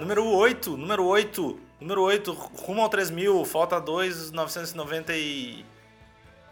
número 0.00 0.24
8, 0.26 0.76
número 0.76 1.04
8, 1.04 1.60
número 1.80 2.02
8, 2.02 2.32
rumo 2.32 2.82
ao 2.82 2.88
3 2.88 3.10
mil, 3.10 3.44
falta 3.44 3.80
2,990 3.80 5.12
e... 5.16 5.64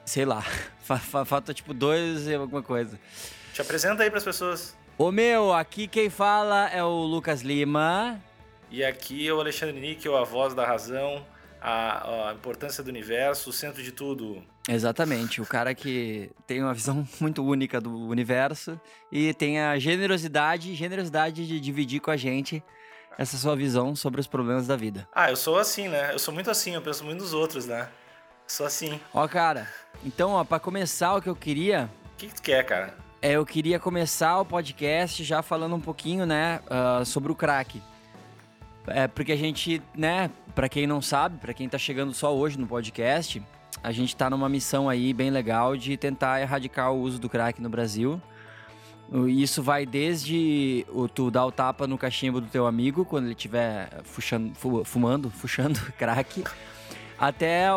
Sei 0.05 0.25
lá, 0.25 0.43
fa- 0.81 0.99
fa- 0.99 1.25
falta 1.25 1.53
tipo 1.53 1.75
dois 1.75 2.27
e 2.27 2.35
alguma 2.35 2.63
coisa. 2.63 2.99
Te 3.53 3.61
apresenta 3.61 4.03
aí 4.03 4.11
pras 4.11 4.25
pessoas. 4.25 4.77
Ô 4.97 5.11
meu, 5.13 5.53
aqui 5.53 5.87
quem 5.87 6.09
fala 6.11 6.69
é 6.71 6.83
o 6.83 7.03
Lucas 7.05 7.43
Lima. 7.43 8.21
E 8.71 8.85
aqui 8.85 9.27
é 9.27 9.33
o 9.33 9.41
Alexandre 9.41 9.79
Níquel, 9.79 10.17
a 10.17 10.25
voz 10.25 10.55
da 10.55 10.67
razão, 10.67 11.25
a, 11.61 12.29
a 12.31 12.35
importância 12.35 12.83
do 12.85 12.89
universo, 12.89 13.51
o 13.51 13.53
centro 13.53 13.83
de 13.83 13.93
tudo. 13.93 14.43
Exatamente, 14.69 15.41
o 15.41 15.47
cara 15.47 15.75
que 15.75 16.31
tem 16.47 16.63
uma 16.63 16.75
visão 16.75 17.07
muito 17.21 17.43
única 17.45 17.81
do 17.81 17.97
universo 18.09 18.79
e 19.11 19.33
tem 19.35 19.59
a 19.61 19.79
generosidade, 19.79 20.75
generosidade 20.75 21.47
de 21.47 21.59
dividir 21.61 22.01
com 22.01 22.11
a 22.11 22.17
gente 22.17 22.63
essa 23.19 23.37
sua 23.37 23.57
visão 23.57 23.97
sobre 23.97 24.21
os 24.21 24.29
problemas 24.29 24.69
da 24.69 24.77
vida. 24.77 25.09
Ah, 25.13 25.29
eu 25.29 25.37
sou 25.37 25.59
assim, 25.59 25.89
né? 25.89 26.13
Eu 26.13 26.19
sou 26.21 26.33
muito 26.33 26.51
assim, 26.51 26.75
eu 26.75 26.81
penso 26.81 27.05
muito 27.05 27.21
nos 27.21 27.33
outros, 27.33 27.67
né? 27.67 27.89
Sou 28.47 28.65
assim. 28.65 28.99
Ó, 29.13 29.27
cara, 29.27 29.69
então, 30.05 30.31
ó, 30.31 30.45
para 30.45 30.61
começar 30.61 31.15
o 31.17 31.21
que 31.21 31.29
eu 31.29 31.37
queria 31.37 31.91
O 32.15 32.17
que, 32.17 32.29
que 32.29 32.35
tu 32.35 32.43
quer, 32.43 32.65
cara? 32.65 32.95
É, 33.21 33.33
eu 33.33 33.45
queria 33.45 33.81
começar 33.81 34.39
o 34.39 34.45
podcast 34.45 35.25
já 35.25 35.43
falando 35.43 35.75
um 35.75 35.81
pouquinho, 35.81 36.25
né, 36.25 36.61
ah, 36.71 37.03
sobre 37.05 37.33
o 37.33 37.35
crack. 37.35 37.83
É, 38.87 39.09
porque 39.09 39.33
a 39.33 39.37
gente, 39.37 39.83
né, 39.95 40.31
pra 40.55 40.69
quem 40.69 40.87
não 40.87 41.03
sabe, 41.03 41.37
pra 41.39 41.53
quem 41.53 41.69
tá 41.69 41.77
chegando 41.77 42.15
só 42.15 42.35
hoje 42.35 42.59
no 42.59 42.67
podcast, 42.67 43.43
a 43.83 43.93
gente 43.93 44.17
tá 44.17 44.31
numa 44.31 44.49
missão 44.49 44.89
aí 44.89 45.13
bem 45.13 45.31
legal 45.31 45.77
de 45.77 45.97
tentar 45.97 46.41
erradicar 46.41 46.93
o 46.93 47.01
uso 47.01 47.19
do 47.19 47.29
crack 47.29 47.61
no 47.61 47.69
Brasil. 47.69 48.23
Isso 49.29 49.63
vai 49.63 49.87
desde 49.87 50.85
o 50.91 51.09
tu 51.09 51.31
dar 51.31 51.47
o 51.47 51.53
tapa 51.53 51.87
no 51.87 51.97
cachimbo 51.97 52.41
do 52.43 52.47
teu 52.47 52.67
amigo 52.67 53.05
quando 53.07 53.25
ele 53.25 53.33
estiver 53.35 53.89
fuxando- 54.05 54.53
fumando, 54.85 55.31
fuxando 55.33 55.81
crack, 55.97 56.45
até 57.19 57.69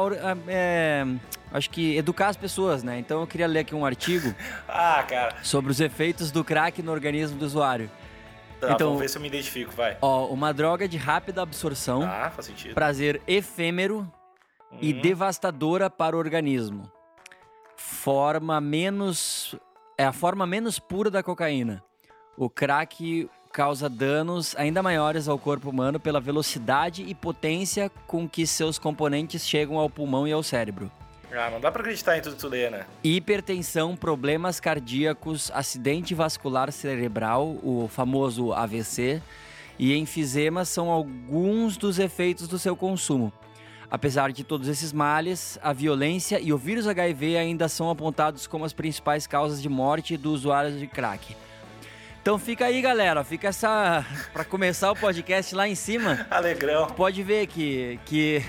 é, 0.48 1.06
acho 1.54 1.70
que 1.70 1.96
educar 1.96 2.28
as 2.28 2.36
pessoas, 2.36 2.84
né? 2.84 3.00
Então 3.00 3.22
eu 3.22 3.28
queria 3.28 3.48
ler 3.48 3.60
aqui 3.60 3.74
um 3.74 3.86
artigo 3.86 4.36
Ah, 4.68 5.06
sobre 5.42 5.72
os 5.72 5.80
efeitos 5.80 6.32
do 6.32 6.44
crack 6.44 6.82
no 6.84 6.92
organismo 6.92 7.38
do 7.40 7.46
usuário. 7.46 7.90
Tá, 8.60 8.74
Então- 8.74 8.88
vamos 8.90 9.02
ver 9.02 9.10
se 9.10 9.18
eu 9.18 9.22
me 9.22 9.30
identifico, 9.30 9.72
vai. 9.72 9.98
Ó, 10.02 10.28
uma 10.28 10.54
droga 10.54 10.86
de 10.88 10.98
rápida 10.98 11.42
absorção, 11.42 12.04
Ah, 12.04 12.30
faz 12.30 12.46
sentido. 12.48 12.74
prazer 12.76 13.22
efêmero 13.26 14.06
e 14.82 14.94
Hum. 14.94 15.00
devastadora 15.02 15.90
para 15.90 16.14
o 16.16 16.20
organismo. 16.20 16.92
Forma 17.78 18.60
menos 18.62 19.56
é 20.02 20.06
a 20.06 20.12
forma 20.12 20.48
menos 20.48 20.80
pura 20.80 21.12
da 21.12 21.22
cocaína. 21.22 21.84
O 22.36 22.50
crack 22.50 23.30
causa 23.54 23.88
danos 23.88 24.56
ainda 24.58 24.82
maiores 24.82 25.28
ao 25.28 25.38
corpo 25.38 25.70
humano 25.70 26.00
pela 26.00 26.20
velocidade 26.20 27.04
e 27.04 27.14
potência 27.14 27.92
com 28.08 28.28
que 28.28 28.48
seus 28.48 28.80
componentes 28.80 29.48
chegam 29.48 29.78
ao 29.78 29.92
pulmão 29.92 30.28
e 30.28 30.32
ao 30.32 30.42
cérebro. 30.42 30.92
Ah, 31.32 31.52
não 31.52 31.62
dá 31.62 31.72
pra 31.72 31.82
acreditar 31.82 32.18
em 32.18 32.22
tudo 32.22 32.34
que 32.34 32.42
tu 32.42 32.48
lê, 32.48 32.70
né? 32.72 32.88
Hipertensão, 33.04 33.96
problemas 33.96 34.60
cardíacos, 34.60 35.52
acidente 35.54 36.16
vascular 36.16 36.72
cerebral, 36.72 37.60
o 37.62 37.88
famoso 37.88 38.54
AVC, 38.54 39.22
e 39.78 39.96
enfisema 39.96 40.66
são 40.66 40.90
alguns 40.90 41.78
dos 41.78 42.00
efeitos 42.00 42.48
do 42.48 42.58
seu 42.58 42.76
consumo. 42.76 43.32
Apesar 43.92 44.32
de 44.32 44.44
todos 44.46 44.70
esses 44.70 44.94
males, 44.94 45.60
a 45.62 45.74
violência 45.74 46.40
e 46.40 46.54
o 46.54 46.58
vírus 46.58 46.88
HIV 46.88 47.36
ainda 47.38 47.68
são 47.68 47.90
apontados 47.90 48.48
como 48.48 48.64
as 48.64 48.72
principais 48.72 49.28
causas 49.28 49.62
de 49.62 49.68
morte 49.68 50.16
do 50.16 50.32
usuário 50.32 50.72
de 50.80 50.88
crack. 50.88 51.36
Então 52.22 52.40
fica 52.40 52.66
aí, 52.66 52.82
galera, 52.82 53.22
fica 53.26 53.50
essa 53.50 54.06
para 54.32 54.46
começar 54.46 54.92
o 54.92 54.96
podcast 54.96 55.54
lá 55.54 55.68
em 55.68 55.76
cima 55.76 56.26
Alegrão. 56.30 56.88
pode 56.88 57.22
ver 57.22 57.48
que 57.48 58.00
que 58.06 58.42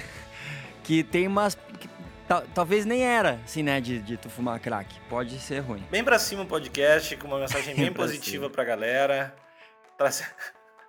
que 0.84 1.02
tem 1.02 1.26
umas 1.26 1.54
que 1.81 1.88
ta- 2.28 2.44
talvez 2.54 2.84
nem 2.84 3.02
era 3.02 3.41
assim 3.44 3.62
né 3.62 3.81
de, 3.81 3.98
de 4.00 4.16
tu 4.19 4.28
fumar 4.28 4.60
crack 4.60 4.94
pode 5.08 5.38
ser 5.41 5.60
ruim 5.60 5.82
Bem 5.91 6.04
pra 6.04 6.19
cima 6.19 6.42
o 6.42 6.47
podcast, 6.47 7.16
com 7.16 7.26
uma 7.26 7.38
mensagem 7.38 7.75
bem 7.75 7.84
Bem 7.86 7.92
pra 7.92 8.04
positiva 8.04 8.44
cima. 8.44 8.50
pra 8.50 8.62
galera. 8.62 9.34
Traze- 9.98 10.25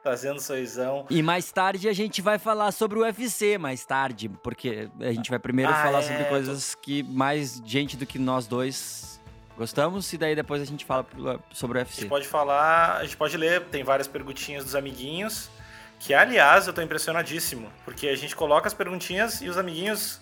Trazendo 0.04 0.40
sorrisão. 0.42 1.06
e 1.10 1.24
mais 1.24 1.50
tarde 1.52 1.88
a 1.88 1.94
gente 1.94 2.22
vai 2.22 2.38
falar 2.38 2.72
sobre 2.74 3.00
o 3.00 3.04
UFC 3.04 3.58
mais 3.58 3.86
tarde 3.86 4.28
porque 4.44 4.90
a 5.00 5.12
gente 5.14 5.30
vai 5.30 5.40
primeiro 5.40 5.72
Ah, 5.72 5.82
falar 5.82 6.00
é, 6.00 6.02
sobre 6.02 6.24
tô- 6.26 6.30
coisas 6.30 6.76
que 6.76 7.02
mais 7.04 7.62
gente 7.66 7.96
do 7.96 8.06
que 8.06 8.20
nós 8.20 8.46
dois 8.46 9.20
gostamos 9.58 10.12
e 10.12 10.18
daí 10.18 10.36
depois 10.36 10.62
a 10.62 10.66
gente 10.66 10.84
fala 10.84 11.06
sobre 11.54 11.78
o 11.78 11.82
A 11.82 11.84
UFC 11.84 12.02
gente 12.02 12.10
pode 12.10 12.28
falar, 12.28 12.98
a 12.98 13.04
gente 13.04 13.16
pode 13.16 13.38
ler, 13.38 13.62
tem 13.66 13.84
várias 13.84 14.08
perguntinhas 14.08 14.64
dos 14.66 14.76
amiguinhos. 14.76 15.50
Que, 16.00 16.14
aliás, 16.14 16.68
eu 16.68 16.74
tô 16.74 16.82
impressionadíssimo. 16.82 17.72
Porque 17.86 18.10
a 18.10 18.16
gente 18.18 18.36
coloca 18.36 18.68
as 18.68 18.74
perguntinhas 18.74 19.42
e 19.42 19.48
os 19.48 19.58
amiguinhos. 19.58 20.20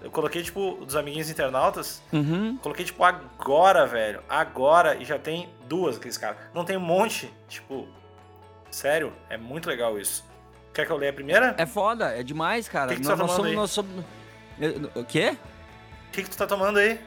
Eu 0.00 0.08
coloquei, 0.08 0.40
tipo, 0.40 0.78
dos 0.84 0.94
amiguinhos 0.94 1.28
internautas. 1.28 2.00
uhum. 2.12 2.56
Coloquei, 2.58 2.84
tipo, 2.84 3.02
agora, 3.02 3.86
velho. 3.88 4.22
Agora. 4.28 4.94
E 4.94 5.04
já 5.04 5.18
tem 5.18 5.48
duas 5.66 5.96
aqueles 5.96 6.16
caras. 6.16 6.36
Não 6.54 6.64
tem 6.64 6.76
um 6.76 6.80
monte. 6.80 7.28
Tipo, 7.48 7.88
sério, 8.70 9.12
é 9.30 9.36
muito 9.36 9.68
legal 9.68 9.98
isso. 9.98 10.24
Quer 10.74 10.84
que 10.86 10.92
eu 10.92 10.96
leia 10.96 11.10
a 11.10 11.14
primeira? 11.14 11.54
é 11.56 11.64
foda 11.64 12.18
é 12.18 12.22
demais 12.22 12.68
cara 12.68 12.88
Que 12.88 12.96
que 12.96 13.02
tu 13.02 13.08
nós, 13.08 13.18
tá 13.18 13.24
nós 13.26 13.36
tomando 13.36 13.36
somos 13.36 13.50
aí? 13.50 13.56
nós 13.56 13.70
somos 13.70 14.94
o 14.94 15.04
quê 15.04 15.36
O 16.08 16.12
que, 16.12 16.22
que 16.22 16.28
tu 16.30 16.36
tá 16.36 16.46
tomando 16.46 16.78
aí? 16.78 17.00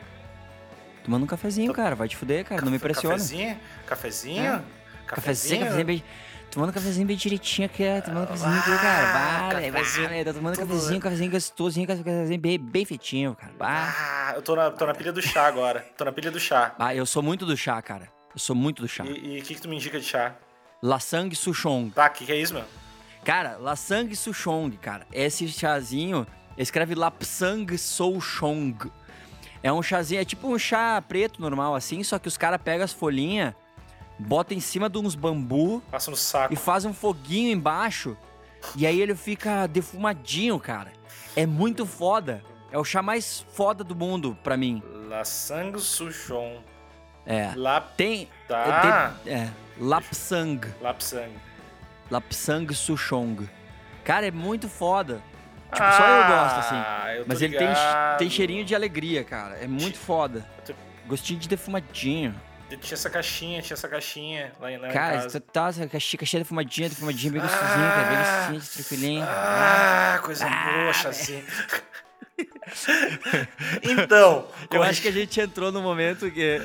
tomando 1.04 1.24
um 1.24 1.28
cafezinho 1.28 1.72
cara 1.74 1.96
vai 1.96 2.08
te 2.08 2.16
fuder 2.16 2.44
cara 2.46 2.62
não 2.62 2.72
me 2.72 2.78
impressiona 2.78 3.16
Cafezinho? 3.16 3.60
Cafezinho? 3.86 4.44
É. 4.44 4.62
Cafezinho, 5.08 5.60
cafezinho 5.62 5.86
bem. 5.86 6.04
Tomando 6.52 6.74
cafezinho 6.74 7.06
bem 7.08 7.16
direitinho 7.16 7.66
aqui, 7.68 7.84
ó. 7.88 8.02
Tomando 8.02 8.28
cafezinho 8.28 8.60
aqui, 8.60 8.70
cara. 8.70 9.08
Ah, 9.08 9.50
Vale, 9.54 9.72
cafezinho 9.72 10.10
vale. 10.10 10.24
Tô 10.26 10.34
tomando 10.34 10.56
tudo- 10.56 10.68
cafezinho, 10.68 11.00
cafezinho 11.02 11.32
gostosinho, 11.32 11.88
cafezinho 11.88 12.40
bem, 12.40 12.58
bem 12.60 12.86
feitinho, 12.86 13.36
cara. 13.36 13.54
Bah. 13.58 13.94
Ah, 13.96 14.34
eu 14.36 14.42
tô 14.44 14.56
na, 14.56 14.70
tô 14.72 14.86
na 14.88 14.94
pilha 14.96 15.12
do 15.12 15.22
chá 15.22 15.46
agora. 15.48 15.86
Tô 15.98 16.06
na 16.06 16.12
pilha 16.12 16.30
do 16.32 16.40
chá. 16.40 16.74
Ah, 16.80 16.94
eu 16.96 17.06
sou 17.08 17.22
muito 17.24 17.44
do 17.46 17.56
chá, 17.58 17.80
cara. 17.84 18.08
Eu 18.34 18.40
sou 18.40 18.56
muito 18.56 18.82
do 18.84 18.88
chá. 18.88 19.04
E 19.06 19.38
e 19.38 19.40
o 19.40 19.44
que, 19.44 19.56
que 19.56 19.62
tu 19.62 19.68
me 19.70 19.76
indica 19.76 20.00
de 20.00 20.06
chá? 20.06 20.34
Lasang 20.82 21.34
Souchong. 21.36 21.90
Tá, 21.92 22.08
o 22.08 22.10
que, 22.12 22.26
que 22.26 22.32
é 22.32 22.38
isso, 22.38 22.54
meu? 22.54 22.64
Cara, 23.24 23.58
Lasang 23.58 24.16
Souchong, 24.16 24.72
cara. 24.78 25.06
Esse 25.12 25.48
chazinho 25.50 26.26
escreve 26.58 26.96
Lapsang 26.96 27.78
Souchong. 27.78 28.78
É 29.62 29.72
um 29.74 29.84
chazinho, 29.84 30.22
é 30.22 30.26
tipo 30.26 30.48
um 30.48 30.58
chá 30.58 31.02
preto 31.06 31.42
normal 31.42 31.76
assim, 31.76 32.02
só 32.04 32.18
que 32.18 32.28
os 32.30 32.38
caras 32.38 32.62
pegam 32.64 32.86
as 32.86 32.94
folhinhas, 32.94 33.54
botam 34.18 34.58
em 34.58 34.62
cima 34.62 34.90
de 34.90 34.98
uns 34.98 35.16
bambu 35.16 35.82
Passa 35.92 36.10
no 36.10 36.16
saco. 36.16 36.54
e 36.54 36.56
faz 36.58 36.86
um 36.86 36.94
foguinho 36.94 37.52
embaixo. 37.52 38.16
E 38.76 38.88
aí 38.88 39.02
ele 39.02 39.16
fica 39.16 39.68
defumadinho, 39.68 40.58
cara. 40.60 40.92
É 41.36 41.46
muito 41.46 41.86
foda. 41.86 42.42
É 42.72 42.78
o 42.78 42.84
chá 42.86 43.02
mais 43.02 43.46
foda 43.54 43.84
do 43.84 43.96
mundo 43.96 44.38
pra 44.44 44.56
mim. 44.56 44.82
La 45.10 45.26
Sang 45.26 45.78
Suchon. 45.80 46.62
É. 47.26 47.52
La... 47.56 47.82
Tem. 47.82 48.30
Tá. 48.48 49.16
É, 49.26 49.30
de- 49.30 49.30
é 49.30 49.50
Lapsang. 49.80 50.62
Lapsang. 50.82 51.32
Lapsang 52.12 52.74
Souchong. 52.74 53.48
Cara, 54.04 54.28
é 54.28 54.32
muito 54.32 54.68
foda. 54.68 55.22
Tipo, 55.72 55.78
só 55.78 56.08
eu 56.08 56.28
gosto, 56.28 56.60
assim. 56.60 56.76
Ah, 56.76 57.16
eu 57.16 57.26
Mas 57.28 57.42
ele 57.42 57.56
tem, 57.58 57.68
tem 58.18 58.30
cheirinho 58.30 58.66
de 58.66 58.74
alegria, 58.74 59.24
cara. 59.24 59.56
É 59.58 59.68
muito 59.68 59.98
foda. 59.98 60.46
tô- 60.66 60.74
Gostinho 61.08 61.40
de 61.40 61.48
defumadinho. 61.48 62.36
Tinha 62.70 62.94
essa 62.94 63.10
caixinha, 63.10 63.62
tinha 63.64 63.74
essa 63.74 63.88
caixinha 63.88 64.52
lá, 64.60 64.72
em- 64.72 64.78
lá 64.78 64.90
em 64.90 64.92
Cara, 64.92 65.16
casa. 65.24 65.40
tu 65.40 65.52
tá, 65.52 65.70
essa 65.70 65.88
caixinha, 65.88 66.20
caixinha 66.20 66.40
defumadinha, 66.42 66.88
defumadinha, 66.90 67.32
bem 67.32 67.42
gostosinho, 67.42 67.68
cara. 67.90 68.08
Bem 68.10 68.18
Ah. 68.18 68.48
gostosinho, 68.52 68.62
tranquilinho. 68.86 69.24
Ah, 69.28 70.20
coisa 70.24 70.46
Ah, 70.46 70.72
boa, 70.82 70.94
chazinho. 70.94 71.44
então, 73.84 74.48
Eu 74.72 74.84
acho 74.84 75.02
que 75.02 75.08
a 75.08 75.12
gente 75.12 75.40
entrou 75.40 75.72
no 75.72 75.82
momento 75.82 76.30
que. 76.32 76.60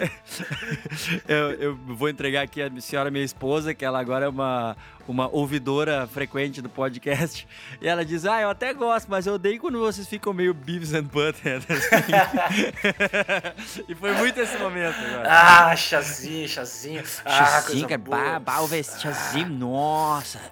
eu, 1.28 1.50
eu 1.52 1.76
vou 1.76 2.08
entregar 2.08 2.42
aqui 2.42 2.62
a 2.62 2.70
senhora, 2.80 3.10
minha 3.10 3.24
esposa, 3.24 3.74
que 3.74 3.84
ela 3.84 4.00
agora 4.00 4.26
é 4.26 4.28
uma, 4.28 4.76
uma 5.12 5.28
ouvidora 5.28 6.06
frequente 6.06 6.62
do 6.62 6.68
podcast. 6.68 7.46
E 7.80 7.88
ela 7.88 8.04
diz: 8.04 8.24
Ah, 8.24 8.40
eu 8.40 8.48
até 8.48 8.72
gosto, 8.72 9.08
mas 9.10 9.26
eu 9.26 9.34
odeio 9.34 9.60
quando 9.60 9.78
vocês 9.78 10.06
ficam 10.06 10.32
meio 10.32 10.54
Beavis 10.54 10.94
and 10.94 11.04
Butthead. 11.04 11.66
assim." 11.70 13.82
e 13.88 13.94
foi 13.94 14.12
muito 14.12 14.40
esse 14.40 14.56
momento 14.58 14.96
agora. 14.98 15.28
Ah, 15.30 15.76
chazinho, 15.76 16.48
chazinho. 16.48 17.02
Ah, 17.24 17.44
Chazinho, 17.44 17.86
coisa 17.86 17.88
cara, 17.88 17.98
boa. 17.98 18.40
bah, 18.40 18.60
bah, 18.66 18.82
chazinho, 18.82 19.48
nossa. 19.48 20.40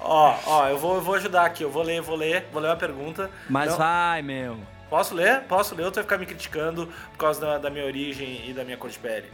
Ó, 0.00 0.36
ó, 0.46 0.68
eu 0.68 0.78
vou, 0.78 0.96
eu 0.96 1.02
vou 1.02 1.14
ajudar 1.14 1.46
aqui. 1.46 1.62
Eu 1.62 1.70
vou 1.70 1.82
ler, 1.82 2.00
vou 2.00 2.16
ler, 2.16 2.46
vou 2.52 2.60
ler 2.60 2.68
uma 2.68 2.76
pergunta. 2.76 3.30
Mas 3.48 3.70
Não- 3.70 3.78
vai, 3.78 4.22
meu. 4.22 4.58
Posso 4.88 5.14
ler? 5.14 5.42
Posso 5.42 5.74
ler 5.74 5.84
ou 5.84 5.90
tu 5.92 5.96
vai 5.96 6.04
ficar 6.04 6.18
me 6.18 6.26
criticando 6.26 6.88
por 7.12 7.18
causa 7.18 7.40
da, 7.40 7.58
da 7.58 7.70
minha 7.70 7.84
origem 7.84 8.48
e 8.50 8.52
da 8.52 8.64
minha 8.64 8.76
cor 8.76 8.90
de 8.90 8.98
pele? 8.98 9.30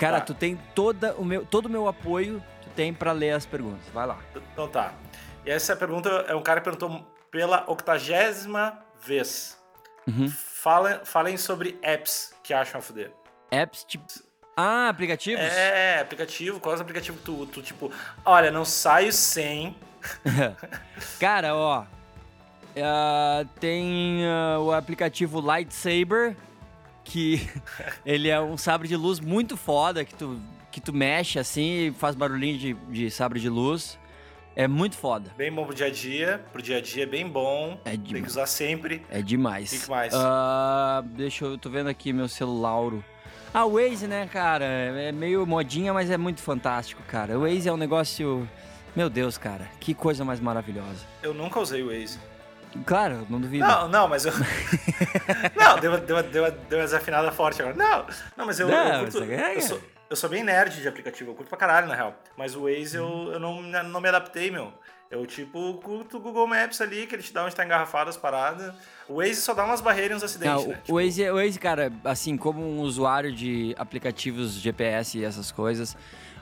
Cara, 0.00 0.18
Tá. 0.20 0.26
tu 0.26 0.34
tem 0.34 0.56
toda 0.74 1.14
o 1.16 1.24
meu, 1.24 1.44
todo 1.44 1.66
o 1.66 1.68
meu 1.68 1.86
apoio, 1.86 2.42
tu 2.62 2.70
tem 2.70 2.92
pra 2.92 3.12
ler 3.12 3.32
as 3.32 3.44
perguntas. 3.44 3.84
Vai 3.92 4.06
lá. 4.06 4.18
Então 4.52 4.66
tá. 4.66 4.94
E 5.44 5.50
essa 5.50 5.76
pergunta 5.76 6.08
é 6.26 6.34
um 6.34 6.42
cara 6.42 6.60
que 6.60 6.64
perguntou 6.64 7.06
pela 7.30 7.64
octagésima 7.70 8.78
vez. 9.04 9.58
Uhum. 10.08 10.28
Fala, 10.30 11.02
falem 11.04 11.36
sobre 11.36 11.78
apps 11.82 12.34
que 12.42 12.54
acham 12.54 12.78
a 12.78 12.82
fuder. 12.82 13.12
Apps 13.50 13.84
tipo. 13.84 14.04
Ah, 14.56 14.88
aplicativos? 14.88 15.42
É, 15.42 16.00
aplicativo, 16.00 16.60
qual 16.60 16.74
é 16.74 16.78
o 16.78 16.80
aplicativo 16.80 17.16
que 17.18 17.24
tu, 17.24 17.46
tu, 17.46 17.62
tipo, 17.62 17.92
olha, 18.24 18.50
não 18.50 18.64
saio 18.64 19.12
sem. 19.12 19.76
Cara, 21.20 21.54
ó. 21.54 21.84
ah, 22.82 23.44
tem 23.58 24.24
ah, 24.26 24.58
o 24.60 24.72
aplicativo 24.72 25.40
Lightsaber, 25.40 26.36
que 27.10 27.48
ele 28.06 28.28
é 28.28 28.40
um 28.40 28.56
sabre 28.56 28.86
de 28.88 28.96
luz 28.96 29.18
muito 29.20 29.56
foda, 29.56 30.04
que 30.04 30.14
tu, 30.14 30.40
que 30.70 30.80
tu 30.80 30.92
mexe 30.92 31.38
assim 31.38 31.88
e 31.88 31.90
faz 31.92 32.14
barulhinho 32.14 32.58
de, 32.58 32.74
de 32.88 33.10
sabre 33.10 33.40
de 33.40 33.48
luz. 33.48 33.98
É 34.56 34.66
muito 34.66 34.96
foda. 34.96 35.32
Bem 35.36 35.50
bom 35.52 35.64
pro 35.64 35.74
dia 35.74 35.86
a 35.86 35.90
dia, 35.90 36.44
pro 36.52 36.60
dia 36.60 36.78
a 36.78 36.80
dia 36.80 37.04
é 37.04 37.06
bem 37.06 37.26
bom. 37.26 37.80
É 37.84 37.90
Tem 37.90 38.00
que 38.00 38.12
demais. 38.14 38.32
usar 38.32 38.46
sempre. 38.46 39.02
É 39.10 39.22
demais. 39.22 39.72
O 39.72 39.84
que 39.84 39.90
mais? 39.90 40.12
Ah, 40.14 41.02
deixa 41.06 41.44
eu. 41.44 41.56
tô 41.56 41.70
vendo 41.70 41.88
aqui 41.88 42.12
meu 42.12 42.28
celular. 42.28 42.92
Ah, 43.54 43.64
o 43.64 43.74
Waze, 43.74 44.06
né, 44.06 44.28
cara? 44.30 44.64
É 44.64 45.12
meio 45.12 45.46
modinha, 45.46 45.92
mas 45.94 46.10
é 46.10 46.16
muito 46.16 46.40
fantástico, 46.42 47.02
cara. 47.04 47.38
O 47.38 47.42
Waze 47.42 47.68
é 47.68 47.72
um 47.72 47.76
negócio. 47.76 48.48
Meu 48.94 49.08
Deus, 49.08 49.38
cara. 49.38 49.68
Que 49.78 49.94
coisa 49.94 50.24
mais 50.24 50.40
maravilhosa. 50.40 51.06
Eu 51.22 51.32
nunca 51.32 51.60
usei 51.60 51.82
o 51.82 51.86
Waze. 51.86 52.18
Claro, 52.86 53.26
não 53.28 53.40
duvido. 53.40 53.66
Não, 53.66 53.88
não, 53.88 54.08
mas 54.08 54.24
eu. 54.24 54.32
não, 55.56 55.78
deu, 55.80 55.90
uma- 55.90 55.98
deu, 55.98 56.22
deu, 56.22 56.50
deu 56.52 56.78
uma 56.78 56.84
desafinada 56.84 57.30
forte 57.32 57.60
agora. 57.60 57.76
Não, 57.76 58.06
não, 58.36 58.46
mas 58.46 58.60
eu, 58.60 58.68
Não, 58.68 58.92
eu, 58.94 59.10
curto, 59.10 59.22
é- 59.24 59.56
eu, 59.56 59.60
sou, 59.60 59.80
eu 60.08 60.16
sou 60.16 60.30
bem 60.30 60.44
nerd 60.44 60.80
de 60.80 60.86
aplicativo, 60.88 61.30
eu 61.30 61.34
curto 61.34 61.48
pra 61.48 61.58
caralho, 61.58 61.88
na 61.88 61.94
real. 61.94 62.14
Mas 62.36 62.54
o 62.54 62.62
Waze 62.64 62.96
eu, 62.96 63.32
eu 63.32 63.40
não, 63.40 63.60
não 63.62 64.00
me 64.00 64.08
adaptei, 64.08 64.50
meu. 64.50 64.72
Eu, 65.10 65.26
tipo, 65.26 65.74
curto 65.82 66.18
o 66.18 66.20
Google 66.20 66.46
Maps 66.46 66.80
ali, 66.80 67.04
que 67.08 67.16
ele 67.16 67.22
te 67.22 67.32
dá 67.32 67.44
onde 67.44 67.56
tá 67.56 67.64
engarrafado 67.64 68.08
as 68.08 68.16
paradas. 68.16 68.72
O 69.08 69.16
Waze 69.16 69.36
só 69.42 69.52
dá 69.52 69.64
umas 69.64 69.80
barreiras 69.80 70.12
e 70.12 70.14
uns 70.18 70.22
acidentes, 70.22 70.62
Não, 70.62 70.68
né? 70.68 70.78
o, 70.88 70.94
Waze, 70.94 71.28
o 71.28 71.34
Waze, 71.34 71.58
cara, 71.58 71.92
assim, 72.04 72.36
como 72.36 72.62
um 72.62 72.78
usuário 72.82 73.32
de 73.32 73.74
aplicativos 73.76 74.52
GPS 74.52 75.18
e 75.18 75.24
essas 75.24 75.50
coisas, 75.50 75.96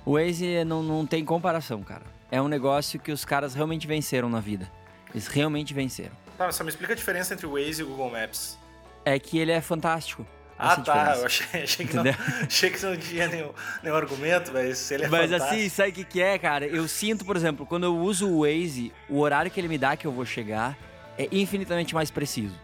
o 0.04 0.18
Waze 0.18 0.64
não, 0.66 0.82
não 0.82 1.06
tem 1.06 1.24
comparação, 1.24 1.82
cara. 1.82 2.02
É 2.30 2.42
um 2.42 2.48
negócio 2.48 3.00
que 3.00 3.10
os 3.10 3.24
caras 3.24 3.54
realmente 3.54 3.86
venceram 3.86 4.28
na 4.28 4.38
vida. 4.38 4.70
Eles 5.12 5.26
realmente 5.26 5.72
venceram. 5.74 6.12
Tá, 6.36 6.52
só 6.52 6.62
me 6.62 6.70
explica 6.70 6.92
a 6.92 6.96
diferença 6.96 7.34
entre 7.34 7.46
o 7.46 7.52
Waze 7.52 7.80
e 7.80 7.84
o 7.84 7.88
Google 7.88 8.10
Maps. 8.10 8.58
É 9.04 9.18
que 9.18 9.38
ele 9.38 9.50
é 9.52 9.60
fantástico. 9.60 10.26
Ah, 10.58 10.72
é 10.72 10.76
tá. 10.76 10.82
diferença. 10.82 11.20
Eu 11.20 11.26
achei, 11.26 11.62
achei, 11.62 11.86
que 11.86 11.96
não, 11.96 12.04
achei 12.46 12.70
que 12.70 12.82
não 12.84 12.96
tinha 12.96 13.28
nenhum, 13.28 13.50
nenhum 13.82 13.96
argumento, 13.96 14.50
mas 14.52 14.90
ele 14.90 15.04
é 15.04 15.08
Mas 15.08 15.30
fantástico. 15.30 15.54
assim, 15.54 15.68
sabe 15.68 15.88
o 15.90 15.92
que, 15.92 16.04
que 16.04 16.20
é, 16.22 16.38
cara? 16.38 16.66
Eu 16.66 16.86
sinto, 16.88 17.24
por 17.24 17.36
exemplo, 17.36 17.64
quando 17.64 17.84
eu 17.84 17.96
uso 17.96 18.28
o 18.28 18.40
Waze, 18.42 18.92
o 19.08 19.20
horário 19.20 19.50
que 19.50 19.58
ele 19.60 19.68
me 19.68 19.78
dá 19.78 19.96
que 19.96 20.06
eu 20.06 20.12
vou 20.12 20.24
chegar 20.26 20.76
é 21.16 21.28
infinitamente 21.32 21.94
mais 21.94 22.10
preciso. 22.10 22.54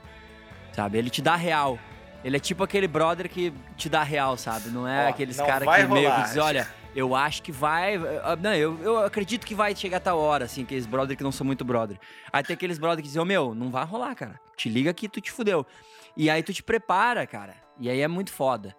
Sabe? 0.73 0.99
Ele 0.99 1.09
te 1.11 1.23
dá 1.23 1.37
real. 1.37 1.79
Ele 2.25 2.37
é 2.37 2.41
tipo 2.41 2.65
aquele 2.65 2.89
brother 2.89 3.29
que 3.29 3.53
te 3.77 3.89
dá 3.89 4.03
real, 4.03 4.37
sabe? 4.37 4.71
Não 4.71 4.89
é 4.89 5.07
Ó, 5.07 5.09
aqueles 5.11 5.37
caras 5.37 5.69
que 5.69 5.87
meio 5.87 5.89
que 5.89 6.09
rolar. 6.09 6.23
dizem, 6.25 6.43
olha, 6.43 6.69
eu 6.95 7.15
acho 7.15 7.43
que 7.43 7.51
vai. 7.53 7.97
ah, 8.23 8.37
Não, 8.37 8.55
eu, 8.55 8.79
eu 8.83 8.99
acredito 8.99 9.47
que 9.47 9.55
vai 9.55 9.75
chegar 9.75 9.97
a 9.99 10.01
tal 10.01 10.19
hora, 10.19 10.45
assim, 10.45 10.63
aqueles 10.63 10.87
brother 10.87 11.17
que 11.17 11.23
não 11.23 11.33
são 11.33 11.47
muito 11.47 11.65
brother. 11.65 11.99
Aí 12.33 12.43
tem 12.43 12.55
aqueles 12.55 12.79
brother 12.79 12.99
que 13.03 13.09
dizem, 13.09 13.21
ô 13.21 13.25
meu, 13.25 13.55
não 13.55 13.71
vai 13.71 13.85
rolar, 13.85 14.15
cara. 14.15 14.41
Te 14.57 14.69
liga 14.69 14.93
que 14.95 15.09
tu 15.09 15.21
te 15.21 15.33
fudeu. 15.33 15.67
E 16.17 16.31
aí 16.31 16.43
tu 16.43 16.53
te 16.53 16.63
prepara, 16.63 17.27
cara. 17.27 17.57
E 17.79 17.91
aí 17.91 18.01
é 18.01 18.09
muito 18.09 18.33
foda. 18.33 18.75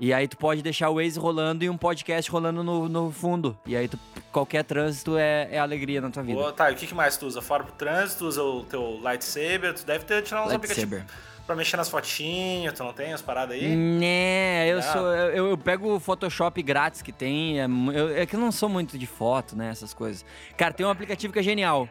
E 0.00 0.14
aí 0.14 0.28
tu 0.28 0.36
pode 0.38 0.62
deixar 0.62 0.90
o 0.90 0.94
Waze 0.94 1.18
rolando 1.18 1.64
e 1.64 1.68
um 1.68 1.76
podcast 1.76 2.30
rolando 2.30 2.62
no, 2.62 2.88
no 2.88 3.10
fundo. 3.10 3.58
E 3.66 3.76
aí 3.76 3.88
tu, 3.88 3.98
qualquer 4.30 4.62
trânsito 4.62 5.16
é, 5.18 5.48
é 5.50 5.58
alegria 5.58 6.00
na 6.00 6.08
tua 6.08 6.22
vida. 6.22 6.38
Boa, 6.38 6.52
tá, 6.52 6.70
e 6.70 6.74
o 6.74 6.76
que, 6.76 6.94
mais 6.94 7.16
tu 7.16 7.26
usa? 7.26 7.42
Fora 7.42 7.64
pro 7.64 7.72
trânsito, 7.72 8.24
usa 8.24 8.40
o 8.40 8.62
teu 8.62 9.00
lightsaber, 9.02 9.74
tu 9.74 9.84
deve 9.84 10.04
ter 10.04 10.22
tirado 10.22 10.46
uns 10.46 10.52
Lightsaber. 10.52 11.00
aplicativos 11.00 11.27
pra 11.48 11.56
mexer 11.56 11.76
nas 11.78 11.88
fotinhas, 11.88 12.72
tu 12.74 12.84
não 12.84 12.92
tem 12.92 13.12
as 13.12 13.22
paradas 13.22 13.56
aí? 13.56 13.74
Né, 13.74 14.68
eu 14.68 14.82
sou. 14.82 15.06
Eu, 15.12 15.48
eu 15.48 15.58
pego 15.58 15.94
o 15.96 15.98
Photoshop 15.98 16.62
grátis 16.62 17.02
que 17.02 17.10
tem. 17.10 17.58
É, 17.60 17.64
eu- 17.64 18.16
é 18.16 18.26
que 18.26 18.36
eu 18.36 18.40
não 18.40 18.52
sou 18.52 18.68
muito 18.68 18.96
de 18.98 19.06
foto, 19.06 19.56
né? 19.56 19.70
Essas 19.70 19.92
coisas. 19.94 20.24
Cara, 20.56 20.72
tem 20.74 20.84
um 20.86 20.90
aplicativo 20.90 21.32
que 21.32 21.38
é 21.38 21.42
genial. 21.42 21.88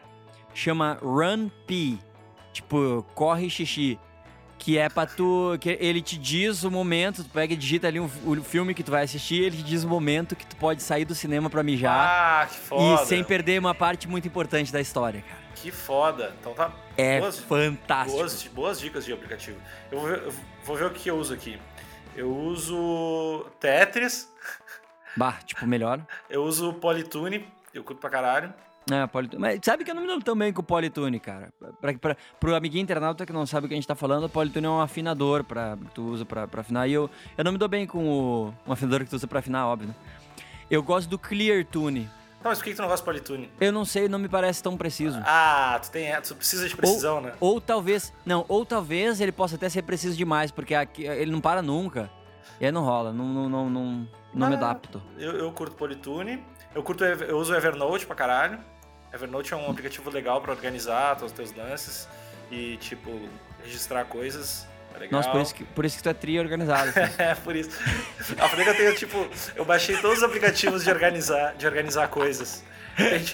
Chama 0.54 0.96
Run 1.02 1.50
P. 1.66 1.98
Tipo, 2.52 3.04
corre 3.14 3.50
xixi. 3.50 3.98
Que 4.58 4.78
é 4.78 4.88
pra 4.88 5.06
tu. 5.06 5.56
Que 5.60 5.76
ele 5.80 6.00
te 6.02 6.16
diz 6.16 6.62
o 6.64 6.70
momento, 6.70 7.22
tu 7.24 7.30
pega 7.30 7.52
e 7.52 7.56
digita 7.56 7.86
ali 7.88 8.00
um, 8.00 8.08
o 8.26 8.42
filme 8.42 8.74
que 8.74 8.82
tu 8.82 8.90
vai 8.90 9.04
assistir, 9.04 9.42
ele 9.42 9.56
te 9.58 9.62
diz 9.62 9.84
o 9.84 9.88
momento 9.88 10.34
que 10.34 10.46
tu 10.46 10.56
pode 10.56 10.82
sair 10.82 11.04
do 11.04 11.14
cinema 11.14 11.50
pra 11.50 11.62
mijar. 11.62 11.96
Ah, 12.42 12.46
que 12.46 12.56
foda. 12.56 13.02
e 13.02 13.06
sem 13.06 13.22
perder 13.22 13.60
uma 13.60 13.74
parte 13.74 14.08
muito 14.08 14.26
importante 14.26 14.72
da 14.72 14.80
história, 14.80 15.22
cara. 15.22 15.47
Que 15.62 15.70
foda. 15.70 16.34
Então 16.40 16.54
tá. 16.54 16.72
É 16.96 17.18
boas, 17.20 17.38
fantástico. 17.38 18.16
boas, 18.18 18.42
boas 18.48 18.80
dicas 18.80 19.04
de 19.04 19.12
aplicativo. 19.12 19.60
Eu 19.90 19.98
vou, 20.00 20.08
ver, 20.08 20.22
eu 20.22 20.32
vou 20.64 20.76
ver 20.76 20.84
o 20.86 20.90
que 20.90 21.08
eu 21.10 21.16
uso 21.18 21.34
aqui. 21.34 21.58
Eu 22.16 22.34
uso 22.34 23.46
Tetris, 23.60 24.32
Bah, 25.16 25.38
tipo, 25.44 25.66
melhor. 25.66 26.00
eu 26.30 26.44
uso 26.44 26.72
Polytune, 26.74 27.46
eu 27.74 27.82
curto 27.84 28.00
pra 28.00 28.10
caralho. 28.10 28.52
É, 28.90 29.06
Politune. 29.06 29.40
Mas 29.42 29.60
sabe 29.62 29.84
que 29.84 29.90
eu 29.90 29.94
não 29.94 30.02
me 30.02 30.08
dou 30.08 30.20
tão 30.22 30.34
bem 30.36 30.52
com 30.52 30.60
o 30.62 30.64
Politune, 30.64 31.20
cara. 31.20 31.52
Pra, 31.80 31.92
pra, 31.94 32.16
pro 32.40 32.54
amiguinho 32.54 32.82
internauta 32.82 33.26
que 33.26 33.32
não 33.32 33.44
sabe 33.46 33.66
o 33.66 33.68
que 33.68 33.74
a 33.74 33.76
gente 33.76 33.86
tá 33.86 33.94
falando, 33.94 34.24
o 34.24 34.28
Politune 34.30 34.66
é 34.66 34.70
um 34.70 34.80
afinador 34.80 35.44
pra, 35.44 35.76
que 35.76 35.90
tu 35.94 36.02
usa 36.08 36.24
pra, 36.24 36.48
pra 36.48 36.62
afinar. 36.62 36.88
E 36.88 36.92
eu, 36.94 37.10
eu 37.36 37.44
não 37.44 37.52
me 37.52 37.58
dou 37.58 37.68
bem 37.68 37.86
com 37.86 38.08
o, 38.08 38.54
um 38.66 38.72
afinador 38.72 39.00
que 39.04 39.10
tu 39.10 39.16
usa 39.16 39.26
pra 39.26 39.40
afinar, 39.40 39.66
óbvio. 39.66 39.88
né? 39.88 39.94
Eu 40.70 40.82
gosto 40.82 41.08
do 41.08 41.18
Clear 41.18 41.64
Tune. 41.66 42.08
Tá, 42.42 42.50
mas 42.50 42.58
por 42.58 42.64
que 42.64 42.74
tu 42.74 42.82
não 42.82 42.88
gosta 42.88 43.02
de 43.02 43.04
Polytune? 43.04 43.50
Eu 43.60 43.72
não 43.72 43.84
sei, 43.84 44.08
não 44.08 44.18
me 44.18 44.28
parece 44.28 44.62
tão 44.62 44.76
preciso. 44.76 45.20
Ah, 45.24 45.78
tu, 45.82 45.90
tem, 45.90 46.12
tu 46.20 46.36
precisa 46.36 46.68
de 46.68 46.76
precisão, 46.76 47.20
né? 47.20 47.32
Ou 47.40 47.60
talvez. 47.60 48.12
Não, 48.24 48.44
ou 48.48 48.64
talvez 48.64 49.20
ele 49.20 49.32
possa 49.32 49.56
até 49.56 49.68
ser 49.68 49.82
preciso 49.82 50.16
demais, 50.16 50.50
porque 50.52 50.74
aqui, 50.74 51.04
ele 51.04 51.32
não 51.32 51.40
para 51.40 51.60
nunca. 51.62 52.08
E 52.60 52.66
aí 52.66 52.72
não 52.72 52.82
rola, 52.84 53.12
não, 53.12 53.24
não, 53.24 53.48
não, 53.48 53.70
não, 53.70 54.08
não 54.34 54.48
me 54.48 54.54
Ah, 54.54 54.58
adapto. 54.58 55.02
Eu, 55.16 55.32
eu 55.32 55.52
curto 55.52 55.74
Polytune, 55.76 56.42
eu 56.74 56.82
curto, 56.82 57.04
eu 57.04 57.36
uso 57.38 57.54
Evernote 57.54 58.06
pra 58.06 58.14
caralho. 58.16 58.58
Evernote 59.12 59.52
é 59.52 59.56
um 59.56 59.70
aplicativo 59.70 60.10
legal 60.10 60.40
pra 60.40 60.52
organizar 60.52 61.22
os 61.24 61.32
teus 61.32 61.52
lances 61.54 62.08
e, 62.50 62.76
tipo, 62.76 63.10
registrar 63.64 64.04
coisas. 64.04 64.66
Legal. 64.98 65.12
Nossa, 65.12 65.30
por 65.30 65.40
isso, 65.40 65.54
que, 65.54 65.64
por 65.64 65.84
isso 65.84 65.96
que 65.96 66.02
tu 66.02 66.08
é 66.08 66.14
tri 66.14 66.38
organizado. 66.38 66.90
assim. 66.90 67.12
É, 67.18 67.34
por 67.34 67.56
isso. 67.56 67.70
A 68.38 68.62
eu 68.62 68.76
tenho, 68.76 68.94
tipo, 68.94 69.28
eu 69.56 69.64
baixei 69.64 69.96
todos 69.98 70.18
os 70.18 70.24
aplicativos 70.24 70.84
de 70.84 70.90
organizar, 70.90 71.54
de 71.54 71.66
organizar 71.66 72.08
coisas. 72.08 72.62
Eu 72.98 73.08
tenho, 73.08 73.24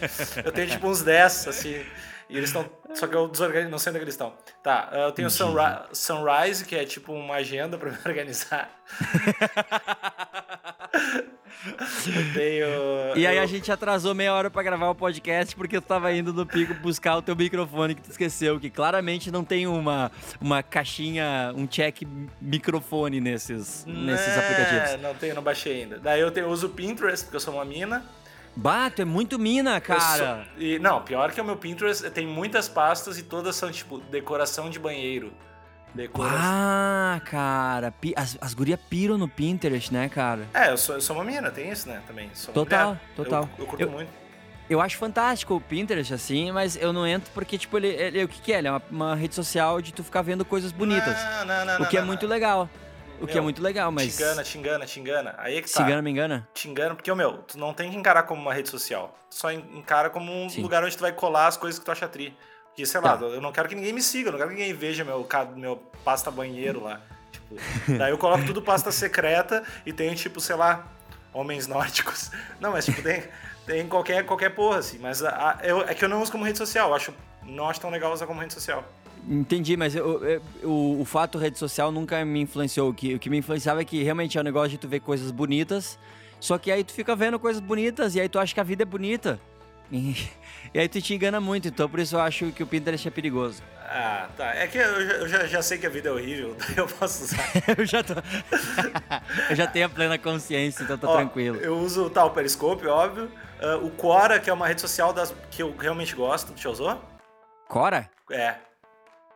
eu 0.45 0.53
tenho, 0.53 0.69
tipo, 0.69 0.89
uns 0.89 1.03
10, 1.03 1.49
assim. 1.49 1.85
E 2.29 2.37
eles 2.37 2.51
estão. 2.51 2.69
Só 2.95 3.07
que 3.07 3.15
eu 3.15 3.29
desorganizo, 3.29 3.71
não 3.71 3.79
sei 3.79 3.91
onde 3.91 3.99
é 3.99 4.03
eles 4.03 4.15
estão. 4.15 4.35
Tá, 4.63 4.89
eu 4.93 5.13
tenho 5.13 5.31
Sunri 5.31 5.63
Sunrise, 5.93 6.65
que 6.65 6.77
é 6.77 6.85
tipo 6.85 7.13
uma 7.13 7.37
agenda 7.37 7.77
pra 7.77 7.91
me 7.91 7.99
organizar. 8.05 8.71
eu 11.67 12.33
tenho. 12.35 13.17
E 13.17 13.27
aí 13.27 13.37
eu- 13.37 13.43
a 13.43 13.47
gente 13.47 13.71
atrasou 13.71 14.15
meia 14.15 14.33
hora 14.35 14.51
pra 14.51 14.63
gravar 14.63 14.89
o 14.91 14.95
podcast 14.95 15.55
porque 15.57 15.81
tu 15.81 15.85
tava 15.87 16.13
indo 16.13 16.33
no 16.33 16.45
pico 16.47 16.75
buscar 16.75 17.17
o 17.17 17.23
teu 17.23 17.35
microfone 17.37 17.95
que 17.95 18.03
tu 18.03 18.11
esqueceu, 18.11 18.59
que 18.61 18.71
claramente 18.71 19.31
não 19.31 19.45
tem 19.45 19.67
uma, 19.67 20.11
uma 20.41 20.63
caixinha, 20.63 21.53
um 21.57 21.67
check 21.67 22.03
microfone 22.41 23.21
nesses, 23.21 23.85
nesses 23.87 24.29
É, 24.29 24.39
aplicativos. 24.39 25.03
Não 25.03 25.15
tenho, 25.15 25.35
não 25.35 25.43
baixei 25.43 25.83
ainda. 25.83 25.99
Daí 25.99 26.21
eu, 26.21 26.31
tenho, 26.31 26.47
eu 26.47 26.51
uso 26.51 26.67
o 26.67 26.71
Pinterest, 26.71 27.25
porque 27.25 27.37
eu 27.37 27.41
sou 27.41 27.55
uma 27.55 27.65
mina. 27.65 28.05
Bato, 28.57 29.03
é 29.03 29.05
muito 29.05 29.37
mina, 29.39 29.77
Eu 29.79 29.81
cara. 29.81 30.45
sou- 30.47 30.63
e, 30.63 30.79
não, 30.79 31.03
pior 31.03 31.33
que 31.33 31.41
o 31.41 31.45
meu 31.45 31.57
Pinterest 31.57 32.09
tem 32.11 32.25
muitas 32.27 32.69
pastas 32.69 33.19
e 33.19 33.23
todas 33.25 33.57
são, 33.57 33.71
tipo, 33.73 33.99
decoração 34.11 34.71
de 34.71 34.79
banheiro. 34.79 35.33
Decoração. 35.95 36.39
Ah, 36.43 37.21
cara. 37.25 37.95
As, 38.17 38.37
as 38.41 38.53
gurias 38.55 38.79
piram 38.91 39.17
no 39.17 39.29
Pinterest, 39.29 39.93
né, 39.93 40.09
cara? 40.09 40.47
É, 40.53 40.71
eu 40.71 40.77
sou, 40.77 40.97
eu 40.97 41.01
sou 41.01 41.15
uma 41.17 41.25
mina, 41.25 41.51
tem 41.51 41.71
isso, 41.71 41.89
né? 41.89 42.03
Também. 42.07 42.31
Total, 42.53 42.89
mulher. 42.89 43.01
total. 43.17 43.49
Eu, 43.57 43.65
eu 43.65 43.67
curto 43.67 43.83
Eu- 43.83 43.91
muito. 43.91 44.25
Eu 44.69 44.81
acho 44.81 44.97
fantástico 44.97 45.55
o 45.55 45.61
Pinterest, 45.61 46.15
assim, 46.15 46.51
mas 46.51 46.75
eu 46.75 46.91
não 46.91 47.07
entro 47.07 47.31
porque, 47.35 47.59
tipo, 47.59 47.77
ele, 47.77 47.89
ele- 47.89 48.25
o 48.25 48.29
que, 48.29 48.41
que 48.41 48.51
é? 48.53 48.59
Ele 48.59 48.69
é 48.69 48.71
uma, 48.71 48.83
uma 48.91 49.15
rede 49.15 49.35
social 49.35 49.79
de 49.83 49.93
tu 49.93 50.03
ficar 50.03 50.23
vendo 50.23 50.43
coisas 50.43 50.73
bonitas. 50.73 51.15
Não, 51.23 51.45
não, 51.45 51.65
não, 51.67 51.83
o 51.83 51.87
que 51.89 51.99
é 51.99 52.03
muito 52.03 52.27
legal. 52.27 52.69
O 53.21 53.27
que 53.27 53.33
é 53.33 53.35
Meu, 53.35 53.45
muito 53.45 53.63
legal, 53.63 53.93
mas. 53.93 54.17
Te 54.17 54.23
engana, 54.23 54.43
te 54.43 54.59
engana, 54.59 54.87
te 54.87 54.99
engana. 55.01 55.35
Aí 55.39 55.57
é 55.59 55.63
que 55.63 55.71
tá. 55.71 55.83
engana, 55.83 56.01
me 56.03 56.11
engana? 56.11 56.49
Te 56.55 56.69
engana, 56.69 56.95
porque, 56.95 57.15
meu, 57.15 57.39
tu 57.43 57.59
não 57.59 57.73
tem 57.75 57.91
que 57.91 57.97
encarar 57.97 58.23
como 58.25 58.41
uma 58.41 58.53
rede 58.55 58.71
social. 58.71 59.15
Tu 59.31 59.37
só 59.37 59.53
en- 59.53 59.65
encara 59.75 60.09
como 60.11 60.33
um 60.33 60.49
Sim. 60.49 60.63
lugar 60.63 60.83
onde 60.83 60.97
tu 60.97 61.01
vai 61.03 61.13
colar 61.13 61.47
as 61.47 61.57
coisas 61.59 61.79
que 61.79 61.85
tu 61.85 61.93
acha 61.93 62.09
tri. 62.09 62.35
Porque, 62.75 62.85
sei 62.87 63.01
lá, 63.01 63.17
Tá. 63.17 63.25
eu 63.27 63.41
não 63.41 63.53
quero 63.53 63.69
que 63.69 63.75
ninguém 63.77 63.93
me 63.93 64.03
siga, 64.03 64.29
eu 64.29 64.33
não 64.33 64.39
quero 64.39 64.51
que 64.51 64.57
ninguém 64.57 64.75
veja 64.75 65.05
meu, 65.05 65.25
meu 65.57 65.77
pasta 66.05 66.29
banheiro 66.29 66.83
lá. 66.83 67.01
Tipo, 67.31 67.55
daí 67.99 68.11
eu 68.11 68.19
coloco 68.19 68.45
tudo 68.45 68.61
pasta 68.61 68.91
secreta 68.91 69.63
e 69.87 69.93
tenho, 69.93 70.13
tipo, 70.17 70.41
sei 70.41 70.57
lá, 70.57 70.85
homens 71.33 71.69
nórdicos. 71.69 72.33
Não, 72.61 72.73
mas, 72.73 72.85
tipo, 72.85 73.01
tem, 73.01 73.23
tem 73.65 73.87
qualquer, 73.87 74.25
qualquer 74.27 74.51
porra, 74.51 74.79
assim. 74.79 74.99
Mas 74.99 75.23
a- 75.23 75.31
a- 75.61 75.65
eu, 75.65 75.83
é 75.83 75.95
que 75.95 76.05
eu 76.05 76.09
não 76.09 76.21
uso 76.21 76.33
como 76.33 76.45
rede 76.45 76.59
social. 76.59 76.89
Eu 76.89 76.95
acho, 76.97 77.15
não 77.45 77.69
acho 77.71 77.81
tão 77.81 77.91
legal 77.91 78.13
usar 78.13 78.27
como 78.27 78.41
rede 78.41 78.53
social. 78.55 78.85
Entendi, 79.29 79.77
mas 79.77 79.95
eu- 79.95 80.23
eu- 80.25 80.43
o, 80.65 81.01
o 81.01 81.05
fato 81.05 81.39
rede 81.39 81.57
social 81.59 81.93
nunca 81.93 82.25
me 82.25 82.41
influenciou. 82.41 82.91
O 82.91 82.95
que, 82.95 83.15
o 83.15 83.19
que 83.21 83.31
me 83.31 83.39
influenciava 83.39 83.83
é 83.83 83.85
que 83.85 84.03
realmente 84.03 84.37
é 84.37 84.41
um 84.41 84.45
negócio 84.45 84.71
de 84.71 84.79
tu 84.79 84.89
ver 84.89 84.99
coisas 85.01 85.31
bonitas, 85.31 85.97
só 86.41 86.59
que 86.59 86.71
aí 86.73 86.83
tu 86.85 86.93
fica 86.93 87.15
vendo 87.17 87.39
coisas 87.39 87.63
bonitas 87.63 88.15
e 88.17 88.21
aí 88.21 88.29
tu 88.29 88.39
acha 88.39 88.53
que 88.53 88.61
a 88.61 88.65
vida 88.65 88.83
é 88.83 88.87
bonita. 88.87 89.41
E, 89.93 90.17
e 90.73 90.79
aí 90.79 90.89
tu 90.89 91.01
te 91.01 91.15
engana 91.15 91.41
muito, 91.41 91.69
então 91.69 91.89
por 91.89 92.01
isso 92.01 92.17
eu 92.17 92.21
acho 92.21 92.51
que 92.53 92.63
o 92.63 92.67
Pinterest 92.67 93.07
é 93.07 93.11
perigoso. 93.11 93.63
Ah, 93.87 94.29
tá. 94.37 94.55
É 94.55 94.67
que 94.67 94.79
eu, 94.79 95.29
já- 95.29 95.47
já, 95.47 95.63
sei 95.63 95.79
que 95.79 95.87
a 95.87 95.91
vida 95.91 96.09
é 96.09 96.13
horrível, 96.13 96.57
daí 96.59 96.77
eu 96.79 96.87
posso 96.87 97.25
usar. 97.25 97.39
eu 97.79 97.85
já 97.87 98.03
tô. 98.03 98.15
eu 99.51 99.55
já 99.57 99.67
tenho 99.67 99.87
a 99.87 99.89
plena 99.89 100.19
consciência, 100.19 100.83
então 100.83 100.97
tô 100.99 101.07
Ó, 101.09 101.17
tranquilo. 101.17 101.59
Eu 101.59 101.77
uso 101.79 102.09
tá, 102.11 102.25
o 102.25 102.31
Periscope, 102.31 102.87
óbvio. 102.87 103.31
Ah, 103.61 103.77
o 103.77 103.91
Quora, 103.91 104.41
que 104.41 104.49
é 104.51 104.53
uma 104.53 104.67
rede 104.67 104.81
social 104.81 105.13
das, 105.13 105.35
que 105.51 105.63
eu 105.63 105.77
realmente 105.77 106.15
gosto. 106.15 106.53
Já 106.57 106.71
usou? 106.71 107.01
Cora? 107.69 108.11
É. 108.31 108.57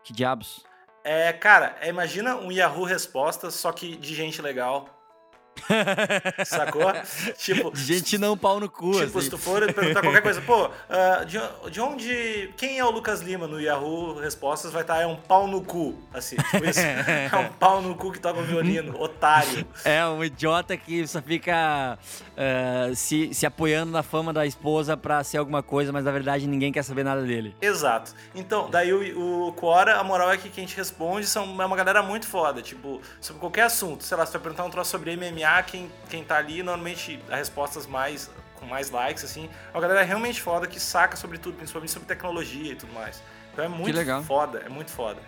Que 0.03 0.13
diabos? 0.13 0.65
É, 1.05 1.33
cara, 1.33 1.77
é, 1.81 1.89
imagina 1.89 2.37
um 2.37 2.51
Yahoo 2.51 2.85
Respostas, 2.85 3.55
só 3.55 3.71
que 3.73 3.97
de 3.97 4.15
gente 4.15 4.43
legal. 4.43 4.98
Sacou? 6.45 6.93
tipo, 7.37 7.73
Gente 7.75 8.19
não 8.19 8.37
pau 8.37 8.61
no 8.61 8.69
cu, 8.69 8.93
Tipo, 8.93 9.19
assim. 9.19 9.21
se 9.23 9.31
tu 9.31 9.39
for 9.39 9.61
perguntar 9.73 10.01
qualquer 10.01 10.23
coisa, 10.23 10.41
pô, 10.43 10.71
ah, 10.89 11.25
de, 11.25 11.39
de 11.71 11.81
onde. 11.81 12.53
Quem 12.57 12.79
é 12.79 12.85
o 12.85 12.91
Lucas 12.91 13.21
Lima 13.21 13.47
no 13.47 13.61
Yahoo 13.61 14.19
Respostas 14.21 14.73
vai 14.73 14.83
estar, 14.83 15.01
é 15.01 15.07
um 15.07 15.17
pau 15.17 15.47
no 15.47 15.63
cu. 15.63 15.99
Assim, 16.13 16.37
tipo 16.37 16.65
isso. 16.65 16.81
é 16.81 17.37
um 17.37 17.53
pau 17.53 17.83
no 17.83 17.95
cu 17.95 18.13
que 18.13 18.19
toca 18.21 18.41
o 18.41 18.45
violino, 18.45 19.01
otário. 19.01 19.67
É, 19.85 20.05
um 20.07 20.23
idiota 20.25 20.77
que 20.77 21.07
só 21.07 21.21
fica 21.23 21.99
eh, 22.37 22.93
se, 22.95 23.33
se 23.35 23.47
apoiando 23.47 23.93
na 23.93 24.03
fama 24.03 24.33
da 24.33 24.47
esposa 24.47 24.97
pra 24.97 25.23
ser 25.25 25.39
alguma 25.39 25.63
coisa, 25.63 25.93
mas 25.93 26.05
na 26.05 26.11
verdade 26.11 26.47
ninguém 26.47 26.73
quer 26.73 26.83
saber 26.83 27.05
nada 27.05 27.23
dele. 27.23 27.55
Exato. 27.61 28.15
Então, 28.35 28.69
daí 28.71 28.93
o, 28.93 29.49
o 29.49 29.53
Quora, 29.53 29.97
a 29.99 30.05
moral 30.05 30.31
é 30.33 30.37
que 30.37 30.49
quem 30.49 30.67
te 30.67 30.77
responde 30.77 31.27
são, 31.27 31.45
é 31.61 31.67
uma 31.67 31.77
galera 31.77 32.03
muito 32.03 32.27
foda. 32.27 32.63
Tipo, 32.63 33.01
sobre 33.21 33.41
qualquer 33.41 33.63
assunto. 33.63 34.05
Sei 34.05 34.17
lá, 34.17 34.25
se 34.25 34.33
tu 34.33 34.35
vai 34.35 34.43
perguntar 34.43 34.65
um 34.65 34.71
troço 34.71 34.91
sobre 34.91 35.17
MMA, 35.17 35.48
quem, 35.63 35.91
quem 36.09 36.25
tá 36.25 36.37
ali, 36.37 36.63
normalmente 36.63 37.21
as 37.29 37.39
respostas 37.39 37.87
mais 37.87 38.31
com 38.55 38.67
mais 38.67 38.91
likes, 38.91 39.25
assim, 39.25 39.49
é 39.73 39.77
uma 39.77 39.81
galera 39.81 40.03
realmente 40.03 40.43
foda 40.43 40.67
que 40.67 40.81
saca 40.81 41.17
sobre 41.17 41.39
tudo, 41.39 41.57
principalmente 41.57 41.93
sobre 41.93 42.09
tecnologia 42.09 42.73
e 42.73 42.77
tudo 42.77 42.93
mais. 42.93 43.23
Então 43.53 43.65
é 43.65 43.69
muito 43.69 43.97
legal. 43.97 44.23
foda, 44.23 44.63
é 44.65 44.69
muito 44.69 44.91
foda. 44.91 45.21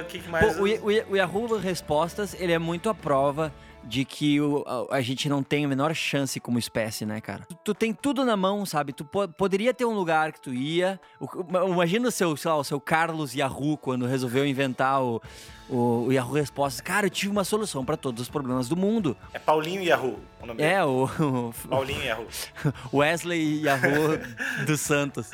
O 0.00 0.04
que, 0.06 0.18
que 0.18 0.28
mais? 0.28 0.56
Pô, 0.56 0.62
o, 0.62 0.66
o 0.66 1.12
o 1.12 1.16
Yahoo 1.16 1.58
Respostas, 1.58 2.34
ele 2.34 2.52
é 2.52 2.58
muito 2.58 2.88
a 2.88 2.94
prova 2.94 3.52
de 3.88 4.04
que 4.04 4.38
o- 4.40 4.64
a, 4.90 4.96
a 4.96 5.00
gente 5.00 5.28
não 5.28 5.42
tem 5.42 5.64
a 5.64 5.68
menor 5.68 5.94
chance 5.94 6.38
como 6.38 6.58
espécie, 6.58 7.06
né, 7.06 7.20
cara? 7.20 7.44
Tu, 7.48 7.54
tu 7.64 7.74
tem 7.74 7.92
tudo 7.94 8.24
na 8.24 8.36
mão, 8.36 8.66
sabe? 8.66 8.92
Tu 8.92 9.04
po- 9.04 9.26
poderia 9.28 9.72
ter 9.72 9.86
um 9.86 9.94
lugar 9.94 10.30
que 10.32 10.40
tu 10.40 10.52
ia. 10.52 11.00
O- 11.18 11.66
imagina 11.72 12.08
o 12.08 12.10
seu, 12.10 12.36
sei 12.36 12.50
lá, 12.50 12.56
o 12.58 12.64
seu 12.64 12.78
Carlos 12.80 13.34
Yahoo 13.34 13.76
quando 13.78 14.04
resolveu 14.06 14.46
inventar 14.46 15.02
o, 15.02 15.22
o, 15.70 16.04
o 16.08 16.12
Yahoo 16.12 16.34
Respostas. 16.34 16.80
Cara, 16.82 17.06
eu 17.06 17.10
tive 17.10 17.32
uma 17.32 17.44
solução 17.44 17.82
pra 17.84 17.96
todos 17.96 18.20
os 18.22 18.28
problemas 18.28 18.68
do 18.68 18.76
mundo. 18.76 19.16
É 19.32 19.38
Paulinho 19.38 19.82
Yahoo, 19.82 20.18
o 20.42 20.46
nome. 20.46 20.62
É, 20.62 20.84
o, 20.84 21.04
o 21.18 21.68
Paulinho 21.68 22.02
Yahoo. 22.04 22.26
Wesley 22.92 23.62
Yahoo 23.62 24.18
dos 24.66 24.80
Santos. 24.82 25.30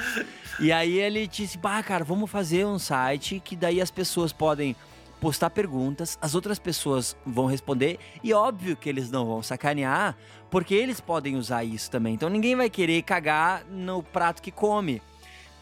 E 0.61 0.70
aí 0.70 0.99
ele 0.99 1.26
disse, 1.26 1.58
bah, 1.58 1.82
cara, 1.82 2.04
vamos 2.04 2.30
fazer 2.30 2.64
um 2.64 2.78
site 2.78 3.40
que 3.44 3.56
daí 3.56 3.80
as 3.80 3.90
pessoas 3.90 4.32
podem 4.32 4.76
postar 5.24 5.48
perguntas, 5.48 6.18
as 6.20 6.34
outras 6.34 6.58
pessoas 6.58 7.16
vão 7.24 7.46
responder 7.46 7.98
e 8.22 8.34
óbvio 8.34 8.76
que 8.76 8.90
eles 8.90 9.10
não 9.10 9.24
vão 9.24 9.42
sacanear, 9.42 10.18
porque 10.50 10.74
eles 10.74 11.00
podem 11.00 11.34
usar 11.36 11.64
isso 11.64 11.90
também. 11.90 12.12
Então 12.12 12.28
ninguém 12.28 12.54
vai 12.54 12.68
querer 12.68 13.00
cagar 13.00 13.64
no 13.64 14.02
prato 14.02 14.42
que 14.42 14.50
come. 14.50 15.00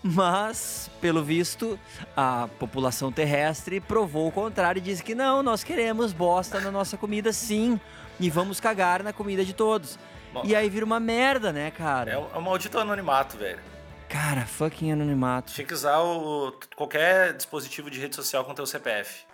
Mas, 0.03 0.91
pelo 1.01 1.23
visto, 1.23 1.79
a 2.17 2.49
população 2.59 3.13
terrestre 3.13 3.79
provou 3.79 4.27
o 4.27 4.33
contrário 4.33 4.81
e 4.81 4.83
disse 4.83 5.01
que 5.01 5.15
não, 5.15 5.45
nós 5.45 5.63
queremos 5.63 6.13
bosta 6.13 6.59
na 6.59 6.73
nossa 6.73 6.97
comida 6.97 7.33
sim, 7.33 7.79
e 8.19 8.29
vamos 8.29 8.59
cagar 8.59 9.01
na 9.05 9.13
comida 9.13 9.45
de 9.45 9.53
todos. 9.53 9.97
Bom. 10.33 10.43
E 10.45 10.57
aí 10.57 10.69
vira 10.69 10.85
uma 10.85 10.99
merda, 10.99 11.53
né, 11.53 11.71
cara? 11.71 12.11
É 12.11 12.15
é 12.15 12.19
o 12.19 12.43
maldito 12.43 12.81
anonimato, 12.81 13.37
velho. 13.37 13.61
Cara, 14.09 14.45
fucking 14.45 14.91
anonimato. 14.91 15.53
Tinha 15.53 15.65
que 15.65 15.73
usar 15.73 16.01
o, 16.01 16.53
qualquer 16.75 17.33
dispositivo 17.33 17.89
de 17.89 18.01
rede 18.01 18.17
social 18.17 18.45
com 18.45 18.53
teu 18.55 18.67
CPF. 18.67 19.31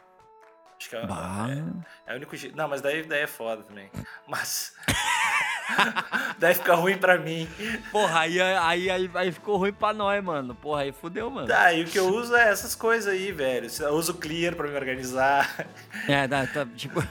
Acho 0.80 0.90
que 0.90 0.96
é, 0.96 1.00
é, 1.00 1.62
é 2.06 2.12
o 2.12 2.16
único 2.16 2.36
jeito. 2.36 2.56
Não, 2.56 2.68
mas 2.68 2.80
daí, 2.80 3.02
daí 3.02 3.22
é 3.22 3.26
foda 3.26 3.62
também. 3.62 3.90
Mas. 4.28 4.72
daí 6.38 6.54
fica 6.54 6.74
ruim 6.74 6.96
pra 6.96 7.18
mim. 7.18 7.48
Porra, 7.90 8.20
aí, 8.20 8.40
aí, 8.40 8.90
aí, 8.90 9.10
aí 9.14 9.32
ficou 9.32 9.56
ruim 9.56 9.72
pra 9.72 9.92
nós, 9.92 10.22
mano. 10.22 10.54
Porra, 10.54 10.82
aí 10.82 10.92
fudeu, 10.92 11.28
mano. 11.30 11.48
Tá, 11.48 11.72
e 11.72 11.82
o 11.82 11.86
que 11.86 11.98
eu 11.98 12.06
uso 12.08 12.34
é 12.36 12.48
essas 12.48 12.74
coisas 12.74 13.12
aí, 13.12 13.32
velho. 13.32 13.68
Eu 13.80 13.94
uso 13.94 14.12
o 14.12 14.14
Clear 14.16 14.54
pra 14.54 14.68
me 14.68 14.74
organizar. 14.76 15.66
É, 16.06 16.26
tá, 16.28 16.46
tá, 16.46 16.66
tipo. 16.76 17.02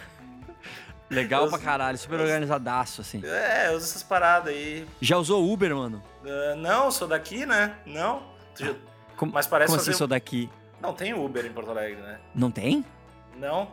Legal 1.10 1.44
Eu- 1.46 1.50
pra 1.50 1.60
caralho, 1.60 1.98
super 1.98 2.20
organizadaço, 2.20 3.02
assim. 3.02 3.22
É, 3.26 3.68
eu 3.68 3.74
uso 3.78 3.86
essas 3.86 4.04
paradas 4.04 4.54
aí. 4.54 4.86
Já 5.02 5.18
usou 5.18 5.50
Uber, 5.52 5.74
mano? 5.76 6.04
Ah, 6.26 6.56
não, 6.56 6.92
sou 6.92 7.08
daqui, 7.08 7.46
né? 7.46 7.76
Não. 7.86 8.24
Tu 8.56 8.66
já- 8.66 8.76
Como, 9.16 9.32
Mas 9.34 9.48
parece 9.48 9.68
como 9.68 9.80
fazer. 9.80 9.92
assim, 9.92 9.98
sou 9.98 10.08
daqui? 10.08 10.50
Não 10.82 10.94
tem 10.94 11.14
Uber 11.14 11.46
em 11.46 11.52
Porto 11.52 11.72
Alegre, 11.72 12.02
né? 12.02 12.20
Não 12.36 12.52
tem? 12.52 12.86
Não. 13.40 13.68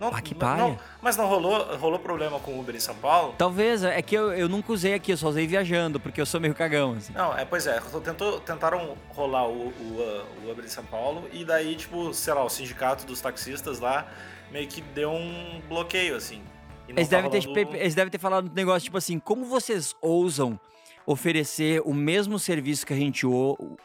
Não, 0.00 0.08
Ah, 0.12 0.20
que 0.20 0.34
palha. 0.34 0.60
não, 0.60 0.78
mas 1.00 1.16
não 1.16 1.26
rolou, 1.28 1.76
rolou 1.76 2.00
problema 2.00 2.38
com 2.40 2.58
Uber 2.58 2.74
em 2.74 2.80
São 2.80 2.96
Paulo? 2.96 3.32
Talvez, 3.38 3.84
é 3.84 4.02
que 4.02 4.14
eu, 4.14 4.32
eu 4.32 4.48
nunca 4.48 4.72
usei 4.72 4.92
aqui, 4.92 5.12
eu 5.12 5.16
só 5.16 5.28
usei 5.28 5.46
viajando, 5.46 6.00
porque 6.00 6.20
eu 6.20 6.26
sou 6.26 6.40
meio 6.40 6.52
cagão, 6.52 6.94
assim. 6.94 7.12
Não, 7.12 7.36
é, 7.38 7.44
pois 7.44 7.64
é, 7.68 7.80
tentou, 8.02 8.40
tentaram 8.40 8.96
rolar 9.10 9.46
o, 9.46 9.68
o, 9.68 10.26
o 10.44 10.50
Uber 10.50 10.64
em 10.64 10.68
São 10.68 10.84
Paulo 10.84 11.28
e 11.32 11.44
daí, 11.44 11.76
tipo, 11.76 12.12
sei 12.12 12.34
lá, 12.34 12.42
o 12.44 12.48
sindicato 12.50 13.06
dos 13.06 13.20
taxistas 13.20 13.78
lá 13.78 14.08
meio 14.50 14.66
que 14.66 14.80
deu 14.80 15.10
um 15.12 15.62
bloqueio, 15.68 16.16
assim. 16.16 16.42
Eles 16.88 17.08
tá 17.08 17.16
devem, 17.16 17.30
ter, 17.30 17.46
rolando- 17.48 17.76
eles 17.76 17.94
devem 17.94 18.10
ter 18.10 18.18
falado 18.18 18.50
um 18.50 18.52
negócio 18.52 18.82
tipo 18.82 18.98
assim: 18.98 19.18
como 19.20 19.44
vocês 19.46 19.94
ousam 20.02 20.58
oferecer 21.06 21.82
o 21.84 21.92
mesmo 21.92 22.38
serviço 22.38 22.86
que 22.86 22.92
a 22.92 22.96
gente 22.96 23.26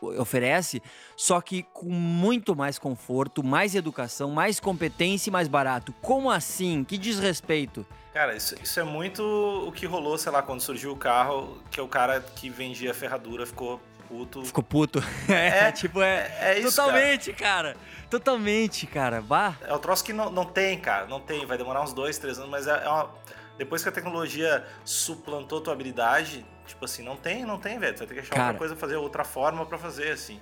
oferece, 0.02 0.82
só 1.16 1.42
que 1.42 1.64
com 1.74 1.90
muito 1.90 2.56
mais 2.56 2.80
conforto, 2.80 3.44
mais 3.44 3.76
educação, 3.76 4.32
mais 4.32 4.60
competência 4.60 5.30
e 5.30 5.34
mais 5.34 5.48
barato? 5.48 5.94
Como 6.02 6.30
assim? 6.30 6.84
Que 6.84 6.98
desrespeito. 6.98 7.86
Cara, 8.14 8.36
isso, 8.36 8.56
isso 8.62 8.80
é 8.80 8.84
muito 8.84 9.22
o 9.68 9.72
que 9.72 9.86
rolou, 9.86 10.18
sei 10.18 10.32
lá, 10.32 10.42
quando 10.42 10.62
surgiu 10.62 10.92
o 10.92 10.98
carro, 10.98 11.58
que 11.70 11.80
é 11.80 11.84
o 11.84 11.88
cara 11.88 12.20
que 12.22 12.50
vendia 12.50 12.94
ferradura 12.94 13.46
ficou 13.46 13.80
puto. 14.08 14.44
Ficou 14.44 14.64
puto. 14.64 15.04
É, 15.30 15.68
É, 15.70 15.72
tipo, 15.72 16.02
é. 16.02 16.32
é- 16.40 16.60
isso, 16.60 16.76
totalmente, 16.76 17.32
cara. 17.34 17.78
Totalmente, 18.10 18.88
cara. 18.88 19.22
Bah. 19.22 19.54
É 19.62 19.74
o 19.74 19.78
troço 19.78 20.04
que 20.04 20.12
não, 20.12 20.32
não 20.32 20.44
tem, 20.44 20.80
cara, 20.80 21.06
não 21.06 21.20
tem. 21.20 21.46
Vai 21.46 21.58
demorar 21.58 21.84
uns 21.84 21.94
dois, 21.94 22.18
três 22.18 22.40
anos, 22.40 22.50
mas 22.50 22.66
é, 22.66 22.84
é 22.84 22.90
uma... 22.90 23.12
Depois 23.60 23.84
que 23.84 23.90
a 23.90 23.92
tecnologia 23.92 24.66
suplantou 24.86 25.60
tua 25.60 25.74
habilidade, 25.74 26.46
tipo 26.66 26.86
assim, 26.86 27.04
não 27.04 27.18
tem, 27.18 27.44
não 27.44 27.60
tem, 27.60 27.78
velho. 27.78 27.94
Tu 27.94 28.00
vai 28.00 28.08
ter 28.08 28.14
que 28.14 28.20
achar 28.22 28.30
Cara. 28.30 28.44
outra 28.46 28.58
coisa 28.58 28.76
fazer, 28.78 28.96
outra 28.96 29.26
forma 29.26 29.66
pra 29.66 29.78
fazer, 29.78 30.12
assim. 30.12 30.40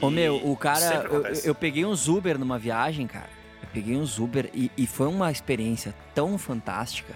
Ô 0.00 0.08
meu, 0.08 0.36
o 0.36 0.56
cara. 0.56 1.04
Eu, 1.10 1.24
eu 1.44 1.54
peguei 1.56 1.84
uns 1.84 2.06
Uber 2.06 2.38
numa 2.38 2.60
viagem, 2.60 3.08
cara. 3.08 3.28
Eu 3.60 3.68
peguei 3.74 3.96
uns 3.96 4.20
Uber 4.20 4.48
e, 4.54 4.70
e 4.78 4.86
foi 4.86 5.08
uma 5.08 5.28
experiência 5.32 5.92
tão 6.14 6.38
fantástica. 6.38 7.14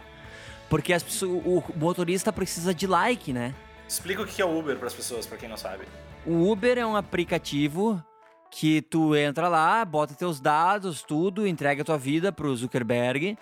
Porque 0.68 0.92
as 0.92 1.04
pessoas, 1.04 1.40
o 1.44 1.62
motorista 1.76 2.32
precisa 2.32 2.74
de 2.74 2.88
like, 2.88 3.32
né? 3.32 3.54
Explica 3.88 4.22
o 4.22 4.26
que 4.26 4.42
é 4.42 4.44
o 4.44 4.58
Uber 4.58 4.76
pras 4.76 4.94
pessoas, 4.94 5.28
pra 5.28 5.38
quem 5.38 5.48
não 5.48 5.56
sabe. 5.56 5.84
O 6.26 6.50
Uber 6.50 6.76
é 6.76 6.84
um 6.84 6.96
aplicativo 6.96 8.04
que 8.50 8.82
tu 8.82 9.14
entra 9.14 9.46
lá, 9.46 9.84
bota 9.84 10.12
teus 10.12 10.40
dados, 10.40 11.04
tudo, 11.04 11.46
entrega 11.46 11.84
tua 11.84 11.96
vida 11.96 12.32
pro 12.32 12.56
Zuckerberg. 12.56 13.38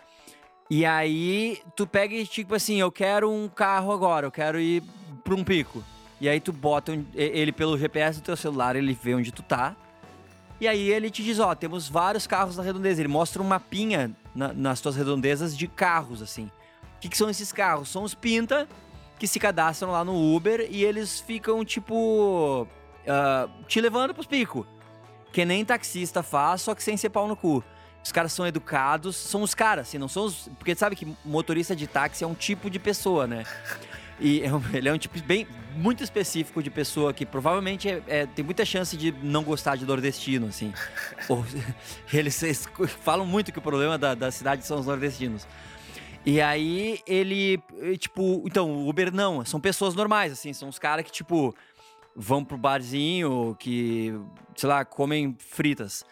E 0.71 0.85
aí 0.85 1.61
tu 1.77 1.87
pega 1.87 2.15
e 2.15 2.27
tipo 2.27 2.55
assim, 2.55 2.81
eu 2.81 2.91
quero 2.91 3.31
um 3.31 3.49
carro 3.49 3.93
agora, 3.93 4.27
eu 4.27 4.31
quero 4.31 4.59
ir 4.61 4.83
pra 5.23 5.35
um 5.35 5.45
pico. 5.45 5.83
E 6.21 6.29
aí 6.29 6.41
tu 6.41 6.53
bota 6.53 6.93
ele 7.15 7.53
pelo 7.53 7.77
GPS 7.77 8.21
do 8.21 8.25
teu 8.25 8.37
celular, 8.37 8.77
ele 8.77 8.97
vê 9.01 9.15
onde 9.15 9.31
tu 9.33 9.43
tá. 9.43 9.77
E 10.61 10.67
aí 10.69 10.89
ele 10.91 11.11
te 11.11 11.23
diz, 11.23 11.39
ó, 11.39 11.55
temos 11.55 11.89
vários 11.89 12.27
carros 12.27 12.57
na 12.57 12.63
redondeza. 12.63 13.01
Ele 13.03 13.09
mostra 13.09 13.43
um 13.43 13.47
mapinha 13.47 14.13
na- 14.35 14.53
nas 14.53 14.81
tuas 14.81 14.97
redondezas 14.97 15.57
de 15.57 15.67
carros, 15.67 16.23
assim. 16.23 16.45
O 16.97 17.01
que, 17.01 17.09
que 17.09 17.17
são 17.19 17.29
esses 17.29 17.53
carros? 17.53 17.89
São 17.91 18.03
os 18.03 18.15
pinta 18.15 18.67
que 19.19 19.27
se 19.27 19.39
cadastram 19.39 19.91
lá 19.91 20.03
no 20.05 20.35
Uber 20.35 20.67
e 20.71 20.83
eles 20.85 21.21
ficam, 21.21 21.63
tipo, 21.65 22.67
ah, 23.07 23.49
te 23.67 23.81
levando 23.81 24.15
pros 24.15 24.27
picos. 24.27 24.65
Que 25.33 25.45
nem 25.45 25.65
taxista 25.65 26.23
faz, 26.23 26.63
só 26.63 26.75
que 26.75 26.83
sem 26.83 26.97
ser 26.97 27.11
pau 27.11 27.27
no 27.29 27.37
cu. 27.37 27.63
Os 28.05 28.13
caras 28.13 28.33
são 28.33 28.47
educados, 28.47 29.17
são 29.17 29.43
os 29.43 29.55
caras, 29.55 29.89
assim, 29.89 29.97
não 29.99 30.09
são 30.09 30.27
os. 30.27 30.49
Porque 30.59 30.75
sabe 30.75 30.95
que 30.95 31.07
motorista 31.25 31.75
de 31.75 31.87
táxi 31.87 32.23
é 32.23 32.27
um 32.27 32.35
tipo 32.35 32.69
de 32.69 32.79
pessoa, 32.79 33.27
né? 33.27 33.45
E 34.21 34.43
é 34.43 34.53
um- 34.55 34.63
ele 34.75 34.89
é 34.89 34.93
um 34.93 34.99
tipo 34.99 35.19
bem 35.23 35.47
muito 35.75 36.05
específico 36.05 36.63
de 36.63 36.71
pessoa 36.71 37.13
que 37.13 37.25
provavelmente 37.27 37.89
é- 37.89 38.03
é- 38.07 38.27
tem 38.27 38.45
muita 38.45 38.65
chance 38.65 38.97
de 38.97 39.11
não 39.23 39.43
gostar 39.43 39.77
de 39.77 39.85
nordestino, 39.87 40.47
assim. 40.49 40.73
Ou- 41.29 41.45
eles, 42.13 42.41
eles 42.45 42.69
falam 43.03 43.27
muito 43.27 43.51
que 43.51 43.59
o 43.59 43.63
problema 43.63 43.97
da, 43.99 44.15
da 44.15 44.31
cidade 44.31 44.65
são 44.67 44.79
os 44.79 44.87
nordestinos. 44.87 45.47
E 46.27 46.41
aí 46.41 47.01
ele, 47.07 47.61
tipo, 47.99 48.43
então, 48.47 48.71
o 48.71 48.89
Uber 48.89 49.13
não, 49.13 49.45
são 49.45 49.61
pessoas 49.61 49.95
normais, 49.95 50.33
assim, 50.33 50.53
são 50.53 50.69
os 50.69 50.79
caras 50.79 51.05
que, 51.05 51.11
tipo, 51.13 51.55
vão 52.17 52.45
pro 52.45 52.57
barzinho, 52.57 53.57
que, 53.59 54.15
sei 54.57 54.69
lá, 54.69 54.85
comem 54.85 55.37
fritas. 55.39 56.05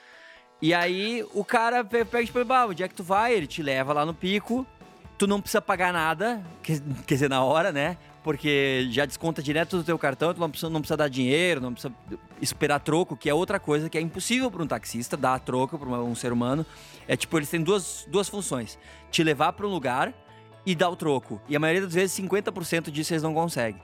E 0.63 0.73
aí 0.73 1.27
o 1.35 1.45
cara 1.45 1.85
pe- 1.85 2.05
pega 2.05 2.23
e 2.23 2.27
tipo, 2.27 2.43
bah, 2.45 2.67
onde 2.67 2.83
é 2.83 2.89
que 2.89 2.95
tu 2.95 3.03
vai? 3.03 3.35
Ele 3.35 3.47
te 3.49 3.61
leva 3.63 3.93
lá 3.93 4.07
no 4.07 4.15
pico, 4.15 4.65
tu 5.19 5.27
não 5.27 5.41
precisa 5.41 5.61
pagar 5.61 5.93
nada, 5.93 6.41
quer, 6.63 6.81
quer 7.07 7.15
dizer, 7.15 7.29
na 7.29 7.43
hora, 7.45 7.71
né? 7.73 7.99
porque 8.23 8.87
já 8.93 9.05
desconta 9.05 9.43
direto 9.43 9.77
do 9.77 9.83
teu 9.83 9.99
cartão, 9.99 10.33
tu 10.33 10.39
não 10.39 10.49
precisa, 10.49 10.71
não 10.71 10.81
precisa 10.81 10.97
dar 10.97 11.09
dinheiro, 11.09 11.61
não 11.61 11.73
precisa 11.73 11.93
esperar 12.41 12.79
troco, 12.79 13.17
que 13.17 13.29
é 13.29 13.35
outra 13.35 13.59
coisa 13.59 13.91
que 13.91 13.99
é 13.99 14.01
impossível 14.01 14.49
para 14.49 14.63
um 14.63 14.67
taxista 14.69 15.17
dar 15.17 15.41
troco 15.41 15.77
para 15.77 15.89
um 15.89 16.15
ser 16.15 16.33
humano. 16.33 16.65
É 17.09 17.17
tipo, 17.17 17.37
eles 17.37 17.51
têm 17.51 17.61
duas, 17.61 18.07
duas 18.09 18.29
funções: 18.29 18.79
te 19.11 19.25
levar 19.25 19.55
para 19.55 19.67
um 19.67 19.71
lugar 19.71 20.15
e 20.65 20.73
dar 20.73 20.89
o 20.89 20.95
troco. 20.95 21.41
E 21.49 21.57
a 21.57 21.59
maioria 21.59 21.83
das 21.83 21.95
vezes, 21.95 22.17
50% 22.17 22.93
disso 22.93 23.13
eles 23.13 23.25
não 23.25 23.35
conseguem. 23.35 23.83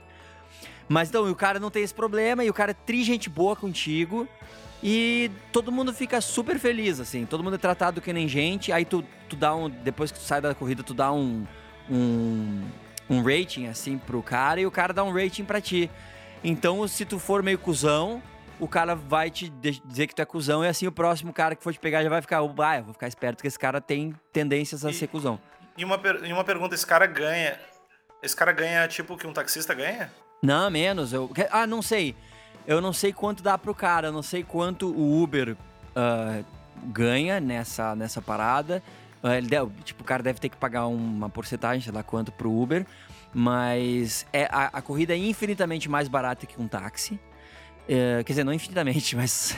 Mas 0.87 1.09
então, 1.09 1.29
o 1.29 1.35
cara 1.35 1.59
não 1.59 1.69
tem 1.69 1.83
esse 1.83 1.93
problema 1.93 2.41
e 2.41 2.49
o 2.49 2.53
cara 2.53 2.71
é 2.71 2.73
tri 2.73 3.03
gente 3.03 3.29
boa 3.29 3.57
contigo. 3.57 4.25
E 4.81 5.29
todo 5.51 5.71
mundo 5.71 5.93
fica 5.93 6.21
super 6.21 6.57
feliz, 6.57 6.99
assim. 6.99 7.25
Todo 7.25 7.43
mundo 7.43 7.55
é 7.55 7.57
tratado 7.57 7.99
que 7.99 8.13
nem 8.13 8.27
gente. 8.27 8.71
Aí 8.71 8.85
tu, 8.85 9.03
tu 9.27 9.35
dá 9.35 9.53
um. 9.53 9.69
Depois 9.69 10.11
que 10.11 10.19
tu 10.19 10.23
sai 10.23 10.39
da 10.39 10.55
corrida, 10.55 10.83
tu 10.83 10.93
dá 10.93 11.11
um. 11.11 11.45
um 11.89 12.63
um 13.09 13.23
rating, 13.23 13.67
assim, 13.67 13.97
pro 13.97 14.21
cara 14.21 14.61
e 14.61 14.65
o 14.65 14.71
cara 14.71 14.93
dá 14.93 15.03
um 15.03 15.11
rating 15.11 15.43
para 15.43 15.59
ti. 15.59 15.89
Então, 16.43 16.87
se 16.87 17.03
tu 17.03 17.17
for 17.17 17.41
meio 17.41 17.57
cuzão, 17.57 18.21
o 18.59 18.67
cara 18.67 18.93
vai 18.93 19.29
te 19.29 19.49
dizer 19.49 20.07
que 20.07 20.13
tu 20.13 20.21
é 20.21 20.25
cuzão 20.25 20.63
e 20.63 20.67
assim 20.67 20.85
o 20.85 20.91
próximo 20.91 21.33
cara 21.33 21.55
que 21.55 21.63
for 21.63 21.73
te 21.73 21.79
pegar 21.79 22.03
já 22.03 22.09
vai 22.09 22.21
ficar, 22.21 22.37
ah, 22.37 22.77
eu 22.77 22.83
vou 22.83 22.93
ficar 22.93 23.07
esperto 23.07 23.41
que 23.41 23.47
esse 23.47 23.57
cara 23.57 23.81
tem 23.81 24.13
tendências 24.31 24.85
a 24.85 24.91
e, 24.91 24.93
ser 24.93 25.07
cuzão. 25.07 25.39
E 25.77 25.83
uma, 25.83 25.99
e 26.23 26.31
uma 26.31 26.43
pergunta, 26.43 26.75
esse 26.75 26.85
cara 26.85 27.07
ganha. 27.07 27.59
Esse 28.21 28.35
cara 28.35 28.51
ganha 28.51 28.87
tipo 28.87 29.17
que 29.17 29.25
um 29.25 29.33
taxista 29.33 29.73
ganha? 29.73 30.11
Não, 30.41 30.69
menos. 30.69 31.13
Eu, 31.13 31.31
ah, 31.51 31.65
não 31.65 31.81
sei. 31.81 32.15
Eu 32.69 32.79
não 32.79 32.93
sei 32.93 33.11
quanto 33.11 33.41
dá 33.41 33.57
pro 33.57 33.73
cara, 33.73 34.09
eu 34.09 34.11
não 34.11 34.21
sei 34.21 34.43
quanto 34.43 34.91
o 34.91 35.23
Uber 35.23 35.53
uh, 35.53 36.45
ganha 36.83 37.39
nessa, 37.39 37.95
nessa 37.95 38.21
parada. 38.21 38.83
Uh, 39.23 39.29
ele 39.29 39.47
deve, 39.47 39.71
tipo, 39.83 40.03
o 40.03 40.05
cara 40.05 40.21
deve 40.21 40.39
ter 40.39 40.49
que 40.49 40.55
pagar 40.55 40.85
uma 40.85 41.27
porcentagem, 41.31 41.81
sei 41.81 41.91
lá 41.91 42.03
quanto, 42.03 42.31
pro 42.31 42.53
Uber. 42.53 42.85
Mas 43.33 44.23
é, 44.31 44.47
a, 44.51 44.65
a 44.67 44.81
corrida 44.83 45.15
é 45.15 45.17
infinitamente 45.17 45.89
mais 45.89 46.07
barata 46.07 46.45
que 46.45 46.61
um 46.61 46.67
táxi. 46.67 47.19
É, 47.87 48.23
quer 48.23 48.33
dizer, 48.33 48.43
não 48.43 48.53
infinitamente, 48.53 49.15
mas 49.17 49.57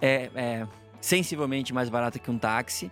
é, 0.00 0.30
é, 0.34 0.66
sensivelmente 0.98 1.74
mais 1.74 1.90
barata 1.90 2.18
que 2.18 2.30
um 2.30 2.38
táxi. 2.38 2.90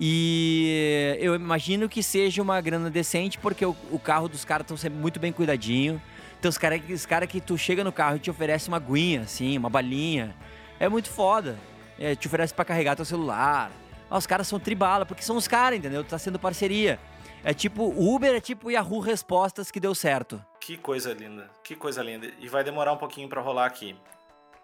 E 0.00 1.16
eu 1.20 1.36
imagino 1.36 1.88
que 1.88 2.02
seja 2.02 2.42
uma 2.42 2.60
grana 2.60 2.90
decente, 2.90 3.38
porque 3.38 3.64
o, 3.64 3.76
o 3.92 3.98
carro 4.00 4.28
dos 4.28 4.44
caras 4.44 4.64
estão 4.64 4.76
sempre 4.76 4.98
muito 4.98 5.20
bem 5.20 5.30
cuidadinho. 5.30 6.02
Então 6.44 6.50
os 6.50 6.58
caras 6.58 6.82
os 6.90 7.06
cara 7.06 7.26
que 7.26 7.40
tu 7.40 7.56
chega 7.56 7.82
no 7.82 7.90
carro 7.90 8.16
e 8.16 8.18
te 8.18 8.30
oferece 8.30 8.68
uma 8.68 8.76
aguinha, 8.76 9.22
assim, 9.22 9.56
uma 9.56 9.70
balinha. 9.70 10.36
É 10.78 10.90
muito 10.90 11.08
foda. 11.08 11.56
É, 11.98 12.14
te 12.14 12.26
oferece 12.26 12.52
para 12.52 12.66
carregar 12.66 12.94
teu 12.94 13.04
celular. 13.06 13.70
Ah, 14.10 14.18
os 14.18 14.26
caras 14.26 14.46
são 14.46 14.60
tribala, 14.60 15.06
porque 15.06 15.22
são 15.22 15.38
os 15.38 15.48
caras, 15.48 15.78
entendeu? 15.78 16.04
Tá 16.04 16.18
sendo 16.18 16.38
parceria. 16.38 17.00
É 17.42 17.54
tipo, 17.54 17.84
Uber 17.96 18.34
é 18.34 18.40
tipo 18.40 18.70
Yahoo 18.70 19.00
Respostas 19.00 19.70
que 19.70 19.80
deu 19.80 19.94
certo. 19.94 20.44
Que 20.60 20.76
coisa 20.76 21.14
linda, 21.14 21.48
que 21.62 21.74
coisa 21.74 22.02
linda. 22.02 22.30
E 22.38 22.46
vai 22.46 22.62
demorar 22.62 22.92
um 22.92 22.98
pouquinho 22.98 23.26
para 23.26 23.40
rolar 23.40 23.64
aqui. 23.64 23.96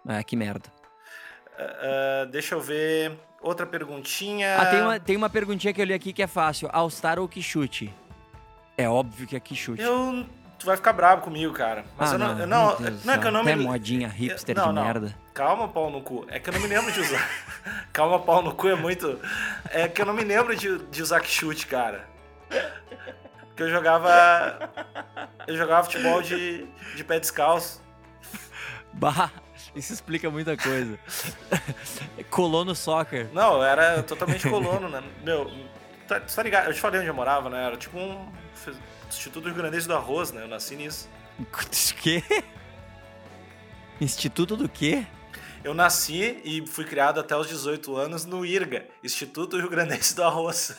Ah, 0.07 0.23
que 0.23 0.35
merda. 0.35 0.71
Uh, 1.57 2.27
uh, 2.27 2.29
deixa 2.29 2.53
eu 2.53 2.61
ver. 2.61 3.17
Outra 3.41 3.65
perguntinha. 3.65 4.55
Ah, 4.55 4.65
tem 4.67 4.81
uma, 4.83 4.99
tem 4.99 5.17
uma 5.17 5.29
perguntinha 5.31 5.73
que 5.73 5.81
eu 5.81 5.85
li 5.85 5.95
aqui 5.95 6.13
que 6.13 6.21
é 6.21 6.27
fácil. 6.27 6.69
All-Star 6.71 7.17
ou 7.17 7.27
Quixute? 7.27 7.91
É 8.77 8.87
óbvio 8.87 9.25
que 9.25 9.35
é 9.35 9.39
Quixute. 9.39 9.81
Eu 9.81 10.27
tu 10.61 10.67
vai 10.67 10.77
ficar 10.77 10.93
bravo 10.93 11.23
comigo, 11.23 11.51
cara. 11.53 11.83
Mas 11.97 12.11
ah, 12.11 12.15
eu 12.15 12.19
não. 12.19 12.35
Não, 12.35 12.47
não, 12.47 12.91
não 13.03 13.13
é 13.13 13.17
que 13.17 13.27
eu 13.27 13.31
não 13.31 13.43
me. 13.43 13.51
É 13.51 13.55
modinha 13.55 14.07
hipster 14.07 14.55
não, 14.55 14.69
de 14.69 14.73
não. 14.73 14.83
merda. 14.83 15.15
Calma, 15.33 15.67
pau 15.67 15.89
no 15.89 16.01
cu. 16.01 16.25
É 16.29 16.39
que 16.39 16.49
eu 16.49 16.53
não 16.53 16.61
me 16.61 16.67
lembro 16.67 16.91
de 16.91 16.99
usar. 16.99 17.29
Calma, 17.91 18.19
pau 18.19 18.41
no 18.41 18.53
cu 18.53 18.69
é 18.69 18.75
muito. 18.75 19.19
É 19.69 19.87
que 19.87 20.01
eu 20.01 20.05
não 20.05 20.13
me 20.13 20.23
lembro 20.23 20.55
de, 20.55 20.77
de 20.77 21.01
usar 21.01 21.23
chute, 21.23 21.65
cara. 21.65 22.07
Porque 23.47 23.63
eu 23.63 23.69
jogava. 23.69 24.69
Eu 25.47 25.57
jogava 25.57 25.83
futebol 25.83 26.21
de, 26.21 26.65
de 26.95 27.03
pé 27.03 27.19
descalço. 27.19 27.81
Bah, 28.93 29.31
isso 29.75 29.93
explica 29.93 30.29
muita 30.29 30.55
coisa. 30.55 30.99
colono 32.29 32.75
soccer. 32.75 33.29
Não, 33.33 33.55
eu 33.55 33.63
era 33.63 34.03
totalmente 34.03 34.47
colono, 34.47 34.89
né? 34.89 35.01
Meu, 35.23 35.49
tá, 36.07 36.19
tá 36.19 36.43
ligado? 36.43 36.67
Eu 36.67 36.73
te 36.73 36.79
falei 36.79 36.99
onde 36.99 37.09
eu 37.09 37.15
morava, 37.15 37.49
né? 37.49 37.65
Era 37.65 37.77
tipo 37.77 37.97
um 37.97 38.31
Instituto 39.11 39.45
Rio 39.45 39.55
Grandense 39.55 39.87
do 39.87 39.93
Arroz, 39.93 40.31
né? 40.31 40.43
Eu 40.43 40.47
nasci 40.47 40.75
nisso. 40.75 41.09
Quê? 42.01 42.23
Instituto 43.99 44.55
do 44.55 44.69
quê? 44.69 45.05
Eu 45.63 45.73
nasci 45.73 46.41
e 46.43 46.65
fui 46.65 46.85
criado 46.85 47.19
até 47.19 47.35
os 47.35 47.47
18 47.47 47.95
anos 47.95 48.25
no 48.25 48.45
IRGA, 48.45 48.85
Instituto 49.03 49.57
Rio 49.57 49.69
Grandense 49.69 50.15
do 50.15 50.23
Arroz. 50.23 50.75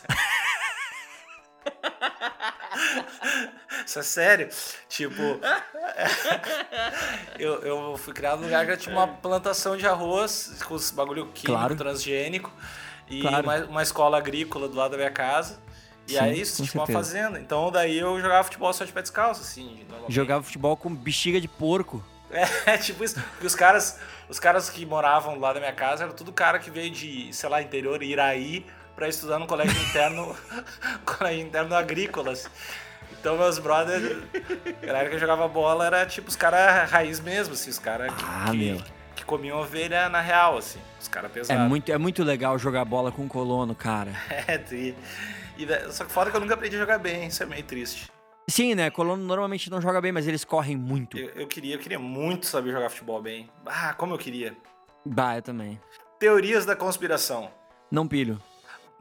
Isso 3.87 3.99
é 3.99 4.03
sério. 4.03 4.49
Tipo, 4.88 5.23
eu, 7.38 7.61
eu 7.61 7.97
fui 7.99 8.14
criado 8.14 8.38
num 8.38 8.47
lugar 8.47 8.66
que 8.66 8.77
tinha 8.79 8.95
uma 8.95 9.07
plantação 9.07 9.77
de 9.77 9.87
arroz 9.87 10.62
com 10.66 10.75
os 10.75 10.90
bagulho 10.90 11.27
químico, 11.27 11.53
claro. 11.53 11.77
transgênico, 11.77 12.51
e 13.09 13.21
claro. 13.21 13.45
uma, 13.45 13.57
uma 13.66 13.83
escola 13.83 14.16
agrícola 14.16 14.68
do 14.68 14.77
lado 14.77 14.92
da 14.92 14.97
minha 14.97 15.11
casa. 15.11 15.61
E 16.12 16.18
Sim, 16.18 16.18
aí 16.18 16.40
isso, 16.40 16.62
tipo, 16.62 16.79
uma 16.79 16.87
fazenda. 16.87 17.40
Então 17.40 17.70
daí 17.70 17.98
eu 17.98 18.20
jogava 18.20 18.44
futebol 18.44 18.72
só 18.72 18.85
de 18.85 18.92
pé 18.92 19.01
descalço, 19.01 19.40
assim. 19.40 19.81
Jogava 20.09 20.42
futebol 20.42 20.77
com 20.77 20.94
bexiga 20.94 21.40
de 21.40 21.48
porco. 21.48 22.05
É, 22.64 22.79
tipo 22.79 23.05
isso. 23.05 23.20
Porque 23.33 23.46
os 23.46 23.55
caras, 23.55 23.98
os 24.27 24.40
caras 24.40 24.70
que 24.70 24.87
moravam 24.87 25.38
lá 25.38 25.53
da 25.53 25.61
minha 25.61 25.72
casa 25.72 26.05
eram 26.05 26.14
tudo 26.14 26.33
cara 26.33 26.59
que 26.59 26.70
veio 26.70 26.90
de, 26.90 27.31
sei 27.31 27.46
lá, 27.46 27.61
interior, 27.61 28.03
Iraí, 28.03 28.64
para 28.96 29.07
estudar 29.07 29.38
no 29.38 29.46
colégio 29.46 29.79
interno, 29.83 30.35
colégio 31.05 31.46
interno 31.46 31.75
agrícolas. 31.75 32.48
Então 33.20 33.37
meus 33.37 33.59
brothers, 33.59 34.16
a 34.83 34.87
galera 34.87 35.11
que 35.11 35.18
jogava 35.18 35.46
bola 35.46 35.87
era 35.87 36.07
tipo 36.07 36.29
os 36.29 36.35
caras 36.35 36.90
raiz 36.90 37.20
mesmo, 37.20 37.55
assim, 37.55 37.68
os 37.68 37.79
caras 37.79 38.12
que, 38.12 38.25
ah, 38.27 38.46
que, 38.51 38.85
que, 39.16 39.25
comiam 39.25 39.61
ovelha 39.61 40.09
na 40.09 40.20
real, 40.20 40.57
assim, 40.57 40.81
os 40.98 41.07
caras 41.07 41.31
pesados. 41.31 41.62
É 41.62 41.68
muito, 41.68 41.92
é 41.92 41.98
muito 41.98 42.25
legal 42.25 42.59
jogar 42.59 42.85
bola 42.85 43.12
com 43.12 43.29
colono, 43.29 43.75
cara. 43.75 44.11
É, 44.48 44.59
e, 45.64 45.92
só 45.92 46.05
que 46.05 46.12
fora 46.12 46.31
que 46.31 46.37
eu 46.37 46.40
nunca 46.40 46.55
aprendi 46.55 46.77
a 46.77 46.79
jogar 46.81 46.98
bem, 46.98 47.27
isso 47.27 47.42
é 47.42 47.46
meio 47.46 47.64
triste. 47.64 48.11
Sim, 48.48 48.75
né? 48.75 48.90
Colono 48.90 49.25
normalmente 49.25 49.70
não 49.70 49.81
joga 49.81 50.01
bem, 50.01 50.12
mas 50.12 50.27
eles 50.27 50.44
correm 50.44 50.77
muito. 50.77 51.16
Eu, 51.16 51.31
eu, 51.31 51.46
queria, 51.46 51.75
eu 51.75 51.79
queria 51.79 51.98
muito 51.98 52.46
saber 52.46 52.72
jogar 52.72 52.90
futebol 52.90 53.22
bem. 53.22 53.48
Ah, 53.64 53.94
como 53.94 54.14
eu 54.14 54.18
queria. 54.18 54.57
Bah, 55.05 55.37
eu 55.37 55.42
também. 55.42 55.81
Teorias 56.18 56.66
da 56.66 56.75
conspiração. 56.77 57.51
Não 57.90 58.07
pilho. 58.07 58.40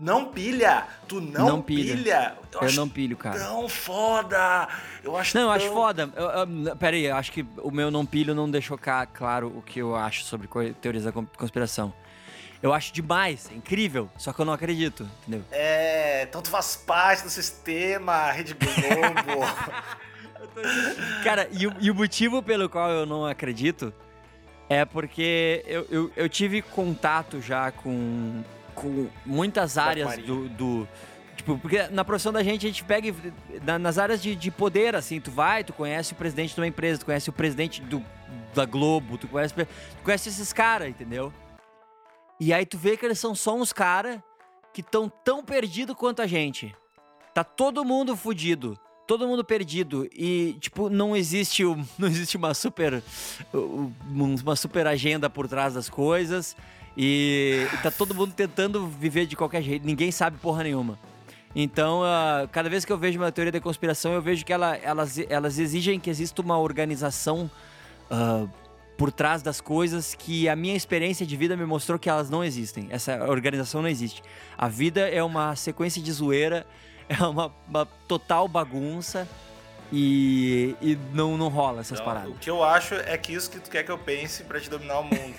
Não 0.02 0.26
pilha! 0.26 0.88
Tu 1.08 1.21
não, 1.21 1.47
não 1.47 1.62
pilha. 1.62 1.95
pilha. 1.95 2.38
Eu, 2.60 2.67
eu 2.67 2.74
não 2.74 2.89
pilho, 2.89 3.15
cara. 3.15 3.38
Tão 3.38 3.69
foda! 3.69 4.67
Eu 5.04 5.15
acho 5.15 5.38
Não, 5.38 5.43
tão... 5.43 5.50
eu 5.50 5.56
acho 5.56 5.69
foda. 5.71 6.10
Eu, 6.15 6.26
eu, 6.26 6.76
pera 6.76 6.95
aí, 6.95 7.06
eu 7.06 7.15
acho 7.15 7.32
que 7.32 7.45
o 7.58 7.69
meu 7.69 7.91
não 7.91 8.04
pilho 8.04 8.34
não 8.34 8.50
deixou 8.50 8.80
claro 9.13 9.56
o 9.56 9.62
que 9.62 9.80
eu 9.80 9.95
acho 9.95 10.24
sobre 10.24 10.50
teorias 10.82 11.04
da 11.04 11.12
conspiração. 11.12 11.93
Eu 12.62 12.74
acho 12.74 12.93
demais, 12.93 13.50
é 13.52 13.56
incrível, 13.56 14.10
só 14.17 14.32
que 14.32 14.39
eu 14.39 14.45
não 14.45 14.54
acredito, 14.54 15.10
entendeu? 15.21 15.43
É, 15.52 16.24
então 16.24 16.41
tu 16.41 16.50
faz 16.50 16.76
parte 16.76 17.24
do 17.24 17.30
sistema, 17.30 18.32
Rede 18.32 18.54
Globo. 18.54 19.41
Cara, 21.24 21.47
e 21.52 21.65
o, 21.65 21.76
e 21.80 21.89
o, 21.89 21.95
motivo 21.95 22.43
pelo 22.43 22.69
qual 22.69 22.89
eu 22.91 23.06
não 23.06 23.26
acredito 23.26 23.93
é 24.69 24.86
porque 24.86 25.63
eu, 25.65 25.88
eu, 25.89 26.12
eu 26.15 26.30
tive 26.30 26.62
contato 26.62 27.41
já 27.41 27.71
com, 27.71 28.43
com 28.76 29.10
muitas 29.26 29.78
áreas 29.78 30.17
do, 30.17 30.50
do 30.50 30.88
Tipo, 31.41 31.58
porque 31.58 31.88
na 31.88 32.06
profissão 32.06 32.32
da 32.32 32.43
gente, 32.43 32.67
a 32.67 32.69
gente 32.69 32.84
pega 32.84 33.15
na, 33.63 33.80
nas 33.80 33.97
áreas 33.97 34.21
de, 34.21 34.36
de, 34.36 34.52
poder, 34.52 34.95
assim, 34.95 35.19
tu 35.19 35.32
vai, 35.32 35.63
tu 35.63 35.74
conhece 35.74 36.13
o 36.13 36.15
presidente 36.15 36.54
de 36.54 36.60
uma 36.60 36.67
empresa, 36.67 37.00
tu 37.00 37.06
conhece 37.06 37.32
o 37.32 37.34
presidente 37.34 37.82
do, 37.82 38.04
da 38.54 38.63
Globo, 38.63 39.17
tu 39.17 39.28
conhece, 39.28 39.56
tu 39.56 40.04
conhece 40.04 40.30
esses 40.30 40.54
caras, 40.54 40.89
entendeu? 40.89 41.34
E 42.43 42.51
aí 42.51 42.65
tu 42.65 42.75
vê 42.75 42.97
que 42.97 43.06
eles 43.06 43.19
são 43.19 43.36
só 43.36 43.56
uns 43.56 43.71
caras 43.71 44.19
que 44.73 44.82
estão 44.82 45.08
tão 45.08 45.45
perdidos 45.45 45.95
quanto 45.95 46.23
a 46.23 46.27
gente. 46.27 46.75
Tá 47.36 47.43
todo 47.43 47.86
mundo 47.86 48.17
fudido. 48.17 48.75
Todo 49.08 49.27
mundo 49.27 49.45
perdido. 49.45 50.10
E, 50.12 50.58
tipo, 50.60 50.89
não 50.89 51.15
existe, 51.15 51.63
não 51.99 52.08
existe 52.08 52.38
uma 52.38 52.56
super. 52.56 53.04
Uma 53.54 54.56
super 54.56 54.88
agenda 54.88 55.30
por 55.30 55.47
trás 55.47 55.75
das 55.75 55.88
coisas. 55.88 56.58
E, 56.97 57.67
e 57.71 57.77
tá 57.84 57.91
todo 57.91 58.15
mundo 58.15 58.34
tentando 58.34 58.88
viver 58.88 59.27
de 59.27 59.36
qualquer 59.36 59.62
jeito. 59.62 59.86
Ninguém 59.86 60.12
sabe 60.12 60.39
porra 60.39 60.63
nenhuma. 60.63 60.97
Então, 61.56 62.01
uh, 62.01 62.47
cada 62.51 62.67
vez 62.71 62.84
que 62.84 62.91
eu 62.91 62.97
vejo 62.97 63.19
uma 63.19 63.32
teoria 63.32 63.51
da 63.51 63.62
conspiração, 63.62 64.13
eu 64.13 64.21
vejo 64.21 64.43
que 64.43 64.51
ela, 64.51 64.75
elas, 64.77 65.19
elas 65.30 65.60
exigem 65.60 65.99
que 65.99 66.10
exista 66.10 66.41
uma 66.41 66.58
organização 66.58 67.51
uh, 68.10 68.49
por 69.02 69.12
trás 69.12 69.42
das 69.42 69.60
coisas 69.60 70.14
que 70.14 70.48
a 70.48 70.56
minha 70.56 70.76
experiência 70.76 71.26
de 71.26 71.36
vida 71.36 71.58
me 71.58 71.66
mostrou 71.66 71.98
que 71.98 72.08
elas 72.08 72.30
não 72.30 72.44
existem. 72.44 72.88
Essa 72.92 73.28
organização 73.28 73.82
não 73.82 73.90
existe. 73.90 74.22
A 74.56 74.68
vida 74.68 75.10
é 75.10 75.24
uma 75.24 75.56
sequência 75.56 76.00
de 76.00 76.12
zoeira, 76.12 76.68
é 77.10 77.20
uma, 77.24 77.52
uma 77.68 77.84
total 78.08 78.48
bagunça 78.48 79.28
e, 79.92 80.76
e 80.80 80.96
não, 81.14 81.36
não 81.36 81.48
rola 81.48 81.82
essas 81.82 81.98
não, 81.98 82.06
paradas. 82.06 82.30
O 82.30 82.36
que 82.36 82.48
eu 82.48 82.64
acho 82.64 82.94
é 82.94 83.18
que 83.18 83.34
isso 83.34 83.50
que 83.50 83.60
tu 83.60 83.72
quer 83.72 83.82
que 83.82 83.92
eu 83.92 83.98
pense 83.98 84.44
para 84.44 84.60
te 84.60 84.70
dominar 84.70 85.00
o 85.00 85.04
mundo. 85.06 85.34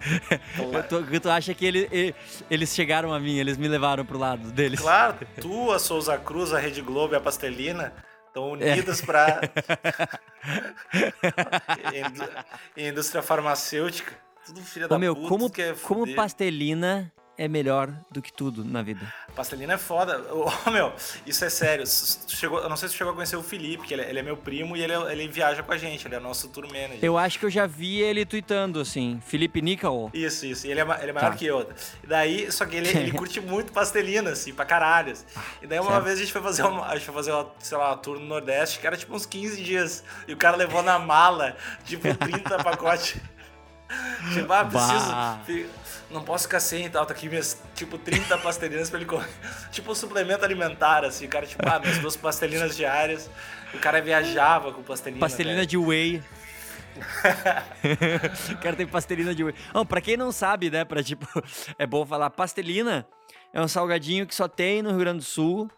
tu, 0.88 1.20
tu 1.20 1.30
acha 1.30 1.54
que 1.54 1.64
ele, 1.64 2.12
eles 2.50 2.74
chegaram 2.74 3.14
a 3.14 3.20
mim, 3.20 3.38
eles 3.38 3.56
me 3.56 3.68
levaram 3.68 4.04
pro 4.04 4.18
lado 4.18 4.50
deles? 4.50 4.80
Claro, 4.80 5.16
tu, 5.40 5.70
a 5.70 5.78
Souza 5.78 6.18
Cruz, 6.18 6.52
a 6.52 6.58
Rede 6.58 6.82
Globo 6.82 7.14
e 7.14 7.16
a 7.16 7.20
Pastelina 7.20 7.92
Estão 8.30 8.52
unidas 8.52 9.00
para 9.00 9.40
indústria 12.76 13.22
farmacêutica. 13.22 14.16
Tudo 14.46 14.60
filha 14.62 14.86
Ô, 14.86 14.88
da 14.88 14.98
meu, 15.00 15.16
puta, 15.16 15.28
como, 15.28 15.50
quer 15.50 15.76
como 15.80 16.00
fuder. 16.02 16.14
pastelina 16.14 17.12
é 17.42 17.48
melhor 17.48 17.90
do 18.10 18.20
que 18.20 18.30
tudo 18.30 18.62
na 18.62 18.82
vida. 18.82 19.00
Pastelina 19.34 19.72
é 19.72 19.78
foda. 19.78 20.20
Ô, 20.30 20.70
meu, 20.70 20.92
isso 21.26 21.42
é 21.42 21.48
sério. 21.48 21.84
Chegou, 21.86 22.58
eu 22.60 22.68
não 22.68 22.76
sei 22.76 22.90
se 22.90 22.94
chegou 22.96 23.12
a 23.12 23.14
conhecer 23.14 23.36
o 23.36 23.42
Felipe, 23.42 23.86
que 23.86 23.94
ele, 23.94 24.02
é- 24.02 24.10
ele 24.10 24.18
é 24.18 24.22
meu 24.22 24.36
primo 24.36 24.76
e 24.76 24.82
ele, 24.82 24.92
ele 25.10 25.26
viaja 25.26 25.62
com 25.62 25.72
a 25.72 25.78
gente, 25.78 26.06
ele 26.06 26.14
é 26.16 26.20
nosso 26.20 26.48
tour 26.48 26.66
manager. 26.66 26.98
Eu 27.00 27.16
acho 27.16 27.38
que 27.38 27.46
eu 27.46 27.50
já 27.50 27.66
vi 27.66 27.98
ele 27.98 28.26
tweetando, 28.26 28.78
assim. 28.78 29.22
Felipe 29.26 29.62
Nickel. 29.62 30.10
Isso, 30.12 30.44
isso. 30.44 30.66
E 30.66 30.70
ele 30.70 30.80
é, 30.80 30.98
ele 31.00 31.10
é 31.10 31.12
maior 31.14 31.30
Tá. 31.30 31.36
que 31.36 31.46
eu. 31.46 31.66
E 32.04 32.06
daí, 32.06 32.52
só 32.52 32.66
que 32.66 32.76
ele, 32.76 32.88
ele 32.90 33.12
curte 33.16 33.40
muito 33.40 33.72
pastelina, 33.72 34.30
assim, 34.32 34.52
pra 34.52 34.66
caralho. 34.66 35.12
assim. 35.12 35.24
E 35.62 35.66
daí 35.66 35.80
uma 35.80 35.98
vez 35.98 36.18
a 36.18 36.20
gente 36.20 36.32
foi 36.32 36.42
fazer 36.42 36.62
uma, 36.64 36.86
a 36.88 36.94
gente 36.96 37.06
foi 37.06 37.14
fazer 37.14 37.32
uma, 37.32 37.50
sei 37.58 37.78
lá, 37.78 37.88
uma 37.92 37.96
tour 37.96 38.18
no 38.20 38.26
Nordeste, 38.26 38.78
que 38.80 38.86
era 38.86 38.98
tipo 38.98 39.14
uns 39.14 39.24
15 39.24 39.62
dias. 39.62 40.04
E 40.28 40.34
o 40.34 40.36
cara 40.36 40.58
levou 40.58 40.82
na 40.82 40.98
mala, 40.98 41.56
tipo, 41.86 42.02
30 42.14 42.58
pacotes. 42.62 43.16
Tipo, 44.34 44.52
ah, 44.52 44.64
preciso. 45.44 45.70
Não 46.10 46.22
posso 46.22 46.44
ficar 46.44 46.60
sem 46.60 46.86
e 46.86 46.90
tal, 46.90 47.06
tá 47.06 47.12
aqui 47.12 47.28
minhas, 47.28 47.60
tipo, 47.74 47.96
30 47.96 48.36
pastelinas 48.38 48.90
pra 48.90 48.98
ele 48.98 49.06
comer. 49.06 49.28
Tipo, 49.70 49.92
um 49.92 49.94
suplemento 49.94 50.44
alimentar, 50.44 51.04
assim. 51.04 51.26
O 51.26 51.28
cara, 51.28 51.46
tipo, 51.46 51.62
ah, 51.68 51.78
minhas 51.78 51.98
duas 51.98 52.16
pastelinas 52.16 52.76
diárias. 52.76 53.30
O 53.72 53.78
cara 53.78 54.00
viajava 54.00 54.72
com 54.72 54.82
pastelina. 54.82 55.20
Pastelina 55.20 55.56
velho. 55.56 55.66
de 55.66 55.76
whey. 55.76 56.22
o 58.50 58.56
cara 58.58 58.74
tem 58.74 58.86
pastelina 58.86 59.34
de 59.34 59.44
whey. 59.44 59.54
Não, 59.72 59.86
pra 59.86 60.00
quem 60.00 60.16
não 60.16 60.32
sabe, 60.32 60.70
né, 60.70 60.84
pra 60.84 61.02
tipo, 61.02 61.26
é 61.78 61.86
bom 61.86 62.04
falar, 62.04 62.30
pastelina 62.30 63.06
é 63.52 63.60
um 63.60 63.68
salgadinho 63.68 64.26
que 64.26 64.34
só 64.34 64.48
tem 64.48 64.82
no 64.82 64.90
Rio 64.90 64.98
Grande 64.98 65.18
do 65.18 65.24
Sul 65.24 65.70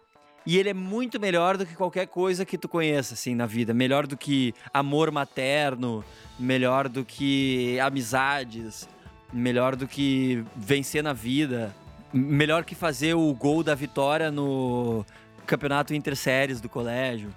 e 0.44 0.58
ele 0.58 0.70
é 0.70 0.74
muito 0.74 1.20
melhor 1.20 1.56
do 1.56 1.64
que 1.64 1.74
qualquer 1.74 2.06
coisa 2.06 2.44
que 2.44 2.58
tu 2.58 2.68
conheça, 2.68 3.14
assim, 3.14 3.34
na 3.34 3.46
vida. 3.46 3.72
Melhor 3.72 4.06
do 4.06 4.16
que 4.16 4.54
amor 4.72 5.10
materno, 5.10 6.04
melhor 6.38 6.88
do 6.88 7.04
que 7.04 7.78
amizades, 7.80 8.88
melhor 9.32 9.76
do 9.76 9.86
que 9.86 10.44
vencer 10.56 11.02
na 11.02 11.12
vida, 11.12 11.74
melhor 12.12 12.64
que 12.64 12.74
fazer 12.74 13.14
o 13.14 13.32
gol 13.34 13.62
da 13.62 13.74
vitória 13.74 14.30
no 14.30 15.04
campeonato 15.46 15.94
interséries 15.94 16.60
do 16.60 16.68
colégio. 16.68 17.32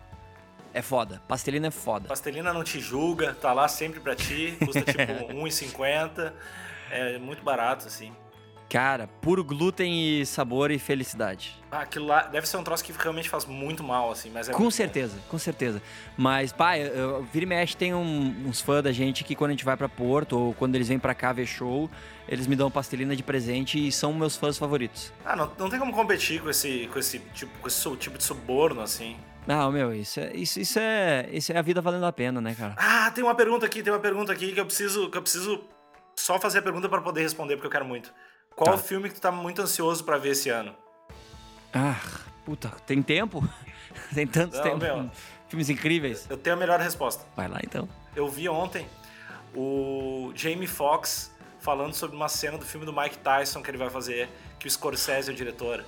É 0.73 0.81
foda. 0.81 1.21
Pastelina 1.27 1.67
é 1.67 1.71
foda. 1.71 2.07
Pastelina 2.09 2.51
não 2.51 2.63
te 2.63 2.81
julga, 2.81 3.33
tá 3.33 3.53
lá 3.53 3.67
sempre 3.67 4.01
pra 4.01 4.13
ti, 4.13 4.57
custa 4.59 4.81
tipo 4.81 5.01
R$1,50. 5.31 6.33
É 6.91 7.17
muito 7.17 7.43
barato, 7.43 7.87
assim. 7.87 8.11
Cara, 8.67 9.07
puro 9.21 9.43
glúten 9.43 10.19
e 10.21 10.25
sabor 10.25 10.71
e 10.71 10.79
felicidade. 10.79 11.55
Ah, 11.71 11.81
aquilo 11.81 12.07
lá 12.07 12.23
deve 12.23 12.47
ser 12.47 12.57
um 12.57 12.63
troço 12.63 12.83
que 12.83 12.91
realmente 12.91 13.29
faz 13.29 13.45
muito 13.45 13.83
mal, 13.83 14.11
assim, 14.11 14.29
mas 14.31 14.49
é 14.49 14.53
com 14.53 14.63
bom. 14.63 14.71
certeza, 14.71 15.17
com 15.29 15.37
certeza. 15.37 15.81
Mas, 16.17 16.51
pai, 16.51 16.81
eu, 16.81 16.87
eu- 16.93 17.23
vira 17.31 17.45
e 17.45 17.47
mexe 17.47 17.77
tem 17.77 17.93
um- 17.93 18.43
uns 18.47 18.61
fãs 18.61 18.83
da 18.83 18.91
gente 18.91 19.23
que 19.23 19.35
quando 19.35 19.49
a 19.51 19.53
gente 19.53 19.63
vai 19.63 19.77
pra 19.77 19.87
Porto 19.87 20.33
ou 20.37 20.53
quando 20.55 20.75
eles 20.75 20.87
vêm 20.87 20.97
pra 20.97 21.13
cá 21.13 21.31
ver 21.31 21.45
show, 21.45 21.89
eles 22.27 22.47
me 22.47 22.55
dão 22.55 22.71
pastelina 22.71 23.15
de 23.15 23.21
presente 23.23 23.87
e 23.87 23.91
são 23.91 24.11
meus 24.13 24.35
fãs 24.35 24.57
favoritos. 24.57 25.13
Ah, 25.23 25.35
não, 25.35 25.51
não 25.59 25.69
tem 25.69 25.79
como 25.79 25.93
competir 25.93 26.41
com 26.41 26.49
esse, 26.49 26.87
com 26.91 26.97
esse, 26.97 27.19
tipo, 27.33 27.57
com 27.59 27.67
esse 27.67 27.95
tipo 27.97 28.17
de 28.17 28.23
suborno, 28.23 28.81
assim. 28.81 29.15
Não, 29.45 29.71
meu, 29.71 29.93
isso 29.93 30.19
é, 30.19 30.35
isso, 30.35 30.59
isso 30.59 30.79
é, 30.79 31.29
isso 31.31 31.53
é 31.53 31.57
a 31.57 31.61
vida 31.61 31.79
valendo 31.81 32.05
a 32.07 32.11
pena, 32.11 32.41
né, 32.41 32.55
cara? 32.57 32.73
Ah, 32.77 33.11
tem 33.11 33.23
uma 33.23 33.35
pergunta 33.35 33.63
aqui, 33.65 33.83
tem 33.83 33.93
uma 33.93 33.99
pergunta 33.99 34.31
aqui 34.33 34.51
que 34.53 34.59
eu 34.59 34.65
preciso, 34.65 35.07
que 35.11 35.17
eu 35.17 35.21
preciso 35.21 35.63
só 36.15 36.39
fazer 36.39 36.59
a 36.59 36.61
pergunta 36.63 36.89
pra 36.89 36.99
poder 37.01 37.21
responder, 37.21 37.55
porque 37.55 37.67
eu 37.67 37.71
quero 37.71 37.85
muito. 37.85 38.11
Qual 38.55 38.69
Tá. 38.69 38.75
o 38.75 38.77
filme 38.77 39.09
que 39.09 39.15
tu 39.15 39.21
tá 39.21 39.31
muito 39.31 39.61
ansioso 39.61 40.03
pra 40.03 40.17
ver 40.17 40.29
esse 40.29 40.49
ano? 40.49 40.73
Ah, 41.73 41.99
puta, 42.45 42.69
tem 42.85 43.01
tempo? 43.01 43.43
tem 44.13 44.25
tantos 44.25 44.59
tempos. 44.59 44.87
Filmes 45.49 45.69
incríveis. 45.69 46.25
Eu 46.29 46.37
tenho 46.37 46.55
a 46.55 46.59
melhor 46.59 46.79
resposta. 46.79 47.25
Vai 47.35 47.47
lá 47.47 47.59
então. 47.63 47.87
Eu 48.15 48.27
vi 48.29 48.47
ontem 48.47 48.87
o 49.53 50.31
Jamie 50.35 50.67
Foxx 50.67 51.31
falando 51.59 51.93
sobre 51.93 52.15
uma 52.15 52.29
cena 52.29 52.57
do 52.57 52.65
filme 52.65 52.85
do 52.85 52.93
Mike 52.93 53.17
Tyson 53.17 53.61
que 53.61 53.69
ele 53.69 53.77
vai 53.77 53.89
fazer, 53.89 54.29
que 54.59 54.67
o 54.67 54.71
Scorsese 54.71 55.29
é 55.29 55.33
o 55.33 55.35
diretor. 55.35 55.83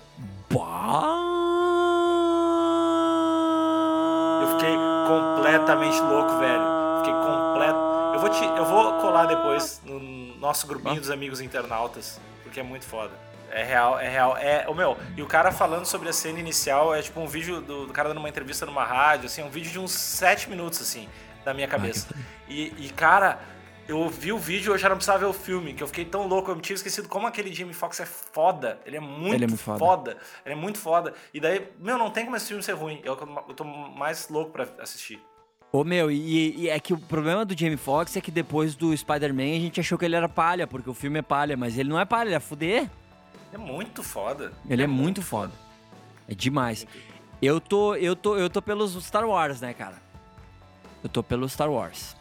Eu 4.41 4.47
fiquei 4.51 4.75
completamente 5.08 5.99
louco, 6.01 6.38
velho. 6.38 6.62
Fiquei 6.99 7.13
completo. 7.13 7.80
Eu 8.13 8.19
vou 8.19 8.30
te, 8.30 8.43
eu 8.43 8.65
vou 8.65 8.93
colar 9.01 9.25
depois 9.25 9.82
no 9.86 9.99
nosso 10.38 10.65
grupinho 10.67 10.99
dos 10.99 11.10
amigos 11.12 11.39
internautas, 11.41 12.19
porque 12.47 12.60
é 12.60 12.63
muito 12.63 12.86
foda. 12.86 13.12
É 13.51 13.63
real, 13.63 13.99
é 13.99 14.10
real. 14.10 14.38
É, 14.38 14.67
o 14.67 14.73
meu, 14.73 14.97
e 15.15 15.21
o 15.21 15.25
cara 15.25 15.51
falando 15.51 15.86
sobre 15.86 16.10
a 16.10 16.13
cena 16.13 16.39
inicial 16.39 16.93
é 16.93 17.01
tipo 17.01 17.19
um 17.19 17.27
vídeo 17.27 17.62
do, 17.62 17.88
do 17.88 17.93
cara 17.93 18.10
dando 18.10 18.17
uma 18.17 18.29
entrevista 18.29 18.65
numa 18.65 18.83
rádio, 18.83 19.27
assim, 19.27 19.41
um 19.41 19.49
vídeo 19.49 19.71
de 19.71 19.79
uns 19.79 19.91
7 19.91 20.49
minutos, 20.49 20.81
assim, 20.81 21.07
da 21.45 21.53
minha 21.53 21.67
cabeça. 21.67 22.07
E, 22.47 22.73
e, 22.77 22.89
cara, 22.89 23.39
eu 23.88 24.07
vi 24.10 24.33
o 24.33 24.38
vídeo 24.38 24.73
eu 24.73 24.77
já 24.77 24.89
não 24.89 24.97
precisava 24.97 25.19
ver 25.19 25.25
o 25.25 25.33
filme, 25.33 25.73
que 25.73 25.81
eu 25.81 25.88
fiquei 25.88 26.03
tão 26.03 26.27
louco, 26.27 26.51
eu 26.51 26.55
me 26.55 26.62
tinha 26.62 26.75
esquecido 26.75 27.07
como 27.07 27.25
aquele 27.25 27.53
Jamie 27.53 27.73
Foxx 27.73 27.99
é 28.01 28.05
foda. 28.05 28.79
Ele 28.86 28.97
é 28.97 28.99
muito, 28.99 29.36
Ele 29.36 29.45
é 29.45 29.47
muito 29.47 29.63
foda. 29.63 29.79
foda. 29.79 30.17
Ele 30.45 30.53
é 30.53 30.57
muito 30.57 30.77
foda. 30.77 31.13
E 31.33 31.39
daí, 31.39 31.71
meu, 31.79 31.97
não 31.97 32.12
tem 32.12 32.25
como 32.25 32.36
esse 32.36 32.47
filme 32.47 32.62
ser 32.62 32.73
ruim. 32.73 33.01
Eu, 33.03 33.17
eu 33.47 33.53
tô 33.53 33.63
mais 33.63 34.27
louco 34.29 34.51
pra 34.51 34.67
assistir. 34.79 35.21
Ô 35.71 35.84
meu, 35.84 36.10
e, 36.10 36.56
e 36.56 36.69
é 36.69 36.80
que 36.80 36.93
o 36.93 36.97
problema 36.97 37.43
do 37.43 37.58
Jamie 37.58 37.77
Foxx 37.77 38.15
é 38.15 38.21
que 38.21 38.32
depois 38.32 38.75
do 38.75 38.95
Spider-Man 38.95 39.58
a 39.58 39.60
gente 39.60 39.80
achou 39.80 39.97
que 39.97 40.06
ele 40.06 40.15
era 40.15 40.30
palha, 40.30 40.65
porque 40.65 40.89
o 40.89 40.93
filme 40.93 41.19
é 41.19 41.21
palha, 41.21 41.58
mas 41.58 41.77
ele 41.77 41.89
não 41.89 41.99
é 41.99 42.06
palha, 42.06 42.30
ele 42.30 42.36
é 42.36 42.39
fuder. 42.39 42.89
É 43.53 43.58
muito 43.58 44.01
foda. 44.01 44.53
Ele 44.69 44.84
é, 44.84 44.88
muito 44.88 45.21
foda. 45.21 45.51
É 46.27 46.34
demais. 46.34 46.86
Eu 47.41 47.60
tô, 47.60 47.95
eu 47.95 48.15
tô, 48.15 48.38
eu 48.38 48.49
tô 48.49 48.62
pelos 48.62 48.93
Star 49.03 49.27
Wars, 49.27 49.62
né, 49.62 49.73
cara? 49.73 50.01
Eu 51.03 51.10
tô 51.10 51.21
pelos 51.21 51.53
Star 51.53 51.69
Wars. 51.69 52.15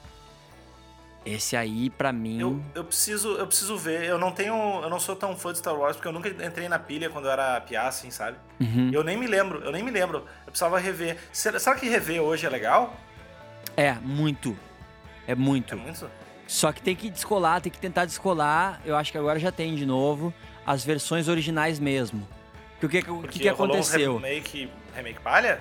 Esse 1.25 1.57
aí, 1.57 1.91
pra 1.91 2.13
mim. 2.13 2.41
Eu, 2.41 2.63
eu 2.73 2.85
preciso, 2.85 3.31
eu 3.35 3.47
preciso 3.47 3.77
ver. 3.77 4.05
Eu 4.05 4.17
não 4.19 4.31
tenho, 4.31 4.55
eu 4.55 4.89
não 4.89 5.01
sou 5.01 5.17
tão 5.17 5.37
fã 5.37 5.53
de 5.53 5.59
Star 5.59 5.75
Wars 5.75 5.97
porque 5.97 6.07
eu 6.07 6.13
nunca 6.13 6.29
entrei 6.29 6.69
na 6.69 6.79
pilha 6.79 7.11
quando 7.11 7.25
eu 7.25 7.33
era 7.33 7.61
piá, 7.61 7.89
assim, 7.89 8.11
sabe? 8.11 8.37
Uhum. 8.61 8.91
Eu 8.93 9.03
nem 9.03 9.17
me 9.17 9.27
lembro, 9.27 9.61
eu 9.65 9.73
nem 9.73 9.83
me 9.83 9.91
lembro. 9.91 10.19
Eu 10.19 10.53
precisava 10.53 10.79
rever. 10.79 11.19
Será, 11.33 11.59
será 11.59 11.75
que 11.75 11.89
rever 11.89 12.23
hoje 12.23 12.47
é 12.47 12.49
legal? 12.49 12.95
É, 13.77 13.93
muito. 13.95 14.57
É 15.27 15.35
muito. 15.35 15.75
É 15.75 15.77
muito. 15.77 16.11
Só 16.47 16.73
que 16.73 16.81
tem 16.81 16.95
que 16.95 17.11
descolar, 17.11 17.61
tem 17.61 17.71
que 17.73 17.79
tentar 17.79 18.05
descolar. 18.05 18.81
Eu 18.85 18.97
acho 18.97 19.11
que 19.11 19.19
agora 19.19 19.39
já 19.39 19.51
tem 19.51 19.75
de 19.75 19.85
novo 19.85 20.33
as 20.65 20.85
versões 20.85 21.29
originais 21.29 21.79
mesmo. 21.79 22.27
Porque 22.81 22.99
o 22.99 23.03
que, 23.03 23.11
o 23.11 23.15
que, 23.17 23.23
Porque 23.23 23.39
que 23.41 23.49
rolou 23.49 23.77
aconteceu? 23.77 24.13
Um 24.15 24.19
remake, 24.19 24.71
remake 24.95 25.21
palha? 25.21 25.61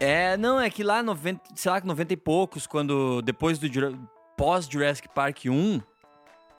É, 0.00 0.36
não, 0.36 0.60
é 0.60 0.68
que 0.70 0.82
lá 0.84 1.02
90, 1.02 1.40
sei 1.54 1.72
lá, 1.72 1.80
90 1.82 2.12
e 2.12 2.16
poucos, 2.16 2.66
quando 2.66 3.20
depois 3.22 3.58
do 3.58 3.68
pós 4.36 4.66
Jurassic 4.70 5.08
Park 5.08 5.46
1, 5.46 5.80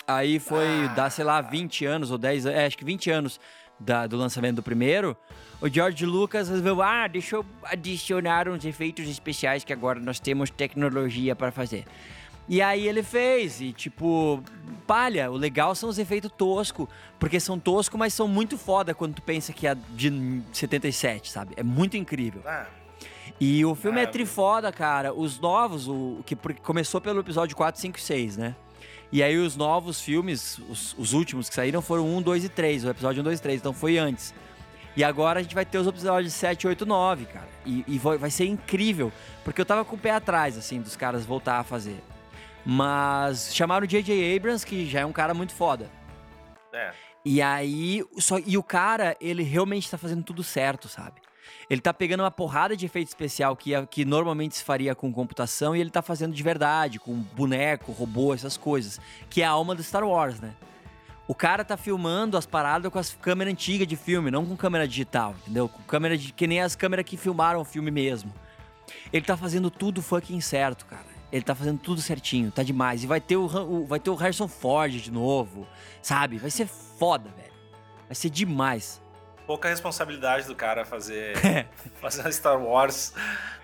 aí 0.07 0.39
foi 0.39 0.85
Ah. 0.89 0.93
dar, 0.95 1.09
sei 1.09 1.23
lá, 1.23 1.39
20 1.41 1.85
anos 1.85 2.11
ou 2.11 2.17
10, 2.17 2.45
é, 2.45 2.65
acho 2.65 2.77
que 2.77 2.83
20 2.83 3.09
anos 3.11 3.39
da- 3.79 4.07
do 4.07 4.17
lançamento 4.17 4.57
do 4.57 4.63
primeiro, 4.63 5.15
o 5.61 5.67
George 5.67 6.05
Lucas 6.05 6.47
resolveu, 6.49 6.81
ah, 6.81 7.07
deixa 7.07 7.35
eu 7.35 7.45
adicionar 7.63 8.47
uns 8.47 8.63
efeitos 8.65 9.07
especiais 9.09 9.63
que 9.63 9.73
agora 9.73 9.99
nós 9.99 10.19
temos 10.19 10.49
tecnologia 10.49 11.35
para 11.35 11.51
fazer. 11.51 11.85
E 12.47 12.61
aí 12.63 12.87
ele 12.87 13.03
fez, 13.03 13.61
e 13.61 13.71
tipo, 13.71 14.41
palha, 14.87 15.29
o 15.29 15.35
legal 15.35 15.75
são 15.75 15.87
os 15.87 15.99
efeitos 15.99 16.31
tosco, 16.35 16.89
porque 17.19 17.39
são 17.39 17.59
tosco, 17.59 17.95
mas 17.95 18.13
são 18.13 18.27
muito 18.27 18.57
foda 18.57 18.93
quando 18.95 19.13
tu 19.15 19.21
pensa 19.21 19.53
que 19.53 19.67
é 19.67 19.75
de 19.91 20.41
77, 20.51 21.31
sabe? 21.31 21.53
É 21.55 21.61
muito 21.61 21.95
incrível. 21.95 22.41
Ah, 22.45 22.65
E 23.39 23.63
o 23.63 23.75
filme 23.75 23.99
é 23.99 24.03
Ah, 24.03 24.07
trifoda, 24.07 24.71
cara. 24.71 25.13
Os 25.13 25.39
novos, 25.39 25.87
o 25.87 26.23
que 26.25 26.35
começou 26.63 26.99
pelo 26.99 27.19
episódio 27.19 27.55
4, 27.55 27.79
5 27.79 27.99
e 27.99 28.01
6, 28.01 28.37
né? 28.37 28.55
E 29.11 29.21
aí 29.21 29.37
os 29.37 29.55
novos 29.55 30.01
filmes, 30.01 30.59
os, 30.69 30.95
os 30.97 31.13
últimos 31.13 31.49
que 31.49 31.55
saíram 31.55 31.81
foram 31.81 32.07
1, 32.17 32.21
2 32.21 32.43
e 32.45 32.49
3, 32.49 32.85
o 32.85 32.89
episódio 32.89 33.21
1, 33.21 33.23
2 33.25 33.39
e 33.39 33.41
3, 33.41 33.59
então 33.59 33.73
foi 33.73 33.97
antes. 33.97 34.33
E 34.99 35.03
agora 35.05 35.39
a 35.39 35.41
gente 35.41 35.55
vai 35.55 35.63
ter 35.63 35.77
os 35.77 35.87
episódios 35.87 36.33
7, 36.33 36.67
8, 36.67 36.85
9, 36.85 37.23
cara. 37.27 37.47
E, 37.65 37.85
e 37.87 37.97
vai, 37.97 38.29
ser 38.29 38.47
incrível, 38.47 39.13
porque 39.45 39.61
eu 39.61 39.65
tava 39.65 39.85
com 39.85 39.95
o 39.95 39.97
pé 39.97 40.11
atrás, 40.11 40.57
assim, 40.57 40.81
dos 40.81 40.97
caras 40.97 41.25
voltar 41.25 41.57
a 41.57 41.63
fazer. 41.63 42.03
Mas 42.65 43.55
chamaram 43.55 43.85
o 43.85 43.87
J.J. 43.87 44.35
Abrams, 44.35 44.65
que 44.65 44.85
já 44.85 44.99
é 44.99 45.05
um 45.05 45.13
cara 45.13 45.33
muito 45.33 45.53
foda. 45.53 45.89
é. 46.73 46.91
E 47.23 47.41
aí, 47.41 48.03
só, 48.17 48.39
e 48.45 48.57
o 48.57 48.63
cara, 48.63 49.15
ele 49.21 49.41
realmente 49.41 49.89
tá 49.89 49.97
fazendo 49.97 50.21
tudo 50.21 50.43
certo, 50.43 50.89
sabe? 50.89 51.21
Ele 51.69 51.79
tá 51.79 51.93
pegando 51.93 52.23
uma 52.23 52.31
porrada 52.31 52.75
de 52.75 52.85
efeito 52.85 53.07
especial 53.07 53.55
que, 53.55 53.71
que 53.87 54.03
normalmente 54.03 54.57
se 54.57 54.63
faria 54.65 54.93
com 54.93 55.13
computação 55.13 55.73
e 55.73 55.79
ele 55.79 55.91
tá 55.91 56.01
fazendo 56.01 56.33
de 56.33 56.43
verdade, 56.43 56.99
com 56.99 57.13
boneco, 57.13 57.93
robô, 57.93 58.33
essas 58.33 58.57
coisas. 58.57 58.99
Que 59.29 59.43
é 59.43 59.45
a 59.45 59.51
alma 59.51 59.73
do 59.73 59.81
Star 59.81 60.03
Wars, 60.03 60.41
né? 60.41 60.53
O 61.29 61.35
cara 61.35 61.63
tá 61.63 61.77
filmando 61.77 62.35
as 62.35 62.45
paradas 62.47 62.91
com 62.91 62.97
as 62.97 63.13
câmeras 63.13 63.53
antigas 63.53 63.87
de 63.87 63.95
filme, 63.95 64.31
não 64.31 64.43
com 64.45 64.57
câmera 64.57 64.87
digital, 64.87 65.35
entendeu? 65.43 65.69
Com 65.69 65.83
câmera 65.83 66.17
de, 66.17 66.33
que 66.33 66.47
nem 66.47 66.59
as 66.59 66.75
câmeras 66.75 67.05
que 67.05 67.15
filmaram 67.15 67.61
o 67.61 67.63
filme 67.63 67.91
mesmo. 67.91 68.33
Ele 69.13 69.23
tá 69.23 69.37
fazendo 69.37 69.69
tudo 69.69 70.01
fucking 70.01 70.41
certo, 70.41 70.87
cara. 70.87 71.05
Ele 71.31 71.43
tá 71.43 71.53
fazendo 71.53 71.77
tudo 71.79 72.01
certinho, 72.01 72.49
tá 72.51 72.63
demais. 72.63 73.03
E 73.03 73.07
vai 73.07 73.21
ter 73.21 73.37
o, 73.37 73.45
o- 73.45 73.85
vai 73.85 73.99
ter 73.99 74.09
o 74.09 74.15
Harrison 74.15 74.47
Ford 74.47 74.91
de 74.91 75.11
novo, 75.11 75.67
sabe? 76.01 76.39
Vai 76.39 76.49
ser 76.49 76.65
foda, 76.67 77.29
velho. 77.37 77.53
Vai 78.07 78.15
ser 78.15 78.31
demais. 78.31 78.99
pouca 79.45 79.69
responsabilidade 79.69 80.47
do 80.47 80.55
cara 80.55 80.83
fazer, 80.83 81.35
fazer 82.01 82.31
Star 82.33 82.59
Wars. 82.59 83.13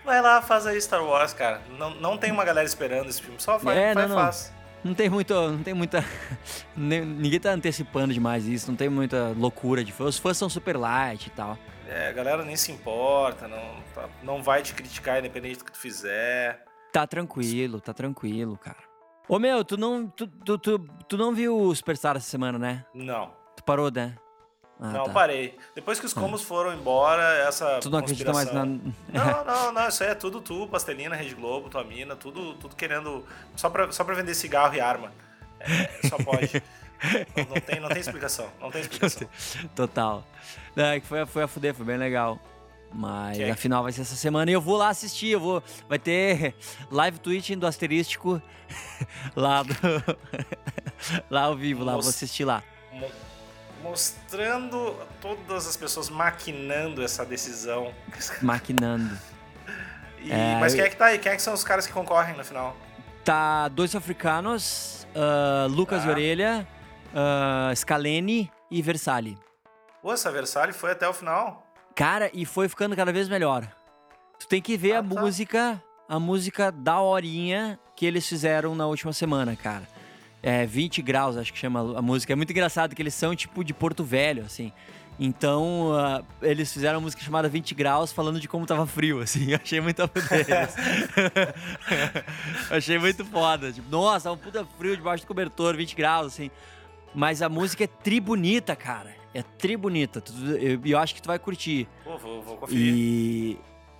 Vai 0.04 0.22
lá, 0.22 0.40
faz 0.40 0.66
aí 0.68 0.80
Star 0.80 1.02
Wars, 1.04 1.32
cara. 1.32 1.60
Não, 1.76 1.90
não 1.96 2.16
tem 2.16 2.30
uma 2.30 2.44
galera 2.44 2.64
esperando 2.66 3.08
esse 3.08 3.20
filme, 3.20 3.40
só 3.40 3.58
vai, 3.58 3.76
É, 3.76 3.94
vai 3.94 4.06
não. 4.06 4.14
faz. 4.14 4.52
Não 4.86 4.94
tem 4.94 5.10
muito, 5.10 5.34
não 5.34 5.62
tem 5.64 5.74
muita, 5.74 6.04
ninguém 6.76 7.40
tá 7.40 7.50
antecipando 7.50 8.14
demais 8.14 8.46
isso, 8.46 8.70
não 8.70 8.76
tem 8.76 8.88
muita 8.88 9.34
loucura 9.36 9.82
de 9.82 9.92
fãs. 9.92 10.10
Os 10.10 10.18
fãs 10.18 10.36
são 10.36 10.48
super 10.48 10.76
light 10.76 11.26
e 11.26 11.30
tal. 11.30 11.58
É, 11.88 12.08
a 12.08 12.12
galera 12.12 12.44
nem 12.44 12.54
se 12.54 12.70
importa, 12.70 13.48
não, 13.48 13.82
tá- 13.92 14.08
não 14.22 14.42
vai 14.42 14.62
te 14.62 14.74
criticar 14.74 15.18
independente 15.18 15.58
do 15.58 15.64
que 15.64 15.72
tu 15.72 15.78
fizer. 15.78 16.64
Tá 16.92 17.04
tranquilo, 17.04 17.80
tá 17.80 17.92
tranquilo, 17.92 18.56
cara. 18.56 18.78
Ô 19.28 19.40
meu, 19.40 19.64
tu 19.64 19.76
não, 19.76 20.06
tu, 20.06 20.28
tu, 20.28 20.56
tu, 20.56 20.78
tu 21.08 21.16
não 21.16 21.34
viu 21.34 21.58
o 21.58 21.74
Superstar 21.74 22.16
essa 22.16 22.28
semana, 22.30 22.56
né? 22.56 22.84
Não, 22.94 23.32
Tu 23.56 23.64
parou, 23.64 23.90
né? 23.90 24.14
Ah, 24.78 24.88
não, 24.90 25.04
tá. 25.04 25.12
parei. 25.12 25.56
Depois 25.74 25.98
que 25.98 26.04
os 26.04 26.12
combos 26.12 26.42
foram 26.42 26.74
embora, 26.74 27.22
essa 27.48 27.78
Tu 27.80 27.88
não 27.88 27.98
acredita 27.98 28.30
mais 28.32 28.52
na. 28.52 28.60
conspiração- 28.66 28.94
Não, 29.44 29.44
não, 29.44 29.72
não, 29.72 29.88
isso 29.88 30.02
aí 30.04 30.10
é 30.10 30.14
tudo 30.14 30.40
tu, 30.40 30.66
Pastelina, 30.68 31.16
Rede 31.16 31.34
Globo, 31.34 31.70
tua 31.70 31.82
mina, 31.82 32.14
tudo, 32.14 32.52
tudo 32.54 32.76
querendo. 32.76 33.24
Só 33.56 33.70
pra, 33.70 33.90
só 33.90 34.04
pra 34.04 34.14
vender 34.14 34.34
cigarro 34.34 34.74
e 34.74 34.80
arma. 34.80 35.10
É, 35.60 36.06
só 36.08 36.16
pode. 36.18 36.62
não, 37.36 37.44
não 37.54 37.60
tem, 37.60 37.80
não 37.80 37.88
tem 37.88 38.00
explicação. 38.00 38.48
Não 38.60 38.70
tem 38.70 38.82
explicação. 38.82 39.26
Total. 39.74 40.22
Não, 40.74 40.84
é 40.84 41.00
foi, 41.00 41.24
foi 41.24 41.42
a 41.44 41.48
fuder, 41.48 41.74
foi 41.74 41.86
bem 41.86 41.96
legal. 41.96 42.38
Mas 42.92 43.38
Que- 43.38 43.44
a 43.50 43.56
final 43.56 43.82
vai 43.82 43.92
ser 43.92 44.02
essa 44.02 44.14
semana 44.14 44.50
e 44.50 44.54
eu 44.54 44.60
vou 44.60 44.76
lá 44.76 44.90
assistir. 44.90 45.28
Eu 45.30 45.40
vou. 45.40 45.62
Vai 45.88 45.98
ter 45.98 46.54
live 46.90 47.18
tweeting 47.18 47.56
do 47.58 47.66
Asterístico 47.66 48.40
lá 49.34 49.62
do. 49.62 49.72
lá 51.30 51.44
ao 51.44 51.56
vivo, 51.56 51.80
lá. 51.82 51.92
Vou 51.92 51.96
Nossa. 52.02 52.10
assistir 52.10 52.44
lá. 52.44 52.62
Mo- 53.82 53.90
Mostrando 53.90 54.96
todas 55.20 55.66
as 55.66 55.76
pessoas 55.76 56.08
maquinando 56.10 57.02
essa 57.02 57.24
decisão. 57.24 57.92
Maquinando. 58.42 59.16
E- 60.20 60.30
É, 60.32 60.58
mas 60.60 60.74
quem 60.74 60.84
é 60.84 60.88
que 60.88 60.96
tá 60.96 61.06
aí? 61.06 61.18
Quem 61.18 61.32
é 61.32 61.36
que 61.36 61.42
são 61.42 61.54
os 61.54 61.62
caras 61.64 61.86
que 61.86 61.92
concorrem 61.92 62.36
no 62.36 62.44
final? 62.44 62.76
Tá 63.24 63.68
dois 63.68 63.94
africanos, 63.94 65.06
ah, 65.14 65.66
Lucas 65.70 66.02
Tá. 66.04 66.10
Orelha, 66.10 66.66
ah, 67.14 67.72
Scalene 67.74 68.50
e 68.70 68.82
Versali. 68.82 69.38
Pô, 70.02 70.12
essa 70.12 70.30
Versalhes 70.30 70.76
foi 70.76 70.92
até 70.92 71.08
o 71.08 71.12
final. 71.12 71.66
Cara, 71.94 72.30
e 72.34 72.44
foi 72.44 72.68
ficando 72.68 72.94
cada 72.94 73.12
vez 73.12 73.28
melhor. 73.28 73.66
Tu 74.38 74.46
tem 74.46 74.60
que 74.60 74.76
ver 74.76 74.92
Ah, 74.94 74.98
a 74.98 75.02
tá. 75.02 75.08
música, 75.20 75.82
a 76.08 76.18
música 76.20 76.70
da 76.70 77.00
horinha 77.00 77.78
que 77.96 78.04
eles 78.04 78.28
fizeram 78.28 78.74
na 78.74 78.86
última 78.86 79.12
semana, 79.12 79.56
cara. 79.56 79.88
É 80.48 80.64
20 80.64 81.02
graus, 81.02 81.36
acho 81.36 81.52
que 81.52 81.58
chama 81.58 81.98
a 81.98 82.00
música. 82.00 82.32
É 82.32 82.36
muito 82.36 82.50
engraçado 82.52 82.94
que 82.94 83.02
eles 83.02 83.14
são 83.14 83.34
tipo 83.34 83.64
de 83.64 83.74
Porto 83.74 84.04
Velho, 84.04 84.44
assim. 84.44 84.70
Então, 85.18 85.92
ah, 85.96 86.22
eles 86.40 86.72
fizeram 86.72 86.98
uma 86.98 87.02
música 87.04 87.20
chamada 87.22 87.48
20 87.48 87.74
graus 87.74 88.12
falando 88.12 88.38
de 88.38 88.46
como 88.46 88.64
tava 88.64 88.86
frio, 88.86 89.18
assim. 89.20 89.50
Eu 89.50 89.58
achei 89.60 89.80
muito 89.80 90.02
achei 92.70 92.98
muito 92.98 93.24
foda. 93.24 93.72
Tipo, 93.72 93.88
nossa, 93.90 94.30
um 94.30 94.36
puta 94.36 94.64
frio 94.78 94.96
debaixo 94.96 95.24
do 95.24 95.26
cobertor, 95.26 95.76
20 95.76 95.94
graus, 95.96 96.26
assim. 96.28 96.50
Mas 97.14 97.40
a 97.42 97.48
música 97.48 97.84
é 97.84 97.86
tri 97.86 98.20
bonita, 98.20 98.76
cara. 98.76 99.14
É 99.34 99.42
tri 99.42 99.76
bonita. 99.76 100.20
Tu- 100.20 100.32
Eu, 100.60 100.80
eu 100.84 100.98
acho 100.98 101.14
que 101.14 101.22
tu 101.22 101.26
vai 101.26 101.38
curtir. 101.38 101.88
Pô, 102.04 102.16
vou, 102.18 102.42
vou 102.42 102.56
conferir. 102.58 102.94
E. 102.94 103.58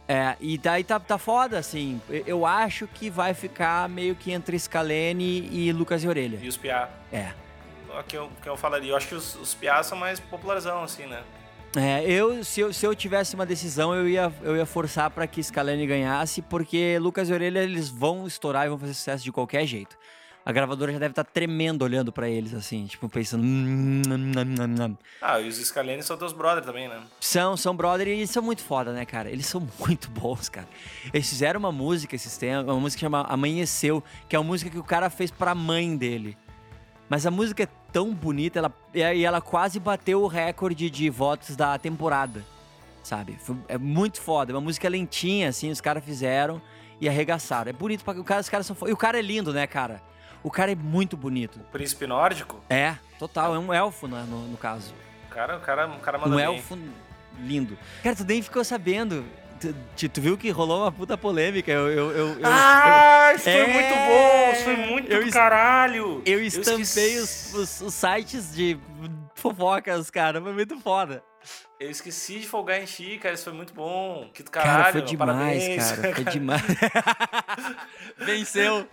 É, 0.09 0.37
e 0.41 0.57
daí 0.57 0.85
tá, 0.85 1.01
tá 1.01 1.19
foda, 1.19 1.59
assim. 1.59 2.01
Eu- 2.09 2.47
acho 2.47 2.87
que 2.87 3.11
vai 3.11 3.35
ficar 3.35 3.89
meio 3.89 4.15
que 4.15 4.31
entre 4.31 4.57
Scalene 4.59 5.49
e 5.51 5.73
Lucas 5.73 6.05
e 6.05 6.09
Orelha. 6.09 6.39
E 6.41 6.47
os 6.49 6.57
Piá. 6.57 6.89
É. 7.13 7.31
Que 8.07 8.17
eu, 8.17 8.31
que 8.43 8.49
eu 8.49 8.57
falaria. 8.57 8.93
Eu 8.93 8.97
acho 8.97 9.09
que 9.09 9.15
os, 9.15 9.35
os 9.37 9.55
Piá 9.55 9.83
são 9.83 9.99
mais 9.99 10.21
popularzão, 10.21 10.83
assim, 10.83 11.07
né? 11.07 11.23
É, 11.75 12.05
eu 12.11 12.45
se, 12.45 12.61
eu, 12.61 12.73
se 12.73 12.87
eu 12.87 12.95
tivesse 12.95 13.35
uma 13.35 13.45
decisão, 13.45 13.95
eu 13.95 14.09
ia, 14.09 14.33
eu 14.43 14.57
ia 14.57 14.65
forçar 14.65 15.11
pra 15.11 15.27
que 15.27 15.43
Scalene 15.43 15.87
ganhasse, 15.87 16.41
porque 16.41 16.99
Lucas 16.99 17.29
e 17.29 17.33
Orelha 17.33 17.59
eles 17.63 17.89
vão 17.89 18.27
estourar 18.27 18.65
e 18.65 18.69
vão 18.69 18.79
fazer 18.79 18.95
sucesso 18.95 19.25
de 19.25 19.33
qualquer 19.33 19.67
jeito. 19.67 19.97
A 20.47 20.53
gravadora 20.53 20.93
já 20.93 21.01
deve 21.01 21.11
estar 21.11 21.25
tremendo 21.25 21.83
olhando 21.83 22.13
pra 22.13 22.29
eles, 22.29 22.55
assim, 22.55 22.87
tipo, 22.87 23.09
pensando. 23.09 23.43
"Hum, 23.43 24.01
nam, 24.07 24.69
nam." 24.69 24.99
Ah, 25.21 25.41
e 25.41 25.49
os 25.49 25.57
Scalene 25.57 26.05
são 26.05 26.17
teus 26.17 26.33
brother 26.33 26.63
também, 26.63 26.87
né? 26.87 27.03
São, 27.19 27.57
são 27.57 27.75
brother 27.75 28.07
e 28.07 28.13
eles 28.13 28.31
são 28.31 28.45
muito 28.45 28.63
foda, 28.63 28.93
né, 28.93 29.05
cara? 29.05 29.29
Eles 29.29 29.47
são 29.47 29.61
muito 29.85 30.09
bons, 30.09 30.49
cara. 30.49 30.69
Eles 31.13 31.29
fizeram 31.29 31.59
uma 31.59 31.73
música 31.73 32.15
esses 32.15 32.39
tempos, 32.39 32.73
uma 32.73 32.79
música 32.79 32.99
que 32.99 33.05
chama 33.05 33.23
Amanheceu, 33.23 34.05
que 34.29 34.37
é 34.37 34.39
uma 34.39 34.45
música 34.45 34.71
que 34.71 34.79
o 34.79 34.85
cara 34.85 35.11
fez 35.11 35.33
pra 35.33 35.53
mãe 35.53 35.97
dele. 35.97 36.39
Mas 37.09 37.27
a 37.27 37.31
música 37.33 37.65
é 37.65 37.69
tão 37.93 38.15
bonita, 38.15 38.61
ela, 38.61 38.73
e 38.95 39.25
ela 39.25 39.41
quase 39.41 39.81
bateu 39.81 40.23
o 40.23 40.29
recorde 40.29 40.89
de 40.89 41.11
votos 41.11 41.57
da 41.57 41.77
temporada, 41.77 42.45
sabe? 43.03 43.37
É 43.67 43.77
muito 43.77 44.21
foda, 44.21 44.53
é 44.53 44.55
uma 44.55 44.61
música 44.61 44.89
lentinha, 44.89 45.49
assim, 45.49 45.73
os 45.73 45.81
caras 45.81 46.05
fizeram 46.05 46.63
e 47.01 47.09
arregaçaram. 47.09 47.69
É 47.69 47.73
bonito, 47.73 48.05
pra, 48.05 48.15
o 48.15 48.23
cara, 48.23 48.41
os 48.41 48.49
caras 48.49 48.65
são 48.65 48.77
foda. 48.77 48.93
E 48.93 48.95
o 48.95 48.97
cara 48.97 49.19
é 49.19 49.23
lindo, 49.23 49.53
né, 49.53 49.67
cara? 49.67 50.01
O 50.47 50.51
cara 50.51 50.71
é 50.71 50.75
muito 50.77 51.17
bonito. 51.17 51.59
Príncipe 51.73 52.07
nórdico, 52.07 52.61
É, 52.71 52.95
total, 53.19 53.53
é 53.53 53.59
um 53.59 53.75
elfo, 53.75 54.07
né, 54.07 54.25
no, 54.29 54.47
no 54.47 54.57
caso. 54.57 54.95
o 55.29 55.35
cara, 55.35 55.57
o 55.57 55.61
cara, 55.61 55.89
o 55.89 55.99
cara 55.99 56.19
manda 56.19 56.31
Um 56.33 56.37
bem. 56.37 56.45
elfo 56.45 56.79
lindo. 57.41 57.77
Cara, 58.01 58.15
tu 58.15 58.23
nem 58.25 58.41
ficou 58.41 58.63
sabendo. 58.63 59.25
Tu, 59.61 59.75
tu- 59.97 60.09
tu 60.09 60.21
viu 60.21 60.39
que 60.39 60.49
rolou 60.51 60.83
uma 60.83 60.93
puta 60.93 61.19
polêmica. 61.19 61.73
Eu, 61.73 61.89
eu, 61.89 62.11
eu, 62.13 62.29
eu, 62.35 62.41
Ah, 62.45 63.33
isso 63.35 63.43
foi 63.43 63.53
É, 63.55 63.67
muito 63.67 63.95
bom! 63.97 64.53
Isso 64.53 64.63
foi 64.65 64.77
muito 64.77 65.13
eu 65.13 65.31
caralho! 65.33 66.23
eu, 66.25 66.35
eu 66.39 66.45
estampei 66.45 66.83
esqueci- 66.83 67.19
os, 67.19 67.55
os- 67.55 67.81
os 67.81 67.95
sites 67.95 68.55
de 68.55 68.79
fofocas, 69.51 70.11
cara. 70.11 70.41
Foi 70.41 70.53
muito 70.53 70.79
foda. 70.81 71.23
Eu 71.79 71.91
esqueci 71.91 72.41
de 72.41 72.47
folgar 72.49 72.81
em 72.81 72.85
ti, 72.85 73.19
cara. 73.19 73.35
Isso 73.35 73.45
foi 73.45 73.53
muito 73.53 73.73
bom. 73.73 74.29
Que 74.33 74.43
do 74.43 74.51
Cara, 74.51 74.67
caralho, 74.67 74.93
foi 74.93 75.01
meu, 75.03 75.11
demais, 75.11 75.63
parabéns. 75.63 75.93
cara. 75.93 76.15
Foi 76.15 76.25
demais. 76.25 76.63
Venceu. 78.19 78.89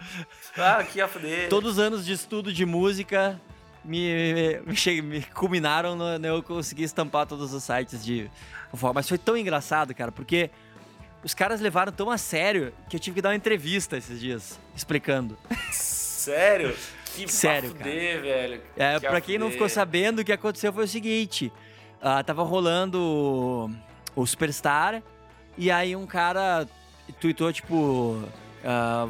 Ah, 0.57 0.83
que 0.83 1.01
a 1.01 1.07
fuder. 1.07 1.49
Todos 1.49 1.73
os 1.73 1.79
anos 1.79 2.05
de 2.05 2.13
estudo 2.13 2.51
de 2.53 2.65
música 2.65 3.39
me, 3.83 4.61
me, 4.65 5.01
me 5.01 5.21
culminaram 5.33 5.95
no, 5.95 6.19
no 6.19 6.27
eu 6.27 6.43
conseguir 6.43 6.83
estampar 6.83 7.25
todos 7.25 7.53
os 7.53 7.63
sites 7.63 8.03
de 8.03 8.29
fofoca. 8.69 8.93
Mas 8.93 9.09
foi 9.09 9.17
tão 9.17 9.35
engraçado, 9.35 9.93
cara, 9.95 10.11
porque 10.11 10.49
os 11.23 11.33
caras 11.33 11.61
levaram 11.61 11.91
tão 11.91 12.11
a 12.11 12.17
sério 12.17 12.73
que 12.89 12.95
eu 12.95 12.99
tive 12.99 13.15
que 13.15 13.21
dar 13.21 13.29
uma 13.29 13.35
entrevista 13.35 13.97
esses 13.97 14.19
dias, 14.19 14.59
explicando. 14.75 15.37
Sério? 15.71 16.75
Que 17.15 17.27
Sério, 17.31 17.69
fuder, 17.69 18.21
velho. 18.21 18.61
É, 18.77 18.99
Que 18.99 19.07
pra 19.07 19.21
quem 19.21 19.37
não 19.37 19.49
ficou 19.51 19.69
sabendo, 19.69 20.19
o 20.19 20.25
que 20.25 20.31
aconteceu 20.31 20.71
foi 20.73 20.85
o 20.85 20.87
seguinte: 20.87 21.51
ah, 22.01 22.23
tava 22.23 22.43
rolando 22.43 22.99
o, 22.99 23.69
o 24.15 24.25
Superstar, 24.25 25.01
e 25.57 25.69
aí 25.71 25.95
um 25.95 26.05
cara 26.07 26.67
tweetou, 27.19 27.51
tipo. 27.53 28.19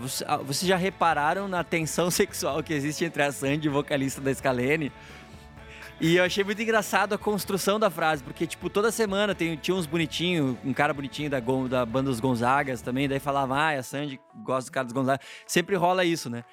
você- 0.01 0.25
ah, 0.27 0.37
vocês 0.37 0.67
já 0.67 0.75
repararam 0.75 1.47
na 1.47 1.63
tensão 1.63 2.09
sexual 2.11 2.61
que 2.61 2.73
existe 2.73 3.05
entre 3.05 3.23
a 3.23 3.31
Sandy, 3.31 3.69
vocalista 3.69 4.19
da 4.19 4.33
Scalene? 4.33 4.91
E 6.01 6.17
eu 6.17 6.23
achei 6.25 6.43
muito 6.43 6.61
engraçado 6.61 7.13
a 7.13 7.17
construção 7.17 7.79
da 7.79 7.89
frase, 7.89 8.21
porque, 8.23 8.45
tipo, 8.45 8.69
toda 8.69 8.91
semana 8.91 9.33
tem, 9.33 9.55
tinha 9.55 9.73
uns 9.75 9.85
bonitinhos, 9.85 10.57
um 10.65 10.73
cara 10.73 10.93
bonitinho 10.93 11.29
da, 11.29 11.39
da 11.39 11.85
banda 11.85 12.09
dos 12.09 12.19
Gonzagas 12.19 12.81
também, 12.81 13.07
daí 13.07 13.19
falava, 13.19 13.55
ah, 13.55 13.69
a 13.77 13.83
Sandy 13.83 14.19
gosta 14.43 14.69
do 14.69 14.73
cara 14.73 14.83
dos 14.85 14.91
Gonzagas. 14.93 15.25
Sempre 15.47 15.75
rola 15.77 16.03
isso, 16.03 16.29
né? 16.29 16.43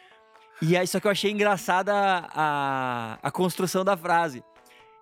E 0.63 0.77
aí, 0.77 0.87
só 0.87 1.01
que 1.01 1.07
eu 1.07 1.11
achei 1.11 1.31
engraçada 1.31 1.93
a, 1.95 3.19
a 3.23 3.31
construção 3.31 3.85
da 3.85 3.97
frase. 3.97 4.45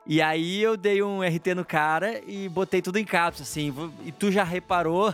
E 0.06 0.22
aí 0.22 0.62
eu 0.62 0.76
dei 0.76 1.02
um 1.02 1.20
RT 1.22 1.54
no 1.54 1.64
cara 1.64 2.20
e 2.26 2.48
botei 2.48 2.80
tudo 2.80 2.98
em 2.98 3.04
caps, 3.04 3.40
assim. 3.42 3.70
"Vo- 3.70 3.92
E 4.04 4.12
tu 4.12 4.30
já 4.30 4.44
reparou 4.44 5.12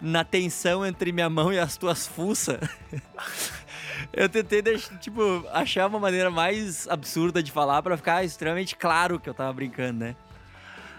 na 0.00 0.24
tensão 0.24 0.84
entre 0.84 1.12
minha 1.12 1.30
mão 1.30 1.52
e 1.52 1.58
as 1.58 1.76
tuas 1.76 2.06
fuças? 2.06 2.58
eu 4.12 4.28
tentei, 4.28 4.60
deix- 4.60 4.90
tipo, 5.00 5.46
achar 5.52 5.86
uma 5.86 5.98
maneira 6.00 6.30
mais 6.30 6.86
absurda 6.88 7.42
de 7.42 7.50
falar 7.52 7.80
pra 7.82 7.96
ficar 7.96 8.24
extremamente 8.24 8.76
claro 8.76 9.18
que 9.20 9.28
eu 9.30 9.34
tava 9.34 9.52
brincando, 9.52 10.00
né? 10.00 10.16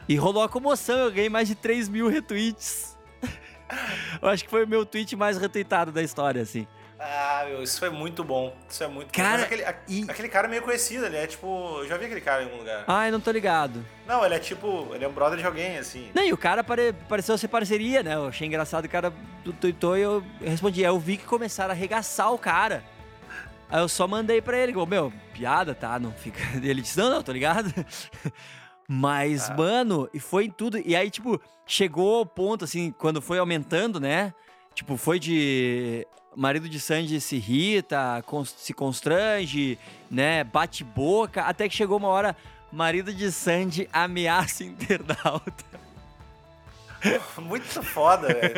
E 0.08 0.16
rolou 0.16 0.42
a 0.44 0.50
comoção, 0.50 0.98
eu 1.00 1.12
ganhei 1.12 1.30
mais 1.30 1.48
de 1.48 1.56
3 1.56 1.90
mil 1.90 2.08
retweets. 2.08 2.98
eu 4.22 4.30
acho 4.30 4.44
que 4.44 4.50
foi 4.50 4.64
o 4.64 4.68
meu 4.68 4.86
tweet 4.86 5.16
mais 5.16 5.38
retweetado 5.38 5.92
da 5.92 6.02
história, 6.02 6.42
assim. 6.42 6.66
Ah, 6.98 7.44
meu, 7.48 7.62
isso 7.62 7.78
foi 7.78 7.90
muito 7.90 8.24
bom. 8.24 8.56
Isso 8.70 8.82
é 8.84 8.88
muito 8.88 9.12
Cara, 9.12 9.30
bom. 9.30 9.36
Mas 9.36 9.44
aquele, 9.44 9.64
a- 9.66 9.76
e- 9.88 10.06
aquele 10.10 10.30
cara 10.30 10.48
é 10.48 10.50
meio 10.50 10.62
conhecido, 10.62 11.06
ele 11.06 11.18
é 11.18 11.28
tipo. 11.28 11.80
Eu 11.80 11.88
já 11.88 11.98
vi 11.98 12.06
aquele 12.06 12.22
cara 12.22 12.42
em 12.42 12.46
algum 12.46 12.58
lugar. 12.60 12.86
Ai, 12.88 13.12
não 13.12 13.20
tô 13.20 13.32
ligado. 13.32 13.86
Não, 14.08 14.24
ele 14.26 14.36
é 14.36 14.40
tipo. 14.40 14.88
Ele 14.94 15.04
é 15.04 15.08
um 15.08 15.12
brother 15.12 15.38
de 15.38 15.46
alguém, 15.46 15.78
assim. 15.78 16.10
Não, 16.14 16.24
e 16.24 16.32
o 16.32 16.38
cara 16.38 16.64
pare- 16.64 16.94
pareceu 17.10 17.38
ser 17.38 17.50
parceria, 17.50 18.02
né? 18.02 18.16
Eu 18.16 18.28
achei 18.28 18.48
engraçado, 18.48 18.86
o 18.86 18.90
cara 18.90 19.14
tu- 19.44 19.52
tweetou 19.54 19.98
e 19.98 20.02
eu 20.02 20.24
respondi. 20.42 20.82
Aí 20.86 20.90
eu 20.90 20.98
vi 21.00 21.18
que 21.18 21.26
começaram 21.26 21.72
a 21.72 21.74
arregaçar 21.74 22.32
o 22.34 22.38
cara. 22.40 22.82
Aí 23.70 23.82
eu 23.82 23.90
só 23.90 24.08
mandei 24.08 24.42
pra 24.42 24.58
ele, 24.58 24.72
falou, 24.72 24.88
meu, 24.88 25.12
piada, 25.34 25.74
tá? 25.76 26.00
Não 26.00 26.12
fica. 26.14 26.40
Ele 26.64 26.82
disse, 26.82 26.98
não, 27.00 27.10
não, 27.10 27.24
tô 27.24 27.32
ligado. 27.32 27.74
Mas, 28.88 29.50
Ah. 29.50 29.56
mano, 29.56 30.08
e 30.14 30.20
foi 30.20 30.46
em 30.46 30.50
tudo. 30.52 30.78
E 30.78 30.96
aí, 30.96 31.10
tipo, 31.10 31.42
chegou 31.66 32.20
ao 32.20 32.26
ponto, 32.26 32.64
assim, 32.64 32.92
quando 32.98 33.22
foi 33.22 33.40
aumentando, 33.40 34.00
né? 34.00 34.34
Tipo, 34.74 34.98
foi 34.98 35.20
de. 35.20 36.06
Marido 36.36 36.68
de 36.68 36.80
Sandy 36.80 37.22
se 37.22 37.38
irrita, 37.38 38.24
se 38.58 38.74
constrange, 38.74 39.78
né? 40.12 40.44
Bate 40.44 40.84
boca, 40.84 41.44
até 41.44 41.70
que 41.70 41.76
chegou 41.76 41.98
uma 41.98 42.10
hora. 42.10 42.36
marido 42.72 43.14
de 43.14 43.32
Sandy 43.32 43.88
ameaça 43.94 44.64
internauta. 44.66 45.64
Muito 47.38 47.84
foda, 47.84 48.28
velho. 48.28 48.54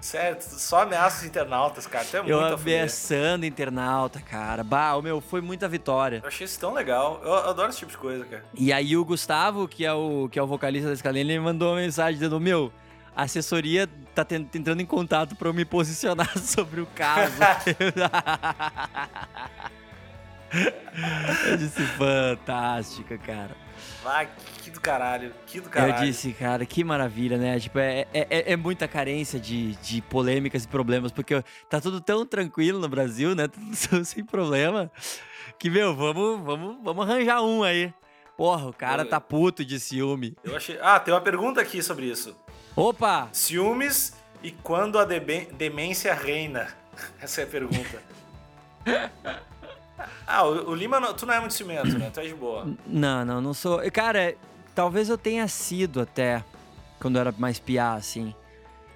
Sério, 0.00 0.36
só 0.40 0.82
ameaças 0.82 1.24
internautas, 1.24 1.86
cara. 1.86 2.04
Tu 2.04 2.16
é 2.16 2.20
Eu 2.20 2.40
muito 2.40 2.54
ameaçando 2.60 3.46
internauta, 3.46 4.20
cara. 4.20 4.62
Bah, 4.62 4.94
o 4.96 5.02
meu, 5.02 5.20
foi 5.20 5.40
muita 5.40 5.66
vitória. 5.66 6.20
Eu 6.22 6.28
achei 6.28 6.44
isso 6.44 6.60
tão 6.60 6.74
legal. 6.74 7.20
Eu 7.24 7.34
adoro 7.34 7.70
esse 7.70 7.78
tipo 7.78 7.90
de 7.90 7.96
coisa, 7.96 8.24
cara. 8.26 8.44
E 8.54 8.70
aí 8.70 8.96
o 8.96 9.04
Gustavo, 9.04 9.66
que 9.66 9.86
é 9.86 9.92
o, 9.94 10.28
que 10.30 10.38
é 10.38 10.42
o 10.42 10.46
vocalista 10.46 10.90
da 10.90 10.96
Scalene, 10.96 11.30
ele 11.32 11.40
mandou 11.40 11.70
uma 11.72 11.80
mensagem 11.80 12.14
dizendo, 12.14 12.38
meu, 12.38 12.70
assessoria 13.16 13.88
tá 14.24 14.36
entrando 14.36 14.80
em 14.80 14.86
contato 14.86 15.34
pra 15.36 15.48
eu 15.48 15.54
me 15.54 15.64
posicionar 15.64 16.36
sobre 16.38 16.80
o 16.80 16.86
caso. 16.86 17.34
eu 21.46 21.56
disse, 21.56 21.82
fantástica, 21.82 23.16
cara. 23.18 23.56
Ah, 24.04 24.24
que 24.62 24.70
do 24.70 24.80
caralho. 24.80 25.32
Que 25.46 25.60
do 25.60 25.68
caralho. 25.68 25.94
Eu 26.04 26.06
disse, 26.06 26.32
cara, 26.32 26.64
que 26.66 26.82
maravilha, 26.82 27.36
né? 27.38 27.58
Tipo, 27.60 27.78
é, 27.78 28.06
é, 28.12 28.26
é- 28.30 28.52
é 28.52 28.56
muita 28.56 28.88
carência 28.88 29.38
de, 29.38 29.74
de 29.76 30.00
polêmicas 30.02 30.64
e 30.64 30.68
problemas, 30.68 31.12
porque 31.12 31.42
tá 31.68 31.80
tudo 31.80 32.00
tão 32.00 32.24
tranquilo 32.26 32.78
no 32.80 32.88
Brasil, 32.88 33.34
né? 33.34 33.46
Tudo 33.88 34.04
sem 34.04 34.24
problema. 34.24 34.90
Que, 35.58 35.68
meu, 35.70 35.94
vamos, 35.94 36.40
vamos, 36.42 36.76
vamos 36.82 37.08
arranjar 37.08 37.42
um 37.42 37.62
aí. 37.62 37.92
Porra, 38.36 38.66
o 38.68 38.72
cara 38.72 39.04
tá 39.04 39.20
puto 39.20 39.62
de 39.64 39.78
ciúme. 39.78 40.34
Eu 40.42 40.56
achei. 40.56 40.78
Ah, 40.80 40.98
tem 40.98 41.12
uma 41.12 41.20
pergunta 41.20 41.60
aqui 41.60 41.82
sobre 41.82 42.06
isso. 42.06 42.34
Opa! 42.76 43.28
Ciúmes 43.32 44.12
e 44.42 44.50
quando 44.50 44.98
a 44.98 45.04
demência 45.04 46.14
reina? 46.14 46.68
Essa 47.20 47.42
é 47.42 47.44
a 47.44 47.46
pergunta. 47.46 48.02
Ah, 50.26 50.44
o, 50.46 50.70
o 50.70 50.74
Lima, 50.74 50.98
não- 50.98 51.12
tu 51.12 51.26
não 51.26 51.34
é 51.34 51.40
muito 51.40 51.52
ciumento, 51.54 51.98
né? 51.98 52.08
Tu 52.10 52.20
é 52.20 52.26
de 52.26 52.34
boa. 52.34 52.66
Não, 52.86 53.22
não, 53.24 53.40
não 53.40 53.52
sou. 53.52 53.80
Cara, 53.90 54.34
talvez 54.74 55.08
eu 55.10 55.18
tenha 55.18 55.46
sido 55.46 56.00
até 56.00 56.42
quando 57.00 57.16
eu 57.16 57.20
era 57.20 57.34
mais 57.36 57.58
piá, 57.58 57.92
assim. 57.94 58.34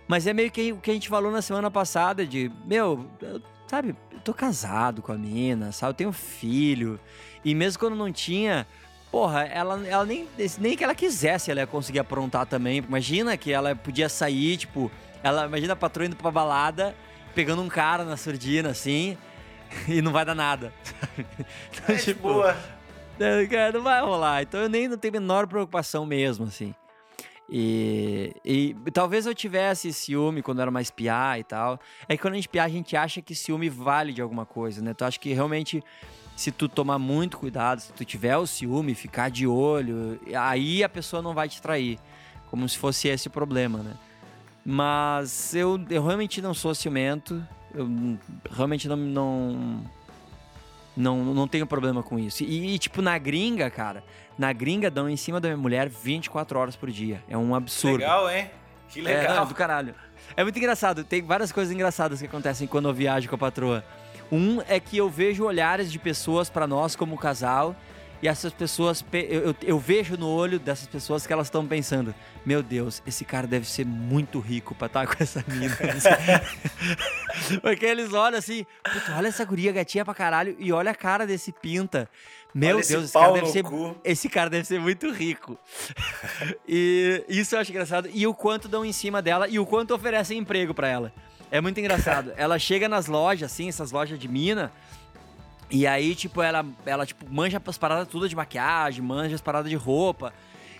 Mas 0.09 0.27
é 0.27 0.33
meio 0.33 0.51
que 0.51 0.73
o 0.73 0.79
que 0.79 0.91
a 0.91 0.95
gente 0.95 1.09
falou 1.09 1.31
na 1.31 1.43
semana 1.43 1.71
passada 1.71 2.25
de, 2.25 2.51
meu, 2.65 3.05
eu- 3.21 3.43
sabe, 3.67 3.95
eu 4.13 4.21
tô 4.21 4.33
casado 4.33 5.03
com 5.03 5.13
a 5.13 5.19
mina, 5.19 5.73
sabe? 5.73 5.91
Eu 5.91 5.95
tenho 5.95 6.13
filho. 6.13 6.99
E 7.45 7.55
mesmo 7.55 7.81
quando 7.81 7.97
não 7.97 8.11
tinha, 8.11 8.67
porra, 9.15 9.43
ela, 9.45 9.81
ela 9.87 10.05
nem, 10.05 10.29
nem 10.59 10.77
que 10.77 10.83
ela 10.83 10.93
quisesse, 10.93 11.49
ela 11.49 11.61
ia 11.61 11.69
conseguir 11.69 12.01
aprontar 12.01 12.47
também. 12.47 12.79
Imagina 12.79 13.37
que 13.37 13.53
ela 13.53 13.77
podia 13.77 14.09
sair, 14.09 14.57
tipo, 14.57 14.91
ela, 15.23 15.47
imagina 15.47 15.75
a 15.75 15.77
patroa 15.77 16.05
indo 16.09 16.17
pra 16.17 16.33
balada, 16.33 16.97
pegando 17.33 17.63
um 17.63 17.69
cara 17.69 18.05
na 18.05 18.17
surdina, 18.17 18.71
assim, 18.71 19.17
e 19.87 20.03
não 20.03 20.11
vai 20.11 20.25
dar 20.25 20.35
nada. 20.35 20.73
Então, 21.17 21.95
É 21.95 21.99
de 21.99 22.13
boa. 22.19 22.57
não, 23.17 23.47
cara, 23.47 23.71
não 23.71 23.83
vai 23.85 24.01
rolar. 24.01 24.43
Então 24.43 24.59
eu 24.63 24.69
nem 24.69 24.89
não 24.89 24.99
tenho 24.99 25.17
a 25.17 25.21
menor 25.21 25.47
preocupação 25.47 26.05
mesmo, 26.05 26.47
assim. 26.47 26.75
E, 27.49 28.35
e 28.45 28.75
talvez 28.93 29.27
eu 29.27 29.35
tivesse 29.35 29.93
ciúme 29.93 30.43
quando 30.43 30.59
eu 30.59 30.63
era 30.63 30.71
mais 30.73 30.91
piá 30.91 31.39
e 31.39 31.45
tal. 31.45 31.79
É 32.09 32.17
que 32.17 32.23
quando 32.23 32.33
a 32.33 32.37
gente 32.37 32.49
piá, 32.49 32.65
a 32.65 32.69
gente 32.69 32.97
acha 32.97 33.23
que 33.23 33.33
ciúme 33.33 33.69
vale 33.69 34.13
de 34.13 34.21
alguma 34.21 34.45
coisa, 34.45 34.83
né? 34.83 34.93
Tu 34.93 35.05
acha 35.05 35.21
que 35.21 35.33
realmente, 35.33 35.85
se 36.37 36.51
tu 36.51 36.69
tomar 36.69 36.99
muito 36.99 37.39
cuidado, 37.39 37.81
se 37.81 37.93
tu 37.93 38.05
tiver 38.05 38.37
o 38.37 38.47
ciúme, 38.47 38.95
ficar 38.95 39.31
de 39.31 39.47
olho, 39.47 40.19
aí 40.37 40.83
a 40.83 40.89
pessoa 40.89 41.23
não 41.23 41.35
vai 41.35 41.49
te 41.49 41.61
trair. 41.63 41.99
Como 42.51 42.69
se 42.69 42.79
fosse 42.79 43.09
esse 43.09 43.29
o 43.29 43.31
problema, 43.31 43.79
né? 43.79 43.95
Mas 44.65 45.55
eu, 45.55 45.81
eu 45.91 46.05
realmente 46.05 46.41
não 46.41 46.55
sou 46.55 46.75
ciumento. 46.75 47.47
Eu 47.75 47.89
realmente 48.51 48.89
não, 48.89 48.97
não, 48.97 49.85
não, 50.97 51.25
não 51.35 51.49
tenho 51.49 51.67
problema 51.67 52.03
com 52.03 52.19
isso. 52.19 52.43
E, 52.45 52.75
e, 52.75 52.79
tipo, 52.79 53.03
na 53.03 53.19
gringa, 53.19 53.69
cara, 53.71 54.03
na 54.39 54.53
gringa 54.53 54.91
dão 54.91 55.09
em 55.09 55.17
cima 55.17 55.41
da 55.41 55.49
minha 55.49 55.59
mulher 55.59 55.89
24 55.89 56.59
horas 56.59 56.77
por 56.77 56.91
dia. 56.91 57.23
É 57.29 57.37
um 57.37 57.55
absurdo. 57.55 57.99
Legal, 57.99 58.31
hein? 58.31 58.51
Que 58.89 59.01
É, 59.01 59.03
não, 59.03 59.11
legal. 59.11 59.45
é 59.45 59.47
do 59.49 59.55
caralho. 59.55 59.95
É 60.37 60.43
muito 60.43 60.59
engraçado. 60.59 61.05
Tem 61.05 61.23
várias 61.23 61.53
coisas 61.53 61.73
engraçadas 61.75 62.21
que 62.21 62.27
acontecem 62.27 62.67
quando 62.67 62.89
eu 62.89 62.95
viajo 62.95 63.29
com 63.29 63.35
a 63.35 63.39
patroa. 63.39 63.85
Um 64.33 64.61
é 64.69 64.79
que 64.81 64.97
eu 64.97 65.09
vejo 65.09 65.45
olhares 65.45 65.91
de 65.93 65.99
pessoas 65.99 66.49
pra 66.51 66.67
nós 66.67 66.97
como 66.97 67.17
casal. 67.19 67.77
E 68.23 68.29
essas 68.29 68.55
pessoas, 68.55 69.03
pe- 69.03 69.27
eu, 69.29 69.41
eu- 69.49 69.57
eu 69.63 69.79
vejo 69.79 70.17
no 70.17 70.27
olho 70.29 70.59
dessas 70.59 70.87
pessoas 70.87 71.27
que 71.27 71.33
elas 71.33 71.49
estão 71.49 71.67
pensando: 71.67 72.15
Meu 72.47 72.63
Deus, 72.63 73.03
esse 73.07 73.23
cara 73.25 73.47
deve 73.47 73.69
ser 73.69 73.85
muito 73.85 74.41
rico 74.41 74.75
pra 74.75 74.87
estar 74.87 75.07
com 75.07 75.23
essa 75.23 75.45
mina. 75.47 75.77
Porque 77.61 77.85
eles 77.85 78.13
olham 78.15 78.39
assim: 78.39 78.65
olha 79.17 79.29
essa 79.29 79.45
guria 79.45 79.73
gatinha 79.73 80.05
pra 80.05 80.15
caralho. 80.15 80.57
E 80.59 80.73
olha 80.73 80.91
a 80.93 80.95
cara 80.95 81.27
desse 81.27 81.53
pinta. 81.53 82.09
Meu 82.55 82.77
Olha 82.77 82.87
Deus, 82.87 83.05
esse 83.05 83.13
cara 83.13 83.33
deve 83.33 83.47
ser 83.49 83.63
cu. 83.65 83.97
esse 84.05 84.29
cara 84.29 84.49
deve 84.49 84.65
ser 84.67 84.81
muito 84.81 85.11
rico. 85.13 85.59
e 86.67 87.25
isso 87.29 87.55
eu 87.57 87.61
acho 87.61 87.71
engraçado. 87.73 88.09
E 88.13 88.27
o 88.27 88.33
quanto 88.33 88.69
dão 88.69 88.85
em 88.85 88.93
cima 88.93 89.21
dela 89.21 89.49
e 89.49 89.59
o 89.59 89.67
quanto 89.67 89.93
oferecem 89.95 90.39
emprego 90.39 90.73
pra 90.73 90.89
ela. 90.89 91.13
É 91.51 91.61
muito 91.61 91.79
engraçado. 91.79 92.33
ela 92.37 92.59
chega 92.59 92.89
nas 92.89 93.07
lojas, 93.07 93.51
assim, 93.51 93.69
essas 93.69 93.93
lojas 93.93 94.19
de 94.19 94.29
mina. 94.29 94.73
E 95.71 95.87
aí, 95.87 96.15
tipo, 96.15 96.43
ela, 96.43 96.65
ela 96.85 97.07
tipo, 97.07 97.25
manja 97.29 97.61
as 97.65 97.79
paradas 97.79 98.09
tudo 98.09 98.29
de 98.29 98.37
maquiagem, 98.37 99.03
manja 99.03 99.35
as 99.35 99.41
paradas 99.41 99.71
de 99.71 99.77
roupa. 99.77 100.33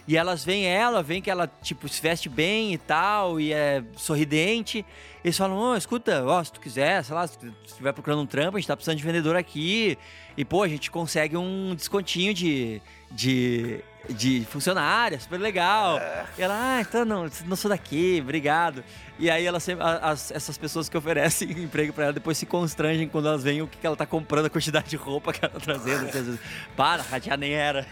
E 0.07 0.17
elas 0.17 0.45
veem 0.45 0.67
ela, 0.67 1.03
veem 1.03 1.23
que 1.23 1.31
ela, 1.31 1.51
tipo, 1.63 1.89
se 1.89 2.01
veste 2.01 2.29
bem 2.29 2.75
e 2.75 2.79
tal, 2.79 3.41
e 3.41 3.53
é 3.53 3.83
sorridente. 3.97 4.85
Eles 5.25 5.37
falam, 5.37 5.57
ô, 5.57 5.77
escuta, 5.77 6.23
ó, 6.27 6.45
se 6.45 6.53
tu 6.53 6.61
quiser, 6.61 7.03
sei 7.03 7.15
lá, 7.15 7.27
se 7.27 7.39
tu 7.39 7.53
estiver 7.65 7.93
procurando 7.93 8.21
um 8.21 8.27
trampo, 8.27 8.59
a 8.59 8.61
gente 8.61 8.69
tá 8.69 8.77
precisando 8.77 8.99
de 8.99 9.05
vendedor 9.05 9.35
aqui. 9.35 9.97
E, 10.37 10.45
pô, 10.45 10.63
a 10.63 10.69
gente 10.69 10.91
consegue 10.91 11.37
um 11.37 11.75
descontinho 11.75 12.35
de, 12.35 12.83
de, 13.11 13.81
de 14.09 14.45
funcionária, 14.51 15.19
super 15.19 15.39
legal. 15.41 15.99
E 16.39 16.43
ela, 16.43 16.55
ah, 16.57 16.81
então 16.81 17.05
não, 17.05 17.27
não 17.47 17.57
sou 17.57 17.69
daqui, 17.69 18.19
obrigado. 18.23 18.85
E 19.19 19.31
aí 19.31 19.47
ela 19.47 19.61
sempre, 19.61 19.85
as- 20.03 20.31
essas 20.31 20.59
pessoas 20.59 20.89
que 20.89 20.97
oferecem 20.97 21.51
emprego 21.63 21.93
pra 21.93 22.05
ela 22.05 22.13
depois 22.13 22.37
se 22.37 22.45
constrangem 22.47 23.09
quando 23.09 23.29
elas 23.29 23.43
veem 23.43 23.63
o 23.63 23.67
que, 23.67 23.79
que 23.79 23.87
ela 23.87 23.97
tá 23.97 24.05
comprando, 24.07 24.47
a 24.47 24.51
quantidade 24.51 24.89
de 24.89 24.97
roupa 24.97 25.33
que 25.33 25.45
ela 25.45 25.55
tá 25.55 25.61
trazendo. 25.61 26.07
Assim, 26.09 26.19
às 26.19 26.27
vezes, 26.27 26.41
Para, 26.77 27.03
já 27.21 27.37
nem 27.37 27.53
era. 27.55 27.87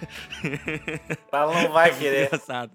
Ela 1.33 1.63
não 1.63 1.73
vai 1.73 1.91
É 1.93 1.95
querer. 1.95 2.27
engraçado. 2.27 2.73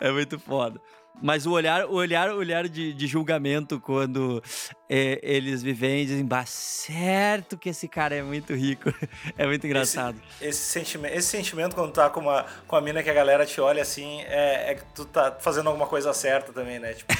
É 0.00 0.10
muito 0.10 0.38
foda. 0.38 0.80
Mas 1.22 1.46
o 1.46 1.52
olhar, 1.52 1.84
o 1.86 1.94
olhar, 1.94 2.30
o 2.30 2.36
olhar 2.38 2.68
de, 2.68 2.92
de 2.92 3.06
julgamento 3.06 3.78
quando 3.80 4.42
é, 4.88 5.18
eles 5.22 5.62
me 5.62 5.72
veem 5.72 6.02
e 6.02 6.06
dizem, 6.06 6.24
bah, 6.24 6.46
certo 6.46 7.58
que 7.58 7.68
esse 7.68 7.86
cara 7.88 8.14
é 8.14 8.22
muito 8.22 8.54
rico. 8.54 8.92
É 9.36 9.46
muito 9.46 9.66
engraçado. 9.66 10.20
Esse 10.40 10.60
sentimento, 10.60 11.14
esse 11.14 11.28
sentimento 11.28 11.74
quando 11.74 11.92
tá 11.92 12.10
com 12.10 12.20
uma, 12.20 12.44
com 12.66 12.76
a 12.76 12.80
mina 12.80 13.02
que 13.02 13.08
a 13.10 13.14
galera 13.14 13.46
te 13.46 13.60
olha 13.60 13.80
assim, 13.82 14.20
é, 14.22 14.72
é 14.72 14.74
que 14.74 14.84
tu 14.94 15.04
tá 15.04 15.36
fazendo 15.40 15.68
alguma 15.68 15.86
coisa 15.86 16.12
certa 16.12 16.52
também, 16.52 16.78
né? 16.78 16.92
Tipo, 16.94 17.12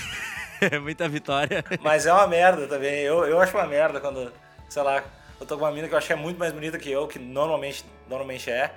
É 0.61 0.79
muita 0.81 1.09
vitória. 1.09 1.65
mas 1.81 2.07
é 2.07 2.13
uma 2.13 2.27
merda 2.27 2.67
também. 2.67 3.01
Eu, 3.01 3.25
eu 3.25 3.41
acho 3.41 3.57
uma 3.57 3.67
merda 3.67 4.01
quando, 4.01 4.31
sei 4.69 4.83
lá, 4.83 5.03
eu 5.41 5.47
tô 5.47 5.57
com 5.57 5.65
uma 5.65 5.73
mina 5.73 5.89
que 5.89 5.95
eu 5.95 5.99
acho 5.99 6.07
que 6.07 6.13
é 6.13 6.17
muito 6.17 6.39
mais 6.39 6.53
bonita 6.53 6.79
que 6.79 6.91
eu, 6.91 7.07
que 7.09 7.19
normalmente, 7.19 7.85
normalmente 8.09 8.51
é. 8.51 8.73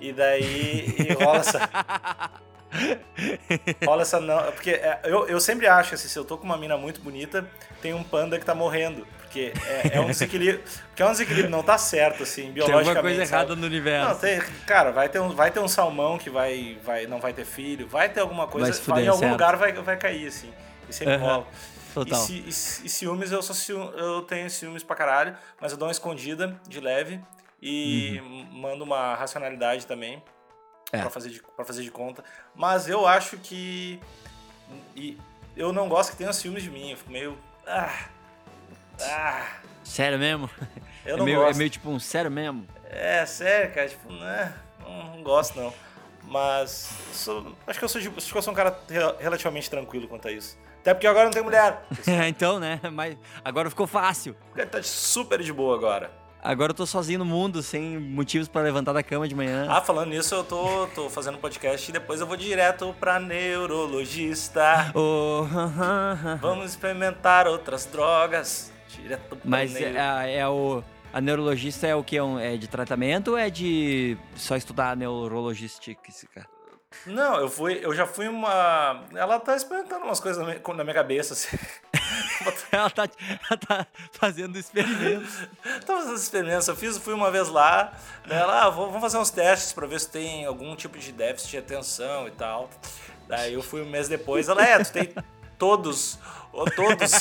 E 0.00 0.12
daí 0.12 0.94
e 0.98 1.12
rola 1.22 1.38
essa. 1.38 1.70
Rola 3.84 4.02
essa 4.02 4.20
não. 4.20 4.50
Porque 4.52 4.70
é, 4.70 5.00
eu, 5.04 5.26
eu 5.28 5.40
sempre 5.40 5.66
acho 5.66 5.94
assim, 5.94 6.08
se 6.08 6.18
eu 6.18 6.24
tô 6.24 6.38
com 6.38 6.44
uma 6.44 6.56
mina 6.56 6.76
muito 6.76 7.00
bonita, 7.00 7.48
tem 7.82 7.92
um 7.94 8.02
panda 8.02 8.38
que 8.38 8.44
tá 8.44 8.54
morrendo. 8.54 9.06
Porque 9.22 9.52
é, 9.66 9.96
é 9.96 10.00
um 10.00 10.06
desequilíbrio. 10.06 10.62
Porque 10.88 11.02
é 11.02 11.06
um 11.06 11.12
desequilíbrio, 11.12 11.50
não 11.50 11.62
tá 11.62 11.78
certo, 11.78 12.22
assim, 12.24 12.44
Tem 12.44 12.52
biologicamente. 12.52 12.88
alguma 12.96 13.02
coisa 13.02 13.26
sabe? 13.26 13.34
errada 13.42 13.56
no 13.56 13.66
universo. 13.66 14.08
Não, 14.08 14.18
tem, 14.18 14.40
cara, 14.66 14.90
vai 14.90 15.08
ter, 15.08 15.20
um, 15.20 15.28
vai 15.30 15.50
ter 15.52 15.60
um 15.60 15.68
salmão 15.68 16.18
que 16.18 16.28
vai, 16.28 16.78
vai, 16.84 17.06
não 17.06 17.20
vai 17.20 17.32
ter 17.32 17.44
filho, 17.44 17.86
vai 17.86 18.08
ter 18.08 18.20
alguma 18.20 18.48
coisa, 18.48 18.72
Vai 18.72 18.80
fuder, 18.80 19.04
em 19.04 19.08
algum 19.08 19.20
certo. 19.20 19.32
lugar 19.32 19.56
vai, 19.56 19.72
vai 19.72 19.96
cair, 19.96 20.26
assim. 20.26 20.50
E 20.88 20.92
sempre 20.92 21.14
Aham, 21.14 21.24
rola. 21.24 21.46
Total. 21.94 22.20
E, 22.20 22.24
ci- 22.24 22.44
e 22.82 22.86
e 22.86 22.88
ciúmes, 22.88 23.30
eu, 23.32 23.40
sou 23.42 23.54
ciú- 23.54 23.92
eu 23.96 24.22
tenho 24.22 24.48
ciúmes 24.50 24.82
pra 24.82 24.94
caralho, 24.96 25.36
mas 25.60 25.70
eu 25.72 25.78
dou 25.78 25.86
uma 25.86 25.92
escondida 25.92 26.56
de 26.68 26.80
leve 26.80 27.20
e 27.62 28.20
mando 28.50 28.82
uma 28.84 29.14
racionalidade 29.14 29.86
também 29.86 30.14
Uhum. 30.16 30.22
É. 30.92 30.98
pra, 31.00 31.10
fazer 31.10 31.30
de, 31.30 31.42
fazer 31.64 31.82
de 31.82 31.90
conta. 31.90 32.24
Mas 32.54 32.88
eu 32.88 33.06
acho 33.06 33.36
que. 33.38 34.00
E 34.96 35.16
eu 35.56 35.72
não 35.72 35.88
gosto 35.88 36.10
que 36.12 36.16
tenham 36.16 36.32
ciúmes 36.32 36.62
de 36.62 36.70
mim, 36.70 36.90
eu 36.90 36.96
fico 36.96 37.10
meio. 37.10 37.38
Ah, 37.66 38.06
ah, 39.02 39.46
Sério 39.84 40.18
mesmo? 40.18 40.48
eu 41.04 41.14
é, 41.14 41.18
não 41.18 41.24
meio, 41.24 41.40
é 41.42 41.44
gosto. 41.46 41.58
meio 41.58 41.70
tipo 41.70 41.88
um 41.90 41.98
sério 41.98 42.30
mesmo? 42.30 42.66
É, 42.88 43.24
sério, 43.26 43.72
cara, 43.74 43.88
tipo, 43.88 44.12
né? 44.12 44.52
Não, 44.80 45.04
não 45.16 45.22
gosto 45.22 45.58
não. 45.60 45.72
Mas 46.24 46.90
sou- 47.12 47.54
acho 47.66 47.78
que 47.78 47.84
eu 47.84 47.88
sou 47.88 48.00
de- 48.00 48.08
acho 48.16 48.30
que 48.32 48.38
eu 48.38 48.42
sou 48.42 48.52
um 48.52 48.56
cara 48.56 48.78
re- 48.88 49.16
relativamente 49.22 49.70
tranquilo 49.70 50.06
quanto 50.06 50.28
a 50.28 50.32
isso. 50.32 50.58
Até 50.80 50.94
porque 50.94 51.06
agora 51.06 51.24
não 51.24 51.32
tem 51.32 51.42
mulher. 51.42 51.82
então, 52.28 52.58
né? 52.58 52.80
Mas 52.92 53.16
agora 53.44 53.68
ficou 53.70 53.86
fácil. 53.86 54.36
Tá 54.70 54.82
super 54.82 55.42
de 55.42 55.52
boa 55.52 55.76
agora. 55.76 56.10
Agora 56.42 56.70
eu 56.70 56.74
tô 56.74 56.86
sozinho 56.86 57.18
no 57.18 57.24
mundo, 57.24 57.62
sem 57.62 57.98
motivos 57.98 58.48
pra 58.48 58.62
levantar 58.62 58.92
da 58.92 59.02
cama 59.02 59.28
de 59.28 59.34
manhã. 59.34 59.66
Ah, 59.68 59.80
falando 59.80 60.08
nisso, 60.10 60.34
eu 60.34 60.42
tô, 60.44 60.86
tô 60.94 61.10
fazendo 61.10 61.36
podcast 61.38 61.88
e 61.88 61.92
depois 61.92 62.20
eu 62.20 62.26
vou 62.26 62.36
direto 62.36 62.94
pra 62.98 63.20
neurologista. 63.20 64.90
Oh, 64.94 65.44
Vamos 66.40 66.70
experimentar 66.70 67.46
outras 67.46 67.84
drogas. 67.86 68.72
Direto 68.88 69.36
pra 69.36 69.38
Mas 69.44 69.72
neuro... 69.72 69.96
é, 69.96 70.36
é 70.36 70.48
o. 70.48 70.82
A 71.12 71.20
neurologista 71.20 71.86
é 71.86 71.94
o 71.94 72.04
que? 72.04 72.16
É 72.40 72.56
de 72.56 72.68
tratamento 72.68 73.32
ou 73.32 73.38
é 73.38 73.50
de 73.50 74.16
só 74.34 74.56
estudar 74.56 74.96
neurologística? 74.96 76.48
Não, 77.06 77.40
eu 77.40 77.48
fui, 77.48 77.80
eu 77.82 77.94
já 77.94 78.06
fui 78.06 78.28
uma. 78.28 79.04
Ela 79.14 79.38
tá 79.40 79.56
experimentando 79.56 80.04
umas 80.04 80.20
coisas 80.20 80.44
na 80.44 80.84
minha 80.84 80.94
cabeça, 80.94 81.34
assim. 81.34 81.56
ela, 82.72 82.90
tá, 82.90 83.08
ela 83.48 83.58
tá 83.58 83.86
fazendo 84.12 84.58
experimentos. 84.58 85.48
tá 85.86 85.96
fazendo 85.96 86.16
experimentos. 86.16 86.68
Eu 86.68 86.76
fiz, 86.76 86.98
fui 86.98 87.14
uma 87.14 87.30
vez 87.30 87.48
lá, 87.48 87.92
né? 88.26 88.36
Ela, 88.36 88.64
ah, 88.64 88.70
vamos 88.70 89.00
fazer 89.00 89.18
uns 89.18 89.30
testes 89.30 89.72
pra 89.72 89.86
ver 89.86 90.00
se 90.00 90.10
tem 90.10 90.44
algum 90.44 90.74
tipo 90.76 90.98
de 90.98 91.12
déficit 91.12 91.50
de 91.50 91.58
atenção 91.58 92.28
e 92.28 92.32
tal. 92.32 92.68
Daí 93.28 93.54
eu 93.54 93.62
fui 93.62 93.82
um 93.82 93.88
mês 93.88 94.08
depois, 94.08 94.48
ela, 94.48 94.62
é, 94.62 94.82
tu 94.82 94.92
tem 94.92 95.14
todos 95.58 96.18
todos. 96.74 97.12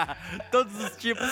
todos 0.50 0.84
os 0.84 0.96
tipos. 0.96 1.28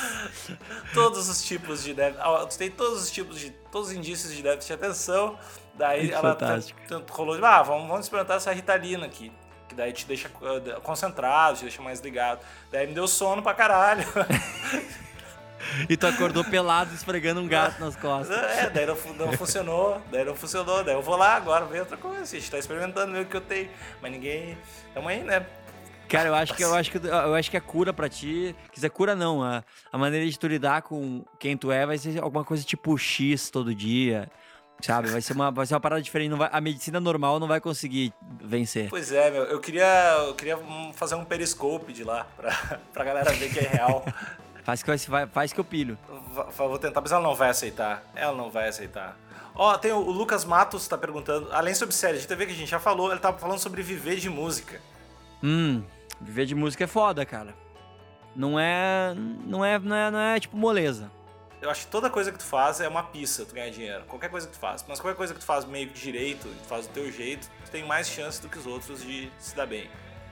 todos 0.93 1.29
os 1.29 1.45
tipos 1.45 1.83
de 1.83 1.95
déficit. 1.95 2.25
Tu 2.51 2.59
tem 2.59 2.71
todos 2.71 3.03
os 3.03 3.11
tipos 3.11 3.39
de. 3.39 3.51
Todos 3.71 3.89
os 3.89 3.95
indícios 3.95 4.33
de 4.33 4.43
déficit 4.43 4.69
de 4.69 4.85
atenção. 4.85 5.39
Daí 5.77 6.11
ela 6.11 6.35
tanto 6.35 7.13
rolou, 7.13 7.45
ah, 7.45 7.63
vamos, 7.63 7.89
vamos 7.89 8.07
experimentar 8.07 8.39
essa 8.39 8.53
ritalina 8.53 9.07
aqui. 9.07 9.31
Que 9.69 9.75
daí 9.75 9.93
te 9.93 10.07
deixa 10.07 10.29
uh, 10.29 10.81
concentrado, 10.81 11.59
te 11.59 11.63
deixa 11.63 11.83
mais 11.83 12.01
ligado. 12.01 12.41
Daí 12.71 12.87
me 12.87 12.95
deu 12.95 13.07
sono 13.07 13.43
pra 13.43 13.55
caralho. 13.55 14.05
E 15.89 15.97
tu 15.97 16.07
acordou 16.07 16.45
pelado 16.45 16.95
esfregando 16.95 17.41
um 17.41 17.49
gato 17.49 17.81
nas 17.81 17.97
costas. 17.97 18.37
É, 18.37 18.71
daí 18.71 18.87
não, 18.87 18.97
não 19.15 19.33
funcionou, 19.33 20.01
daí 20.11 20.25
não 20.25 20.35
funcionou. 20.35 20.85
Daí 20.85 20.95
eu 20.95 21.03
vou 21.03 21.17
lá 21.17 21.35
agora 21.35 21.65
ver 21.65 21.81
outra 21.81 21.97
coisa. 21.97 22.23
A 22.23 22.25
gente 22.25 22.51
tá 22.51 22.59
experimentando 22.59 23.13
ver 23.13 23.23
o 23.23 23.27
que 23.27 23.37
eu 23.37 23.41
tenho. 23.41 23.69
Mas 24.01 24.13
ninguém. 24.13 24.57
Tamo 24.95 25.09
aí, 25.09 25.23
né? 25.23 25.45
Cara, 26.09 26.29
eu 26.29 26.35
acho 26.35 26.55
que 26.55 26.63
eu 26.63 26.75
acho 26.75 26.91
que 26.91 26.99
eu 26.99 27.35
acho 27.35 27.51
que 27.51 27.57
a 27.57 27.61
cura 27.61 27.93
para 27.93 28.09
ti, 28.09 28.55
quer 28.69 28.75
dizer, 28.75 28.91
cura 28.91 29.17
não, 29.17 29.43
a, 29.43 29.65
a 29.91 29.99
maneira 29.99 30.25
de 30.25 30.39
tu 30.39 30.47
lidar 30.47 30.83
com 30.83 31.25
quem 31.39 31.57
tu 31.57 31.73
é 31.73 31.85
vai 31.85 31.99
ser 31.99 32.23
alguma 32.23 32.45
coisa 32.45 32.63
tipo 32.63 32.97
X 32.97 33.51
todo 33.51 33.75
dia. 33.75 34.31
Sabe, 34.81 35.09
vai 35.09 35.21
ser 35.21 35.33
uma, 35.33 35.51
vai 35.51 35.67
ser 35.67 35.75
uma 35.75 35.81
parada 35.81 36.03
diferente. 36.03 36.35
Vai, 36.35 36.49
a 36.53 36.61
medicina 36.61 37.01
normal 37.01 37.41
não 37.41 37.49
vai 37.49 37.61
conseguir 37.61 38.13
vencer. 38.41 38.89
Pois 38.91 39.11
é, 39.11 39.31
meu. 39.31 39.45
Eu 39.45 39.59
queria, 39.59 40.25
eu 40.27 40.35
queria 40.35 40.59
fazer 40.95 41.15
um 41.15 41.25
periscope 41.25 41.93
de 41.93 42.05
lá, 42.05 42.27
pra, 42.37 42.81
pra 42.93 43.05
galera 43.05 43.33
ver 43.33 43.53
que 43.53 43.59
é 43.59 43.69
real. 43.69 44.05
faz, 44.63 44.83
que, 44.83 44.93
faz 45.33 45.53
que 45.53 45.61
eu 45.61 45.65
pilho. 45.65 45.99
Vou 46.57 46.79
tentar, 46.79 47.01
mas 47.01 47.13
ela 47.13 47.23
não 47.23 47.35
vai 47.35 47.51
aceitar. 47.51 48.05
Ela 48.15 48.37
não 48.37 48.51
vai 48.51 48.69
aceitar. 48.69 49.17
Ó, 49.55 49.73
oh, 49.73 49.79
tem 49.79 49.93
o, 49.93 49.99
o 49.99 50.11
Lucas 50.11 50.45
Matos 50.45 50.87
tá 50.87 50.99
perguntando, 50.99 51.49
além 51.51 51.75
sobre 51.75 51.95
série 51.95 52.19
de 52.19 52.27
TV 52.27 52.45
que 52.45 52.53
a 52.53 52.57
gente 52.57 52.71
já 52.71 52.79
falou, 52.79 53.11
ele 53.11 53.21
tava 53.21 53.39
falando 53.39 53.59
sobre 53.59 53.83
viver 53.83 54.17
de 54.17 54.29
música. 54.29 54.79
Hum, 55.43 55.83
viver 56.21 56.45
de 56.45 56.55
música 56.55 56.85
é 56.85 56.87
foda, 56.87 57.25
cara. 57.25 57.55
Não 58.35 58.61
é, 58.61 59.15
não 59.47 59.65
é, 59.65 59.79
não 59.79 59.97
é, 59.97 60.11
não 60.11 60.19
é 60.21 60.39
tipo 60.39 60.59
moleza 60.59 61.11
eu 61.61 61.71
acho 61.71 61.87
que 61.87 61.91
toda 61.91 62.11
coisa 62.11 62.31
que 62.31 62.39
tu 62.39 62.45
faz 62.45 62.81
é 62.81 62.89
uma 62.89 63.03
pista, 63.03 63.45
tu 63.45 63.55
ganhar 63.55 63.71
dinheiro. 63.71 64.05
Qualquer 64.05 64.31
coisa 64.31 64.47
que 64.47 64.53
tu 64.53 64.59
faz. 64.59 64.85
Mas 64.87 65.01
qualquer 65.01 65.17
coisa 65.17 65.33
que 65.33 65.41
tu 65.41 65.47
faz 65.47 65.65
meio 65.65 65.89
que 65.89 65.99
direito, 65.99 66.49
tu 66.49 66.69
faz 66.69 66.87
do 66.87 66.93
teu 66.93 67.11
jeito, 67.11 67.49
tu 67.65 67.71
tem 67.71 67.85
mais 67.85 68.09
chance 68.09 68.41
do 68.41 68.49
que 68.49 68.59
os 68.59 68.67
outros 68.67 69.03
de 69.03 69.31
se 69.39 69.57
dar 69.57 69.67
bem. 69.67 69.91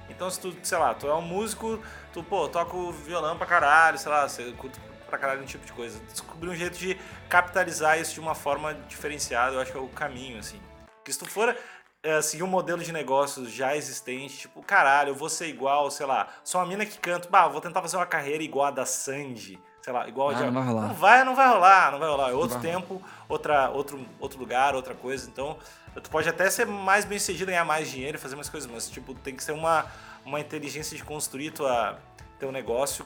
Então 0.09 0.29
se 0.29 0.39
tu, 0.39 0.55
sei 0.63 0.79
lá, 0.79 0.95
tu 0.95 1.07
é 1.07 1.15
um 1.15 1.23
músico, 1.23 1.83
tu, 2.13 2.23
pô, 2.23 2.47
toca 2.49 2.77
o 2.77 2.93
violão 2.93 3.39
pra 3.39 3.47
caralho, 3.47 3.99
sei 3.99 4.11
lá, 4.11 4.29
você 4.29 4.53
curta 4.53 4.79
pra 5.09 5.19
caralho 5.19 5.43
um 5.43 5.47
tipo 5.47 5.65
de 5.65 5.73
coisa. 5.73 5.99
Descobrir 6.11 6.51
um 6.51 6.55
jeito 6.55 6.77
de 6.77 6.99
capitalizar 7.29 7.99
isso 7.99 8.15
de 8.15 8.21
uma 8.21 8.35
forma 8.35 8.75
diferenciada, 8.87 9.55
eu 9.55 9.61
acho 9.61 9.73
que 9.73 9.79
é 9.79 9.81
o 9.81 9.89
caminho, 9.89 10.39
assim. 10.39 10.61
Porque 10.97 11.13
se 11.13 11.19
tu 11.19 11.27
for 11.27 11.57
é, 12.03 12.21
seguir 12.21 12.43
um 12.43 12.49
modelo 12.49 12.83
de 12.83 12.93
negócios 12.93 13.51
já 13.51 13.75
existente, 13.75 14.41
tipo, 14.41 14.63
caralho, 14.63 15.11
eu 15.11 15.15
vou 15.15 15.31
ser 15.31 15.47
igual, 15.47 15.91
sei 15.91 16.05
lá, 16.05 16.29
sou 16.45 16.61
uma 16.61 16.67
mina 16.67 16.85
que 16.85 16.99
canta, 16.99 17.31
bah, 17.31 17.49
vou 17.49 17.63
tentar 17.63 17.81
fazer 17.81 17.97
uma 17.97 18.07
carreira 18.07 18.43
igual 18.43 18.67
a 18.67 18.71
da 18.71 18.85
Sandy 18.85 19.59
sei 19.85 19.93
lá, 19.93 20.09
igual 20.09 20.31
ah, 20.31 20.33
de... 20.33 20.45
não 20.45 20.53
vai 20.53 20.65
rolar. 20.65 20.89
Não 20.89 20.95
vai, 20.95 21.25
não 21.25 21.37
vai 21.37 21.49
rolar, 21.49 21.93
não 21.93 21.99
vai 21.99 22.09
rolar. 22.09 22.31
É 22.31 22.33
outro 22.33 22.59
tempo, 22.59 23.03
outra, 23.29 23.69
outro, 23.69 24.03
outro 24.19 24.39
lugar, 24.39 24.75
outra 24.75 24.95
coisa. 24.95 25.29
Então, 25.29 25.59
tu 26.03 26.09
pode 26.09 26.27
até 26.27 26.49
ser 26.49 26.67
mais 26.67 27.05
bem 27.05 27.19
sucedido, 27.19 27.51
ganhar 27.51 27.67
mais 27.67 27.91
dinheiro, 27.91 28.19
fazer 28.19 28.35
mais 28.35 28.49
coisas, 28.49 28.71
mas 28.71 28.89
tipo, 28.89 29.13
tem 29.13 29.37
que 29.37 29.45
ser 29.45 29.53
uma, 29.53 29.85
uma 30.25 30.41
inteligência 30.41 30.97
de 30.97 31.05
construir 31.05 31.51
tua, 31.51 31.99
teu 32.39 32.51
negócio, 32.51 33.05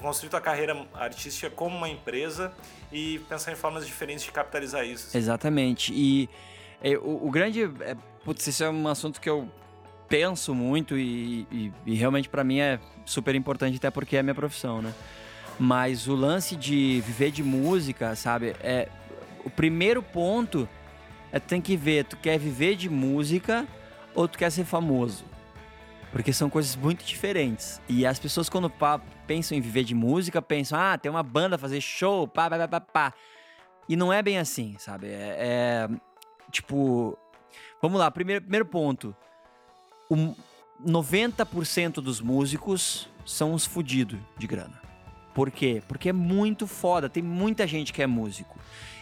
construir 0.00 0.30
tua 0.30 0.40
carreira 0.40 0.86
artística 0.94 1.50
como 1.50 1.76
uma 1.76 1.90
empresa 1.90 2.50
e 2.90 3.18
pensar 3.28 3.52
em 3.52 3.56
formas 3.56 3.86
diferentes 3.86 4.24
de 4.24 4.32
capitalizar 4.32 4.82
isso. 4.82 5.14
Exatamente. 5.14 5.92
E 5.94 6.30
é, 6.82 6.96
o, 6.96 7.26
o, 7.26 7.30
grande. 7.30 7.64
É, 7.80 7.94
putz, 8.24 8.48
esse 8.48 8.64
é 8.64 8.70
um 8.70 8.88
assunto 8.88 9.20
que 9.20 9.28
eu 9.28 9.46
penso 10.08 10.54
muito 10.54 10.96
e, 10.96 11.46
e, 11.52 11.72
e 11.84 11.94
realmente 11.94 12.30
para 12.30 12.42
mim 12.42 12.60
é 12.60 12.80
super 13.04 13.34
importante, 13.34 13.76
até 13.76 13.90
porque 13.90 14.16
é 14.16 14.20
a 14.20 14.22
minha 14.22 14.34
profissão, 14.34 14.80
né? 14.80 14.94
Mas 15.58 16.08
o 16.08 16.14
lance 16.14 16.56
de 16.56 17.00
viver 17.00 17.30
de 17.30 17.42
música, 17.42 18.16
sabe? 18.16 18.56
É 18.60 18.88
o 19.44 19.50
primeiro 19.50 20.02
ponto 20.02 20.68
é 21.30 21.38
tem 21.38 21.60
que 21.60 21.76
ver, 21.76 22.04
tu 22.04 22.16
quer 22.16 22.38
viver 22.38 22.76
de 22.76 22.88
música 22.88 23.66
ou 24.14 24.26
tu 24.26 24.38
quer 24.38 24.50
ser 24.50 24.64
famoso? 24.64 25.24
Porque 26.12 26.32
são 26.32 26.48
coisas 26.48 26.76
muito 26.76 27.04
diferentes. 27.04 27.80
E 27.88 28.06
as 28.06 28.18
pessoas 28.18 28.48
quando 28.48 28.70
pá, 28.70 29.00
pensam 29.26 29.58
em 29.58 29.60
viver 29.60 29.82
de 29.82 29.94
música, 29.94 30.40
pensam, 30.40 30.78
ah, 30.78 30.96
tem 30.96 31.10
uma 31.10 31.24
banda 31.24 31.58
fazer 31.58 31.80
show, 31.80 32.26
pá, 32.28 32.48
pá, 32.48 32.68
pá, 32.68 32.80
pá. 32.80 33.14
E 33.88 33.96
não 33.96 34.12
é 34.12 34.22
bem 34.22 34.38
assim, 34.38 34.76
sabe? 34.78 35.08
É, 35.08 35.36
é 35.38 35.88
tipo, 36.50 37.18
vamos 37.82 37.98
lá, 37.98 38.10
primeiro, 38.10 38.42
primeiro 38.42 38.64
ponto. 38.64 39.14
O 40.08 40.36
90% 40.86 41.94
dos 41.94 42.20
músicos 42.20 43.08
são 43.26 43.52
uns 43.52 43.66
fudidos 43.66 44.20
de 44.38 44.46
grana. 44.46 44.83
Por 45.34 45.50
quê? 45.50 45.82
Porque 45.88 46.08
é 46.08 46.12
muito 46.12 46.66
foda, 46.66 47.08
tem 47.08 47.22
muita 47.22 47.66
gente 47.66 47.92
que 47.92 48.00
é 48.00 48.06
músico. 48.06 48.56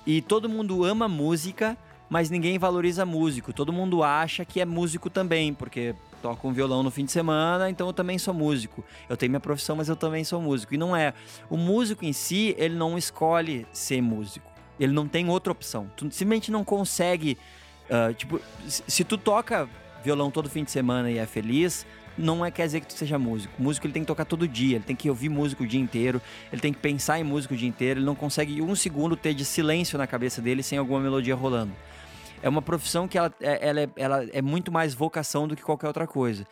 E 0.07 0.23
todo 0.23 0.49
mundo 0.49 0.83
ama 0.83 1.07
música, 1.07 1.77
mas 2.09 2.31
ninguém 2.31 2.59
valoriza 2.59 3.05
músico. 3.07 3.53
Todo 3.53 3.73
mundo 3.73 4.03
acha 4.03 4.45
que 4.45 4.61
é 4.61 4.65
músico 4.65 5.11
também, 5.11 5.53
porque 5.53 5.95
toco 6.23 6.49
um 6.49 6.53
violão 6.53 6.83
no 6.83 6.91
fim 6.91 7.05
de 7.05 7.13
semana, 7.13 7.69
então 7.69 7.87
eu 7.87 7.93
também 7.93 8.19
sou 8.19 8.33
músico. 8.33 8.83
Eu 9.09 9.17
tenho 9.17 9.31
minha 9.31 9.41
profissão, 9.41 9.77
mas 9.77 9.89
eu 9.89 9.97
também 9.97 10.25
sou 10.25 10.41
músico. 10.41 10.75
E 10.75 10.79
não 10.79 10.97
é. 10.97 11.13
O 11.51 11.57
músico 11.57 12.05
em 12.05 12.13
si, 12.13 12.55
ele 12.59 12.75
não 12.75 12.97
escolhe 12.97 13.67
ser 13.73 14.01
músico. 14.01 14.51
Ele 14.81 14.93
não 14.93 15.07
tem 15.07 15.29
outra 15.29 15.53
opção. 15.53 15.91
Tu 15.97 16.05
simplesmente 16.05 16.51
não 16.51 16.65
consegue. 16.65 17.37
Uh, 17.91 18.15
tipo, 18.15 18.41
se 18.67 19.05
tu 19.05 19.19
toca 19.19 19.69
violão 20.03 20.31
todo 20.31 20.49
fim 20.49 20.65
de 20.65 20.71
semana 20.71 21.11
e 21.11 21.19
é 21.19 21.27
feliz, 21.27 21.87
não 22.17 22.45
é 22.45 22.51
quer 22.51 22.67
dizer 22.67 22.81
que 22.81 22.87
tu 22.87 22.93
seja 22.93 23.19
músico. 23.19 23.53
O 23.59 23.63
músico 23.63 23.87
ele 23.87 23.95
tem 23.95 24.03
que 24.03 24.07
tocar 24.07 24.25
todo 24.25 24.47
dia, 24.47 24.77
ele 24.77 24.85
tem 24.85 24.97
que 24.97 25.09
ouvir 25.09 25.29
música 25.29 25.63
o 25.63 25.67
dia 25.67 25.81
inteiro, 25.81 26.21
ele 26.53 26.61
tem 26.61 26.73
que 26.73 26.79
pensar 26.79 27.19
em 27.19 27.25
música 27.25 27.55
o 27.55 27.57
dia 27.57 27.69
inteiro, 27.69 28.01
ele 28.01 28.07
não 28.07 28.15
consegue 28.15 28.61
um 28.61 28.75
segundo 28.75 29.17
ter 29.17 29.35
de 29.35 29.45
silêncio 29.45 29.99
na 29.99 30.07
cabeça 30.07 30.41
dele 30.41 30.63
sem 30.63 30.79
alguma 30.79 31.01
melodia 31.01 31.35
rolando. 31.35 31.73
É 32.43 32.49
uma 32.49 32.61
profissão 32.61 33.07
que 33.07 33.17
ela, 33.17 33.33
é, 33.41 33.69
ela, 33.69 33.81
é, 33.81 33.89
ela 33.97 34.27
é 34.33 34.43
muito 34.43 34.73
mais 34.73 34.95
vocação 34.95 35.47
do 35.47 35.55
que 35.55 35.63
qualquer 35.63 35.87
outra 35.87 36.07
coisa. 36.07 36.47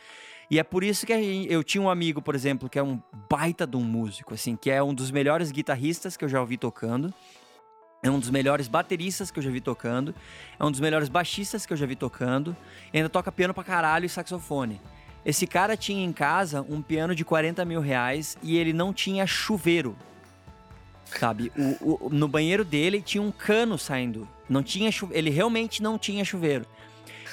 E 0.51 0.59
é 0.59 0.65
por 0.65 0.83
isso 0.83 1.07
que 1.07 1.13
eu 1.49 1.63
tinha 1.63 1.81
um 1.81 1.89
amigo, 1.89 2.21
por 2.21 2.35
exemplo, 2.35 2.69
que 2.69 2.79
é 2.79 2.83
um 2.83 3.01
baita 3.29 3.67
de 3.67 3.77
um 3.77 3.85
músico, 3.85 4.35
assim, 4.35 4.57
que 4.57 4.69
é 4.69 4.83
um 4.83 4.93
dos 4.93 5.11
melhores 5.11 5.53
guitarristas 5.53 6.17
que 6.17 6.25
eu 6.25 6.29
já 6.29 6.41
ouvi 6.41 6.57
tocando. 6.57 7.15
É 8.03 8.11
um 8.11 8.19
dos 8.19 8.31
melhores 8.31 8.67
bateristas 8.67 9.31
que 9.31 9.39
eu 9.39 9.43
já 9.43 9.51
vi 9.51 9.61
tocando. 9.61 10.13
É 10.59 10.65
um 10.65 10.71
dos 10.71 10.81
melhores 10.81 11.09
baixistas 11.09 11.67
que 11.67 11.73
eu 11.73 11.77
já 11.77 11.87
vi 11.87 11.95
tocando. 11.95 12.57
E 12.93 12.97
ainda 12.97 13.09
toca 13.09 13.31
piano 13.31 13.55
pra 13.55 13.63
caralho 13.63 14.07
e 14.07 14.09
saxofone. 14.09 14.81
Esse 15.25 15.47
cara 15.47 15.77
tinha 15.77 16.05
em 16.05 16.13
casa 16.13 16.65
um 16.69 16.81
piano 16.81 17.15
de 17.15 17.25
40 17.25 17.65
mil 17.65 17.81
reais 17.81 18.39
e 18.43 18.57
ele 18.57 18.73
não 18.73 18.93
tinha 18.93 19.27
chuveiro. 19.27 19.97
Sabe? 21.05 21.53
O, 21.57 22.07
o, 22.07 22.11
no 22.11 22.29
banheiro 22.29 22.65
dele 22.65 23.03
tinha 23.03 23.23
um 23.23 23.31
cano 23.31 23.77
saindo. 23.77 24.27
Não 24.49 24.63
tinha 24.63 24.91
chuveiro. 24.91 25.19
Ele 25.19 25.31
realmente 25.31 25.83
não 25.83 25.99
tinha 25.99 26.25
chuveiro. 26.25 26.65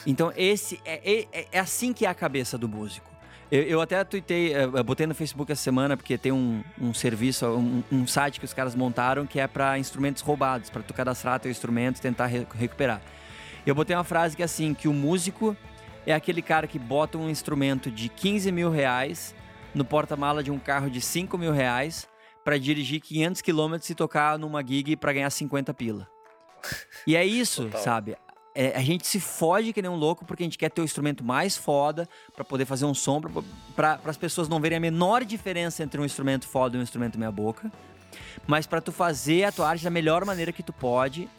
Então, 0.06 0.34
esse 0.36 0.80
é, 0.84 1.28
é, 1.32 1.48
é 1.52 1.60
assim 1.60 1.94
que 1.94 2.06
é 2.06 2.10
a 2.10 2.14
cabeça 2.14 2.58
do 2.58 2.68
músico. 2.68 3.10
Eu, 3.52 3.64
eu 3.64 3.82
até 3.82 4.04
tuitei, 4.04 4.54
eh, 4.54 4.64
eu 4.64 4.84
botei 4.84 5.08
no 5.08 5.16
Facebook 5.16 5.52
essa 5.52 5.62
semana, 5.62 5.96
porque 5.96 6.18
tem 6.18 6.32
um, 6.32 6.62
um 6.80 6.94
serviço, 6.94 7.46
um, 7.48 7.84
um, 7.92 8.06
site 8.06 8.40
que 8.40 8.46
os 8.46 8.54
caras 8.54 8.76
montaram 8.76 9.26
que 9.26 9.40
é 9.40 9.48
para 9.48 9.80
instrumentos 9.80 10.22
roubados, 10.22 10.70
para 10.70 10.82
tu 10.82 10.94
cadastrar 10.94 11.40
teu 11.40 11.50
instrumento 11.50 11.98
e 11.98 12.02
tentar 12.02 12.26
re 12.26 12.46
recuperar. 12.56 13.02
Eu 13.66 13.74
botei 13.74 13.96
uma 13.96 14.04
frase 14.04 14.36
que 14.36 14.42
é 14.42 14.46
assim, 14.46 14.74
que 14.74 14.88
o 14.88 14.94
músico 14.94 15.56
é 16.08 16.14
aquele 16.14 16.42
cara 16.42 16.66
que 16.66 16.80
bota 16.80 17.18
um 17.18 17.30
instrumento 17.30 17.92
de 17.92 18.08
15 18.08 18.50
mil 18.50 18.72
reais 18.72 19.36
no 19.76 19.84
porta-mala 19.84 20.42
de 20.42 20.50
um 20.50 20.58
carro 20.58 20.90
de 20.90 21.02
5 21.02 21.38
mil 21.38 21.52
reais 21.52 22.08
para 22.46 22.58
dirigir 22.58 23.02
500 23.02 23.42
quilômetros 23.42 23.90
e 23.90 23.94
tocar 23.94 24.40
numa 24.40 24.66
gig 24.66 24.96
para 24.96 25.12
ganhar 25.12 25.30
50 25.30 25.74
pila. 25.74 26.08
E 27.06 27.14
é 27.14 27.26
isso, 27.26 27.66
Total. 27.66 27.82
sabe? 27.82 28.18
É, 28.56 28.76
a 28.76 28.82
gente 28.82 29.06
se 29.06 29.20
fode 29.20 29.74
que 29.74 29.82
nem 29.82 29.92
um 29.92 29.96
louco 29.96 30.24
porque 30.24 30.44
a 30.44 30.46
gente 30.46 30.58
quer 30.58 30.72
ter 30.72 30.80
o 30.82 30.86
instrumento 30.86 31.26
mais 31.26 31.58
foda 31.58 32.08
para 32.34 32.46
poder 32.46 32.66
fazer 32.66 32.86
um 32.86 32.94
som, 32.94 33.22
para 33.76 34.00
as 34.06 34.18
pessoas 34.18 34.48
não 34.48 34.62
verem 34.62 34.78
a 34.78 34.82
menor 34.82 35.26
diferença 35.26 35.84
entre 35.84 36.00
um 36.00 36.06
instrumento 36.06 36.48
foda 36.48 36.78
e 36.78 36.80
um 36.80 36.84
instrumento 36.84 37.20
meia 37.20 37.32
boca. 37.32 37.70
Mas 38.48 38.66
para 38.66 38.80
tu 38.80 38.94
fazer 38.94 39.44
a 39.44 39.52
tua 39.52 39.68
arte 39.68 39.84
da 39.84 39.90
melhor 39.90 40.24
maneira 40.24 40.54
que 40.54 40.64
tu 40.64 40.72
pode 40.72 41.30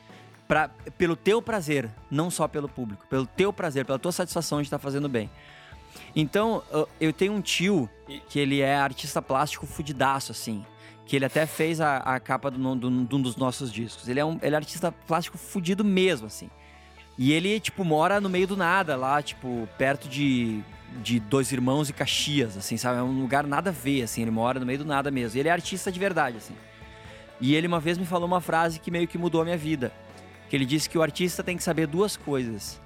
pra, 0.49 0.69
pelo 0.97 1.15
teu 1.15 1.41
prazer, 1.41 1.89
não 2.11 2.31
só 2.31 2.49
pelo 2.49 2.69
público, 2.69 3.07
pelo 3.09 3.27
teu 3.27 3.53
prazer, 3.53 3.85
pela 3.85 3.99
tua 3.99 4.11
satisfação 4.11 4.61
de 4.61 4.67
estar 4.67 4.79
fazendo 4.79 5.09
bem. 5.09 5.31
Então, 6.17 6.63
eu 6.99 7.13
tenho 7.13 7.35
um 7.35 7.41
tio 7.41 7.89
que 8.29 8.39
ele 8.39 8.61
é 8.61 8.77
artista 8.77 9.21
plástico 9.21 9.67
fudidaço, 9.67 10.33
assim. 10.33 10.65
que 11.09 11.17
ele 11.17 11.25
até 11.25 11.47
fez 11.47 11.81
a, 11.81 11.97
a 11.99 12.21
capa 12.21 12.51
de 12.51 12.59
um 12.59 13.23
dos 13.23 13.35
nossos 13.37 13.73
discos. 13.73 14.09
Ele 14.09 14.21
é 14.21 14.25
um 14.25 14.39
ele 14.43 14.55
é 14.55 14.59
artista 14.59 14.93
plástico 14.93 15.39
fudido 15.39 15.83
mesmo, 15.83 16.27
assim. 16.27 16.51
E 17.17 17.33
ele, 17.33 17.59
tipo, 17.59 17.83
mora 17.83 18.21
no 18.21 18.29
meio 18.29 18.47
do 18.47 18.57
nada, 18.57 18.95
lá, 18.95 19.21
tipo, 19.23 19.67
perto 19.79 20.07
de, 20.09 20.63
de 21.03 21.19
Dois 21.19 21.51
Irmãos 21.51 21.89
e 21.89 21.93
Caxias, 21.93 22.57
assim, 22.57 22.77
sabe? 22.77 22.99
É 22.99 23.03
um 23.03 23.23
lugar 23.23 23.47
nada 23.47 23.71
a 23.71 23.73
ver, 23.73 24.03
assim, 24.03 24.23
ele 24.23 24.31
mora 24.31 24.61
no 24.61 24.67
meio 24.67 24.81
do 24.81 24.85
nada 24.85 25.11
mesmo. 25.11 25.39
Ele 25.41 25.49
é 25.49 25.53
artista 25.53 25.91
de 25.91 25.99
verdade, 25.99 26.37
assim. 26.37 26.55
E 27.41 27.55
ele 27.55 27.67
uma 27.67 27.81
vez 27.81 27.97
me 27.97 28.05
falou 28.05 28.27
uma 28.27 28.41
frase 28.41 28.79
que 28.79 28.91
meio 28.91 29.09
que 29.09 29.17
mudou 29.17 29.41
a 29.41 29.45
minha 29.45 29.57
vida. 29.57 29.93
Que 30.49 30.57
ele 30.57 30.65
disse 30.65 30.89
que 30.89 30.99
o 30.99 31.03
artista 31.03 31.43
tem 31.43 31.57
que 31.57 31.63
saber 31.63 31.87
duas 31.87 32.17
coisas. 32.17 32.81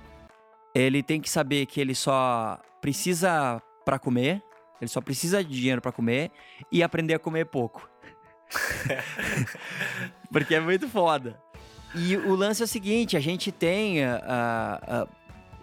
Ele 0.74 1.02
tem 1.02 1.20
que 1.20 1.30
saber 1.30 1.66
que 1.66 1.80
ele 1.80 1.94
só 1.94 2.58
precisa 2.80 3.62
para 3.84 3.98
comer, 3.98 4.42
ele 4.80 4.88
só 4.88 5.00
precisa 5.00 5.44
de 5.44 5.50
dinheiro 5.50 5.80
para 5.80 5.92
comer 5.92 6.30
e 6.70 6.82
aprender 6.82 7.14
a 7.14 7.18
comer 7.18 7.46
pouco. 7.46 7.88
Porque 10.32 10.54
é 10.54 10.60
muito 10.60 10.88
foda. 10.88 11.40
E 11.94 12.16
o 12.16 12.34
lance 12.34 12.62
é 12.62 12.64
o 12.64 12.68
seguinte: 12.68 13.16
a 13.16 13.20
gente 13.20 13.52
tem. 13.52 14.04
Uh, 14.04 15.04
uh, 15.04 15.08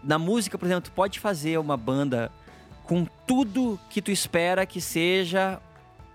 na 0.04 0.18
música, 0.18 0.58
por 0.58 0.66
exemplo, 0.66 0.84
tu 0.84 0.91
pode 0.91 1.20
fazer 1.20 1.58
uma 1.58 1.76
banda 1.76 2.32
com 2.84 3.06
tudo 3.28 3.80
que 3.89 4.02
tu 4.02 4.12
espera 4.12 4.66
que 4.66 4.80
seja 4.80 5.62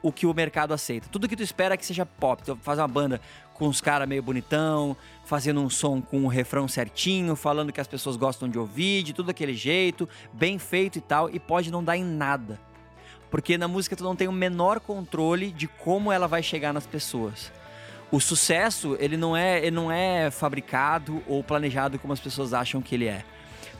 o 0.02 0.12
que 0.12 0.26
o 0.26 0.34
mercado 0.34 0.72
aceita. 0.72 1.08
Tudo 1.10 1.28
que 1.28 1.36
tu 1.36 1.42
espera 1.42 1.76
que 1.76 1.84
seja 1.84 2.04
pop. 2.04 2.42
Tu 2.42 2.56
faz 2.56 2.78
uma 2.78 2.88
banda 2.88 3.20
com 3.54 3.68
os 3.68 3.80
caras 3.80 4.08
meio 4.08 4.22
bonitão, 4.22 4.96
fazendo 5.24 5.60
um 5.60 5.70
som 5.70 6.02
com 6.02 6.18
o 6.18 6.24
um 6.24 6.26
refrão 6.26 6.68
certinho, 6.68 7.34
falando 7.34 7.72
que 7.72 7.80
as 7.80 7.86
pessoas 7.86 8.16
gostam 8.16 8.48
de 8.48 8.58
ouvir, 8.58 9.02
de 9.02 9.12
tudo 9.12 9.30
aquele 9.30 9.54
jeito, 9.54 10.08
bem 10.32 10.58
feito 10.58 10.98
e 10.98 11.00
tal, 11.00 11.30
e 11.30 11.38
pode 11.38 11.70
não 11.70 11.82
dar 11.82 11.96
em 11.96 12.04
nada. 12.04 12.60
Porque 13.30 13.56
na 13.56 13.66
música 13.66 13.96
tu 13.96 14.04
não 14.04 14.14
tem 14.14 14.28
o 14.28 14.32
menor 14.32 14.80
controle 14.80 15.50
de 15.50 15.66
como 15.66 16.12
ela 16.12 16.28
vai 16.28 16.42
chegar 16.42 16.72
nas 16.72 16.86
pessoas. 16.86 17.52
O 18.10 18.20
sucesso, 18.20 18.96
ele 19.00 19.16
não 19.16 19.36
é, 19.36 19.58
ele 19.58 19.72
não 19.72 19.90
é 19.90 20.30
fabricado 20.30 21.22
ou 21.26 21.42
planejado 21.42 21.98
como 21.98 22.12
as 22.12 22.20
pessoas 22.20 22.52
acham 22.52 22.82
que 22.82 22.94
ele 22.94 23.06
é. 23.06 23.24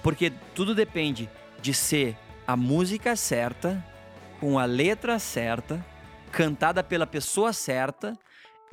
Porque 0.02 0.32
tudo 0.54 0.74
depende 0.74 1.28
de 1.60 1.72
ser 1.72 2.16
a 2.46 2.56
música 2.56 3.14
certa, 3.16 3.84
com 4.40 4.58
a 4.58 4.64
letra 4.64 5.18
certa, 5.18 5.84
cantada 6.32 6.82
pela 6.82 7.06
pessoa 7.06 7.52
certa 7.52 8.18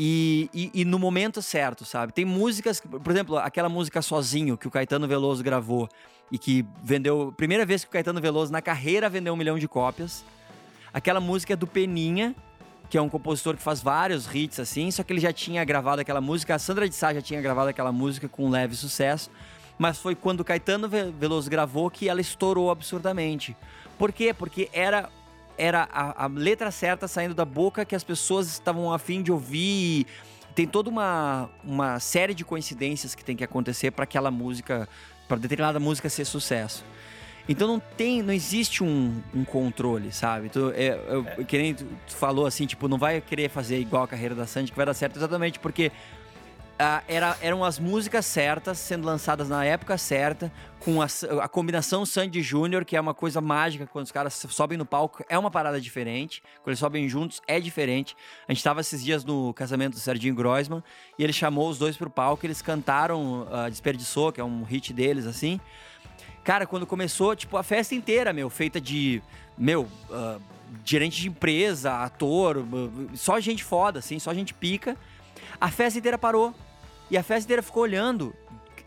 e, 0.03 0.49
e, 0.51 0.81
e, 0.81 0.83
no 0.83 0.97
momento 0.97 1.43
certo, 1.43 1.85
sabe? 1.85 2.11
Tem 2.11 2.25
músicas, 2.25 2.81
por 2.81 3.11
exemplo, 3.11 3.37
aquela 3.37 3.69
música 3.69 4.01
Sozinho 4.01 4.57
que 4.57 4.67
o 4.67 4.71
Caetano 4.71 5.07
Veloso 5.07 5.43
gravou 5.43 5.87
e 6.31 6.39
que 6.39 6.65
vendeu. 6.83 7.31
Primeira 7.37 7.67
vez 7.67 7.83
que 7.83 7.89
o 7.89 7.91
Caetano 7.91 8.19
Veloso 8.19 8.51
na 8.51 8.63
carreira 8.63 9.07
vendeu 9.11 9.31
um 9.31 9.37
milhão 9.37 9.59
de 9.59 9.67
cópias. 9.67 10.25
Aquela 10.91 11.19
música 11.19 11.53
é 11.53 11.55
do 11.55 11.67
Peninha, 11.67 12.35
que 12.89 12.97
é 12.97 13.01
um 13.01 13.07
compositor 13.07 13.55
que 13.55 13.61
faz 13.61 13.79
vários 13.79 14.25
hits 14.33 14.59
assim, 14.59 14.89
só 14.89 15.03
que 15.03 15.13
ele 15.13 15.19
já 15.19 15.31
tinha 15.31 15.63
gravado 15.63 16.01
aquela 16.01 16.19
música, 16.19 16.55
a 16.55 16.57
Sandra 16.57 16.89
de 16.89 16.95
Sá 16.95 17.13
já 17.13 17.21
tinha 17.21 17.39
gravado 17.39 17.69
aquela 17.69 17.91
música 17.91 18.27
com 18.27 18.47
um 18.47 18.49
leve 18.49 18.75
sucesso, 18.75 19.29
mas 19.77 19.99
foi 19.99 20.15
quando 20.15 20.39
o 20.39 20.43
Caetano 20.43 20.89
Veloso 20.89 21.47
gravou 21.47 21.91
que 21.91 22.09
ela 22.09 22.21
estourou 22.21 22.71
absurdamente. 22.71 23.55
Por 23.99 24.11
quê? 24.11 24.33
Porque 24.33 24.67
era 24.73 25.09
era 25.61 25.87
a, 25.91 26.25
a 26.25 26.27
letra 26.27 26.71
certa 26.71 27.07
saindo 27.07 27.35
da 27.35 27.45
boca 27.45 27.85
que 27.85 27.95
as 27.95 28.03
pessoas 28.03 28.47
estavam 28.47 28.91
afim 28.91 29.21
de 29.21 29.31
ouvir. 29.31 30.07
Tem 30.55 30.65
toda 30.65 30.89
uma, 30.89 31.49
uma 31.63 31.99
série 31.99 32.33
de 32.33 32.43
coincidências 32.43 33.13
que 33.13 33.23
tem 33.23 33.35
que 33.35 33.43
acontecer 33.43 33.91
para 33.91 34.03
aquela 34.03 34.31
música, 34.31 34.89
para 35.27 35.37
determinada 35.37 35.79
música 35.79 36.09
ser 36.09 36.25
sucesso. 36.25 36.83
Então 37.47 37.67
não 37.67 37.79
tem, 37.79 38.23
não 38.23 38.33
existe 38.33 38.83
um, 38.83 39.21
um 39.33 39.43
controle, 39.43 40.11
sabe? 40.11 40.49
Tu, 40.49 40.71
é, 40.75 40.99
eu, 41.07 41.25
é. 41.27 41.43
Que 41.43 41.57
nem 41.57 41.75
tu, 41.75 41.85
tu, 42.07 42.15
falou 42.15 42.45
assim, 42.47 42.65
tipo, 42.65 42.87
não 42.87 42.97
vai 42.97 43.21
querer 43.21 43.49
fazer 43.49 43.79
igual 43.79 44.03
a 44.03 44.07
carreira 44.07 44.33
da 44.33 44.47
Sandy 44.47 44.71
que 44.71 44.77
vai 44.77 44.85
dar 44.85 44.93
certo 44.93 45.17
exatamente 45.17 45.59
porque 45.59 45.91
ah, 46.81 47.03
era, 47.07 47.37
eram 47.41 47.63
as 47.63 47.77
músicas 47.77 48.25
certas 48.25 48.79
sendo 48.79 49.05
lançadas 49.05 49.47
na 49.47 49.63
época 49.63 49.97
certa, 49.99 50.51
com 50.79 50.99
a, 50.99 51.07
a 51.43 51.47
combinação 51.47 52.05
Sandy 52.07 52.41
Júnior, 52.41 52.83
que 52.83 52.97
é 52.97 53.01
uma 53.01 53.13
coisa 53.13 53.39
mágica 53.39 53.85
quando 53.85 54.05
os 54.05 54.11
caras 54.11 54.33
sobem 54.49 54.79
no 54.79 54.85
palco, 54.85 55.23
é 55.29 55.37
uma 55.37 55.51
parada 55.51 55.79
diferente. 55.79 56.41
Quando 56.63 56.69
eles 56.69 56.79
sobem 56.79 57.07
juntos, 57.07 57.39
é 57.47 57.59
diferente. 57.59 58.15
A 58.47 58.53
gente 58.53 58.63
tava 58.63 58.81
esses 58.81 59.03
dias 59.03 59.23
no 59.23 59.53
casamento 59.53 59.93
do 59.93 59.99
Serginho 59.99 60.33
Groisman 60.33 60.83
e 61.19 61.23
ele 61.23 61.31
chamou 61.31 61.69
os 61.69 61.77
dois 61.77 61.95
pro 61.95 62.09
palco, 62.09 62.45
eles 62.45 62.63
cantaram 62.63 63.43
uh, 63.43 63.69
Desperdiçou, 63.69 64.31
que 64.31 64.41
é 64.41 64.43
um 64.43 64.63
hit 64.63 64.91
deles, 64.91 65.27
assim. 65.27 65.59
Cara, 66.43 66.65
quando 66.65 66.87
começou, 66.87 67.35
tipo, 67.35 67.57
a 67.57 67.63
festa 67.63 67.93
inteira, 67.93 68.33
meu, 68.33 68.49
feita 68.49 68.81
de, 68.81 69.21
meu, 69.55 69.83
uh, 70.09 70.41
gerente 70.83 71.21
de 71.21 71.27
empresa, 71.27 72.01
ator, 72.03 72.65
só 73.13 73.39
gente 73.39 73.63
foda, 73.63 73.99
assim, 73.99 74.17
só 74.17 74.33
gente 74.33 74.51
pica. 74.51 74.97
A 75.59 75.69
festa 75.69 75.99
inteira 75.99 76.17
parou. 76.17 76.55
E 77.11 77.17
a 77.17 77.21
festa 77.21 77.43
inteira 77.43 77.61
ficou 77.61 77.83
olhando, 77.83 78.33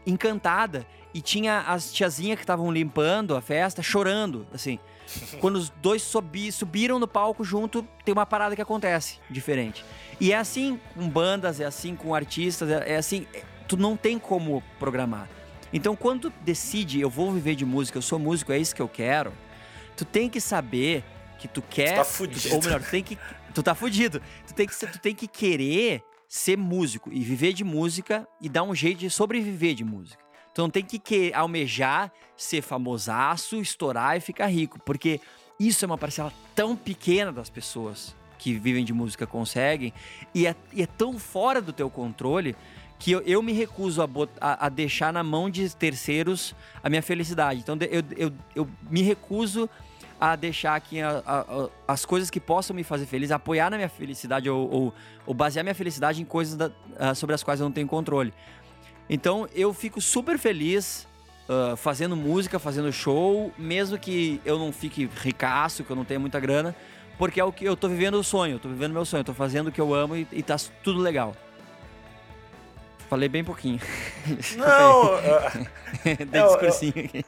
encantada. 0.07 0.87
E 1.13 1.21
tinha 1.21 1.61
as 1.61 1.93
tiazinhas 1.93 2.37
que 2.37 2.43
estavam 2.43 2.73
limpando 2.73 3.37
a 3.37 3.41
festa, 3.43 3.83
chorando, 3.83 4.47
assim. 4.53 4.81
Quando 5.41 5.57
os 5.57 5.69
dois 5.69 6.03
subi, 6.03 6.51
subiram 6.51 6.99
no 6.99 7.07
palco 7.07 7.45
junto, 7.45 7.87
tem 8.03 8.13
uma 8.13 8.25
parada 8.25 8.57
que 8.57 8.63
acontece 8.63 9.21
diferente. 9.31 9.85
E 10.19 10.33
é 10.33 10.39
assim 10.39 10.81
com 10.95 11.09
bandas, 11.09 11.61
é 11.61 11.67
assim 11.67 11.95
com 11.95 12.15
artistas, 12.15 12.71
é, 12.71 12.95
é 12.95 12.97
assim. 12.97 13.27
É, 13.35 13.43
tu 13.69 13.77
não 13.77 13.95
tem 13.95 14.19
como 14.19 14.63
programar. 14.79 15.29
Então, 15.73 15.95
quando 15.95 16.31
tu 16.31 16.33
decide, 16.41 17.01
eu 17.01 17.11
vou 17.11 17.31
viver 17.31 17.55
de 17.55 17.65
música, 17.65 17.99
eu 17.99 18.03
sou 18.03 18.19
músico, 18.19 18.53
é 18.53 18.59
isso 18.59 18.75
que 18.75 18.83
eu 18.83 18.89
quero, 18.89 19.33
tu 19.97 20.05
tem 20.05 20.31
que 20.31 20.41
saber 20.41 21.05
que 21.39 21.47
tu 21.47 21.61
quer. 21.61 21.93
Tu 21.93 21.97
tá 21.97 22.05
fudido. 22.05 22.55
Ou 22.55 22.63
melhor, 22.63 22.83
tu 22.83 22.91
tem 22.91 23.03
que. 23.03 23.19
Tu 23.53 23.63
tá 23.63 23.75
fudido. 23.75 24.23
Tu 24.47 24.55
tem 24.55 24.67
que, 24.67 24.75
tu 24.75 24.99
tem 24.99 25.15
que 25.15 25.29
querer 25.29 26.03
ser 26.35 26.59
músico 26.59 27.13
e 27.13 27.21
viver 27.21 27.53
de 27.53 27.63
música 27.63 28.27
e 28.41 28.49
dar 28.49 28.65
um 28.65 28.75
jeito 28.75 28.99
de 28.99 29.09
sobreviver 29.09 29.73
de 29.73 29.85
música. 29.85 30.19
Tu 30.53 30.61
não 30.61 30.69
tem 30.69 30.83
que, 30.83 30.99
que 30.99 31.33
almejar 31.33 32.11
ser 32.37 32.61
famosaço, 32.61 33.61
estourar 33.61 34.17
e 34.17 34.21
ficar 34.21 34.49
rico, 34.49 34.81
porque 34.81 35.21
isso 35.61 35.85
é 35.85 35.87
uma 35.87 35.97
parcela 35.97 36.33
tão 36.53 36.75
pequena 36.75 37.31
das 37.31 37.49
pessoas 37.49 38.17
que 38.37 38.53
vivem 38.55 38.85
de 38.85 38.93
música 38.93 39.29
conseguem 39.29 39.93
e 40.35 40.45
é, 40.45 40.57
e 40.73 40.83
é 40.83 40.87
tão 40.89 41.21
fora 41.21 41.63
do 41.63 41.73
teu 41.73 41.89
controle 41.89 42.57
que 42.99 43.13
eu, 43.13 43.21
eu 43.21 43.41
me 43.41 43.53
recuso 43.53 44.03
a, 44.03 44.09
a, 44.41 44.67
a, 44.67 44.69
deixar 44.69 45.13
na 45.13 45.23
mão 45.23 45.49
de 45.49 45.73
terceiros 45.77 46.53
a 46.83 46.91
minha 46.91 47.03
felicidade. 47.03 47.61
Então 47.61 47.79
eu, 47.89 48.03
eu, 48.17 48.33
eu 48.57 48.69
me 48.91 49.03
recuso 49.03 49.71
a 50.21 50.37
deixar 50.37 50.75
aqui 50.75 51.01
a, 51.01 51.23
a, 51.27 51.69
as 51.87 52.05
coisas 52.05 52.31
que 52.31 52.41
possam 52.41 52.75
me 52.75 52.85
fazer 52.85 53.07
feliz, 53.07 53.31
apoiar 53.31 53.71
na 53.71 53.77
minha 53.77 53.89
felicidade 53.89 54.49
ou, 54.49 54.71
ou, 54.71 54.95
ou 55.27 55.35
basear 55.35 55.65
minha 55.65 55.75
felicidade 55.75 56.21
em 56.21 56.25
coisas 56.25 56.57
da, 56.57 56.69
uh, 56.69 57.15
sobre 57.15 57.35
as 57.35 57.43
quais 57.43 57.61
eu 57.61 57.65
não 57.65 57.73
tenho 57.73 57.87
controle. 57.87 58.33
Então 59.09 59.49
eu 59.55 59.73
fico 59.75 60.01
super 60.01 60.39
feliz 60.39 61.07
uh, 61.49 61.77
fazendo 61.77 62.17
música, 62.17 62.59
fazendo 62.59 62.91
show, 62.93 63.53
mesmo 63.59 63.99
que 63.99 64.41
eu 64.45 64.59
não 64.59 64.73
fique 64.73 65.09
ricaço, 65.17 65.85
que 65.85 65.91
eu 65.91 65.97
não 65.97 66.05
tenha 66.05 66.21
muita 66.21 66.41
grana, 66.41 66.75
porque 67.19 67.41
é 67.41 67.45
o 67.45 67.53
que 67.53 67.65
eu 67.65 67.77
tô 67.77 67.89
vivendo 67.89 68.15
o 68.15 68.25
sonho, 68.25 68.57
eu 68.57 68.59
tô 68.59 68.69
vivendo 68.69 68.93
meu 68.93 69.05
sonho, 69.05 69.21
eu 69.21 69.25
tô 69.25 69.35
fazendo 69.35 69.69
o 69.69 69.73
que 69.73 69.81
eu 69.81 69.95
amo 69.95 70.17
e, 70.17 70.27
e 70.33 70.43
tá 70.43 70.57
tudo 70.83 71.01
legal. 71.01 71.35
Falei 73.09 73.29
bem 73.29 73.45
pouquinho. 73.45 73.81
Não! 74.57 75.11
Dei 76.27 76.43
discursinho 76.43 76.95
aqui. 76.97 77.25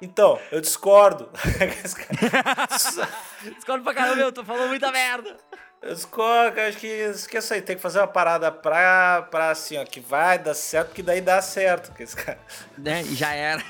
Então, 0.00 0.38
eu 0.50 0.60
discordo. 0.60 1.28
discordo 3.54 3.84
pra 3.84 3.94
caramba, 3.94 4.22
eu 4.22 4.32
tô 4.32 4.44
falando 4.44 4.68
muita 4.68 4.90
merda. 4.90 5.36
Eu 5.82 5.94
discordo, 5.94 6.60
acho 6.60 6.78
que 6.78 6.86
esqueça 6.86 7.54
aí, 7.54 7.62
tem 7.62 7.76
que 7.76 7.82
fazer 7.82 8.00
uma 8.00 8.06
parada 8.06 8.50
pra, 8.50 9.26
pra 9.30 9.50
assim, 9.50 9.78
ó, 9.78 9.84
que 9.84 10.00
vai 10.00 10.38
dar 10.38 10.54
certo, 10.54 10.88
porque 10.88 11.02
daí 11.02 11.20
dá 11.20 11.40
certo. 11.42 11.92
Que 11.92 12.02
esse 12.02 12.16
cara... 12.16 12.38
Né? 12.76 13.02
E 13.02 13.14
já 13.14 13.32
era. 13.32 13.62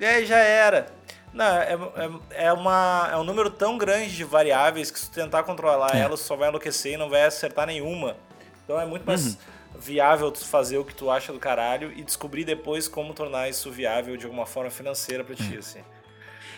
É, 0.00 0.24
já 0.24 0.38
era. 0.38 0.86
Não, 1.32 1.44
é, 1.44 1.72
é, 1.72 2.46
é, 2.46 2.52
uma, 2.52 3.08
é 3.12 3.16
um 3.16 3.24
número 3.24 3.50
tão 3.50 3.78
grande 3.78 4.14
de 4.14 4.24
variáveis 4.24 4.90
que 4.90 4.98
se 4.98 5.10
tu 5.10 5.14
tentar 5.14 5.44
controlar 5.44 5.96
é. 5.96 6.00
ela, 6.00 6.16
só 6.16 6.36
vai 6.36 6.48
enlouquecer 6.48 6.92
e 6.92 6.96
não 6.96 7.08
vai 7.08 7.24
acertar 7.24 7.66
nenhuma. 7.66 8.16
Então 8.64 8.80
é 8.80 8.84
muito 8.84 9.06
mais. 9.06 9.26
Uhum 9.26 9.51
viável 9.82 10.30
tu 10.30 10.44
fazer 10.44 10.78
o 10.78 10.84
que 10.84 10.94
tu 10.94 11.10
acha 11.10 11.32
do 11.32 11.38
caralho 11.38 11.92
e 11.96 12.02
descobrir 12.02 12.44
depois 12.44 12.88
como 12.88 13.12
tornar 13.12 13.48
isso 13.48 13.70
viável 13.70 14.16
de 14.16 14.24
alguma 14.24 14.46
forma 14.46 14.70
financeira 14.70 15.24
para 15.24 15.34
ti, 15.34 15.54
é. 15.54 15.58
assim. 15.58 15.80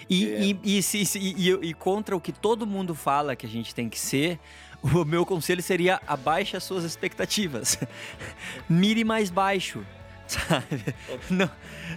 E, 0.08 0.30
é. 0.30 0.40
e, 0.40 0.60
e, 0.62 0.80
e, 1.18 1.50
e, 1.68 1.74
contra 1.74 2.14
o 2.14 2.20
que 2.20 2.30
todo 2.30 2.66
mundo 2.66 2.94
fala 2.94 3.34
que 3.34 3.46
a 3.46 3.48
gente 3.48 3.74
tem 3.74 3.88
que 3.88 3.98
ser, 3.98 4.38
o 4.82 5.04
meu 5.04 5.24
conselho 5.24 5.62
seria 5.62 6.00
abaixe 6.06 6.56
as 6.56 6.64
suas 6.64 6.84
expectativas. 6.84 7.78
Mire 8.68 9.04
mais 9.04 9.30
baixo. 9.30 9.84
Sabe? 10.26 10.94
Não, 11.28 11.50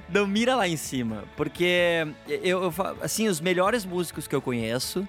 não 0.09 0.27
mira 0.27 0.53
lá 0.53 0.67
em 0.67 0.75
cima. 0.75 1.23
Porque 1.37 2.05
eu, 2.27 2.63
eu, 2.63 2.73
assim, 3.01 3.29
os 3.29 3.39
melhores 3.39 3.85
músicos 3.85 4.27
que 4.27 4.35
eu 4.35 4.41
conheço 4.41 5.07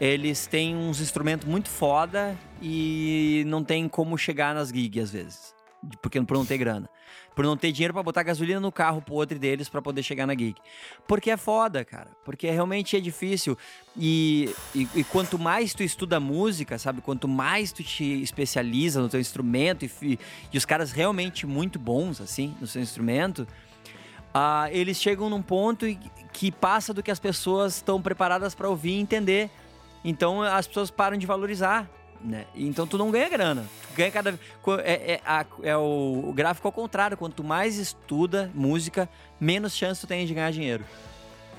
eles 0.00 0.46
têm 0.46 0.76
uns 0.76 1.00
instrumentos 1.00 1.46
muito 1.48 1.68
foda 1.68 2.36
e 2.60 3.44
não 3.46 3.62
tem 3.62 3.88
como 3.88 4.16
chegar 4.18 4.54
nas 4.54 4.68
gigs 4.68 5.02
às 5.04 5.10
vezes. 5.10 5.54
porque 6.02 6.20
por 6.22 6.36
não 6.36 6.44
ter 6.44 6.58
grana. 6.58 6.88
Por 7.34 7.44
não 7.44 7.56
ter 7.56 7.70
dinheiro 7.70 7.94
para 7.94 8.02
botar 8.02 8.24
gasolina 8.24 8.58
no 8.58 8.72
carro 8.72 9.00
podre 9.00 9.38
deles 9.38 9.68
para 9.68 9.80
poder 9.80 10.02
chegar 10.02 10.26
na 10.26 10.34
gig. 10.34 10.56
Porque 11.06 11.30
é 11.30 11.36
foda, 11.36 11.84
cara. 11.84 12.10
Porque 12.24 12.50
realmente 12.50 12.96
é 12.96 13.00
difícil. 13.00 13.56
E, 13.96 14.52
e, 14.74 14.88
e, 14.96 15.04
quanto 15.04 15.38
mais 15.38 15.72
tu 15.72 15.84
estuda 15.84 16.18
música, 16.18 16.78
sabe? 16.78 17.00
Quanto 17.00 17.28
mais 17.28 17.70
tu 17.70 17.84
te 17.84 18.20
especializa 18.22 19.00
no 19.00 19.08
teu 19.08 19.20
instrumento 19.20 19.84
e, 19.84 20.18
e 20.52 20.58
os 20.58 20.64
caras 20.64 20.90
realmente 20.90 21.46
muito 21.46 21.78
bons, 21.78 22.20
assim, 22.20 22.56
no 22.60 22.66
seu 22.66 22.82
instrumento, 22.82 23.46
uh, 24.34 24.68
eles 24.72 25.00
chegam 25.00 25.30
num 25.30 25.42
ponto 25.42 25.86
que 26.32 26.50
passa 26.50 26.92
do 26.92 27.04
que 27.04 27.10
as 27.10 27.20
pessoas 27.20 27.76
estão 27.76 28.02
preparadas 28.02 28.52
para 28.52 28.68
ouvir 28.68 28.96
e 28.96 29.00
entender. 29.00 29.48
Então 30.04 30.42
as 30.42 30.66
pessoas 30.66 30.90
param 30.90 31.16
de 31.16 31.26
valorizar 31.26 31.88
né? 32.20 32.46
Então 32.54 32.86
tu 32.86 32.98
não 32.98 33.10
ganha 33.10 33.28
grana. 33.28 33.64
Tu 33.90 33.96
ganha 33.96 34.10
cada 34.10 34.38
é, 34.82 35.12
é, 35.12 35.20
é 35.62 35.76
o, 35.76 36.32
gráfico 36.34 36.68
ao 36.68 36.72
contrário. 36.72 37.16
Quanto 37.16 37.44
mais 37.44 37.76
estuda 37.76 38.50
música, 38.54 39.08
menos 39.40 39.74
chance 39.74 40.00
tu 40.00 40.06
tem 40.06 40.26
de 40.26 40.34
ganhar 40.34 40.50
dinheiro. 40.50 40.84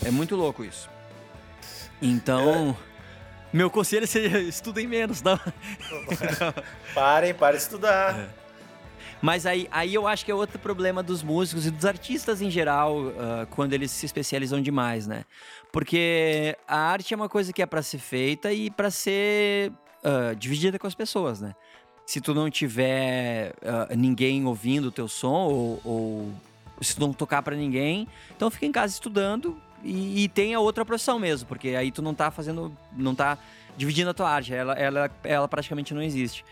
É 0.04 0.12
muito 0.12 0.36
louco 0.36 0.64
isso. 0.64 0.90
Então, 2.02 2.78
é. 2.80 3.58
meu 3.58 3.70
conselho 3.70 4.08
seria 4.08 4.40
estudem 4.40 4.88
menos, 4.88 5.22
não? 5.22 5.40
parem, 6.94 7.34
parem 7.34 7.58
de 7.58 7.64
estudar. 7.64 8.18
É. 8.18 8.40
Mas 9.22 9.46
aí, 9.46 9.68
aí 9.70 9.94
eu 9.94 10.08
acho 10.08 10.24
que 10.24 10.32
é 10.32 10.36
outro 10.36 10.58
problema 10.58 11.04
dos 11.04 11.22
músicos 11.22 11.66
e 11.66 11.72
dos 11.72 11.84
artistas 11.84 12.42
em 12.42 12.50
geral, 12.50 13.00
uh, 13.00 13.48
quando 13.50 13.74
eles 13.74 13.92
se 13.92 14.06
especializam 14.06 14.62
demais, 14.62 15.08
né? 15.08 15.26
Porque 15.74 16.58
a 16.66 16.78
arte 16.78 17.14
é 17.14 17.18
uma 17.18 17.28
coisa 17.28 17.52
que 17.52 17.62
é 17.62 17.66
para 17.66 17.82
ser 17.82 17.98
feita 17.98 18.54
e 18.54 18.72
para 18.72 18.90
ser 18.90 19.74
uh, 20.04 20.36
dividida 20.36 20.78
com 20.78 20.88
as 20.88 20.96
pessoas, 20.96 21.42
né? 21.42 21.56
Se 22.06 22.20
tu 22.20 22.34
não 22.34 22.50
tiver 22.50 23.54
uh, 23.62 23.96
ninguém 23.96 24.46
ouvindo 24.46 24.86
o 24.86 24.92
teu 24.92 25.08
som 25.08 25.48
ou, 25.48 25.82
ou 25.84 26.32
se 26.82 26.96
tu 26.96 27.02
não 27.02 27.14
tocar 27.14 27.42
para 27.44 27.56
ninguém, 27.56 28.08
então 28.36 28.50
fica 28.50 28.66
em 28.66 28.72
casa 28.72 28.94
estudando 28.94 29.58
e, 29.84 30.24
e 30.24 30.28
tem 30.28 30.54
a 30.54 30.60
outra 30.60 30.84
profissão 30.84 31.20
mesmo, 31.20 31.48
porque 31.48 31.70
aí 31.70 31.92
tu 31.92 32.02
não 32.02 32.14
tá 32.14 32.32
fazendo, 32.32 32.76
não 32.96 33.14
tá 33.14 33.38
dividindo 33.78 34.10
a 34.10 34.14
tua 34.14 34.30
arte, 34.30 34.54
ela, 34.54 34.74
ela, 34.74 35.12
ela 35.24 35.48
praticamente 35.48 35.94
não 35.94 36.02
existe. 36.02 36.44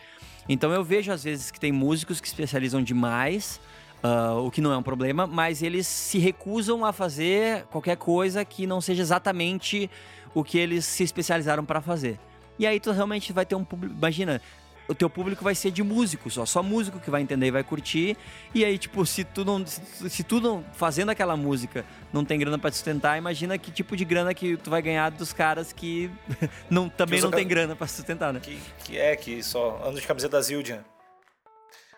Então 0.48 0.72
eu 0.72 0.84
vejo 0.84 1.12
às 1.12 1.24
vezes 1.24 1.52
que 1.52 1.60
tem 1.60 1.72
músicos 1.72 2.22
que 2.22 2.28
especializam 2.28 2.82
demais, 2.82 3.60
uh, 4.04 4.38
o 4.45 4.52
que 4.52 4.62
não 4.62 4.72
é 4.72 4.78
um 4.78 4.84
problema, 4.84 5.28
mas 5.28 5.62
eles 5.62 5.88
se 5.88 6.20
recusam 6.20 6.86
a 6.86 6.93
fazer 6.93 7.66
qualquer 7.66 7.98
coisa 7.98 8.45
que 8.45 8.66
não 8.66 8.80
seja 8.80 9.02
exatamente 9.02 9.89
o 10.34 10.43
que 10.43 10.58
eles 10.58 10.86
se 10.86 11.04
especializaram 11.04 11.66
para 11.66 11.82
fazer. 11.82 12.20
E 12.60 12.66
aí 12.66 12.80
tu 12.80 12.91
realmente 12.91 13.32
vai 13.32 13.45
ter 13.45 13.55
um 13.55 13.64
público. 13.64 13.95
Imagina, 13.95 14.41
o 14.88 14.95
teu 14.95 15.10
público 15.10 15.43
vai 15.43 15.53
ser 15.53 15.70
de 15.72 15.84
músicos, 15.84 16.34
só, 16.34 16.45
só 16.45 16.64
músico 16.64 16.99
que 16.99 17.10
vai 17.10 17.22
entender 17.22 17.47
e 17.47 17.51
vai 17.51 17.64
curtir. 17.64 18.18
E 18.53 18.64
aí, 18.64 18.78
tipo, 18.78 19.05
se 19.05 19.24
tu 19.24 19.43
não. 19.43 19.66
Se, 19.66 20.10
se 20.10 20.24
tu 20.24 20.39
não. 20.39 20.64
Fazendo 20.74 21.10
aquela 21.10 21.36
música 21.36 21.86
não 22.14 22.24
tem 22.24 22.39
grana 22.39 22.58
para 22.58 22.72
sustentar, 22.72 23.18
imagina 23.18 23.58
que 23.58 23.72
tipo 23.72 23.95
de 23.95 24.05
grana 24.05 24.34
que 24.34 24.58
tu 24.58 24.70
vai 24.70 24.82
ganhar 24.82 25.10
dos 25.12 25.34
caras 25.34 25.74
que 25.74 26.10
não, 26.70 26.88
também 26.89 27.20
que 27.20 27.26
não 27.26 27.32
tem 27.32 27.47
grana 27.47 27.76
para 27.76 27.88
sustentar, 27.88 28.32
né? 28.34 28.39
Que, 28.39 28.60
que 28.84 28.97
é, 28.97 29.16
que 29.16 29.43
só 29.43 29.82
ando 29.86 29.99
de 29.99 30.08
camiseta 30.08 30.38
da 30.38 30.41
Zildjian. 30.41 30.84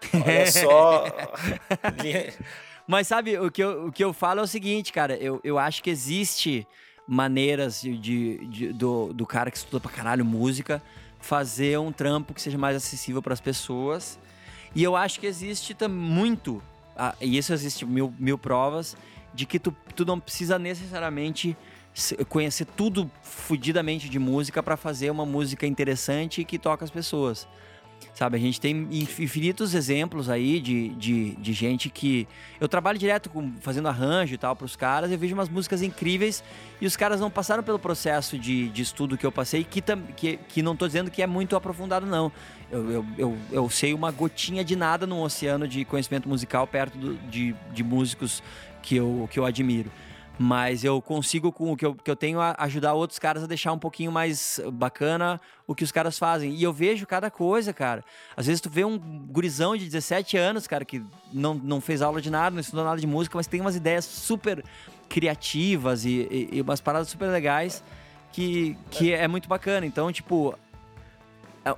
Olha 0.14 0.52
só. 0.52 1.06
Mas 2.88 3.08
sabe, 3.08 3.38
o 3.38 3.52
que, 3.52 3.62
eu, 3.62 3.88
o 3.88 3.92
que 3.92 4.04
eu 4.04 4.12
falo 4.12 4.40
é 4.40 4.44
o 4.44 4.48
seguinte, 4.48 4.92
cara, 4.92 5.16
eu, 5.18 5.40
eu 5.44 5.60
acho 5.60 5.84
que 5.84 5.92
existe 5.92 6.66
maneiras 7.12 7.82
de, 7.82 7.98
de, 7.98 8.72
do, 8.72 9.12
do 9.12 9.26
cara 9.26 9.50
que 9.50 9.58
estuda 9.58 9.80
pra 9.80 9.92
caralho 9.92 10.24
música 10.24 10.80
fazer 11.20 11.80
um 11.80 11.92
trampo 11.92 12.36
que 12.36 12.42
seja 12.42 12.56
mais 12.56 12.78
acessível 12.78 13.20
para 13.20 13.34
as 13.34 13.42
pessoas. 13.42 14.20
E 14.76 14.84
eu 14.84 14.96
acho 14.96 15.20
que 15.20 15.26
existe 15.26 15.76
muito, 15.88 16.62
e 17.20 17.36
isso 17.36 17.52
existe 17.52 17.84
mil, 17.84 18.14
mil 18.20 18.38
provas, 18.38 18.96
de 19.34 19.48
que 19.48 19.58
tu, 19.58 19.76
tu 19.96 20.06
não 20.06 20.20
precisa 20.20 20.60
necessariamente 20.60 21.58
conhecer 22.30 22.66
tudo 22.66 23.10
fudidamente 23.24 24.08
de 24.08 24.20
música 24.20 24.62
para 24.62 24.78
fazer 24.78 25.10
uma 25.10 25.26
música 25.26 25.66
interessante 25.66 26.44
que 26.44 26.60
toca 26.60 26.86
as 26.86 26.92
pessoas. 26.92 27.48
Sabe, 28.20 28.36
a 28.36 28.40
gente 28.42 28.60
tem 28.60 28.86
infinitos 28.92 29.74
exemplos 29.74 30.30
aí 30.30 30.60
de, 30.60 30.90
de, 30.90 31.36
de 31.36 31.54
gente 31.54 31.90
que. 31.90 32.28
Eu 32.60 32.68
trabalho 32.68 33.00
direto 33.00 33.30
com, 33.30 33.54
fazendo 33.62 33.88
arranjo 33.88 34.34
e 34.34 34.38
tal 34.38 34.58
para 34.58 34.66
os 34.66 34.76
caras, 34.76 35.10
eu 35.10 35.18
vejo 35.18 35.34
umas 35.34 35.48
músicas 35.48 35.82
incríveis 35.82 36.44
e 36.82 36.86
os 36.86 36.98
caras 36.98 37.22
não 37.22 37.32
passaram 37.32 37.64
pelo 37.64 37.80
processo 37.80 38.38
de, 38.38 38.68
de 38.72 38.82
estudo 38.82 39.18
que 39.18 39.26
eu 39.26 39.32
passei, 39.32 39.64
que, 39.64 39.82
que, 40.18 40.36
que 40.50 40.62
não 40.62 40.74
estou 40.74 40.86
dizendo 40.86 41.10
que 41.10 41.22
é 41.22 41.28
muito 41.28 41.56
aprofundado, 41.56 42.06
não. 42.06 42.30
Eu, 42.70 42.92
eu, 42.92 43.06
eu, 43.18 43.38
eu, 43.54 43.70
sei 43.70 43.94
uma 43.94 44.12
gotinha 44.12 44.66
de 44.66 44.76
nada 44.76 45.08
num 45.08 45.22
oceano 45.22 45.66
de 45.66 45.86
conhecimento 45.86 46.28
musical 46.28 46.68
perto 46.68 46.98
do, 46.98 47.16
de, 47.30 47.56
de 47.72 47.84
músicos 47.86 48.44
que 48.82 48.98
eu, 48.98 49.30
que 49.32 49.40
eu 49.40 49.46
admiro. 49.46 49.90
Mas 50.42 50.86
eu 50.86 51.02
consigo, 51.02 51.52
com 51.52 51.74
o 51.74 51.76
que 51.76 51.86
eu, 51.86 51.94
que 51.94 52.10
eu 52.10 52.16
tenho, 52.16 52.40
ajudar 52.58 52.94
outros 52.94 53.20
caras 53.20 53.44
a 53.44 53.46
deixar 53.46 53.74
um 53.74 53.78
pouquinho 53.78 54.10
mais 54.10 54.58
bacana 54.72 55.40
o 55.68 55.76
que 55.76 55.84
os 55.84 55.92
caras 55.92 56.18
fazem. 56.18 56.54
E 56.54 56.64
eu 56.64 56.72
vejo 56.72 57.06
cada 57.06 57.30
coisa, 57.30 57.74
cara. 57.74 58.06
Às 58.38 58.48
vezes 58.48 58.62
tu 58.62 58.70
vê 58.70 58.86
um 58.86 58.98
gurizão 58.98 59.76
de 59.76 59.84
17 59.84 60.38
anos, 60.38 60.66
cara, 60.66 60.86
que 60.86 61.04
não, 61.34 61.54
não 61.56 61.82
fez 61.82 62.02
aula 62.02 62.22
de 62.22 62.30
nada, 62.30 62.54
não 62.54 62.62
estudou 62.62 62.86
nada 62.86 63.02
de 63.02 63.06
música, 63.06 63.38
mas 63.38 63.48
tem 63.48 63.60
umas 63.60 63.76
ideias 63.76 64.06
super 64.06 64.64
criativas 65.10 66.06
e, 66.06 66.28
e, 66.32 66.50
e 66.54 66.62
umas 66.62 66.80
paradas 66.80 67.10
super 67.10 67.28
legais 67.28 67.84
que, 68.32 68.78
que 68.90 69.12
é 69.12 69.28
muito 69.28 69.50
bacana. 69.50 69.86
Então, 69.86 70.10
tipo, 70.10 70.58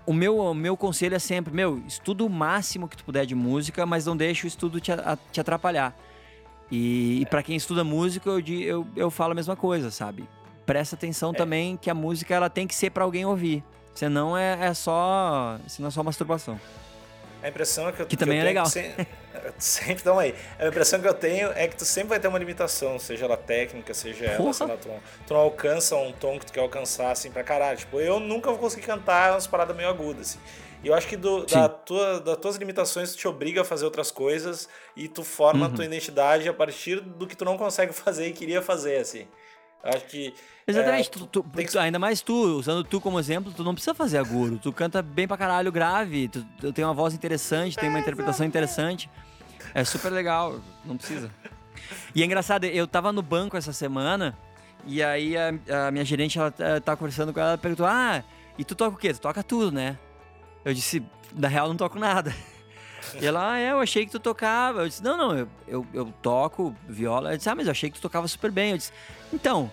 o 0.05 0.13
meu, 0.13 0.37
o 0.37 0.53
meu 0.53 0.77
conselho 0.77 1.15
é 1.15 1.19
sempre, 1.19 1.51
meu, 1.51 1.81
estuda 1.87 2.23
o 2.23 2.29
máximo 2.29 2.87
que 2.87 2.95
tu 2.95 3.03
puder 3.03 3.25
de 3.25 3.33
música, 3.33 3.85
mas 3.87 4.05
não 4.05 4.15
deixe 4.15 4.45
o 4.45 4.47
estudo 4.47 4.79
te, 4.79 4.91
a, 4.91 5.17
te 5.31 5.41
atrapalhar. 5.41 5.95
E, 6.71 7.21
e 7.21 7.25
para 7.25 7.43
quem 7.43 7.55
estuda 7.55 7.83
música, 7.83 8.29
eu, 8.29 8.39
eu, 8.39 8.87
eu 8.95 9.11
falo 9.11 9.33
a 9.33 9.35
mesma 9.35 9.55
coisa, 9.55 9.91
sabe? 9.91 10.27
Presta 10.65 10.95
atenção 10.95 11.31
é. 11.31 11.33
também 11.33 11.75
que 11.75 11.89
a 11.89 11.93
música 11.93 12.33
ela 12.33 12.49
tem 12.49 12.65
que 12.65 12.73
ser 12.73 12.91
para 12.91 13.03
alguém 13.03 13.25
ouvir. 13.25 13.63
Senão 13.93 14.37
é, 14.37 14.67
é 14.67 14.73
só. 14.73 15.59
Senão 15.67 15.89
é 15.89 15.91
só 15.91 16.01
masturbação. 16.01 16.59
A 17.43 17.49
impressão 17.49 17.89
é 17.89 17.91
que 17.91 18.01
eu 18.01 18.05
Que 18.05 18.15
também 18.15 18.37
que 18.37 18.41
é 18.41 18.45
legal. 18.45 18.65
Sempre, 18.69 19.07
sempre 19.57 20.03
dá 20.03 20.19
aí. 20.19 20.35
A 20.59 20.67
impressão 20.67 21.01
que 21.01 21.07
eu 21.07 21.13
tenho 21.13 21.51
é 21.55 21.67
que 21.67 21.75
tu 21.75 21.85
sempre 21.85 22.09
vai 22.09 22.19
ter 22.19 22.27
uma 22.27 22.37
limitação, 22.37 22.99
seja 22.99 23.25
ela 23.25 23.37
técnica, 23.37 23.93
seja 23.93 24.25
ela, 24.25 24.53
sei 24.53 24.67
lá, 24.67 24.77
tu, 24.77 24.89
tu, 25.25 25.33
não 25.33 25.41
alcança 25.41 25.95
um 25.95 26.11
tom 26.11 26.37
que 26.37 26.45
tu 26.45 26.53
quer 26.53 26.59
alcançar, 26.59 27.11
assim, 27.11 27.31
pra 27.31 27.43
caralho. 27.43 27.77
Tipo, 27.77 27.99
eu 27.99 28.19
nunca 28.19 28.51
vou 28.51 28.59
conseguir 28.59 28.85
cantar 28.85 29.31
umas 29.31 29.47
paradas 29.47 29.75
meio 29.75 29.89
agudas, 29.89 30.31
assim. 30.31 30.39
E 30.83 30.87
eu 30.87 30.95
acho 30.95 31.07
que 31.07 31.15
do, 31.15 31.45
da 31.45 31.69
tua, 31.69 32.19
das 32.19 32.37
tuas 32.37 32.55
limitações 32.55 33.11
tu 33.11 33.17
te 33.17 33.27
obriga 33.27 33.61
a 33.61 33.63
fazer 33.63 33.85
outras 33.85 34.09
coisas 34.09 34.67
e 34.95 35.07
tu 35.07 35.23
forma 35.23 35.67
uhum. 35.67 35.71
a 35.71 35.75
tua 35.75 35.85
identidade 35.85 36.49
a 36.49 36.53
partir 36.53 36.99
do 36.99 37.27
que 37.27 37.35
tu 37.35 37.45
não 37.45 37.57
consegue 37.57 37.93
fazer 37.93 38.27
e 38.27 38.33
queria 38.33 38.61
fazer, 38.61 38.97
assim. 38.97 39.27
Eu 39.83 39.91
acho 39.93 40.05
que. 40.05 40.33
Exatamente, 40.67 41.09
é, 41.09 41.11
tu, 41.11 41.25
tu, 41.27 41.43
que... 41.43 41.77
ainda 41.77 41.99
mais 41.99 42.21
tu, 42.21 42.33
usando 42.33 42.83
tu 42.83 43.01
como 43.01 43.19
exemplo, 43.19 43.51
tu 43.51 43.63
não 43.63 43.73
precisa 43.73 43.93
fazer 43.93 44.19
agudo. 44.19 44.59
Tu 44.59 44.71
canta 44.71 45.01
bem 45.01 45.27
pra 45.27 45.35
caralho 45.35 45.71
grave, 45.71 46.27
tu, 46.27 46.45
tu 46.59 46.71
tem 46.71 46.85
uma 46.85 46.93
voz 46.93 47.13
interessante, 47.13 47.75
tem 47.75 47.89
uma 47.89 47.99
interpretação 47.99 48.45
interessante. 48.45 49.09
É 49.73 49.83
super 49.83 50.11
legal, 50.11 50.59
não 50.85 50.97
precisa. 50.97 51.31
E 52.13 52.21
é 52.21 52.25
engraçado, 52.25 52.65
eu 52.65 52.87
tava 52.87 53.11
no 53.11 53.21
banco 53.21 53.57
essa 53.57 53.73
semana 53.73 54.37
e 54.85 55.01
aí 55.01 55.35
a, 55.37 55.87
a 55.87 55.91
minha 55.91 56.05
gerente, 56.05 56.37
ela 56.37 56.51
tá 56.83 56.95
conversando 56.95 57.33
com 57.33 57.39
ela, 57.39 57.49
ela 57.49 57.57
perguntou: 57.57 57.85
Ah, 57.85 58.23
e 58.57 58.63
tu 58.63 58.75
toca 58.75 58.95
o 58.95 58.99
quê? 58.99 59.13
Tu 59.13 59.19
toca 59.19 59.43
tudo, 59.43 59.71
né? 59.71 59.97
Eu 60.63 60.73
disse, 60.73 61.03
na 61.33 61.47
real 61.47 61.67
não 61.67 61.75
toco 61.75 61.97
nada. 61.97 62.33
E 63.19 63.25
ela, 63.25 63.53
ah, 63.53 63.59
é, 63.59 63.71
eu 63.71 63.79
achei 63.79 64.05
que 64.05 64.11
tu 64.11 64.19
tocava. 64.19 64.81
Eu 64.81 64.87
disse, 64.87 65.03
não, 65.03 65.17
não, 65.17 65.37
eu, 65.37 65.47
eu, 65.67 65.87
eu 65.93 66.13
toco 66.21 66.75
viola. 66.87 67.29
Ela 67.29 67.37
disse, 67.37 67.49
ah, 67.49 67.55
mas 67.55 67.65
eu 67.65 67.71
achei 67.71 67.89
que 67.89 67.97
tu 67.97 68.01
tocava 68.01 68.27
super 68.27 68.51
bem. 68.51 68.71
Eu 68.71 68.77
disse, 68.77 68.91
então, 69.33 69.71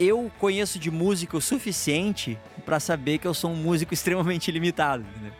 eu 0.00 0.30
conheço 0.38 0.78
de 0.78 0.90
música 0.90 1.36
o 1.36 1.40
suficiente 1.40 2.38
para 2.64 2.80
saber 2.80 3.18
que 3.18 3.26
eu 3.26 3.34
sou 3.34 3.50
um 3.50 3.56
músico 3.56 3.92
extremamente 3.94 4.50
limitado, 4.50 5.04
entendeu? 5.04 5.32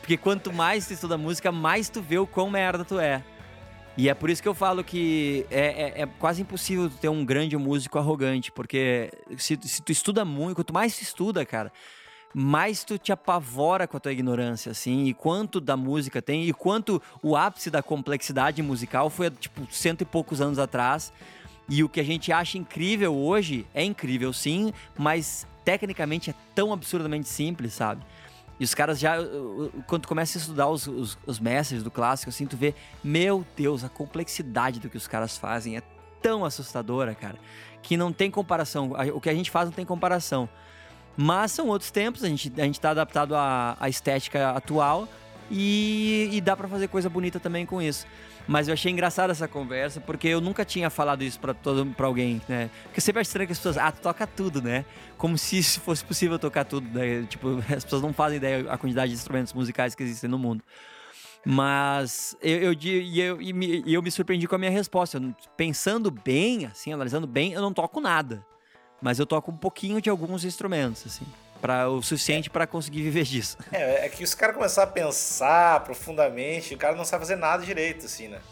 Porque 0.00 0.16
quanto 0.16 0.52
mais 0.52 0.86
tu 0.86 0.92
estuda 0.92 1.18
música, 1.18 1.50
mais 1.50 1.88
tu 1.88 2.00
vê 2.00 2.18
o 2.18 2.26
quão 2.26 2.48
merda 2.48 2.84
tu 2.84 2.98
é. 3.00 3.24
E 3.96 4.08
é 4.08 4.14
por 4.14 4.28
isso 4.28 4.42
que 4.42 4.48
eu 4.48 4.54
falo 4.54 4.84
que 4.84 5.46
é, 5.50 6.00
é, 6.00 6.02
é 6.02 6.06
quase 6.18 6.42
impossível 6.42 6.88
ter 6.90 7.08
um 7.08 7.24
grande 7.24 7.56
músico 7.56 7.98
arrogante, 7.98 8.52
porque 8.52 9.10
se, 9.38 9.58
se 9.62 9.82
tu 9.82 9.90
estuda 9.90 10.24
muito, 10.24 10.56
quanto 10.56 10.72
mais 10.72 10.96
tu 10.96 11.02
estuda, 11.02 11.44
cara, 11.46 11.72
mais 12.38 12.84
tu 12.84 12.98
te 12.98 13.10
apavora 13.10 13.88
com 13.88 13.96
a 13.96 14.00
tua 14.00 14.12
ignorância, 14.12 14.70
assim, 14.70 15.06
e 15.06 15.14
quanto 15.14 15.58
da 15.58 15.74
música 15.74 16.20
tem, 16.20 16.44
e 16.46 16.52
quanto 16.52 17.00
o 17.22 17.34
ápice 17.34 17.70
da 17.70 17.82
complexidade 17.82 18.62
musical 18.62 19.08
foi, 19.08 19.30
tipo, 19.30 19.66
cento 19.70 20.02
e 20.02 20.04
poucos 20.04 20.38
anos 20.38 20.58
atrás. 20.58 21.14
E 21.66 21.82
o 21.82 21.88
que 21.88 21.98
a 21.98 22.04
gente 22.04 22.30
acha 22.30 22.58
incrível 22.58 23.16
hoje 23.16 23.64
é 23.72 23.82
incrível, 23.82 24.34
sim, 24.34 24.70
mas 24.98 25.46
tecnicamente 25.64 26.28
é 26.28 26.34
tão 26.54 26.74
absurdamente 26.74 27.26
simples, 27.26 27.72
sabe? 27.72 28.04
E 28.60 28.64
os 28.64 28.74
caras 28.74 28.98
já, 28.98 29.16
quando 29.86 30.02
tu 30.02 30.08
começa 30.08 30.36
a 30.36 30.40
estudar 30.40 30.68
os, 30.68 30.86
os, 30.86 31.18
os 31.24 31.40
mestres 31.40 31.82
do 31.82 31.90
clássico, 31.90 32.28
assim, 32.28 32.44
tu 32.44 32.54
vê, 32.54 32.74
meu 33.02 33.46
Deus, 33.56 33.82
a 33.82 33.88
complexidade 33.88 34.78
do 34.78 34.90
que 34.90 34.98
os 34.98 35.08
caras 35.08 35.38
fazem 35.38 35.78
é 35.78 35.82
tão 36.20 36.44
assustadora, 36.44 37.14
cara, 37.14 37.38
que 37.80 37.96
não 37.96 38.12
tem 38.12 38.30
comparação. 38.30 38.92
O 39.14 39.22
que 39.22 39.30
a 39.30 39.34
gente 39.34 39.50
faz 39.50 39.70
não 39.70 39.72
tem 39.74 39.86
comparação. 39.86 40.46
Mas 41.16 41.52
são 41.52 41.68
outros 41.68 41.90
tempos, 41.90 42.22
a 42.22 42.28
gente, 42.28 42.52
a 42.56 42.64
gente 42.64 42.80
tá 42.80 42.90
adaptado 42.90 43.34
à, 43.34 43.76
à 43.80 43.88
estética 43.88 44.50
atual. 44.50 45.08
e, 45.50 46.28
e 46.32 46.40
dá 46.40 46.56
para 46.56 46.68
fazer 46.68 46.88
coisa 46.88 47.08
bonita 47.08 47.38
também 47.38 47.64
com 47.64 47.80
isso. 47.80 48.06
Mas 48.48 48.68
eu 48.68 48.74
achei 48.74 48.92
engraçada 48.92 49.32
essa 49.32 49.48
conversa, 49.48 50.00
porque 50.00 50.28
eu 50.28 50.40
nunca 50.40 50.64
tinha 50.64 50.88
falado 50.88 51.24
isso 51.24 51.38
pra, 51.40 51.52
todo, 51.52 51.84
pra 51.86 52.06
alguém, 52.06 52.40
né? 52.48 52.70
Porque 52.84 53.00
sempre 53.00 53.20
é 53.20 53.22
estranho 53.22 53.46
que 53.46 53.52
as 53.52 53.58
pessoas, 53.58 53.76
ah, 53.76 53.90
toca 53.90 54.26
tudo, 54.26 54.62
né? 54.62 54.84
Como 55.16 55.36
se 55.36 55.58
isso 55.58 55.80
fosse 55.80 56.04
possível 56.04 56.38
tocar 56.38 56.64
tudo, 56.64 56.88
né? 56.96 57.24
Tipo, 57.28 57.58
as 57.74 57.82
pessoas 57.82 58.02
não 58.02 58.12
fazem 58.12 58.36
ideia 58.36 58.70
a 58.70 58.78
quantidade 58.78 59.10
de 59.10 59.16
instrumentos 59.16 59.52
musicais 59.52 59.94
que 59.94 60.02
existem 60.02 60.30
no 60.30 60.38
mundo. 60.38 60.62
Mas 61.44 62.36
eu, 62.40 62.72
eu, 62.72 62.72
eu, 62.72 63.42
e 63.42 63.52
me, 63.52 63.82
eu 63.86 64.02
me 64.02 64.10
surpreendi 64.10 64.46
com 64.46 64.54
a 64.54 64.58
minha 64.58 64.70
resposta. 64.70 65.20
Pensando 65.56 66.10
bem, 66.10 66.66
assim, 66.66 66.92
analisando 66.92 67.26
bem, 67.26 67.52
eu 67.52 67.60
não 67.60 67.72
toco 67.72 68.00
nada. 68.00 68.44
Mas 69.00 69.18
eu 69.18 69.26
toco 69.26 69.50
um 69.50 69.56
pouquinho 69.56 70.00
de 70.00 70.10
alguns 70.10 70.44
instrumentos, 70.44 71.04
assim. 71.06 71.26
Pra, 71.60 71.88
o 71.88 72.02
suficiente 72.02 72.50
para 72.50 72.66
conseguir 72.66 73.02
viver 73.02 73.24
disso. 73.24 73.56
É, 73.72 74.06
é 74.06 74.08
que 74.08 74.26
se 74.26 74.34
o 74.34 74.38
cara 74.38 74.52
começar 74.52 74.82
a 74.82 74.86
pensar 74.86 75.80
profundamente, 75.80 76.74
o 76.74 76.78
cara 76.78 76.94
não 76.94 77.04
sabe 77.04 77.22
fazer 77.22 77.36
nada 77.36 77.64
direito, 77.64 78.06
assim, 78.06 78.28
né? 78.28 78.40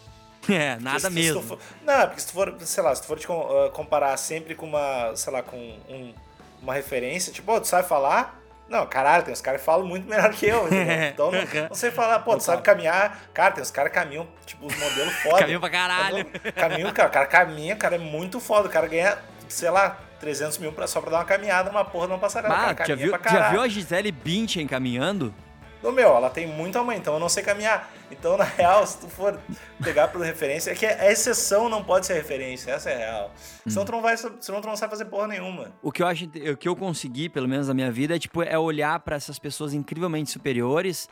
É, 0.49 0.77
nada 0.79 1.01
se, 1.01 1.11
mesmo. 1.11 1.41
Se 1.41 1.49
for, 1.49 1.59
não, 1.83 2.07
porque 2.07 2.21
se 2.21 2.27
tu 2.27 2.33
for, 2.33 2.55
sei 2.61 2.83
lá, 2.83 2.95
se 2.95 3.01
tu 3.03 3.07
for 3.07 3.19
te 3.19 3.27
uh, 3.31 3.71
comparar 3.73 4.15
sempre 4.19 4.55
com 4.55 4.67
uma, 4.67 5.15
sei 5.17 5.33
lá, 5.33 5.43
com 5.43 5.57
um, 5.57 6.15
uma 6.61 6.75
referência, 6.75 7.33
tipo, 7.33 7.51
oh, 7.51 7.61
tu 7.61 7.67
sabe 7.67 7.89
falar? 7.89 8.43
Não, 8.69 8.87
caralho, 8.87 9.25
tem 9.25 9.33
uns 9.33 9.41
caras 9.41 9.61
que 9.61 9.67
falam 9.67 9.87
muito 9.87 10.09
melhor 10.09 10.31
que 10.33 10.47
eu, 10.47 10.67
Então 11.13 11.31
não, 11.31 11.69
não, 11.69 11.75
sei 11.75 11.91
falar, 11.91 12.21
pô, 12.21 12.37
tu 12.37 12.43
sabe 12.43 12.63
caminhar. 12.63 13.29
Cara, 13.33 13.53
tem 13.53 13.63
uns 13.63 13.71
caras 13.71 13.93
que 13.93 13.99
caminham, 13.99 14.27
tipo, 14.47 14.67
os 14.67 14.77
modelos 14.77 15.15
foda. 15.17 15.39
Caminham 15.41 15.61
pra 15.61 15.71
caralho. 15.71 16.27
Caminho, 16.55 16.93
cara, 16.93 17.09
o 17.09 17.13
cara 17.13 17.27
caminha, 17.27 17.75
o 17.75 17.79
cara 17.79 17.97
é 17.97 17.99
muito 17.99 18.41
foda. 18.41 18.69
O 18.69 18.71
cara 18.71 18.87
ganha, 18.87 19.19
sei 19.49 19.71
lá, 19.71 19.99
300 20.25 20.57
mil 20.59 20.73
pra, 20.73 20.87
só 20.87 21.01
pra 21.01 21.11
dar 21.11 21.19
uma 21.19 21.25
caminhada 21.25 21.71
numa 21.71 21.85
porra 21.85 22.09
numa 22.09 22.19
passarela. 22.19 22.55
Ah, 22.55 22.85
já 22.87 22.95
viu, 22.95 23.11
já 23.11 23.51
viu 23.51 23.61
a 23.61 23.69
Gisele 23.69 24.11
Bündchen 24.11 24.67
caminhando? 24.67 25.35
No 25.83 25.93
meu, 25.93 26.17
ela 26.17 26.31
tem 26.31 26.47
muita 26.47 26.83
mãe, 26.83 26.97
então 26.97 27.13
eu 27.13 27.21
não 27.21 27.29
sei 27.29 27.43
caminhar. 27.43 27.93
Então, 28.11 28.39
na 28.39 28.45
real, 28.57 28.87
se 28.87 29.01
tu 29.01 29.07
for 29.07 29.39
pegar 29.83 30.09
por 30.09 30.23
referência, 30.23 30.71
é 30.71 30.75
que 30.75 30.87
a 30.87 31.13
exceção 31.13 31.69
não 31.69 31.85
pode 31.85 32.07
ser 32.07 32.15
referência, 32.15 32.71
essa 32.71 32.89
é 32.89 32.95
a 32.95 32.99
real. 32.99 33.35
Senão, 33.69 33.83
hum. 33.83 33.87
tu 33.87 33.93
não 33.93 34.01
vai, 34.01 34.17
senão 34.17 34.63
tu 34.63 34.67
não 34.67 34.77
sabe 34.77 34.93
fazer 34.93 35.05
porra 35.05 35.29
nenhuma. 35.29 35.73
O 35.83 35.93
que 35.93 36.03
eu 36.03 36.07
acho, 36.07 36.25
o 36.25 36.57
que 36.57 36.67
eu 36.67 36.75
consegui, 36.75 37.29
pelo 37.29 37.47
menos 37.47 37.69
na 37.69 37.75
minha 37.75 37.93
vida, 37.93 38.17
é 38.17 38.19
tipo, 38.19 38.43
é 38.43 38.59
olhar 38.59 38.99
para 39.01 39.17
essas 39.17 39.39
pessoas 39.39 39.75
incrivelmente 39.75 40.31
superiores 40.31 41.07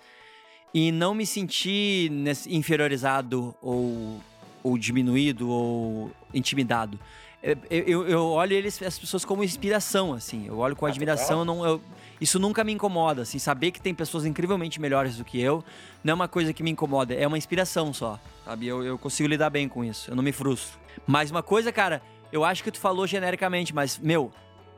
e 0.73 0.91
não 0.91 1.15
me 1.15 1.27
sentir 1.27 2.11
inferiorizado 2.49 3.55
ou, 3.61 4.23
ou 4.63 4.79
diminuído 4.79 5.51
ou 5.51 6.11
intimidado. 6.33 6.99
Eu, 7.43 7.57
eu, 7.69 8.09
eu 8.09 8.25
olho 8.27 8.53
eles, 8.53 8.81
as 8.83 8.99
pessoas 8.99 9.25
como 9.25 9.43
inspiração, 9.43 10.13
assim. 10.13 10.47
Eu 10.47 10.59
olho 10.59 10.77
com 10.77 10.87
ah, 10.87 10.89
admiração, 10.89 11.45
não, 11.45 11.67
eu, 11.67 11.81
isso 12.21 12.39
nunca 12.39 12.63
me 12.63 12.73
incomoda, 12.73 13.23
assim. 13.23 13.39
Saber 13.39 13.73
que 13.73 13.81
tem 13.81 13.93
pessoas 13.93 14.25
incrivelmente 14.25 14.81
melhores 14.81 15.17
do 15.17 15.25
que 15.25 15.41
eu 15.41 15.65
não 16.05 16.13
é 16.13 16.15
uma 16.15 16.29
coisa 16.29 16.53
que 16.53 16.63
me 16.63 16.71
incomoda, 16.71 17.15
é 17.15 17.27
uma 17.27 17.37
inspiração 17.37 17.93
só, 17.93 18.19
sabe? 18.45 18.69
Eu, 18.69 18.85
eu 18.85 18.97
consigo 18.97 19.29
lidar 19.29 19.51
bem 19.51 19.69
com 19.69 19.85
isso, 19.85 20.11
eu 20.11 20.15
não 20.15 20.23
me 20.23 20.31
frustro. 20.31 20.79
Mas 21.05 21.33
uma 21.33 21.43
coisa, 21.43 21.73
cara, 21.73 22.01
eu 22.31 22.45
acho 22.45 22.63
que 22.63 22.71
tu 22.71 22.79
falou 22.79 23.07
genericamente, 23.09 23.75
mas, 23.75 23.99
meu, 23.99 24.31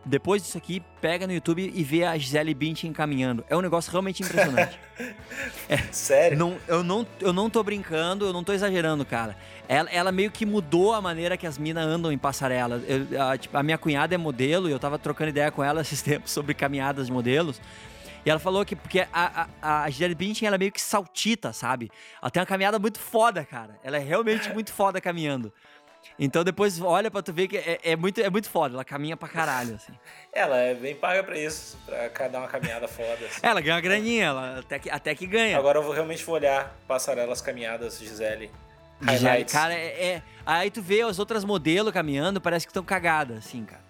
depois 0.04 0.42
disso 0.42 0.58
aqui, 0.58 0.82
pega 1.00 1.26
no 1.26 1.32
YouTube 1.32 1.72
e 1.74 1.82
vê 1.82 2.04
a 2.04 2.16
Gisele 2.18 2.52
Bündchen 2.54 2.92
caminhando. 2.92 3.44
É 3.48 3.56
um 3.56 3.60
negócio 3.62 3.90
realmente 3.90 4.22
impressionante. 4.22 4.78
é, 5.68 5.78
Sério? 5.90 6.36
Não, 6.36 6.56
eu, 6.68 6.82
não, 6.84 7.06
eu 7.20 7.32
não 7.32 7.48
tô 7.48 7.62
brincando, 7.62 8.26
eu 8.26 8.32
não 8.32 8.44
tô 8.44 8.52
exagerando, 8.52 9.04
cara. 9.04 9.36
Ela, 9.66 9.90
ela 9.90 10.12
meio 10.12 10.30
que 10.30 10.44
mudou 10.44 10.92
a 10.92 11.00
maneira 11.00 11.36
que 11.36 11.46
as 11.46 11.56
minas 11.56 11.86
andam 11.86 12.12
em 12.12 12.18
passarela. 12.18 12.82
Eu, 12.86 13.22
a, 13.22 13.38
tipo, 13.38 13.56
a 13.56 13.62
minha 13.62 13.78
cunhada 13.78 14.14
é 14.14 14.18
modelo 14.18 14.68
e 14.68 14.72
eu 14.72 14.78
tava 14.78 14.98
trocando 14.98 15.30
ideia 15.30 15.50
com 15.50 15.64
ela 15.64 15.80
esses 15.82 16.02
tempos 16.02 16.30
sobre 16.30 16.52
caminhadas 16.52 17.06
de 17.06 17.12
modelos. 17.12 17.60
E 18.24 18.30
ela 18.30 18.40
falou 18.40 18.64
que 18.64 18.74
porque 18.74 19.06
a, 19.12 19.48
a, 19.60 19.84
a 19.84 19.90
Gisele 19.90 20.14
Bündchen, 20.14 20.46
ela 20.46 20.56
é 20.56 20.58
meio 20.58 20.72
que 20.72 20.80
saltita, 20.80 21.52
sabe? 21.52 21.90
Ela 22.20 22.30
tem 22.30 22.40
uma 22.40 22.46
caminhada 22.46 22.78
muito 22.78 22.98
foda, 22.98 23.44
cara. 23.44 23.78
Ela 23.82 23.98
é 23.98 24.00
realmente 24.00 24.48
muito 24.54 24.72
foda 24.72 25.00
caminhando. 25.00 25.52
Então 26.18 26.44
depois 26.44 26.80
olha 26.80 27.10
pra 27.10 27.22
tu 27.22 27.32
ver 27.32 27.48
que 27.48 27.56
é, 27.56 27.80
é, 27.82 27.96
muito, 27.96 28.20
é 28.20 28.30
muito 28.30 28.48
foda, 28.48 28.74
ela 28.74 28.84
caminha 28.84 29.16
pra 29.16 29.28
caralho, 29.28 29.74
assim. 29.74 29.92
Ela 30.32 30.58
é 30.58 30.74
bem 30.74 30.96
paga 30.96 31.22
pra 31.22 31.38
isso, 31.38 31.78
pra 31.86 32.26
dar 32.26 32.40
uma 32.40 32.48
caminhada 32.48 32.88
foda. 32.88 33.24
Assim. 33.24 33.38
Ela 33.40 33.60
ganha 33.60 33.76
uma 33.76 33.80
graninha, 33.80 34.24
ela 34.24 34.58
até 34.58 34.80
que, 34.80 34.90
até 34.90 35.14
que 35.14 35.28
ganha. 35.28 35.56
Agora 35.56 35.78
eu 35.78 35.82
vou 35.84 35.92
realmente 35.92 36.24
vou 36.24 36.34
olhar 36.34 36.76
passarelas 36.88 37.40
caminhadas, 37.40 38.00
Gisele. 38.00 38.50
Gisele, 39.00 39.44
cara, 39.44 39.74
é, 39.74 40.04
é, 40.04 40.22
Aí 40.44 40.72
tu 40.72 40.82
vê 40.82 41.02
as 41.02 41.20
outras 41.20 41.44
modelos 41.44 41.92
caminhando, 41.92 42.40
parece 42.40 42.66
que 42.66 42.70
estão 42.70 42.82
cagadas, 42.82 43.38
assim, 43.38 43.64
cara. 43.64 43.84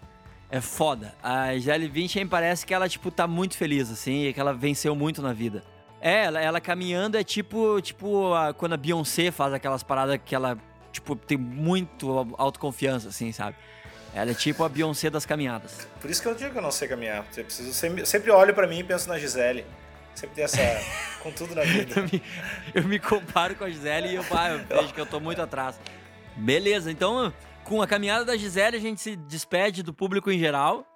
É 0.51 0.61
foda. 0.61 1.15
A 1.23 1.55
Gisele 1.55 1.89
Bündchen 1.89 2.27
parece 2.27 2.67
que 2.67 2.75
ela, 2.75 2.91
tipo, 2.91 3.11
tá 3.11 3.27
muito 3.27 3.57
feliz, 3.57 3.91
assim, 3.91 4.27
e 4.27 4.33
que 4.35 4.39
ela 4.39 4.53
venceu 4.53 4.95
muito 4.95 5.23
na 5.23 5.33
vida. 5.33 5.63
É, 6.05 6.27
ela, 6.27 6.39
ela 6.39 6.61
caminhando 6.61 7.17
é 7.17 7.25
tipo, 7.25 7.81
tipo 7.81 8.35
a, 8.35 8.53
quando 8.53 8.75
a 8.75 8.77
Beyoncé 8.77 9.31
faz 9.31 9.55
aquelas 9.55 9.83
paradas 9.83 10.21
que 10.23 10.35
ela 10.35 10.59
tipo, 10.95 11.17
tem 11.17 11.37
muito 11.37 12.35
autoconfiança, 12.39 13.09
assim, 13.09 13.33
sabe? 13.33 13.57
Ela 14.15 14.31
é 14.31 14.35
tipo 14.35 14.63
a 14.63 14.69
Beyoncé 14.69 15.11
das 15.11 15.27
caminhadas. 15.27 15.89
Por 16.01 16.09
isso 16.09 16.23
que 16.23 16.29
eu 16.29 16.35
digo 16.35 16.53
que 16.53 16.59
eu 16.59 16.63
não 16.63 16.71
sei 16.71 16.87
caminhar. 16.87 17.27
Eu 17.37 17.45
preciso, 17.45 17.73
sempre, 17.75 18.07
sempre 18.07 18.31
olho 18.31 18.55
para 18.55 18.67
mim 18.67 18.79
e 18.79 18.85
penso 18.85 19.09
na 19.09 19.19
Gisele. 19.19 19.67
Sempre 20.15 20.37
tem 20.37 20.45
essa. 20.45 20.59
com 21.21 21.33
tudo 21.33 21.55
na 21.55 21.63
vida. 21.63 21.99
eu, 21.99 22.05
me, 22.05 22.23
eu 22.75 22.85
me 22.85 22.99
comparo 23.01 23.57
com 23.57 23.65
a 23.65 23.71
Gisele 23.71 24.11
e 24.11 24.15
eu, 24.15 24.25
ah, 24.31 24.51
eu 24.51 24.65
vejo 24.65 24.95
que 24.95 25.01
eu 25.01 25.07
tô 25.07 25.19
muito 25.19 25.43
atrás. 25.43 25.81
Beleza, 26.37 26.91
então 26.93 27.33
com 27.65 27.83
a 27.83 27.87
caminhada 27.87 28.25
da 28.25 28.37
Gisele 28.37 28.77
a 28.77 28.81
gente 28.81 29.01
se 29.01 29.17
despede 29.17 29.83
do 29.83 29.93
público 29.93 30.31
em 30.31 30.39
geral. 30.39 30.87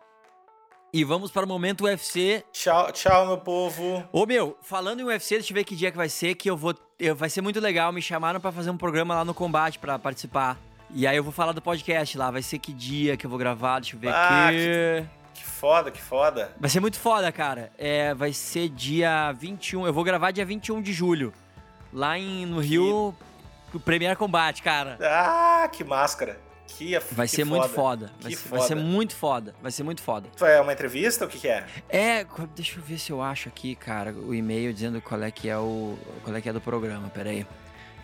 E 0.92 1.04
vamos 1.04 1.30
para 1.30 1.44
o 1.44 1.48
momento 1.48 1.84
UFC. 1.84 2.42
Tchau, 2.52 2.90
tchau, 2.92 3.26
meu 3.26 3.38
povo. 3.38 4.02
Ô, 4.10 4.24
meu, 4.24 4.56
falando 4.62 5.00
em 5.00 5.04
UFC, 5.04 5.34
deixa 5.34 5.52
eu 5.52 5.54
ver 5.54 5.64
que 5.64 5.76
dia 5.76 5.90
que 5.90 5.96
vai 5.96 6.08
ser, 6.08 6.34
que 6.34 6.48
eu 6.48 6.56
vou. 6.56 6.74
Eu, 6.98 7.14
vai 7.14 7.28
ser 7.28 7.42
muito 7.42 7.60
legal. 7.60 7.92
Me 7.92 8.00
chamaram 8.00 8.40
para 8.40 8.50
fazer 8.50 8.70
um 8.70 8.76
programa 8.76 9.14
lá 9.14 9.24
no 9.24 9.34
Combate 9.34 9.78
para 9.78 9.98
participar. 9.98 10.58
E 10.90 11.06
aí 11.06 11.16
eu 11.16 11.22
vou 11.22 11.32
falar 11.32 11.52
do 11.52 11.60
podcast 11.60 12.16
lá. 12.16 12.30
Vai 12.30 12.40
ser 12.40 12.58
que 12.58 12.72
dia 12.72 13.16
que 13.16 13.26
eu 13.26 13.30
vou 13.30 13.38
gravar, 13.38 13.80
deixa 13.80 13.96
eu 13.96 14.00
ver 14.00 14.08
ah, 14.08 14.48
aqui. 14.48 14.56
Que, 14.56 15.40
que 15.40 15.44
foda, 15.44 15.90
que 15.90 16.00
foda. 16.00 16.52
Vai 16.58 16.70
ser 16.70 16.80
muito 16.80 16.98
foda, 16.98 17.30
cara. 17.30 17.70
É, 17.76 18.14
vai 18.14 18.32
ser 18.32 18.70
dia 18.70 19.30
21. 19.32 19.86
Eu 19.86 19.92
vou 19.92 20.02
gravar 20.02 20.30
dia 20.30 20.44
21 20.46 20.80
de 20.80 20.92
julho. 20.94 21.34
Lá 21.92 22.18
em, 22.18 22.46
no 22.46 22.62
que... 22.62 22.68
Rio, 22.68 23.14
o 23.74 23.80
Premier 23.80 24.16
Combate, 24.16 24.62
cara. 24.62 24.98
Ah, 25.00 25.68
que 25.70 25.84
máscara. 25.84 26.38
Que, 26.68 26.98
vai 27.12 27.26
que 27.26 27.34
ser 27.34 27.44
foda. 27.44 27.58
muito 27.58 27.68
foda. 27.74 28.12
Vai, 28.20 28.30
ser, 28.30 28.36
foda. 28.36 28.58
vai 28.58 28.68
ser 28.68 28.74
muito 28.74 29.16
foda. 29.16 29.54
Vai 29.62 29.72
ser 29.72 29.82
muito 29.82 30.02
foda. 30.02 30.28
É 30.42 30.60
uma 30.60 30.72
entrevista? 30.72 31.24
O 31.24 31.28
que, 31.28 31.38
que, 31.38 31.48
é? 31.48 31.64
É, 31.88 32.26
deixa 32.54 32.78
eu 32.78 32.82
ver 32.82 32.98
se 32.98 33.10
eu 33.10 33.22
acho 33.22 33.48
aqui, 33.48 33.74
cara, 33.74 34.12
o 34.12 34.34
e-mail 34.34 34.72
dizendo 34.72 35.00
qual 35.00 35.22
é 35.22 35.30
que 35.30 35.48
é 35.48 35.56
o. 35.56 35.98
qual 36.22 36.36
é 36.36 36.40
que 36.40 36.48
é 36.48 36.52
do 36.52 36.60
programa. 36.60 37.08
Pera 37.08 37.30
aí. 37.30 37.46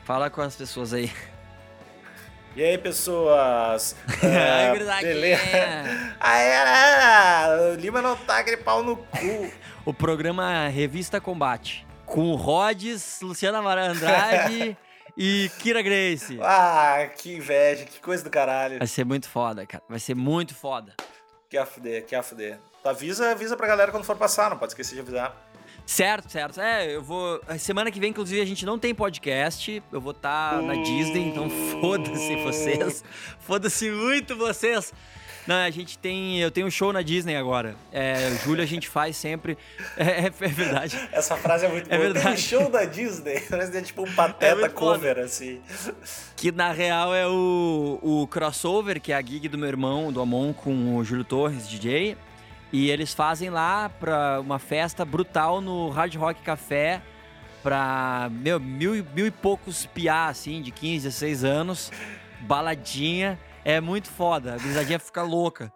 Fala 0.05 0.31
com 0.31 0.41
as 0.41 0.57
pessoas 0.57 0.93
aí. 0.93 1.13
E 2.57 2.63
aí, 2.63 2.79
pessoas? 2.79 3.97
Uh, 4.25 5.03
beleza? 5.03 5.43
Aê, 6.21 7.73
o 7.73 7.75
Lima 7.75 8.01
não 8.01 8.17
tá 8.17 8.39
aquele 8.39 8.57
pau 8.57 8.83
no 8.83 8.97
cu. 8.97 9.53
o 9.85 9.93
programa 9.93 10.69
Revista 10.69 11.21
Combate. 11.21 11.87
Com 12.07 12.31
o 12.31 12.35
Rhodes, 12.35 13.21
Luciana 13.23 13.61
Mara 13.61 13.89
Andrade 13.89 14.77
e 15.17 15.51
Kira 15.59 15.83
Grace. 15.83 16.39
Ah, 16.43 17.09
que 17.17 17.35
inveja, 17.35 17.85
que 17.85 18.01
coisa 18.01 18.25
do 18.25 18.31
caralho. 18.31 18.79
Vai 18.79 18.87
ser 18.87 19.05
muito 19.05 19.29
foda, 19.29 19.67
cara. 19.67 19.83
Vai 19.89 19.99
ser 19.99 20.15
muito 20.15 20.55
foda. 20.55 20.95
Que 21.49 21.57
a 21.57 21.65
fuder, 21.65 22.05
que 22.05 22.15
a 22.15 22.23
fuder. 22.23 22.59
Avisa, 22.85 23.31
avisa 23.31 23.57
pra 23.57 23.67
galera 23.67 23.93
quando 23.93 24.05
for 24.05 24.17
passar, 24.17 24.51
não 24.51 24.59
pode 24.59 24.73
esquecer 24.73 24.95
de 24.95 25.01
avisar. 25.01 25.35
Certo, 25.87 26.31
certo. 26.31 26.61
É, 26.61 26.97
eu 26.97 27.03
vou. 27.03 27.41
Semana 27.59 27.91
que 27.91 28.01
vem, 28.01 28.11
inclusive, 28.11 28.41
a 28.41 28.47
gente 28.47 28.65
não 28.65 28.79
tem 28.79 28.95
podcast. 28.95 29.83
Eu 29.93 30.01
vou 30.01 30.13
estar 30.13 30.57
tá 30.57 30.63
na 30.63 30.75
Disney, 30.75 31.29
então 31.29 31.49
foda-se 31.81 32.37
vocês. 32.43 33.05
Foda-se 33.41 33.91
muito 33.91 34.37
vocês. 34.37 34.93
Não, 35.47 35.57
a 35.57 35.71
gente 35.71 35.99
tem. 35.99 36.41
Eu 36.41 36.51
tenho 36.51 36.67
um 36.67 36.71
show 36.71 36.93
na 36.93 37.03
Disney 37.03 37.37
agora. 37.37 37.77
É, 37.93 38.31
julho 38.45 38.63
a 38.63 38.67
gente 38.67 38.89
faz 38.89 39.17
sempre. 39.17 39.59
É, 39.97 40.05
é, 40.25 40.27
é 40.27 40.31
verdade. 40.31 41.09
Essa 41.13 41.37
frase 41.37 41.67
é 41.67 41.69
muito 41.69 41.87
é 41.93 41.97
boa. 41.97 42.13
Verdade. 42.13 42.25
Tem 42.25 42.35
um 42.35 42.37
show 42.37 42.71
da 42.71 42.85
Disney. 42.85 43.41
Parece 43.49 43.77
é 43.77 43.83
tipo 43.83 44.03
um 44.03 44.13
pateta 44.13 44.67
é 44.67 44.69
cover, 44.69 45.15
foda. 45.15 45.27
assim. 45.27 45.61
Que 46.37 46.51
na 46.51 46.73
real 46.73 47.15
é 47.15 47.27
o, 47.27 47.99
o 48.03 48.27
crossover, 48.29 49.01
que 49.01 49.13
é 49.13 49.17
a 49.17 49.23
gig 49.23 49.49
do 49.49 49.59
meu 49.59 49.69
irmão, 49.69 50.13
do 50.13 50.21
Amon, 50.21 50.53
com 50.53 50.97
o 50.97 51.05
Júlio 51.05 51.25
Torres, 51.25 51.69
DJ. 51.69 52.17
E 52.73 52.91
eles 52.91 53.15
fazem 53.15 53.51
lá 53.51 53.89
pra 53.89 54.41
uma 54.41 54.59
festa 54.59 55.05
brutal 55.05 55.61
no 55.61 55.91
Hard 55.91 56.15
Rock 56.17 56.43
Café 56.43 57.01
pra 57.63 58.29
meu, 58.31 58.61
mil, 58.61 59.05
mil 59.15 59.27
e 59.27 59.31
poucos 59.31 59.87
piá, 59.87 60.27
assim, 60.27 60.61
de 60.61 60.71
15, 60.71 61.07
16 61.07 61.45
anos, 61.45 61.93
baladinha. 62.41 63.39
É 63.65 63.81
muito 63.81 64.09
foda. 64.11 64.55
A 64.55 64.59
gurizadinha 64.59 64.99
fica 64.99 65.23
louca. 65.23 65.73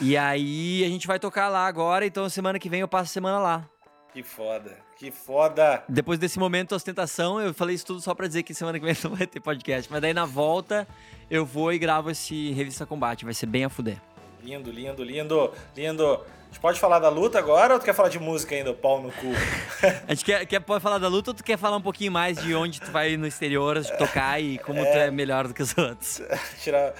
E 0.00 0.16
aí 0.16 0.84
a 0.84 0.88
gente 0.88 1.06
vai 1.06 1.18
tocar 1.18 1.48
lá 1.48 1.66
agora, 1.66 2.06
então 2.06 2.28
semana 2.28 2.58
que 2.58 2.68
vem 2.68 2.80
eu 2.80 2.88
passo 2.88 3.10
a 3.10 3.14
semana 3.14 3.38
lá. 3.38 3.68
Que 4.12 4.22
foda, 4.22 4.76
que 4.98 5.10
foda. 5.10 5.82
Depois 5.88 6.18
desse 6.18 6.38
momento 6.38 6.70
de 6.70 6.74
ostentação, 6.74 7.40
eu 7.40 7.52
falei 7.52 7.74
isso 7.74 7.86
tudo 7.86 8.00
só 8.00 8.14
pra 8.14 8.26
dizer 8.26 8.42
que 8.42 8.54
semana 8.54 8.78
que 8.78 8.84
vem 8.84 8.94
não 9.02 9.14
vai 9.16 9.26
ter 9.26 9.40
podcast. 9.40 9.90
Mas 9.90 10.00
daí 10.00 10.14
na 10.14 10.24
volta 10.24 10.86
eu 11.30 11.44
vou 11.44 11.72
e 11.72 11.78
gravo 11.78 12.10
esse 12.10 12.52
Revista 12.52 12.86
Combate, 12.86 13.24
vai 13.24 13.34
ser 13.34 13.46
bem 13.46 13.64
a 13.64 13.68
fuder. 13.68 14.00
Lindo, 14.42 14.70
lindo, 14.70 15.02
lindo, 15.02 15.52
lindo. 15.76 16.20
A 16.48 16.50
gente 16.50 16.60
pode 16.60 16.80
falar 16.80 16.98
da 16.98 17.10
luta 17.10 17.38
agora 17.38 17.74
ou 17.74 17.78
tu 17.80 17.84
quer 17.84 17.94
falar 17.94 18.08
de 18.08 18.18
música 18.18 18.54
ainda, 18.54 18.72
pau 18.72 19.02
no 19.02 19.12
cu? 19.12 19.26
A 20.08 20.14
gente 20.14 20.24
quer, 20.24 20.46
quer 20.46 20.60
pode 20.60 20.82
falar 20.82 20.96
da 20.98 21.06
luta 21.06 21.30
ou 21.30 21.34
tu 21.34 21.44
quer 21.44 21.58
falar 21.58 21.76
um 21.76 21.80
pouquinho 21.82 22.10
mais 22.10 22.38
de 22.38 22.54
onde 22.54 22.80
tu 22.80 22.90
vai 22.90 23.16
no 23.18 23.26
exterior 23.26 23.84
tocar 23.98 24.40
e 24.40 24.58
como 24.58 24.80
tu 24.80 24.86
é 24.88 25.10
melhor 25.10 25.46
do 25.46 25.52
que 25.54 25.62
os 25.62 25.76
outros? 25.76 26.22
Tirar 26.60 26.94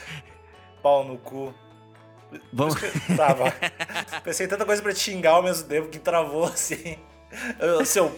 pau 0.83 1.03
no 1.03 1.17
cu. 1.17 1.55
Vamos. 2.53 2.75
Tá, 3.17 3.33
vai. 3.33 3.53
Pensei 4.23 4.47
tanta 4.47 4.67
coisa 4.67 4.83
pra 4.83 4.93
te 4.93 5.01
xingar 5.01 5.31
ao 5.33 5.43
mesmo 5.43 5.67
tempo 5.67 5.89
que 5.89 5.99
travou 5.99 6.45
assim. 6.45 6.99
Eu- 7.59 7.85
Seu. 7.87 8.17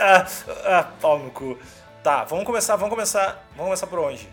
Ah, 0.00 0.26
ah, 0.64 0.82
pau 1.00 1.18
no 1.20 1.30
cu. 1.30 1.56
Tá, 2.02 2.24
vamos 2.24 2.44
começar, 2.44 2.74
vamos 2.74 2.90
começar. 2.90 3.46
Vamos 3.52 3.66
começar 3.66 3.86
por 3.86 4.00
onde? 4.00 4.28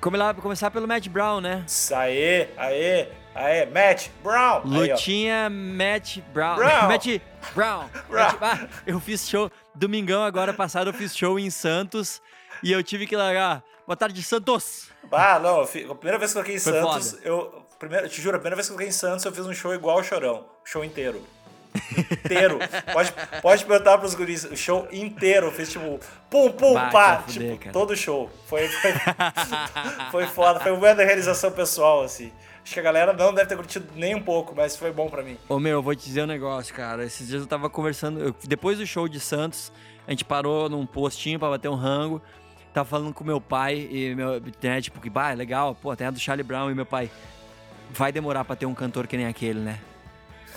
Come 0.00 0.16
lá, 0.16 0.32
começar 0.34 0.70
pelo 0.70 0.88
Matt 0.88 1.06
Brown, 1.08 1.40
né? 1.40 1.64
Aê, 1.94 2.48
aê, 2.56 3.08
aê, 3.36 3.66
Matt 3.66 4.08
Brown. 4.22 4.62
Aí. 4.64 4.90
Lutinha 4.90 5.48
Matt 5.50 6.18
Brown. 6.32 6.56
Brown. 6.56 6.88
Matt 6.88 7.06
Brown. 7.54 7.88
Brown. 8.08 8.32
Matt- 8.40 8.42
ah, 8.42 8.68
eu 8.86 8.98
fiz 9.00 9.28
show. 9.28 9.50
Domingão 9.74 10.22
agora 10.24 10.52
passado 10.52 10.88
eu 10.90 10.94
fiz 10.94 11.16
show 11.16 11.38
em 11.38 11.50
Santos 11.50 12.20
e 12.62 12.72
eu 12.72 12.82
tive 12.82 13.06
que 13.06 13.16
largar. 13.16 13.62
Boa 13.86 13.96
tarde, 13.96 14.22
Santos. 14.22 14.88
Ah, 15.12 15.38
não, 15.38 15.60
a 15.60 15.66
primeira 15.66 16.18
vez 16.18 16.32
que 16.32 16.38
eu 16.38 16.42
toquei 16.42 16.56
em 16.56 16.60
Foi 16.60 16.72
Santos, 16.72 17.10
foda. 17.12 17.22
eu. 17.24 17.62
Primeiro, 17.78 18.08
te 18.08 18.22
juro, 18.22 18.36
a 18.36 18.40
primeira 18.40 18.56
vez 18.56 18.66
que 18.66 18.72
eu 18.72 18.76
toquei 18.76 18.88
em 18.88 18.92
Santos, 18.92 19.24
eu 19.24 19.32
fiz 19.32 19.46
um 19.46 19.52
show 19.52 19.72
igual 19.74 19.98
ao 19.98 20.02
Chorão. 20.02 20.46
Show 20.64 20.82
inteiro. 20.82 21.22
Inteiro. 22.24 22.58
pode, 22.92 23.12
pode 23.42 23.64
perguntar 23.66 23.98
pros 23.98 24.14
guris. 24.14 24.44
O 24.44 24.56
show 24.56 24.88
inteiro. 24.90 25.48
Eu 25.48 25.52
fiz 25.52 25.70
tipo, 25.70 26.00
pum, 26.30 26.50
pum, 26.50 26.72
Vai, 26.72 26.90
pá. 26.90 27.18
fuder, 27.18 27.50
tipo, 27.50 27.58
cara. 27.58 27.72
todo 27.72 27.94
show. 27.94 28.30
Foi, 28.46 28.66
foi, 28.66 28.92
foi 30.10 30.26
foda. 30.26 30.58
Foi 30.60 30.72
uma 30.72 30.94
realização 30.94 31.50
pessoal, 31.52 32.02
assim. 32.02 32.32
Acho 32.66 32.74
que 32.74 32.80
a 32.80 32.82
galera 32.82 33.12
não 33.12 33.32
deve 33.32 33.48
ter 33.48 33.54
curtido 33.54 33.86
nem 33.94 34.12
um 34.16 34.20
pouco, 34.20 34.52
mas 34.56 34.76
foi 34.76 34.90
bom 34.92 35.08
pra 35.08 35.22
mim. 35.22 35.38
Ô 35.48 35.60
meu, 35.60 35.74
eu 35.74 35.82
vou 35.82 35.94
te 35.94 36.04
dizer 36.04 36.24
um 36.24 36.26
negócio, 36.26 36.74
cara. 36.74 37.04
Esses 37.04 37.28
dias 37.28 37.42
eu 37.42 37.46
tava 37.46 37.70
conversando. 37.70 38.18
eu- 38.18 38.34
depois 38.42 38.76
do 38.78 38.84
show 38.84 39.06
de 39.06 39.20
Santos, 39.20 39.72
a 40.04 40.10
gente 40.10 40.24
parou 40.24 40.68
num 40.68 40.84
postinho 40.84 41.38
pra 41.38 41.48
bater 41.48 41.68
um 41.68 41.76
rango. 41.76 42.20
Tava 42.74 42.88
falando 42.88 43.14
com 43.14 43.22
meu 43.22 43.40
pai 43.40 43.88
e 43.88 44.12
meu. 44.16 44.42
Né, 44.60 44.80
tipo, 44.80 45.00
que, 45.00 45.08
bah, 45.08 45.30
é 45.30 45.36
legal, 45.36 45.76
pô, 45.76 45.94
tem 45.94 46.08
a 46.08 46.10
do 46.10 46.18
Charlie 46.18 46.42
Brown 46.42 46.68
e 46.68 46.74
meu 46.74 46.84
pai. 46.84 47.08
Vai 47.90 48.10
demorar 48.10 48.44
pra 48.44 48.56
ter 48.56 48.66
um 48.66 48.74
cantor 48.74 49.06
que 49.06 49.16
nem 49.16 49.26
aquele, 49.26 49.60
né? 49.60 49.78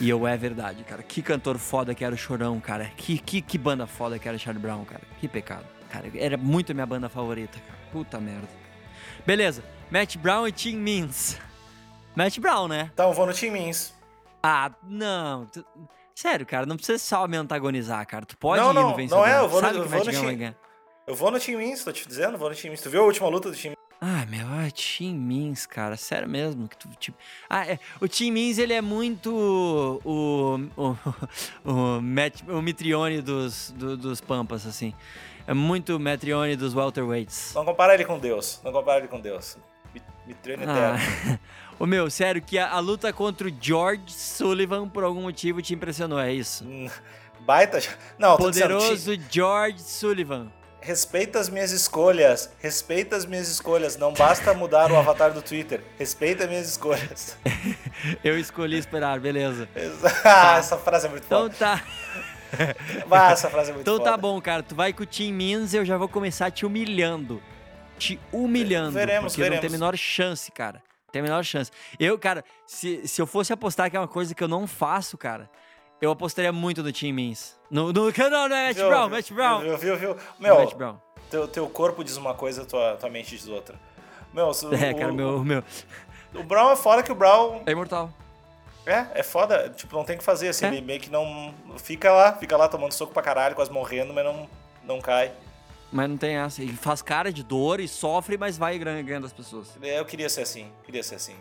E 0.01 0.09
eu, 0.09 0.25
é 0.27 0.35
verdade, 0.35 0.83
cara. 0.85 1.03
Que 1.03 1.21
cantor 1.21 1.59
foda 1.59 1.93
que 1.93 2.03
era 2.03 2.15
o 2.15 2.17
Chorão, 2.17 2.59
cara. 2.59 2.89
Que, 2.97 3.19
que, 3.19 3.39
que 3.39 3.57
banda 3.59 3.85
foda 3.85 4.17
que 4.17 4.27
era 4.27 4.35
o 4.35 4.39
Charlie 4.39 4.59
Brown, 4.61 4.83
cara. 4.83 5.03
Que 5.19 5.27
pecado. 5.27 5.65
Cara, 5.91 6.09
era 6.15 6.37
muito 6.37 6.73
minha 6.73 6.87
banda 6.87 7.07
favorita, 7.07 7.59
cara. 7.67 7.79
Puta 7.91 8.19
merda. 8.19 8.47
Beleza. 9.27 9.63
Matt 9.91 10.15
Brown 10.17 10.47
e 10.47 10.51
Tim 10.51 10.75
Means. 10.77 11.37
Matt 12.15 12.37
Brown, 12.39 12.67
né? 12.67 12.89
Então, 12.93 13.07
eu 13.09 13.13
vou 13.13 13.25
no 13.25 13.33
Team 13.33 13.51
Means. 13.53 13.93
Ah, 14.43 14.71
não. 14.83 15.45
Tu- 15.45 15.65
Sério, 16.15 16.45
cara, 16.45 16.65
não 16.65 16.75
precisa 16.75 16.97
só 16.99 17.25
me 17.27 17.37
antagonizar, 17.37 18.05
cara. 18.05 18.25
Tu 18.25 18.35
pode 18.37 18.61
Não, 18.61 18.71
ir 18.71 18.73
não, 18.73 18.89
no 18.89 18.95
vencedor. 18.95 19.19
não 19.19 19.25
é, 19.25 19.37
eu 19.39 19.47
vou 19.47 19.61
no- 19.61 19.67
Sabe 19.67 19.77
eu 19.77 19.81
que 19.83 19.87
o 19.87 19.91
vou 19.91 20.05
no 20.05 20.11
time. 20.11 20.55
Eu 21.07 21.15
vou 21.15 21.31
no 21.31 21.39
Team 21.39 21.57
Means, 21.59 21.83
tô 21.83 21.91
te 21.93 22.07
dizendo, 22.07 22.37
vou 22.37 22.49
no 22.49 22.55
Team 22.55 22.69
Means. 22.71 22.81
Tu 22.81 22.89
viu 22.89 23.01
a 23.01 23.05
última 23.05 23.27
luta 23.29 23.49
do 23.49 23.55
Team 23.55 23.73
Ah, 24.01 24.25
meu, 24.27 24.45
ah, 24.47 24.69
Tim 24.71 25.15
Means, 25.15 25.65
cara, 25.65 25.95
sério 25.95 26.27
mesmo. 26.27 26.67
Que 26.67 26.77
tu, 26.77 26.89
tipo... 26.99 27.17
Ah, 27.49 27.65
é, 27.65 27.79
o 28.01 28.07
Tim 28.07 28.31
Means, 28.31 28.57
ele 28.57 28.73
é 28.73 28.81
muito 28.81 29.33
o, 29.33 30.59
o, 30.75 30.97
o, 31.65 32.01
Matt, 32.01 32.41
o 32.49 32.61
Mitrione 32.61 33.21
dos, 33.21 33.71
do- 33.77 33.95
dos 33.97 34.19
Pampas, 34.21 34.65
assim. 34.67 34.93
É 35.47 35.53
muito 35.53 35.95
o 35.95 35.99
Mitrione 35.99 36.55
dos 36.57 36.75
welterweights. 36.75 37.53
Não 37.55 37.63
compara 37.65 37.93
ele 37.93 38.03
com 38.05 38.19
Deus. 38.19 38.59
Não 38.63 38.71
compara 38.73 38.99
ele 38.99 39.07
com 39.07 39.19
Deus. 39.21 39.57
Me, 39.93 40.01
me 40.27 40.33
treina 40.35 40.63
eterno. 40.63 41.39
O 41.79 41.85
meu, 41.85 42.09
sério, 42.09 42.41
que 42.41 42.57
a, 42.57 42.69
a 42.71 42.79
luta 42.79 43.11
contra 43.13 43.47
o 43.47 43.51
George 43.61 44.03
Sullivan, 44.11 44.89
por 44.89 45.03
algum 45.03 45.21
motivo, 45.21 45.61
te 45.61 45.73
impressionou, 45.73 46.19
é 46.19 46.33
isso? 46.33 46.65
Baita. 47.41 47.81
Não, 48.17 48.35
tô 48.37 48.49
dizendo, 48.51 48.73
Poderoso 48.75 49.13
George 49.31 49.79
Sullivan. 49.81 50.51
Respeita 50.81 51.39
as 51.39 51.49
minhas 51.49 51.71
escolhas. 51.71 52.49
Respeita 52.59 53.15
as 53.15 53.25
minhas 53.25 53.47
escolhas. 53.49 53.97
Não 53.97 54.13
basta 54.13 54.53
mudar 54.53 54.91
o 54.91 54.97
avatar 54.97 55.31
do 55.33 55.41
Twitter. 55.41 55.81
Respeita 55.97 56.43
as 56.43 56.49
minhas 56.49 56.69
escolhas. 56.69 57.37
Eu 58.23 58.37
escolhi 58.39 58.77
esperar, 58.77 59.19
beleza. 59.19 59.67
Ah, 60.23 60.57
essa 60.57 60.77
frase 60.77 61.07
é 61.07 61.09
muito 61.09 61.25
Então 61.25 61.43
foda. 61.43 61.55
tá. 61.57 61.83
Ah, 63.11 63.31
essa 63.31 63.49
frase 63.49 63.69
é 63.69 63.73
muito 63.73 63.83
Então 63.83 63.97
foda. 63.97 64.09
tá 64.11 64.17
bom, 64.17 64.41
cara. 64.41 64.63
Tu 64.63 64.73
vai 64.73 64.91
com 64.91 65.03
o 65.03 65.05
Team 65.05 65.33
Means 65.33 65.73
eu 65.73 65.85
já 65.85 65.97
vou 65.97 66.07
começar 66.09 66.49
te 66.49 66.65
humilhando. 66.65 67.41
Te 67.97 68.19
humilhando. 68.31 68.91
Veremos, 68.91 69.33
porque 69.33 69.41
não 69.43 69.49
tem 69.49 69.57
a 69.57 69.61
veremos. 69.61 69.79
menor 69.79 69.97
chance, 69.97 70.51
cara. 70.51 70.81
Tem 71.11 71.21
a 71.21 71.23
menor 71.23 71.43
chance. 71.43 71.71
Eu, 71.99 72.17
cara, 72.19 72.43
se, 72.65 73.07
se 73.07 73.21
eu 73.21 73.27
fosse 73.27 73.51
apostar 73.53 73.89
que 73.89 73.97
é 73.97 73.99
uma 73.99 74.07
coisa 74.07 74.33
que 74.35 74.43
eu 74.43 74.47
não 74.47 74.67
faço, 74.67 75.17
cara, 75.17 75.49
eu 76.01 76.11
apostaria 76.11 76.51
muito 76.51 76.81
no 76.83 76.91
Team 76.91 77.13
Means. 77.13 77.59
No, 77.69 77.91
no, 77.91 78.11
não, 78.11 78.49
não 78.49 78.55
é 78.55 78.67
Matt 78.67 78.77
Viu, 78.77 78.87
Brown, 78.87 79.09
Matt 79.09 79.31
Brown. 79.31 79.59
Viu, 79.61 79.77
viu, 79.77 79.97
viu? 79.97 80.09
Matt 80.15 80.39
Meu, 80.39 80.77
Brown. 80.77 80.97
teu, 81.29 81.47
teu 81.47 81.69
corpo 81.69 82.03
diz 82.03 82.17
uma 82.17 82.33
coisa, 82.33 82.65
tua, 82.65 82.95
tua 82.97 83.09
mente 83.09 83.35
diz 83.35 83.47
outra. 83.47 83.75
Meu, 84.33 84.53
se- 84.53 84.65
É, 84.67 84.91
o, 84.91 84.97
cara, 84.97 85.11
meu, 85.11 85.43
meu. 85.43 85.63
o 86.35 86.43
Brown 86.43 86.71
é 86.71 86.75
foda 86.75 87.01
que 87.03 87.11
o 87.11 87.15
Brown 87.15 87.63
É 87.65 87.71
imortal. 87.71 88.11
É, 88.85 89.05
é 89.19 89.23
foda. 89.23 89.69
Tipo, 89.69 89.95
não 89.95 90.03
tem 90.03 90.15
o 90.15 90.19
que 90.19 90.25
fazer, 90.25 90.47
assim. 90.49 90.65
É. 90.65 90.69
Ele 90.69 90.81
meio 90.81 90.99
que 90.99 91.09
não. 91.09 91.53
Fica 91.77 92.11
lá, 92.11 92.33
fica 92.33 92.55
lá 92.57 92.67
tomando 92.67 92.91
soco 92.93 93.13
pra 93.13 93.21
caralho, 93.21 93.53
quase 93.55 93.71
morrendo, 93.71 94.13
mas 94.13 94.23
não, 94.25 94.49
não 94.83 95.01
cai. 95.01 95.31
Mas 95.91 96.09
não 96.09 96.17
tem 96.17 96.35
essa. 96.37 96.61
Ele 96.61 96.73
faz 96.73 97.01
cara 97.01 97.31
de 97.33 97.43
dor 97.43 97.79
e 97.79 97.87
sofre, 97.87 98.37
mas 98.37 98.57
vai 98.57 98.77
ganhando 98.77 99.25
as 99.25 99.33
pessoas. 99.33 99.67
É, 99.81 99.99
Eu 99.99 100.05
queria 100.05 100.29
ser 100.29 100.41
assim, 100.41 100.67
queria 100.83 101.01
ser 101.03 101.15
assim. 101.15 101.35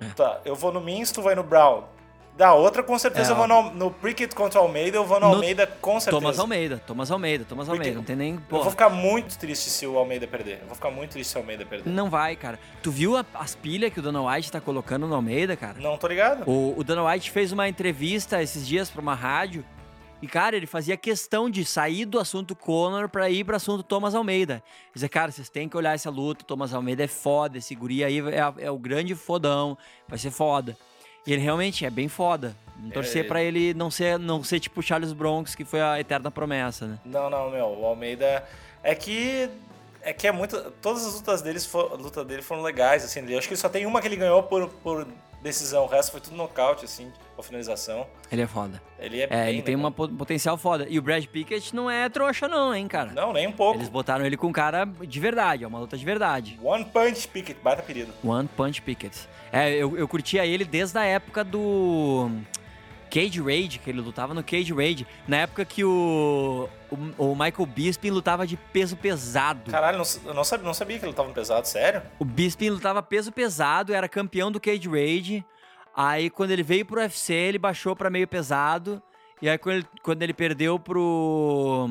É. 0.00 0.06
Tá, 0.14 0.40
eu 0.44 0.54
vou 0.54 0.72
no 0.72 0.80
Mins, 0.80 1.10
tu 1.12 1.22
vai 1.22 1.34
no 1.34 1.42
Brown. 1.42 1.84
Da 2.34 2.54
outra, 2.54 2.82
com 2.82 2.98
certeza 2.98 3.30
É, 3.30 3.32
eu 3.32 3.36
vou 3.36 3.46
no, 3.46 3.70
no 3.72 3.90
Prickett 3.90 4.34
contra 4.34 4.58
o 4.58 4.62
Almeida, 4.62 4.96
eu 4.96 5.04
vou 5.04 5.20
no, 5.20 5.28
No- 5.28 5.34
Almeida 5.34 5.66
com 5.66 6.00
certeza. 6.00 6.18
Thomas 6.18 6.38
Almeida, 6.38 6.82
Thomas 6.86 7.10
Almeida, 7.10 7.44
Thomas 7.46 7.66
Porque 7.66 7.78
Almeida. 7.80 7.96
Não 7.98 8.04
tem 8.04 8.16
nem. 8.16 8.34
Eu 8.36 8.40
Porra. 8.48 8.62
vou 8.62 8.70
ficar 8.70 8.88
muito 8.88 9.38
triste 9.38 9.68
se 9.68 9.86
o 9.86 9.98
Almeida 9.98 10.26
perder. 10.26 10.60
Eu 10.62 10.66
vou 10.66 10.74
ficar 10.74 10.90
muito 10.90 11.10
triste 11.10 11.28
se 11.30 11.36
o 11.36 11.40
Almeida 11.42 11.66
perder. 11.66 11.90
Não 11.90 12.08
vai, 12.08 12.34
cara. 12.34 12.58
Tu 12.82 12.90
viu 12.90 13.18
a- 13.18 13.26
as 13.34 13.54
pilhas 13.54 13.92
que 13.92 14.00
o 14.00 14.02
Dana 14.02 14.22
White 14.22 14.50
tá 14.50 14.62
colocando 14.62 15.06
no 15.06 15.14
Almeida, 15.14 15.54
cara? 15.58 15.78
Não 15.78 15.98
tô 15.98 16.06
ligado. 16.06 16.48
O, 16.50 16.74
o 16.78 16.82
Dana 16.82 17.04
White 17.06 17.30
fez 17.30 17.52
uma 17.52 17.68
entrevista 17.68 18.42
esses 18.42 18.66
dias 18.66 18.88
pra 18.88 19.02
uma 19.02 19.14
rádio 19.14 19.62
e, 20.22 20.26
cara, 20.28 20.56
ele 20.56 20.66
fazia 20.66 20.96
questão 20.96 21.50
de 21.50 21.64
sair 21.64 22.04
do 22.06 22.18
assunto 22.18 22.54
Conor 22.54 23.08
pra 23.08 23.28
ir 23.28 23.44
pro 23.44 23.56
assunto 23.56 23.82
Thomas 23.82 24.14
Almeida. 24.14 24.62
Dizer, 24.94 25.08
cara, 25.08 25.30
vocês 25.32 25.48
têm 25.48 25.68
que 25.68 25.76
olhar 25.76 25.94
essa 25.94 26.08
luta, 26.08 26.44
Thomas 26.44 26.72
Almeida 26.72 27.02
é 27.04 27.08
foda, 27.08 27.58
esse 27.58 27.74
guri 27.74 28.04
aí 28.04 28.20
é, 28.20 28.64
é 28.64 28.70
o 28.70 28.78
grande 28.78 29.14
fodão, 29.14 29.76
vai 30.08 30.18
ser 30.18 30.30
foda. 30.30 30.76
E 31.26 31.32
ele 31.32 31.42
realmente 31.42 31.84
é 31.84 31.90
bem 31.90 32.08
foda. 32.08 32.56
Vamos 32.76 32.94
torcer 32.94 33.24
É. 33.24 33.28
pra 33.28 33.42
ele 33.42 33.74
não 33.74 33.90
ser, 33.90 34.18
não 34.18 34.42
ser 34.42 34.58
tipo 34.58 34.82
Charles 34.82 35.12
Bronx, 35.12 35.54
que 35.54 35.64
foi 35.64 35.80
a 35.80 36.00
eterna 36.00 36.30
promessa, 36.30 36.86
né? 36.86 36.98
Não, 37.04 37.28
não, 37.30 37.50
meu. 37.50 37.66
O 37.66 37.86
Almeida. 37.86 38.44
É 38.82 38.94
que. 38.94 39.48
É 40.00 40.12
que 40.12 40.26
é 40.26 40.32
muito. 40.32 40.60
Todas 40.82 41.06
as 41.06 41.14
lutas, 41.14 41.40
deles 41.42 41.64
for, 41.64 41.92
luta 42.00 42.24
dele 42.24 42.42
foram 42.42 42.62
legais, 42.62 43.04
assim. 43.04 43.24
Eu 43.30 43.38
acho 43.38 43.46
que 43.48 43.54
só 43.54 43.68
tem 43.68 43.86
uma 43.86 44.00
que 44.00 44.08
ele 44.08 44.16
ganhou 44.16 44.42
por, 44.42 44.68
por 44.68 45.06
decisão. 45.40 45.84
O 45.84 45.86
resto 45.86 46.10
foi 46.10 46.20
tudo 46.20 46.34
nocaute, 46.34 46.84
assim, 46.84 47.12
ou 47.42 47.46
finalização. 47.46 48.06
Ele 48.30 48.42
é 48.42 48.46
foda. 48.46 48.80
Ele 48.98 49.20
é, 49.20 49.24
É, 49.24 49.26
bem 49.28 49.48
ele 49.54 49.62
tem 49.62 49.74
legal. 49.76 49.80
uma 49.80 49.90
po- 49.92 50.08
potencial 50.08 50.56
foda. 50.56 50.86
E 50.88 50.98
o 50.98 51.02
Brad 51.02 51.24
Pickett 51.26 51.74
não 51.74 51.90
é 51.90 52.08
trouxa 52.08 52.48
não, 52.48 52.74
hein, 52.74 52.88
cara? 52.88 53.12
Não, 53.12 53.32
nem 53.32 53.46
um 53.46 53.52
pouco. 53.52 53.78
Eles 53.78 53.88
botaram 53.88 54.24
ele 54.24 54.36
com 54.36 54.46
um 54.46 54.52
cara 54.52 54.84
de 54.84 55.20
verdade, 55.20 55.64
é 55.64 55.66
uma 55.66 55.78
luta 55.78 55.96
de 55.98 56.04
verdade. 56.04 56.58
One 56.62 56.84
Punch 56.84 57.28
Pickett, 57.28 57.60
baita 57.62 57.82
apelido. 57.82 58.12
One 58.24 58.48
Punch 58.56 58.80
Pickett. 58.82 59.28
É, 59.52 59.70
eu, 59.74 59.96
eu 59.98 60.08
curtia 60.08 60.46
ele 60.46 60.64
desde 60.64 60.96
a 60.98 61.04
época 61.04 61.44
do 61.44 62.30
Cage 63.10 63.40
Rage, 63.42 63.78
que 63.78 63.90
ele 63.90 64.00
lutava 64.00 64.32
no 64.32 64.42
Cage 64.42 64.72
Rage. 64.72 65.06
Na 65.28 65.36
época 65.38 65.64
que 65.66 65.84
o, 65.84 66.66
o, 67.18 67.30
o 67.32 67.34
Michael 67.36 67.66
Bisping 67.66 68.08
lutava 68.10 68.46
de 68.46 68.56
peso 68.56 68.96
pesado. 68.96 69.70
Caralho, 69.70 69.98
não, 69.98 70.04
eu 70.24 70.32
não 70.34 70.44
sabia, 70.44 70.64
não 70.66 70.72
sabia 70.72 70.98
que 70.98 71.04
ele 71.04 71.12
tava 71.12 71.28
no 71.28 71.34
pesado, 71.34 71.66
sério? 71.68 72.00
O 72.18 72.24
Bisping 72.24 72.70
lutava 72.70 73.02
peso 73.02 73.30
pesado, 73.30 73.92
era 73.92 74.08
campeão 74.08 74.50
do 74.50 74.58
Cage 74.58 74.88
Rage. 74.88 75.44
Aí 75.94 76.30
quando 76.30 76.50
ele 76.50 76.62
veio 76.62 76.84
pro 76.86 77.00
UFC, 77.00 77.32
ele 77.32 77.58
baixou 77.58 77.94
pra 77.94 78.08
meio 78.10 78.26
pesado. 78.26 79.02
E 79.40 79.48
aí 79.48 79.58
quando 79.58 79.76
ele, 79.76 79.86
quando 80.02 80.22
ele 80.22 80.32
perdeu 80.32 80.78
pro 80.78 81.88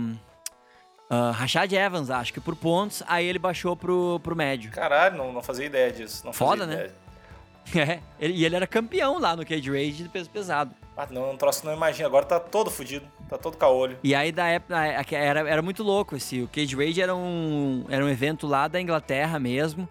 ah, 1.09 1.31
Rashad 1.31 1.71
Evans, 1.73 2.09
acho 2.09 2.33
que 2.33 2.39
por 2.39 2.55
pontos, 2.55 3.03
aí 3.07 3.25
ele 3.25 3.37
baixou 3.39 3.75
pro, 3.75 4.19
pro 4.23 4.35
médio. 4.35 4.71
Caralho, 4.71 5.17
não, 5.17 5.33
não 5.33 5.41
fazia 5.43 5.65
ideia 5.65 5.91
disso. 5.91 6.25
Não 6.25 6.33
Foda, 6.33 6.65
né? 6.65 6.89
É, 7.75 7.99
ele- 8.19 8.33
e 8.33 8.43
ele 8.43 8.55
era 8.55 8.65
campeão 8.65 9.19
lá 9.19 9.35
no 9.35 9.45
Cage 9.45 9.69
Rage 9.69 10.03
de 10.03 10.09
peso 10.09 10.27
pesado. 10.31 10.73
Ah, 10.97 11.07
não, 11.11 11.31
um 11.31 11.37
troço 11.37 11.63
não 11.63 11.71
imagina. 11.71 12.07
Agora 12.07 12.25
tá 12.25 12.39
todo 12.39 12.71
fudido. 12.71 13.05
Tá 13.29 13.37
todo 13.37 13.55
caolho. 13.55 13.99
E 14.03 14.15
aí 14.15 14.31
da 14.31 14.47
época 14.47 14.83
é, 14.83 15.01
que 15.03 15.15
era, 15.15 15.47
era 15.47 15.61
muito 15.61 15.83
louco 15.83 16.15
esse. 16.15 16.41
O 16.41 16.47
Cage 16.47 16.75
Rage 16.75 16.99
era 16.99 17.15
um, 17.15 17.85
era 17.87 18.03
um 18.03 18.09
evento 18.09 18.47
lá 18.47 18.67
da 18.67 18.81
Inglaterra 18.81 19.37
mesmo. 19.39 19.87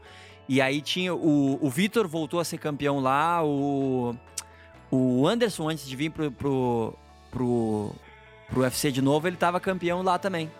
E 0.51 0.61
aí 0.61 0.83
tinha. 0.83 1.15
O, 1.15 1.65
o 1.65 1.71
Vitor 1.71 2.09
voltou 2.09 2.41
a 2.41 2.45
ser 2.45 2.59
campeão 2.59 2.99
lá. 2.99 3.41
O, 3.45 4.17
o 4.91 5.25
Anderson, 5.29 5.69
antes 5.69 5.87
de 5.87 5.95
vir 5.95 6.11
pro, 6.11 6.29
pro, 6.33 6.93
pro, 7.31 7.93
pro 8.49 8.61
UFC 8.63 8.91
de 8.91 9.01
novo, 9.01 9.29
ele 9.29 9.37
tava 9.37 9.61
campeão 9.61 10.03
lá 10.03 10.19
também. 10.19 10.51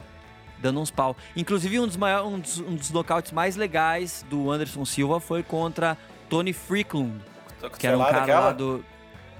Dando 0.59 0.79
uns 0.79 0.93
pau. 0.93 1.17
Inclusive, 1.35 1.81
um 1.81 1.89
dos, 1.89 1.97
maiores, 1.97 2.25
um 2.33 2.39
dos, 2.39 2.59
um 2.61 2.77
dos 2.77 2.91
nocautes 2.93 3.33
mais 3.33 3.57
legais 3.57 4.25
do 4.31 4.49
Anderson 4.53 4.85
Silva 4.85 5.19
foi 5.19 5.43
contra 5.43 5.99
Tony 6.29 6.53
Freaklund, 6.53 7.21
que 7.77 7.85
era 7.85 7.99
um 7.99 8.05
cara 8.05 8.41
lá 8.41 8.53
do. 8.53 8.85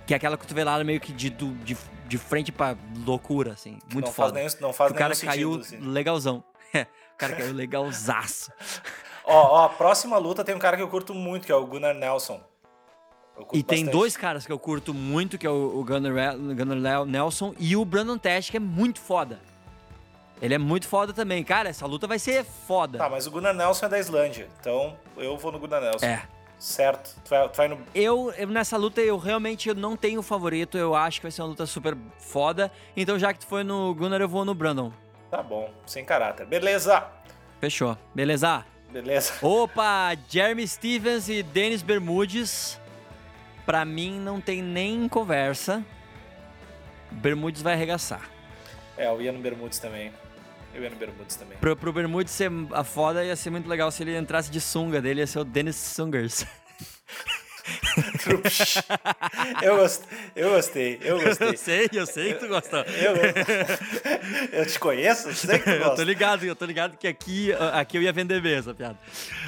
Que 0.05 0.15
é 0.15 0.17
aquela 0.17 0.37
cotovelada 0.37 0.83
meio 0.83 0.99
que 0.99 1.13
de, 1.13 1.31
de, 1.31 1.77
de 2.09 2.19
frente 2.19 2.51
pra 2.51 2.77
loucura, 3.07 3.53
assim. 3.53 3.79
Muito 3.93 4.07
não 4.07 4.13
faz 4.13 4.31
foda. 4.31 4.41
nenhum, 4.41 4.53
não 4.61 4.73
faz 4.73 4.91
o 4.91 4.95
cara 4.97 5.15
nenhum 5.15 5.27
caiu 5.29 5.53
sentido, 5.63 5.77
assim. 5.77 5.93
legalzão. 5.93 6.43
O 7.13 7.19
cara 7.21 7.37
caiu 7.37 7.53
legalzaço. 7.53 8.51
Ó, 9.31 9.61
ó, 9.61 9.65
a 9.65 9.69
próxima 9.69 10.19
luta 10.19 10.45
tem 10.45 10.55
um 10.55 10.59
cara 10.59 10.77
que 10.77 10.83
eu 10.83 10.89
curto 10.89 11.15
muito, 11.15 11.47
que 11.47 11.53
é 11.53 11.55
o 11.55 11.65
Gunnar 11.65 11.95
Nelson. 11.95 12.41
E 13.53 13.63
tem 13.63 13.85
bastante. 13.85 13.91
dois 13.91 14.17
caras 14.17 14.45
que 14.45 14.53
eu 14.53 14.59
curto 14.59 14.93
muito, 14.93 15.39
que 15.39 15.47
é 15.47 15.51
o, 15.51 15.85
Gunnar, 15.85 16.37
Gunnar 16.37 17.07
Nelson 17.07 17.55
e 17.59 17.77
o 17.77 17.85
Brandon 17.85 18.19
Test, 18.19 18.51
que 18.51 18.57
é 18.57 18.61
muito 18.61 19.01
foda. 19.01 19.41
Ele 20.43 20.55
é 20.55 20.59
muito 20.59 20.89
foda 20.89 21.13
também. 21.13 21.45
Cara, 21.45 21.69
essa 21.69 21.87
luta 21.87 22.07
vai 22.07 22.19
ser 22.19 22.45
foda. 22.45 22.99
Tá, 22.99 23.09
mas 23.09 23.27
o 23.27 23.31
Gunnar 23.31 23.55
Nelson 23.55 23.87
é 23.87 23.89
da 23.89 23.99
Islândia, 23.99 24.49
então 24.61 24.97
eu 25.17 25.37
vou 25.37 25.53
no 25.53 25.59
Gunnar 25.59 25.81
Nelson. 25.81 26.05
É. 26.05 26.23
Certo. 26.59 27.17
Tu 27.25 27.31
vai, 27.31 27.49
tu 27.49 27.57
vai 27.57 27.69
no. 27.69 27.79
Eu, 27.95 28.35
eu, 28.37 28.47
nessa 28.49 28.77
luta, 28.77 29.01
eu 29.01 29.17
realmente 29.17 29.71
eu 29.71 29.75
não 29.75 29.97
tenho 29.97 30.21
favorito. 30.23 30.77
Eu 30.77 30.95
acho 30.95 31.19
que 31.21 31.25
vai 31.25 31.31
ser 31.31 31.41
uma 31.41 31.49
luta 31.49 31.65
super 31.65 31.97
foda. 32.19 32.71
Então, 32.95 33.19
já 33.19 33.33
que 33.33 33.39
tu 33.39 33.47
foi 33.47 33.65
no 33.65 33.95
Gunnar, 33.95 34.21
eu 34.21 34.29
vou 34.29 34.45
no 34.45 34.55
Brandon. 34.55 34.93
Tá 35.31 35.43
bom, 35.43 35.71
sem 35.87 36.05
caráter. 36.05 36.45
Beleza! 36.45 37.07
Fechou. 37.61 37.97
Beleza? 38.15 38.67
Beleza. 38.93 39.35
Opa, 39.43 40.17
Jeremy 40.29 40.67
Stevens 40.67 41.29
e 41.29 41.43
Denis 41.43 41.83
Bermudes. 41.83 42.79
Pra 43.65 43.85
mim, 43.85 44.19
não 44.19 44.41
tem 44.41 44.63
nem 44.63 45.09
conversa. 45.09 45.85
Bermudes 47.11 47.63
vai 47.63 47.75
arregaçar. 47.75 48.29
É, 48.97 49.07
eu 49.07 49.21
ia 49.23 49.33
no 49.33 49.39
Bermudes 49.39 49.79
também. 49.79 50.13
Eu 50.75 50.83
ia 50.83 50.91
no 50.91 50.97
Bermudes 50.97 51.37
também. 51.37 51.59
Pro, 51.59 51.77
pro 51.77 51.93
Bermudes 51.93 52.33
ser 52.33 52.51
a 52.73 52.85
foda, 52.85 53.25
ia 53.25 53.35
ser 53.35 53.51
muito 53.51 53.69
legal 53.69 53.91
se 53.91 54.03
ele 54.03 54.17
entrasse 54.17 54.51
de 54.51 54.61
sunga 54.61 55.01
dele, 55.01 55.21
ia 55.21 55.27
ser 55.27 55.39
o 55.41 55.45
Dennis 55.45 55.77
Sungers. 55.77 56.45
eu, 59.63 59.77
gost... 59.77 60.03
eu 60.37 60.51
gostei, 60.51 60.99
eu 61.03 61.21
gostei. 61.21 61.49
Eu 61.49 61.57
sei, 61.57 61.89
eu 61.93 62.07
sei 62.07 62.35
que 62.35 62.41
tu 62.41 62.49
gostou. 62.49 62.81
Eu, 62.91 64.61
eu 64.61 64.67
te 64.67 64.79
conheço, 64.79 65.29
eu 65.29 65.35
sei 65.35 65.59
que 65.59 65.65
tu 65.65 65.71
Eu 65.71 65.79
tô 65.81 65.89
gosta. 65.91 66.05
ligado, 66.05 66.45
eu 66.45 66.57
tô 66.57 66.65
ligado 66.65 66.97
que 66.97 67.07
aqui, 67.07 67.53
aqui 67.73 67.97
eu 67.97 68.03
ia 68.03 68.13
vender 68.13 68.41
bem 68.41 68.55
essa 68.55 68.75
piada. 68.75 68.97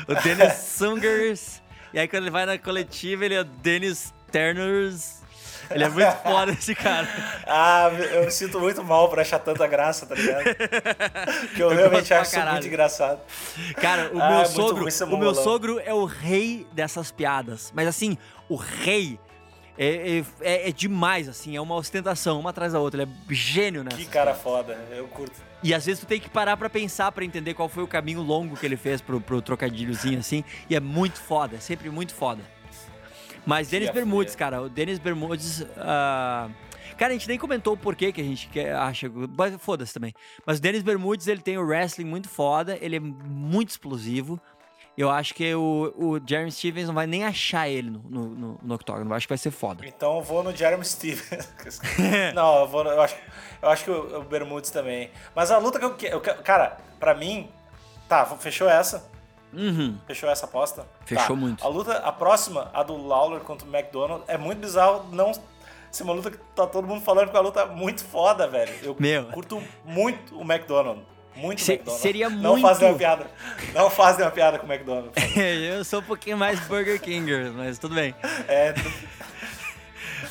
O 0.09 0.15
Dennis 0.15 0.55
Sungers, 0.77 1.63
e 1.93 1.99
aí 1.99 2.09
quando 2.09 2.23
ele 2.25 2.31
vai 2.31 2.47
na 2.47 2.59
coletiva, 2.59 3.25
ele 3.25 3.35
é 3.35 3.41
o 3.41 3.45
Dennis 3.45 4.13
Turners. 4.31 5.22
Ele 5.75 5.85
é 5.85 5.89
muito 5.89 6.13
foda 6.23 6.53
esse 6.53 6.75
cara. 6.75 7.09
Ah, 7.47 7.91
eu 8.13 8.25
me 8.25 8.31
sinto 8.31 8.59
muito 8.61 8.83
mal 8.83 9.09
por 9.09 9.19
achar 9.21 9.39
tanta 9.39 9.67
graça, 9.67 10.07
tá 10.07 10.15
ligado? 10.15 10.45
Porque 11.49 11.63
eu, 11.63 11.71
Eu 11.71 11.77
realmente 11.77 12.13
acho 12.15 12.37
isso 12.37 12.47
muito 12.51 12.67
engraçado. 12.67 13.21
Cara, 13.75 14.11
o 14.15 14.21
Ah, 14.21 14.29
meu 14.31 14.41
é 14.41 14.45
sogro, 14.47 14.87
o 15.11 15.17
meu 15.19 15.35
sogro 15.35 15.81
é 15.85 15.93
o 15.93 16.05
rei 16.05 16.67
dessas 16.73 17.11
piadas. 17.11 17.71
Mas 17.75 17.87
assim, 17.89 18.17
o 18.49 18.57
rei 18.57 19.19
é, 19.77 20.19
é, 20.19 20.25
é- 20.41 20.69
é 20.69 20.73
demais, 20.73 21.29
assim, 21.29 21.57
é 21.57 21.61
uma 21.61 21.75
ostentação, 21.75 22.39
uma 22.41 22.51
atrás 22.51 22.73
da 22.73 22.79
outra. 22.79 23.03
Ele 23.03 23.11
é 23.11 23.35
gênio 23.35 23.83
nessa. 23.85 23.97
Que 23.97 24.07
cara 24.07 24.35
foda, 24.35 24.79
eu 24.91 25.07
curto. 25.09 25.35
E 25.63 25.73
às 25.75 25.85
vezes 25.87 26.01
tu 26.01 26.07
tem 26.07 26.21
que 26.21 26.29
parar 26.29 26.57
pra 26.57 26.69
pensar, 26.71 27.11
pra 27.13 27.25
entender 27.25 27.55
qual 27.55 27.69
foi 27.69 27.83
o 27.83 27.87
caminho 27.89 28.21
longo 28.21 28.57
que 28.57 28.67
ele 28.67 28.77
fez 28.77 29.01
pro, 29.01 29.21
pro 29.21 29.41
trocadilhozinho, 29.43 30.19
assim. 30.19 30.43
E 30.69 30.75
é 30.77 30.81
muito 30.81 31.21
foda, 31.21 31.57
é 31.57 31.61
sempre 31.61 31.89
muito 31.91 32.15
foda. 32.15 32.43
Mas 33.47 33.69
Denis 33.69 33.91
Bermudes, 33.91 34.35
cara, 34.37 34.63
o 34.63 34.69
Denis 34.69 34.99
Bermudes. 34.99 35.65
ah, 35.77 36.49
Cara, 36.97 37.13
a 37.15 37.17
gente 37.17 37.27
nem 37.27 37.39
comentou 37.39 37.73
o 37.73 37.77
porquê 37.77 38.13
que 38.13 38.21
a 38.21 38.25
gente 38.25 38.49
quer, 38.49 38.75
acha. 38.75 39.11
Foda-se 39.59 39.93
também. 39.95 40.13
Mas 40.47 40.59
o 40.59 40.63
Denis 40.63 40.83
Bermudes, 40.83 41.27
ele 41.27 41.41
tem 41.41 41.57
o 41.59 41.63
wrestling 41.67 42.05
muito 42.05 42.29
foda, 42.29 42.79
ele 42.81 42.97
é 42.97 43.01
muito 43.01 43.71
explosivo. 43.71 44.39
Eu 44.97 45.11
acho 45.11 45.33
que 45.35 45.55
o, 45.55 45.93
o 45.97 46.21
Jeremy 46.25 46.53
Stevens 46.53 46.87
não 46.87 46.95
vai 46.95 47.07
nem 47.07 47.25
achar 47.25 47.67
ele 47.67 47.89
no, 47.91 47.99
no, 48.11 48.25
no, 48.29 48.61
no 48.63 48.75
octógono. 48.75 49.11
Eu 49.11 49.15
acho 49.17 49.27
que 49.27 49.31
vai 49.33 49.39
ser 49.39 49.51
foda. 49.51 49.85
Então 49.87 50.17
eu 50.19 50.23
vou 50.23 50.43
no 50.45 50.55
Jeremy 50.55 50.85
Stevens. 50.85 51.49
Não, 52.35 52.61
eu 52.61 52.69
vou. 52.69 52.85
no- 52.85 52.91
Eu 52.91 53.01
acho, 53.01 53.17
eu 53.63 53.69
acho 53.71 53.85
que 53.85 53.91
o, 53.91 54.21
o 54.21 54.23
Bermudes 54.25 54.71
também. 54.71 55.11
Mas 55.35 55.51
a 55.51 55.57
luta 55.57 55.79
que 55.79 55.85
eu 55.87 55.95
quero. 56.21 56.21
Cara, 56.43 56.77
pra 57.01 57.15
mim. 57.15 57.49
Tá, 58.07 58.27
fechou 58.27 58.69
essa? 58.69 59.11
Uhum. 59.53 59.99
Fechou 60.07 60.31
essa 60.31 60.47
aposta? 60.47 60.87
Fechou 61.05 61.27
Tá. 61.29 61.35
muito. 61.35 61.65
A 61.65 61.69
luta, 61.69 61.97
a 61.99 62.13
próxima, 62.13 62.71
a 62.73 62.83
do 62.83 62.97
Lawler 63.07 63.41
contra 63.41 63.67
o 63.69 63.75
McDonald, 63.75 64.25
é 64.27 64.39
muito 64.39 64.59
bizarro 64.61 65.07
não 65.13 65.33
ser 65.91 66.03
uma 66.05 66.13
luta 66.15 66.31
que 66.31 66.39
tá 66.57 66.67
todo 66.67 66.87
mundo 66.89 67.03
falando 67.03 67.31
que 67.31 67.37
é 67.37 67.39
uma 67.39 67.45
luta 67.47 67.67
muito 67.67 68.03
foda, 68.05 68.49
velho. 68.49 68.73
Eu 68.83 68.97
Meu. 68.99 69.25
curto 69.27 69.63
muito 69.85 70.37
o 70.39 70.43
McDonald. 70.43 71.01
Muito 71.35 71.61
Se- 71.63 71.73
McDonald. 71.73 72.03
seria 72.03 72.29
Não 72.31 72.53
muito- 72.53 72.63
fazem 72.67 72.89
uma 72.89 72.97
piada. 72.99 73.27
Não 73.75 73.89
fazem 73.91 74.25
uma 74.25 74.31
piada 74.31 74.59
com 74.59 74.67
o 74.67 74.71
McDonald. 74.73 75.11
por 75.11 75.21
favor. 75.21 75.37
eu 75.43 75.85
sou 75.85 76.01
um 76.01 76.05
pouquinho 76.05 76.37
mais 76.39 76.59
Burger 76.61 77.01
Kinger, 77.01 77.53
mas 77.53 77.79
tudo 77.79 77.95
bem. 77.95 78.15
É, 78.49 78.75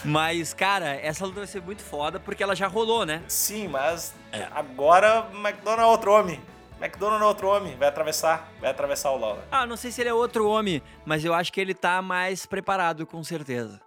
Mas, 0.03 0.51
cara, 0.53 0.95
essa 0.95 1.26
luta 1.26 1.39
vai 1.41 1.47
ser 1.47 1.61
muito 1.61 1.84
foda 1.84 2.19
porque 2.19 2.41
ela 2.41 2.55
já 2.55 2.65
rolou, 2.67 3.05
né? 3.05 3.22
sim, 3.28 3.67
mas 3.67 4.15
agora 4.51 5.28
o 5.32 5.38
McDonald 5.38 5.82
é 5.84 5.86
outro 5.86 6.11
homem. 6.11 6.41
McDonald 6.82 7.21
é 7.21 7.25
outro 7.25 7.47
homem. 7.47 7.75
Vai 7.77 7.88
atravessar. 7.88 8.51
Vai 8.59 8.69
atravessar 8.71 9.11
o 9.11 9.17
Lawler. 9.17 9.43
Ah, 9.51 9.65
não 9.65 9.77
sei 9.77 9.91
se 9.91 10.01
ele 10.01 10.09
é 10.09 10.13
outro 10.13 10.47
homem, 10.49 10.82
mas 11.05 11.23
eu 11.23 11.34
acho 11.34 11.53
que 11.53 11.61
ele 11.61 11.73
tá 11.73 12.01
mais 12.01 12.45
preparado, 12.45 13.05
com 13.05 13.23
certeza. 13.23 13.79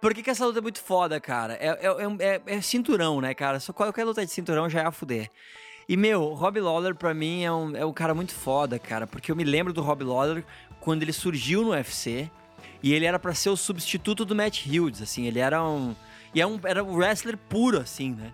Por 0.00 0.14
que, 0.14 0.22
que 0.22 0.30
essa 0.30 0.44
luta 0.46 0.58
é 0.58 0.62
muito 0.62 0.80
foda, 0.80 1.18
cara? 1.20 1.54
É, 1.54 1.68
é, 1.68 1.90
é- 2.46 2.56
é 2.56 2.60
cinturão, 2.60 3.20
né, 3.20 3.34
cara? 3.34 3.58
Só 3.58 3.72
qualquer 3.72 4.04
luta 4.04 4.24
de 4.24 4.30
cinturão 4.30 4.68
já 4.68 4.82
é 4.82 4.86
a 4.86 4.92
fuder. 4.92 5.30
E, 5.88 5.96
meu, 5.96 6.34
Rob 6.34 6.60
Lawler 6.60 6.94
pra 6.94 7.14
mim 7.14 7.44
é 7.44 7.50
um, 7.52 7.74
é 7.76 7.84
um 7.84 7.92
cara 7.92 8.14
muito 8.14 8.34
foda, 8.34 8.78
cara. 8.78 9.06
Porque 9.06 9.30
eu 9.32 9.36
me 9.36 9.44
lembro 9.44 9.72
do 9.72 9.80
Rob 9.82 10.04
Lawler 10.04 10.44
quando 10.80 11.02
ele 11.02 11.12
surgiu 11.12 11.62
no 11.62 11.70
UFC. 11.70 12.30
E 12.82 12.92
ele 12.92 13.06
era 13.06 13.18
pra 13.18 13.34
ser 13.34 13.48
o 13.50 13.56
substituto 13.56 14.24
do 14.24 14.34
Matt 14.36 14.66
Hughes, 14.66 15.00
assim. 15.00 15.26
Ele 15.26 15.38
era 15.38 15.62
um... 15.64 15.94
E 16.34 16.40
é 16.40 16.46
um, 16.46 16.60
era 16.64 16.84
um 16.84 16.94
wrestler 16.94 17.36
puro, 17.36 17.78
assim, 17.80 18.12
né? 18.12 18.32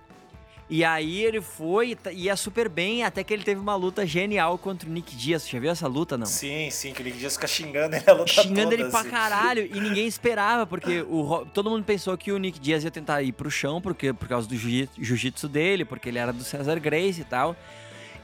E 0.75 0.83
aí 0.87 1.23
ele 1.23 1.43
foi 1.43 1.91
e 1.91 1.95
tá- 1.95 2.11
ia 2.11 2.35
super 2.35 2.67
bem, 2.67 3.05
até 3.05 3.23
que 3.23 3.35
ele 3.35 3.43
teve 3.45 3.61
uma 3.61 3.77
luta 3.77 4.07
genial 4.07 4.57
contra 4.57 4.89
o 4.89 4.93
Nick 4.93 5.15
Diaz. 5.15 5.43
Você 5.43 5.51
já 5.51 5.61
viu 5.61 5.71
essa 5.71 5.87
luta, 5.87 6.17
não? 6.17 6.25
Sim, 6.25 6.71
sim, 6.71 6.95
que 6.95 7.03
ele 7.03 7.11
dias 7.13 7.35
fica 7.35 7.47
xingando 7.47 7.95
ele 7.95 8.05
a 8.07 8.13
luta 8.15 8.33
xingando 8.33 8.71
toda, 8.71 8.75
ele 8.83 8.85
pra 8.91 9.01
assim. 9.01 9.11
caralho 9.11 9.67
e 9.71 9.79
ninguém 9.79 10.07
esperava, 10.09 10.67
porque 10.67 11.03
o, 11.03 11.45
todo 11.53 11.69
mundo 11.69 11.85
pensou 11.85 12.17
que 12.17 12.33
o 12.33 12.39
Nick 12.39 12.59
Diaz 12.59 12.85
ia 12.85 12.91
tentar 12.91 13.21
ir 13.23 13.33
pro 13.33 13.51
chão 13.51 13.83
porque, 13.83 14.15
por 14.15 14.27
causa 14.27 14.49
do 14.49 14.57
jiu- 14.57 14.89
jiu-jitsu 14.99 15.47
dele, 15.47 15.85
porque 15.85 16.09
ele 16.09 16.19
era 16.19 16.33
do 16.33 16.43
Cesar 16.43 16.81
Grace 16.81 17.21
e 17.21 17.25
tal. 17.25 17.55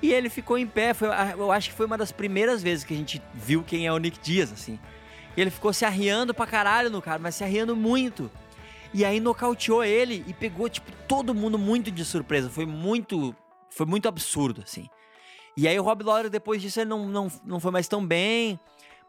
E 0.01 0.11
ele 0.11 0.31
ficou 0.31 0.57
em 0.57 0.67
pé, 0.67 0.95
foi, 0.95 1.09
eu 1.37 1.53
acho 1.53 1.69
que 1.69 1.75
foi 1.77 1.85
uma 1.85 1.99
das 1.99 2.13
primeiras 2.13 2.63
vezes 2.63 2.83
que 2.83 2.95
a 2.95 2.97
gente 2.97 3.21
viu 3.35 3.63
quem 3.63 3.87
é 3.87 3.93
o 3.93 3.99
Nick 3.99 4.19
Diaz, 4.23 4.51
assim. 4.51 4.79
E 5.37 5.41
ele 5.43 5.51
ficou 5.51 5.71
se 5.75 5.85
arriando 5.85 6.33
pra 6.33 6.47
caralho 6.47 6.89
no 6.89 7.03
cara, 7.03 7.19
mas 7.19 7.35
se 7.35 7.45
arriando 7.45 7.77
muito. 7.77 8.31
E 8.95 9.05
aí 9.05 9.21
nocauteou 9.21 9.85
ele 9.85 10.25
e 10.27 10.33
pegou, 10.33 10.69
tipo, 10.69 10.91
todo 11.07 11.35
mundo 11.35 11.59
muito 11.59 11.91
de 11.91 12.05
surpresa. 12.05 12.49
Foi 12.49 12.65
muito. 12.67 13.35
Foi 13.71 13.85
muito 13.87 14.09
absurdo, 14.09 14.63
assim. 14.65 14.89
E 15.57 15.67
aí 15.69 15.79
o 15.79 15.83
Rob 15.83 16.03
Lawler, 16.05 16.31
depois 16.31 16.63
disso, 16.63 16.81
ele 16.81 16.89
não, 16.89 17.07
não, 17.07 17.29
não 17.45 17.61
foi 17.61 17.71
mais 17.71 17.87
tão 17.89 18.05
bem. 18.07 18.59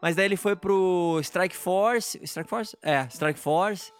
Mas 0.02 0.16
daí 0.16 0.24
ele 0.26 0.36
foi 0.36 0.54
pro 0.56 1.18
Strike 1.22 1.56
Force. 1.56 2.18
Strike 2.24 2.48
Force? 2.48 2.76
É, 2.82 3.06
Strike 3.10 3.38
Force. 3.38 3.92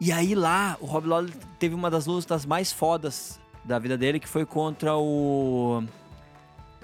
E 0.00 0.12
aí 0.12 0.34
lá, 0.34 0.76
o 0.80 0.86
Rob 0.86 1.06
Lawler 1.06 1.32
teve 1.58 1.74
uma 1.74 1.90
das 1.90 2.06
lutas 2.06 2.44
mais 2.46 2.70
fodas 2.72 3.40
da 3.64 3.78
vida 3.78 3.96
dele, 3.98 4.20
que 4.20 4.28
foi 4.28 4.44
contra 4.46 4.96
o. 4.96 5.82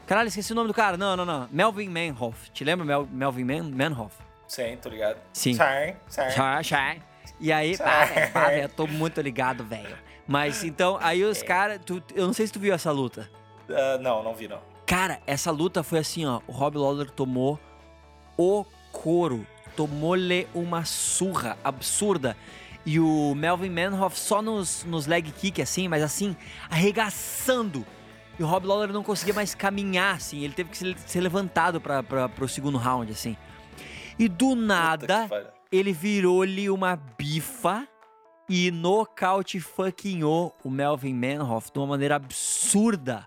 Caralho, 0.06 0.28
esqueci 0.28 0.52
o 0.52 0.54
nome 0.54 0.68
do 0.68 0.74
cara. 0.74 0.96
Não, 0.96 1.16
não, 1.16 1.24
não. 1.24 1.48
Melvin 1.50 1.88
Manhoff. 1.88 2.50
Te 2.50 2.64
lembra 2.64 2.84
Mel- 2.84 3.08
Melvin 3.10 3.44
Man 3.44 3.70
Manhoff? 3.70 4.14
Sim, 4.46 4.76
tô 4.80 4.88
ligado. 4.90 5.18
Sim. 5.32 5.54
Sim, 5.54 5.96
sim. 6.08 6.22
E 7.40 7.52
aí, 7.52 7.76
pá, 7.76 8.04
velho, 8.04 8.32
pá, 8.32 8.48
velho, 8.48 8.62
eu 8.62 8.68
tô 8.68 8.86
muito 8.86 9.20
ligado, 9.20 9.64
velho. 9.64 9.96
Mas 10.26 10.64
então, 10.64 10.98
aí 11.00 11.22
os 11.24 11.42
caras. 11.42 11.80
Eu 12.14 12.26
não 12.26 12.32
sei 12.32 12.46
se 12.46 12.52
tu 12.52 12.58
viu 12.58 12.72
essa 12.72 12.90
luta. 12.90 13.30
Ah, 13.68 13.98
não, 14.00 14.22
não 14.22 14.34
vi 14.34 14.48
não. 14.48 14.60
Cara, 14.86 15.20
essa 15.26 15.50
luta 15.50 15.82
foi 15.82 15.98
assim, 15.98 16.24
ó. 16.26 16.40
O 16.46 16.52
Rob 16.52 16.76
Lawler 16.78 17.10
tomou 17.10 17.58
o 18.36 18.64
couro. 18.92 19.46
Tomou-lhe 19.76 20.46
uma 20.54 20.84
surra 20.84 21.58
absurda. 21.64 22.36
E 22.86 23.00
o 23.00 23.34
Melvin 23.34 23.70
Manhoff 23.70 24.18
só 24.18 24.42
nos, 24.42 24.84
nos 24.84 25.06
leg 25.06 25.30
kick, 25.32 25.60
assim, 25.60 25.88
mas 25.88 26.02
assim, 26.02 26.36
arregaçando. 26.70 27.84
E 28.38 28.42
o 28.42 28.46
Rob 28.46 28.66
Lawler 28.66 28.92
não 28.92 29.02
conseguia 29.02 29.32
mais 29.32 29.54
caminhar, 29.54 30.16
assim. 30.16 30.44
Ele 30.44 30.52
teve 30.52 30.70
que 30.70 30.76
ser, 30.76 30.96
ser 30.98 31.20
levantado 31.20 31.80
pra, 31.80 32.02
pro 32.02 32.48
segundo 32.48 32.76
round, 32.76 33.10
assim. 33.10 33.36
E 34.18 34.28
do 34.28 34.54
nada. 34.54 35.28
Ele 35.76 35.92
virou-lhe 35.92 36.70
uma 36.70 36.96
bifa 36.96 37.86
e 38.48 38.70
nocaute 38.70 39.58
fuckinhou 39.58 40.54
o 40.62 40.70
Melvin 40.70 41.14
Manhoff 41.14 41.72
de 41.72 41.78
uma 41.78 41.86
maneira 41.86 42.16
absurda, 42.16 43.26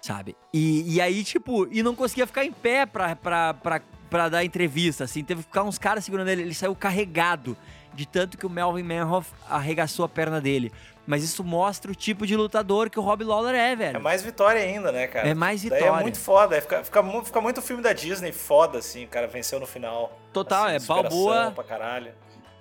sabe? 0.00 0.36
E, 0.52 0.94
e 0.94 1.00
aí, 1.00 1.24
tipo, 1.24 1.66
e 1.72 1.82
não 1.82 1.94
conseguia 1.94 2.26
ficar 2.26 2.44
em 2.44 2.52
pé 2.52 2.86
pra, 2.86 3.16
pra, 3.16 3.54
pra, 3.54 3.80
pra 4.08 4.28
dar 4.28 4.44
entrevista, 4.44 5.04
assim. 5.04 5.24
Teve 5.24 5.42
que 5.42 5.48
ficar 5.48 5.64
uns 5.64 5.78
caras 5.78 6.04
segurando 6.04 6.28
ele. 6.28 6.42
Ele 6.42 6.54
saiu 6.54 6.76
carregado 6.76 7.56
de 7.94 8.06
tanto 8.06 8.38
que 8.38 8.46
o 8.46 8.50
Melvin 8.50 8.82
Manhoff 8.82 9.32
arregaçou 9.48 10.04
a 10.04 10.08
perna 10.08 10.40
dele. 10.40 10.70
Mas 11.08 11.24
isso 11.24 11.42
mostra 11.42 11.90
o 11.90 11.94
tipo 11.94 12.26
de 12.26 12.36
lutador 12.36 12.90
que 12.90 12.98
o 12.98 13.02
Rob 13.02 13.24
Lawler 13.24 13.54
é, 13.54 13.74
velho. 13.74 13.96
É 13.96 13.98
mais 13.98 14.22
vitória 14.22 14.60
ainda, 14.60 14.92
né, 14.92 15.06
cara? 15.06 15.26
É 15.26 15.32
mais 15.32 15.62
Daí 15.62 15.70
vitória. 15.70 16.00
é 16.00 16.02
muito 16.02 16.20
foda. 16.20 16.54
é 16.54 16.60
Fica, 16.60 16.84
fica, 16.84 17.02
fica 17.24 17.40
muito 17.40 17.62
filme 17.62 17.82
da 17.82 17.94
Disney 17.94 18.30
foda, 18.30 18.76
assim. 18.76 19.06
O 19.06 19.08
cara 19.08 19.26
venceu 19.26 19.58
no 19.58 19.66
final. 19.66 20.20
Total, 20.34 20.66
assim, 20.66 20.76
é 20.76 20.80
Balboa. 20.80 21.50
pra 21.54 21.64
caralho. 21.64 22.12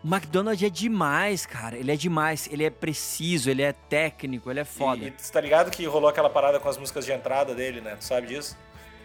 O 0.01 0.07
McDonald 0.07 0.65
é 0.65 0.69
demais, 0.69 1.45
cara. 1.45 1.75
Ele 1.75 1.91
é 1.91 1.97
demais. 1.97 2.47
Ele 2.49 2.63
é 2.63 2.69
preciso, 2.69 3.49
ele 3.49 3.63
é 3.63 3.73
técnico, 3.73 4.49
ele 4.49 4.61
é 4.61 4.65
foda. 4.65 5.03
E, 5.03 5.07
e 5.09 5.11
tá 5.11 5.41
ligado 5.41 5.69
que 5.69 5.85
rolou 5.85 6.09
aquela 6.09 6.29
parada 6.29 6.57
com 6.57 6.69
as 6.69 6.77
músicas 6.77 7.03
de 7.05 7.11
entrada 7.11 7.53
dele, 7.53 7.81
né? 7.81 7.97
Tu 7.97 8.05
sabe 8.05 8.27
disso? 8.27 8.57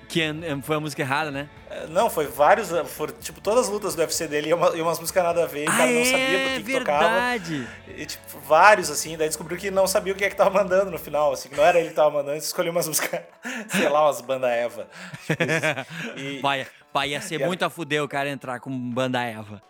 Que 0.09 0.21
é- 0.23 0.35
foi 0.63 0.77
a 0.77 0.81
música 0.81 1.01
errada, 1.03 1.31
né? 1.31 1.49
É, 1.71 1.87
Não, 1.87 2.11
foi 2.11 2.27
vários. 2.27 2.69
Foram, 2.91 3.15
tipo, 3.15 3.41
todas 3.41 3.61
as 3.67 3.69
lutas 3.71 3.95
do 3.95 4.01
UFC 4.01 4.29
dele 4.29 4.51
e, 4.51 4.55
uma, 4.55 4.77
e 4.77 4.83
umas 4.83 4.99
músicas 5.01 5.25
nada 5.25 5.43
a 5.45 5.47
ver. 5.47 5.61
E 5.65 5.69
o 5.69 5.73
cara 5.73 5.87
não 5.91 6.05
sabia 6.05 6.39
por 6.39 6.57
que 6.57 6.63
que 6.65 6.79
tocava. 6.79 7.05
Ah, 7.07 7.35
é 7.35 7.39
verdade. 7.39 7.69
E, 7.97 8.07
tipo, 8.07 8.39
vários, 8.47 8.91
assim, 8.91 9.17
daí 9.17 9.29
descobriu 9.29 9.57
que 9.59 9.71
não 9.71 9.87
sabia 9.87 10.13
o 10.13 10.17
que 10.17 10.25
é 10.25 10.29
que 10.31 10.37
tava 10.37 10.51
mandando 10.51 10.91
no 10.91 10.99
final, 10.99 11.33
assim, 11.33 11.49
que 11.49 11.57
não 11.57 11.65
era 11.65 11.79
ele 11.81 11.89
que 11.89 11.95
tava 11.95 12.11
mandando, 12.11 12.37
escolheu 12.37 12.73
umas 12.73 12.87
músicas, 12.87 13.21
sei 13.69 13.89
lá, 13.89 14.05
umas 14.05 14.21
banda 14.21 14.49
Eva. 14.51 14.87
Tipo. 15.27 15.43
E- 16.21 16.41
Vai, 16.41 16.67
vai, 16.93 17.09
ia 17.11 17.21
ser 17.23 17.39
muito 17.47 17.65
a 17.65 17.71
fuder 17.71 18.03
o 18.03 18.09
cara 18.09 18.29
entrar 18.29 18.61
com 18.61 18.71
banda 18.91 19.23
Eva. 19.23 19.63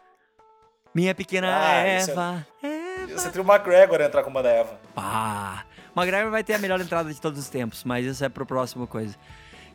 Minha 0.94 1.14
pequena 1.14 1.48
Ah, 1.48 1.98
isso 1.98 2.10
é- 2.10 2.12
Eva. 2.12 2.46
Eva. 2.62 3.12
Você 3.14 3.30
tem 3.30 3.40
o 3.42 3.44
McGregor 3.46 4.00
entrar 4.00 4.22
com 4.22 4.32
banda 4.32 4.48
Eva. 4.48 4.78
Pá. 4.94 5.64
McGregor 5.96 6.30
vai 6.30 6.42
ter 6.44 6.54
a 6.54 6.58
melhor 6.58 6.80
entrada 6.80 7.12
de 7.12 7.20
todos 7.20 7.38
os 7.38 7.48
tempos, 7.48 7.84
mas 7.84 8.04
isso 8.06 8.24
é 8.24 8.28
pro 8.28 8.44
próximo 8.46 8.86
coisa. 8.86 9.14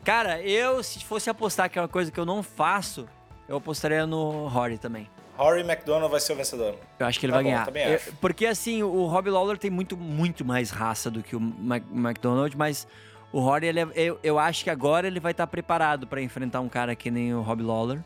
Cara, 0.08 0.40
eu, 0.40 0.82
se 0.82 1.04
fosse 1.04 1.28
apostar 1.28 1.68
que 1.68 1.78
é 1.78 1.82
uma 1.82 1.86
coisa 1.88 2.10
que 2.10 2.18
eu 2.18 2.24
não 2.24 2.42
faço, 2.42 3.06
eu 3.46 3.58
apostaria 3.58 4.06
no 4.06 4.46
Rory 4.48 4.78
também. 4.78 5.06
Rory 5.36 5.60
McDonald 5.60 6.10
vai 6.10 6.18
ser 6.18 6.32
o 6.32 6.36
vencedor. 6.36 6.76
Eu 6.98 7.06
acho 7.06 7.20
que 7.20 7.26
ele 7.26 7.32
Tá 7.32 7.36
vai 7.36 7.44
bom, 7.44 7.50
ganhar. 7.50 7.66
também 7.66 7.86
Eu- 7.86 7.94
acho. 7.96 8.12
porque 8.14 8.46
assim, 8.46 8.82
o 8.82 9.04
Robbie 9.04 9.28
Lawler 9.28 9.58
tem 9.58 9.70
muito, 9.70 9.98
muito 9.98 10.46
mais 10.46 10.70
raça 10.70 11.10
do 11.10 11.22
que 11.22 11.36
o 11.36 11.40
Mac- 11.40 11.84
McDonald, 11.92 12.56
mas 12.56 12.88
o 13.30 13.38
Rory, 13.38 13.66
ele 13.66 13.80
é- 13.80 13.88
eu, 13.96 14.18
eu 14.22 14.38
acho 14.38 14.64
que 14.64 14.70
agora 14.70 15.06
ele 15.06 15.20
vai 15.20 15.32
estar 15.32 15.46
preparado 15.46 16.06
pra 16.06 16.22
enfrentar 16.22 16.60
um 16.60 16.70
cara 16.70 16.96
que 16.96 17.10
nem 17.10 17.34
o 17.34 17.42
Robbie 17.42 17.64
Lawler. 17.64 18.00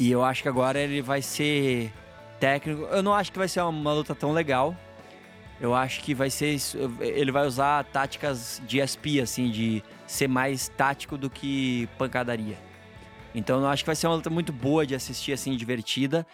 E 0.00 0.10
eu 0.10 0.24
acho 0.24 0.42
que 0.42 0.48
agora 0.48 0.80
ele 0.80 1.00
vai 1.00 1.22
ser 1.22 1.92
técnico. 2.40 2.82
Eu 2.90 3.04
não 3.04 3.14
acho 3.14 3.30
que 3.30 3.38
vai 3.38 3.46
ser 3.46 3.60
uma, 3.60 3.92
luta 3.92 4.16
tão 4.16 4.32
legal. 4.32 4.74
Eu 5.60 5.76
acho 5.76 6.00
que 6.02 6.12
vai 6.12 6.28
ser. 6.28 6.56
Ele 7.00 7.30
vai 7.30 7.46
usar 7.46 7.84
táticas 7.84 8.60
de 8.66 8.80
SP, 8.82 9.20
assim, 9.22 9.48
de 9.52 9.80
ser 10.06 10.28
mais 10.28 10.68
tático 10.68 11.16
do 11.16 11.28
que 11.30 11.88
pancadaria. 11.98 12.56
Então 13.34 13.60
eu 13.60 13.68
acho 13.68 13.82
que 13.82 13.86
vai 13.88 13.96
ser 13.96 14.06
uma 14.06 14.16
luta 14.16 14.30
muito 14.30 14.52
boa 14.52 14.86
de 14.86 14.94
assistir, 14.94 15.32
assim, 15.32 15.56
divertida. 15.56 16.26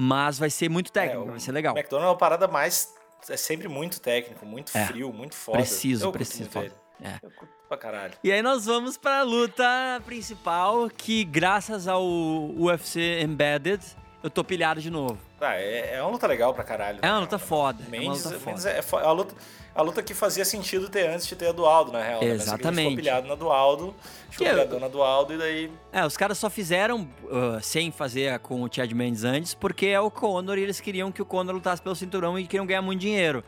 Mas 0.00 0.38
vai 0.38 0.48
ser 0.48 0.68
muito 0.70 0.92
técnico, 0.92 1.22
É, 1.22 1.24
o 1.24 1.30
vai 1.32 1.40
ser 1.40 1.50
legal. 1.52 1.76
McDonald 1.76 2.06
é 2.06 2.10
uma 2.12 2.16
parada 2.16 2.46
mais. 2.46 2.94
É 3.28 3.36
sempre 3.36 3.66
muito 3.68 4.00
técnico, 4.00 4.46
muito 4.46 4.70
É. 4.76 4.86
frio, 4.86 5.12
muito 5.12 5.34
foda. 5.34 5.58
Preciso, 5.58 6.06
Eu 6.06 6.12
preciso, 6.12 6.48
foda. 6.48 6.72
É. 7.02 7.14
Eu 7.20 7.30
curto 7.32 7.52
pra 7.68 7.76
caralho. 7.76 8.14
E 8.22 8.30
aí 8.30 8.40
nós 8.40 8.64
vamos 8.66 8.96
pra 8.96 9.22
luta 9.22 9.64
principal, 10.06 10.88
que 10.88 11.24
graças 11.24 11.88
ao 11.88 12.04
UFC 12.06 13.20
Embedded, 13.22 13.84
eu 14.22 14.30
tô 14.30 14.44
pilhado 14.44 14.80
de 14.80 14.88
novo. 14.90 15.18
Ah, 15.40 15.54
é, 15.56 15.96
é 15.96 16.02
uma 16.02 16.12
luta 16.12 16.26
legal 16.28 16.54
pra 16.54 16.62
caralho. 16.64 17.00
É 17.02 17.10
uma 17.10 17.18
luta 17.20 17.38
foda. 17.38 17.82
é 17.82 17.86
uma 17.86 17.90
Mendes, 17.90 18.24
luta 18.24 18.38
Mendes 18.46 18.64
foda. 18.84 19.04
é 19.04 19.06
a 19.08 19.12
luta, 19.12 19.34
a 19.74 19.82
luta 19.82 20.02
que 20.02 20.12
fazia 20.12 20.44
sentido 20.44 20.88
ter 20.88 21.08
antes 21.08 21.26
de 21.26 21.36
ter 21.36 21.48
a 21.48 21.52
do 21.52 21.64
Aldo, 21.64 21.92
na 21.92 22.02
real. 22.02 22.20
né? 22.20 22.28
Gente 22.30 22.42
Exatamente. 22.42 22.82
ficou 22.88 22.96
pilhado 22.96 23.28
na 23.28 23.34
do 23.36 23.50
Aldo, 23.50 23.94
ficou 24.28 24.46
pilhadão 24.48 24.80
na 24.80 24.88
do 24.88 25.02
Aldo 25.02 25.34
e 25.34 25.38
daí... 25.38 25.72
É, 25.92 26.04
os 26.04 26.16
caras 26.16 26.36
só 26.38 26.50
fizeram 26.50 27.08
uh, 27.24 27.60
sem 27.62 27.92
fazer 27.92 28.38
com 28.40 28.62
o 28.62 28.68
Chad 28.72 28.90
Mendes 28.92 29.22
antes, 29.24 29.54
porque 29.54 29.86
é 29.86 30.00
o 30.00 30.10
Conor 30.10 30.58
e 30.58 30.62
eles 30.62 30.80
queriam 30.80 31.12
que 31.12 31.22
o 31.22 31.24
Conor 31.24 31.54
lutasse 31.54 31.80
pelo 31.80 31.94
cinturão 31.94 32.38
e 32.38 32.46
queriam 32.46 32.66
ganhar 32.66 32.82
muito 32.82 33.00
dinheiro. 33.00 33.44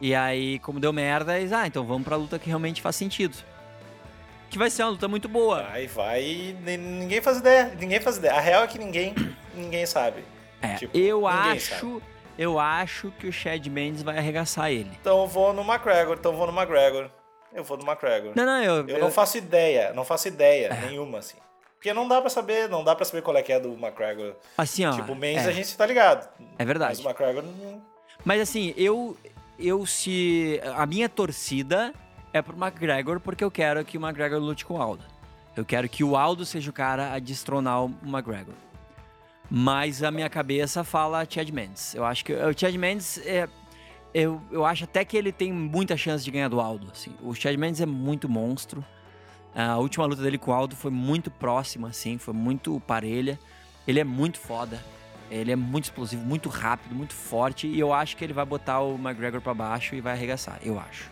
E 0.00 0.14
aí, 0.14 0.58
como 0.60 0.78
deu 0.78 0.92
merda, 0.92 1.38
eles, 1.38 1.52
ah, 1.52 1.66
então 1.66 1.84
vamos 1.84 2.04
pra 2.04 2.14
luta 2.16 2.38
que 2.38 2.46
realmente 2.46 2.80
faz 2.82 2.94
sentido. 2.94 3.36
Que 4.50 4.56
vai 4.58 4.70
ser 4.70 4.82
uma 4.84 4.90
luta 4.90 5.08
muito 5.08 5.28
boa. 5.28 5.62
Vai 5.94 6.56
ni- 6.62 6.76
ninguém 6.76 7.20
faz 7.20 7.38
ideia, 7.38 7.74
ninguém 7.78 8.00
faz 8.00 8.16
ideia. 8.16 8.34
A 8.34 8.40
real 8.40 8.62
é 8.62 8.66
que 8.66 8.78
ninguém, 8.78 9.14
ninguém 9.54 9.84
sabe. 9.86 10.24
É, 10.62 10.74
tipo, 10.74 10.96
eu 10.96 11.26
acho, 11.26 12.00
eu 12.38 12.58
acho 12.58 13.10
que 13.18 13.26
o 13.26 13.32
Chad 13.32 13.66
Mendes 13.66 14.02
vai 14.02 14.16
arregaçar 14.16 14.70
ele. 14.70 14.90
Então 15.00 15.20
eu 15.20 15.26
vou 15.26 15.52
no 15.52 15.62
McGregor, 15.62 16.16
então 16.18 16.32
eu 16.32 16.38
vou 16.38 16.46
no 16.50 16.58
McGregor. 16.58 17.10
Eu 17.52 17.64
vou 17.64 17.76
no 17.76 17.84
McGregor. 17.84 18.32
Não, 18.36 18.44
não, 18.46 18.62
eu, 18.62 18.88
Eu 18.88 18.98
não 19.00 19.10
faço 19.10 19.36
ideia, 19.38 19.92
não 19.92 20.04
faço 20.04 20.28
ideia 20.28 20.68
É. 20.68 20.86
nenhuma, 20.86 21.18
assim. 21.18 21.36
Porque 21.74 21.92
não 21.92 22.06
dá 22.08 22.20
pra 22.20 22.28
saber, 22.30 22.68
não 22.68 22.82
dá 22.84 22.94
pra 22.94 23.04
saber 23.04 23.22
qual 23.22 23.36
é 23.36 23.42
que 23.42 23.52
é 23.52 23.58
do 23.60 23.72
McGregor. 23.72 24.34
assim, 24.56 24.84
ó. 24.84 24.92
tipo, 24.92 25.12
o 25.12 25.16
Mendes 25.16 25.46
é, 25.46 25.48
a 25.48 25.52
gente 25.52 25.76
tá 25.76 25.86
ligado. 25.86 26.28
é 26.58 26.64
verdade. 26.64 27.02
Mas 27.02 27.04
o 27.04 27.08
McGregor 27.08 27.42
não... 27.42 27.82
Mas 28.24 28.40
assim, 28.40 28.74
eu 28.76 29.16
eu 29.58 29.84
se 29.86 30.60
a 30.76 30.86
minha 30.86 31.08
torcida 31.08 31.92
é 32.32 32.40
pro 32.42 32.56
McGregor 32.56 33.18
porque 33.20 33.42
eu 33.42 33.50
quero 33.50 33.84
que 33.84 33.96
o 33.98 34.00
McGregor 34.04 34.38
lute 34.38 34.64
com 34.64 34.74
o 34.74 34.82
Aldo. 34.82 35.04
Eu 35.56 35.64
quero 35.64 35.88
que 35.88 36.04
o 36.04 36.16
Aldo 36.16 36.44
seja 36.44 36.70
o 36.70 36.72
cara 36.72 37.12
a 37.12 37.18
destronar 37.18 37.84
o 37.84 37.92
McGregor. 38.04 38.54
Mas 39.50 40.02
a 40.02 40.10
minha 40.10 40.28
cabeça 40.28 40.84
fala 40.84 41.26
Chad 41.28 41.48
Mendes. 41.50 41.94
Eu 41.94 42.04
acho 42.04 42.24
que 42.24 42.32
o 42.32 42.58
Chad 42.58 42.74
Mendes 42.74 43.18
é 43.24 43.48
eu, 44.12 44.40
eu 44.50 44.64
acho 44.64 44.84
até 44.84 45.04
que 45.04 45.16
ele 45.16 45.30
tem 45.30 45.52
muita 45.52 45.96
chance 45.96 46.24
de 46.24 46.30
ganhar 46.30 46.48
do 46.48 46.60
Aldo. 46.60 46.88
Assim. 46.92 47.12
O 47.22 47.34
Chad 47.34 47.56
Mendes 47.56 47.80
é 47.80 47.86
muito 47.86 48.28
monstro. 48.28 48.84
A 49.54 49.76
última 49.78 50.06
luta 50.06 50.22
dele 50.22 50.38
com 50.38 50.50
o 50.50 50.54
Aldo 50.54 50.76
foi 50.76 50.90
muito 50.90 51.30
próxima, 51.30 51.88
assim, 51.88 52.16
foi 52.16 52.34
muito 52.34 52.80
parelha. 52.80 53.38
Ele 53.86 53.98
é 53.98 54.04
muito 54.04 54.38
foda. 54.38 54.82
Ele 55.30 55.52
é 55.52 55.56
muito 55.56 55.84
explosivo, 55.84 56.24
muito 56.24 56.48
rápido, 56.48 56.94
muito 56.94 57.12
forte. 57.12 57.66
E 57.66 57.78
eu 57.78 57.92
acho 57.92 58.16
que 58.16 58.24
ele 58.24 58.32
vai 58.32 58.44
botar 58.46 58.80
o 58.80 58.94
McGregor 58.94 59.40
pra 59.40 59.52
baixo 59.52 59.94
e 59.94 60.00
vai 60.00 60.14
arregaçar. 60.14 60.58
Eu 60.62 60.78
acho. 60.78 61.10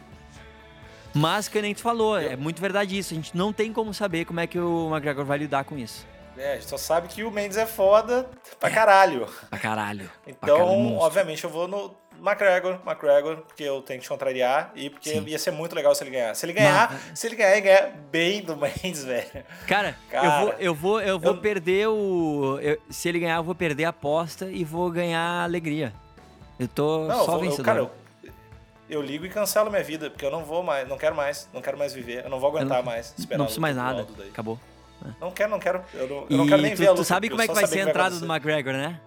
Mas, 1.12 1.48
que 1.48 1.60
nem 1.60 1.74
tu 1.74 1.80
falou, 1.80 2.18
é 2.18 2.36
muito 2.36 2.60
verdade 2.60 2.96
isso. 2.96 3.12
A 3.14 3.16
gente 3.16 3.36
não 3.36 3.52
tem 3.52 3.72
como 3.72 3.92
saber 3.92 4.24
como 4.24 4.40
é 4.40 4.46
que 4.46 4.58
o 4.58 4.88
McGregor 4.90 5.24
vai 5.24 5.38
lidar 5.38 5.64
com 5.64 5.76
isso. 5.76 6.06
É, 6.38 6.52
a 6.52 6.54
gente 6.56 6.68
só 6.68 6.76
sabe 6.76 7.08
que 7.08 7.24
o 7.24 7.30
Mendes 7.30 7.56
é 7.56 7.64
foda 7.66 8.28
pra 8.60 8.70
caralho. 8.70 9.26
Pra 9.48 9.58
caralho. 9.58 10.10
pra 10.22 10.32
Então, 10.32 10.58
caralho, 10.58 10.78
monstro. 10.78 11.06
obviamente, 11.06 11.44
eu 11.44 11.50
vou 11.50 11.66
no 11.66 11.94
McGregor, 12.18 12.78
McGregor, 12.86 13.36
porque 13.38 13.62
eu 13.62 13.80
tenho 13.82 14.00
que 14.00 14.08
contrariar 14.08 14.70
e 14.74 14.88
porque 14.90 15.10
Sim. 15.10 15.24
ia 15.26 15.38
ser 15.38 15.50
muito 15.50 15.74
legal 15.74 15.94
se 15.94 16.02
ele 16.04 16.10
ganhar. 16.10 16.34
Se 16.34 16.44
ele 16.46 16.52
ganhar, 16.52 16.98
se 17.14 17.26
ele 17.26 17.36
ganhar 17.36 17.56
e 17.56 17.60
ganhar 17.60 17.90
bem 18.10 18.42
do 18.42 18.56
Mendes, 18.56 19.04
velho. 19.04 19.26
Cara, 19.66 19.96
Cara, 20.10 20.26
eu 20.26 20.32
vou, 20.40 20.52
eu 20.58 20.74
vou, 20.74 21.00
eu 21.00 21.18
vou 21.18 21.32
eu- 21.34 21.40
perder 21.40 21.88
o. 21.88 22.58
eu- 22.60 22.78
se 22.90 23.08
ele 23.08 23.18
ganhar, 23.20 23.36
eu 23.36 23.44
vou 23.44 23.54
perder 23.54 23.84
a 23.84 23.88
aposta 23.90 24.46
e 24.50 24.64
vou 24.64 24.90
ganhar 24.90 25.20
a 25.20 25.44
alegria. 25.44 25.92
Eu 26.58 26.68
tô 26.68 27.06
Não, 27.06 27.18
eu 27.18 27.24
só 27.24 27.32
vou, 27.32 27.34
eu, 27.36 27.40
vencedor. 27.50 27.64
cara, 27.64 27.78
eu, 27.80 27.90
eu 28.88 29.02
ligo 29.02 29.26
e 29.26 29.28
cancelo 29.28 29.70
minha 29.70 29.82
vida, 29.82 30.08
porque 30.10 30.24
eu 30.24 30.30
não 30.30 30.44
vou 30.44 30.62
mais, 30.62 30.88
não 30.88 30.96
quero 30.96 31.14
mais, 31.14 31.48
não 31.52 31.60
quero 31.60 31.76
mais 31.78 31.92
viver, 31.92 32.24
eu 32.24 32.30
não 32.30 32.40
vou 32.40 32.48
aguentar 32.50 32.78
não- 32.78 32.84
mais 32.84 33.14
esperar 33.18 33.38
não 33.38 33.44
preciso 33.46 33.60
mais 33.60 33.76
nada. 33.76 34.06
Acabou. 34.30 34.58
Não 35.20 35.30
quero, 35.30 35.50
não 35.50 35.58
quero, 35.58 35.82
eu 35.94 36.08
não, 36.08 36.26
eu 36.28 36.36
não 36.38 36.46
quero 36.46 36.62
nem 36.62 36.74
tu, 36.74 36.78
ver 36.78 36.84
a 36.86 36.88
tu 36.88 36.92
luta. 36.92 37.04
sabe 37.04 37.26
eu 37.26 37.30
como 37.30 37.42
é 37.42 37.48
que 37.48 37.54
vai 37.54 37.66
ser 37.66 37.80
a 37.80 37.88
entrada 37.90 38.18
do. 38.18 38.26
McGregor, 38.26 38.72
né? 38.72 39.00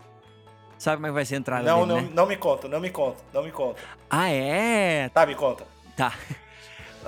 Sabe 0.77 0.95
como 0.97 1.07
é 1.07 1.09
que 1.09 1.13
vai 1.13 1.25
ser 1.25 1.35
a 1.35 1.37
entrada 1.39 1.63
Não, 1.63 1.85
dele, 1.85 2.01
não, 2.01 2.01
né? 2.07 2.09
não 2.13 2.25
me 2.25 2.37
conta, 2.37 2.67
não 2.67 2.79
me 2.79 2.89
conta, 2.89 3.21
não 3.33 3.43
me 3.43 3.51
conta. 3.51 3.81
Ah, 4.09 4.29
é? 4.29 5.09
Tá, 5.09 5.25
me 5.25 5.35
conta. 5.35 5.65
Tá. 5.95 6.13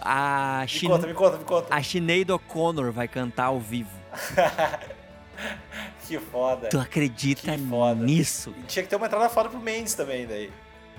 A, 0.02 0.60
Me 0.64 0.68
Shin... 0.68 0.88
conta, 0.88 1.08
me 1.08 1.14
conta, 1.14 1.38
me 1.38 1.44
conta. 1.46 1.74
a 1.76 1.82
Sinead 1.84 2.32
O'Connor 2.32 2.92
vai 2.92 3.08
cantar 3.08 3.46
ao 3.46 3.60
vivo. 3.60 3.90
que 6.08 6.20
foda. 6.20 6.68
Tu 6.70 6.80
acredita 6.80 7.58
foda. 7.70 7.96
nisso? 8.04 8.54
E 8.60 8.64
Tinha 8.64 8.84
que 8.84 8.90
ter 8.90 8.96
uma 8.96 9.06
entrada 9.06 9.30
foda 9.30 9.50
pro 9.50 9.60
Mendes 9.60 9.94
também 9.94 10.26
daí. 10.28 10.52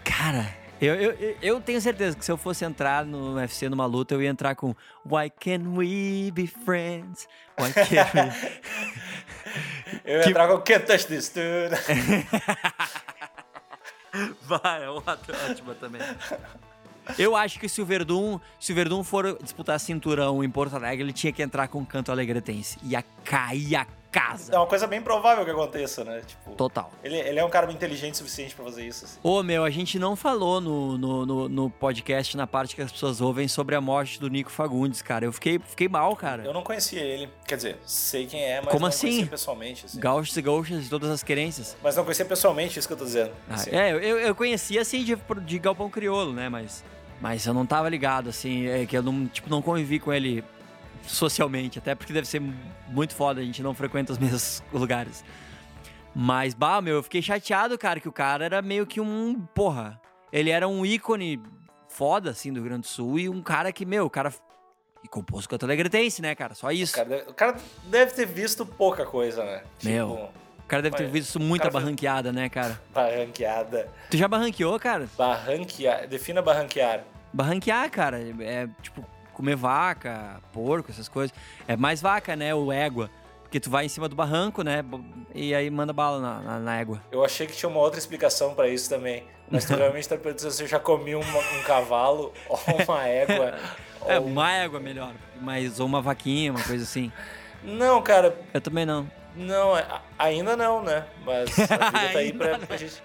Cara, 0.04 0.46
eu, 0.86 0.94
eu, 0.94 1.36
eu- 1.42 1.60
tenho 1.60 1.80
certeza 1.80 2.16
que 2.16 2.24
se 2.24 2.30
eu 2.32 2.36
fosse 2.36 2.64
entrar 2.64 3.04
no 3.04 3.34
UFC 3.36 3.68
numa 3.68 3.86
luta, 3.86 4.14
eu 4.14 4.22
ia 4.22 4.28
entrar 4.28 4.54
com 4.54 4.74
Why 5.04 5.30
can 5.30 5.74
we 5.76 6.30
be 6.32 6.46
friends? 6.46 7.26
Why 7.58 7.72
can 7.72 7.82
we... 7.82 8.32
Eu 10.04 10.18
ia 10.18 10.22
Que- 10.24 10.30
entrar 10.30 10.48
com 10.48 10.58
Can't 10.58 10.86
Touch 10.86 11.06
This 11.06 11.28
Dude. 11.28 11.76
Vai, 14.42 14.84
é 14.84 14.88
ótima 14.88 15.74
também. 15.74 16.00
Eu 17.18 17.34
acho 17.36 17.58
que 17.58 17.68
se 17.68 17.80
o 17.82 17.84
Verdun, 17.86 18.38
se 18.58 18.72
o 18.72 18.74
Verdun 18.74 19.02
for 19.04 19.36
disputar 19.42 19.78
cinturão 19.80 20.42
em 20.42 20.50
Porto 20.50 20.76
Alegre, 20.76 21.04
ele 21.04 21.12
tinha 21.12 21.32
que 21.32 21.42
entrar 21.42 21.68
com 21.68 21.80
o 21.80 21.86
canto 21.86 22.10
alegretense. 22.12 22.78
Ia 22.82 23.02
cair 23.24 23.76
a 23.76 23.86
casa. 24.12 24.54
É 24.54 24.58
uma 24.58 24.66
coisa 24.66 24.86
bem 24.86 25.00
provável 25.00 25.42
que 25.42 25.50
aconteça, 25.50 26.04
né? 26.04 26.20
Tipo, 26.26 26.50
Total. 26.52 26.92
ele, 27.02 27.16
ele 27.16 27.38
é 27.38 27.44
um 27.44 27.48
cara 27.48 27.72
inteligente 27.72 28.14
o 28.14 28.16
suficiente 28.18 28.54
pra 28.54 28.64
fazer 28.66 28.86
isso. 28.86 29.06
assim. 29.06 29.18
Ô, 29.22 29.42
meu, 29.42 29.64
a 29.64 29.70
gente 29.70 29.98
não 29.98 30.14
falou 30.14 30.60
no, 30.60 30.98
no, 30.98 31.26
no, 31.26 31.48
no 31.48 31.70
podcast, 31.70 32.36
na 32.36 32.46
parte 32.46 32.76
que 32.76 32.82
as 32.82 32.92
pessoas 32.92 33.22
ouvem, 33.22 33.48
sobre 33.48 33.74
a 33.74 33.80
morte 33.80 34.20
do 34.20 34.28
Nico 34.28 34.50
Fagundes, 34.50 35.00
cara. 35.00 35.24
Eu 35.24 35.32
fiquei, 35.32 35.58
fiquei 35.58 35.88
mal, 35.88 36.14
cara. 36.14 36.44
Eu 36.44 36.52
não 36.52 36.62
conhecia 36.62 37.00
ele. 37.00 37.30
Quer 37.46 37.56
dizer, 37.56 37.78
sei 37.86 38.26
quem 38.26 38.42
é, 38.44 38.60
mas 38.60 38.68
Como 38.70 38.80
não 38.82 38.88
assim? 38.88 39.06
conhecia 39.08 39.26
pessoalmente. 39.26 39.86
Assim. 39.86 39.98
Gaúchos 39.98 40.36
e 40.36 40.42
gaúchas 40.42 40.84
de 40.84 40.90
todas 40.90 41.10
as 41.10 41.22
querências. 41.22 41.74
Mas 41.82 41.96
não 41.96 42.04
conhecia 42.04 42.26
pessoalmente, 42.26 42.78
isso 42.78 42.86
que 42.86 42.92
eu 42.92 42.98
tô 42.98 43.04
dizendo. 43.04 43.32
Ah, 43.48 43.54
assim. 43.54 43.70
é, 43.70 43.92
eu, 43.92 44.18
eu 44.18 44.34
conhecia, 44.34 44.82
assim, 44.82 45.02
de, 45.02 45.16
de 45.44 45.58
Galpão 45.58 45.88
Criolo, 45.88 46.34
né? 46.34 46.50
Mas, 46.50 46.84
mas 47.18 47.46
eu 47.46 47.54
não 47.54 47.64
tava 47.64 47.88
ligado, 47.88 48.28
assim, 48.28 48.66
é 48.66 48.84
que 48.84 48.96
eu 48.96 49.02
não, 49.02 49.26
tipo, 49.26 49.48
não 49.48 49.62
convivi 49.62 49.98
com 49.98 50.12
ele 50.12 50.44
socialmente, 51.06 51.78
até 51.78 51.94
porque 51.94 52.12
deve 52.12 52.26
ser 52.26 52.40
muito 52.88 53.14
foda, 53.14 53.40
a 53.40 53.44
gente 53.44 53.62
não 53.62 53.74
frequenta 53.74 54.12
os 54.12 54.18
mesmos 54.20 54.62
lugares. 54.72 55.24
Mas, 56.14 56.52
bah, 56.54 56.80
meu, 56.80 56.96
eu 56.96 57.02
fiquei 57.02 57.22
chateado, 57.22 57.78
cara, 57.78 57.98
que 57.98 58.08
o 58.08 58.12
cara 58.12 58.44
era 58.44 58.60
meio 58.60 58.86
que 58.86 59.00
um, 59.00 59.40
porra, 59.54 60.00
ele 60.32 60.50
era 60.50 60.68
um 60.68 60.84
ícone 60.84 61.40
foda, 61.88 62.30
assim, 62.30 62.52
do 62.52 62.56
Rio 62.60 62.64
Grande 62.68 62.82
do 62.82 62.86
Sul 62.88 63.18
e 63.18 63.28
um 63.28 63.42
cara 63.42 63.72
que, 63.72 63.84
meu, 63.86 64.06
o 64.06 64.10
cara... 64.10 64.32
E 65.04 65.08
compôs 65.08 65.48
com 65.48 65.56
a 65.56 65.58
Alegretense, 65.60 66.22
né, 66.22 66.32
cara? 66.32 66.54
Só 66.54 66.70
isso. 66.70 66.92
O, 66.92 66.96
cara 66.96 67.08
deve, 67.08 67.30
o 67.30 67.34
cara 67.34 67.56
deve 67.86 68.12
ter 68.12 68.24
visto 68.24 68.64
pouca 68.64 69.04
coisa, 69.04 69.42
né? 69.44 69.62
Meu, 69.82 70.10
Tipo, 70.10 70.22
O 70.60 70.66
cara 70.68 70.80
deve 70.82 70.96
ter 70.96 71.08
visto 71.08 71.40
muita 71.40 71.64
fez- 71.64 71.74
barranqueada, 71.74 72.32
né, 72.32 72.48
cara? 72.48 72.80
Barranqueada. 72.94 73.90
Tu 74.10 74.16
já 74.16 74.28
barranqueou, 74.28 74.78
cara? 74.78 75.08
Barranquear. 75.18 76.06
Defina 76.06 76.40
barranquear. 76.40 77.02
Barranquear, 77.32 77.90
cara, 77.90 78.20
é 78.44 78.68
tipo 78.80 79.04
comer 79.42 79.56
vaca, 79.56 80.40
porco, 80.52 80.90
essas 80.92 81.08
coisas. 81.08 81.34
É 81.66 81.76
mais 81.76 82.00
vaca, 82.00 82.36
né, 82.36 82.54
ou 82.54 82.72
égua. 82.72 83.10
Porque 83.42 83.58
tu 83.60 83.68
vai 83.68 83.84
em 83.84 83.88
cima 83.88 84.08
do 84.08 84.14
barranco, 84.16 84.62
né, 84.62 84.82
e 85.34 85.52
aí 85.54 85.68
manda 85.68 85.92
bala 85.92 86.20
na, 86.20 86.40
na, 86.40 86.58
na 86.60 86.80
égua. 86.80 87.02
Eu 87.10 87.22
achei 87.24 87.46
que 87.46 87.52
tinha 87.54 87.68
uma 87.68 87.80
outra 87.80 87.98
explicação 87.98 88.54
pra 88.54 88.68
isso 88.68 88.88
também. 88.88 89.24
Mas 89.50 89.66
tu 89.66 89.74
realmente 89.74 90.08
tá 90.08 90.16
perguntando 90.16 90.50
se 90.52 90.62
eu 90.62 90.66
já 90.68 90.78
comi 90.78 91.14
uma- 91.14 91.38
um 91.38 91.62
cavalo 91.66 92.32
ou 92.48 92.58
uma 92.88 93.06
égua. 93.06 93.58
É, 94.04 94.18
ou- 94.18 94.26
uma 94.26 94.50
égua 94.52 94.80
melhor, 94.80 95.12
mas 95.40 95.78
ou 95.78 95.86
uma 95.86 96.02
vaquinha, 96.02 96.50
uma 96.50 96.60
coisa 96.64 96.82
assim. 96.82 97.12
Não, 97.62 98.02
cara, 98.02 98.36
Eu 98.52 98.60
também 98.60 98.84
não. 98.84 99.08
não, 99.36 99.76
a- 99.76 100.00
ainda 100.18 100.56
não, 100.56 100.82
né? 100.82 101.04
Mas 101.24 101.56
a 101.56 101.62
vida 101.66 101.92
tá 101.92 102.18
aí 102.18 102.32
pra, 102.34 102.58
pra 102.58 102.76
gente. 102.76 103.00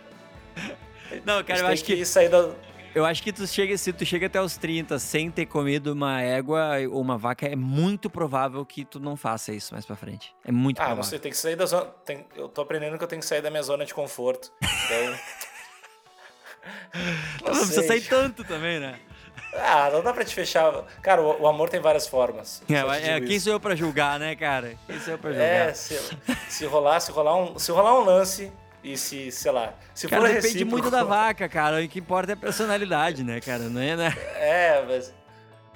Não, 1.23 1.43
cara, 1.43 1.59
eu 1.59 1.67
acho 1.67 1.83
que 1.83 2.03
sair 2.03 2.29
da. 2.29 2.49
Eu 2.97 3.05
acho 3.05 3.21
que 3.23 3.31
tu 3.31 3.45
chega, 3.47 3.77
se 3.77 3.93
tu 3.93 4.05
chega 4.05 4.27
até 4.27 4.41
os 4.41 4.57
30 4.57 4.97
sem 4.99 5.29
ter 5.31 5.45
comido 5.45 5.93
uma 5.93 6.21
égua 6.21 6.77
ou 6.91 6.99
uma 7.01 7.17
vaca, 7.17 7.45
é 7.47 7.55
muito 7.55 8.09
provável 8.09 8.65
que 8.65 8.83
tu 8.85 8.99
não 8.99 9.15
faça 9.15 9.53
isso 9.53 9.73
mais 9.73 9.85
pra 9.85 9.95
frente. 9.95 10.33
É 10.45 10.51
muito 10.51 10.77
Ah, 10.79 10.85
provável. 10.85 11.03
não 11.03 11.09
sei, 11.09 11.19
tem 11.19 11.31
que 11.31 11.37
sair 11.37 11.55
da 11.55 11.65
zona. 11.65 11.85
tem- 12.05 12.25
Eu 12.35 12.49
tô 12.49 12.61
aprendendo 12.61 12.97
que 12.97 13.03
eu 13.03 13.07
tenho 13.07 13.21
que 13.21 13.27
sair 13.27 13.41
da 13.41 13.49
minha 13.49 13.63
zona 13.63 13.85
de 13.85 13.93
conforto. 13.93 14.51
Então. 14.61 15.15
Tu 17.39 17.45
não 17.45 17.51
precisa 17.53 17.83
sair 17.83 18.01
tanto 18.01 18.43
também, 18.43 18.79
né? 18.79 18.99
Ah, 19.53 19.89
não 19.91 20.03
dá 20.03 20.11
pra 20.13 20.25
te 20.25 20.35
fechar. 20.35 20.83
Cara, 21.01 21.21
o, 21.21 21.43
o 21.43 21.47
amor 21.47 21.69
tem 21.69 21.79
várias 21.79 22.05
formas. 22.07 22.61
É, 22.69 23.11
é, 23.15 23.21
quem 23.21 23.39
sou 23.39 23.53
eu 23.53 23.59
pra 23.59 23.73
julgar, 23.75 24.19
né, 24.19 24.35
cara? 24.35 24.75
Quem 24.85 24.99
sou 24.99 25.13
eu 25.13 25.17
pra 25.17 25.31
julgar? 25.31 25.45
É, 25.47 25.73
se, 25.73 25.97
se 26.49 26.65
rolar, 26.65 26.99
se 26.99 27.11
rolar 27.11 27.35
um, 27.37 27.57
se 27.57 27.71
rolar 27.71 27.97
um 27.99 28.03
lance 28.03 28.51
e 28.83 28.97
se, 28.97 29.31
sei 29.31 29.51
lá, 29.51 29.73
se 29.93 30.07
Cara, 30.07 30.21
for 30.21 30.27
depende 30.27 30.47
recíproco- 30.47 30.71
muito 30.71 30.89
da 30.91 31.03
vaca, 31.05 31.47
cara. 31.49 31.81
O 31.83 31.87
que 31.87 31.99
importa 31.99 32.31
é 32.31 32.33
a 32.33 32.37
personalidade, 32.37 33.23
né, 33.23 33.39
cara? 33.41 33.63
Não 33.63 33.81
é, 33.81 33.95
né? 33.95 34.13
É, 34.35 34.83
mas 34.87 35.13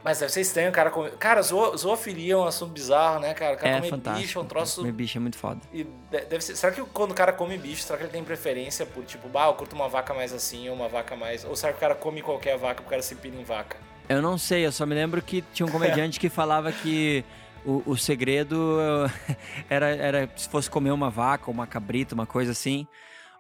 mas 0.03 0.17
deve 0.19 0.31
ser 0.31 0.41
estranho 0.41 0.69
o 0.69 0.71
cara 0.71 0.89
comer. 0.89 1.11
Cara, 1.11 1.43
zoo- 1.43 1.77
zoofilia 1.77 2.33
é 2.33 2.37
um 2.37 2.45
assunto 2.45 2.71
bizarro, 2.71 3.19
né, 3.19 3.35
cara? 3.35 3.53
O 3.53 3.57
cara 3.59 3.69
É 3.69 3.75
comer 3.77 3.89
fantástico. 3.91 4.21
bicho 4.25 4.39
é 4.39 4.41
um 4.41 4.45
troço 4.45 4.81
Comer 4.81 4.91
bicho 4.93 5.17
é 5.17 5.21
muito 5.21 5.37
foda. 5.37 5.61
e 5.71 5.83
de- 5.83 6.21
deve 6.25 6.41
ser, 6.43 6.55
será 6.55 6.71
que 6.71 6.81
quando 6.85 7.11
o 7.11 7.13
cara 7.13 7.31
come 7.31 7.55
bicho, 7.55 7.83
será 7.83 7.97
que 7.99 8.05
ele 8.05 8.11
tem 8.11 8.23
preferência 8.23 8.83
por 8.83 9.03
tipo, 9.05 9.29
bah, 9.29 9.45
eu 9.45 9.53
curto 9.53 9.75
uma 9.75 9.87
vaca 9.87 10.11
mais 10.11 10.33
assim, 10.33 10.67
ou 10.69 10.75
uma 10.75 10.87
vaca 10.87 11.15
mais, 11.15 11.45
ou 11.45 11.55
será 11.55 11.71
que 11.71 11.77
o 11.77 11.81
cara 11.81 11.93
come 11.93 12.19
qualquer 12.23 12.57
vaca 12.57 12.75
porque 12.75 12.87
o 12.87 12.89
cara 12.89 13.01
se 13.03 13.13
pira 13.13 13.35
em 13.35 13.43
vaca? 13.43 13.77
Eu 14.09 14.23
não 14.23 14.39
sei, 14.39 14.65
eu 14.65 14.71
só 14.71 14.87
me 14.87 14.95
lembro 14.95 15.21
que 15.21 15.43
tinha 15.53 15.67
um 15.67 15.69
comediante 15.71 16.19
que 16.19 16.29
falava 16.29 16.71
que 16.71 17.23
o, 17.65 17.83
o 17.85 17.97
segredo 17.97 18.77
era, 19.69 19.87
era 19.95 20.29
se 20.35 20.47
fosse 20.49 20.69
comer 20.69 20.91
uma 20.91 21.09
vaca 21.09 21.45
ou 21.47 21.53
uma 21.53 21.67
cabrita, 21.67 22.13
uma 22.15 22.25
coisa 22.25 22.51
assim. 22.51 22.87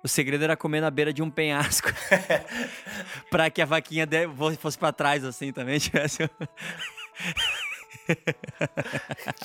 O 0.03 0.07
segredo 0.07 0.43
era 0.43 0.57
comer 0.57 0.81
na 0.81 0.89
beira 0.89 1.13
de 1.13 1.21
um 1.21 1.29
penhasco. 1.29 1.89
pra 3.29 3.49
que 3.51 3.61
a 3.61 3.65
vaquinha 3.65 4.05
de- 4.05 4.27
fosse 4.59 4.77
pra 4.77 4.91
trás, 4.91 5.23
assim, 5.23 5.51
também 5.51 5.77
tivesse. 5.79 6.27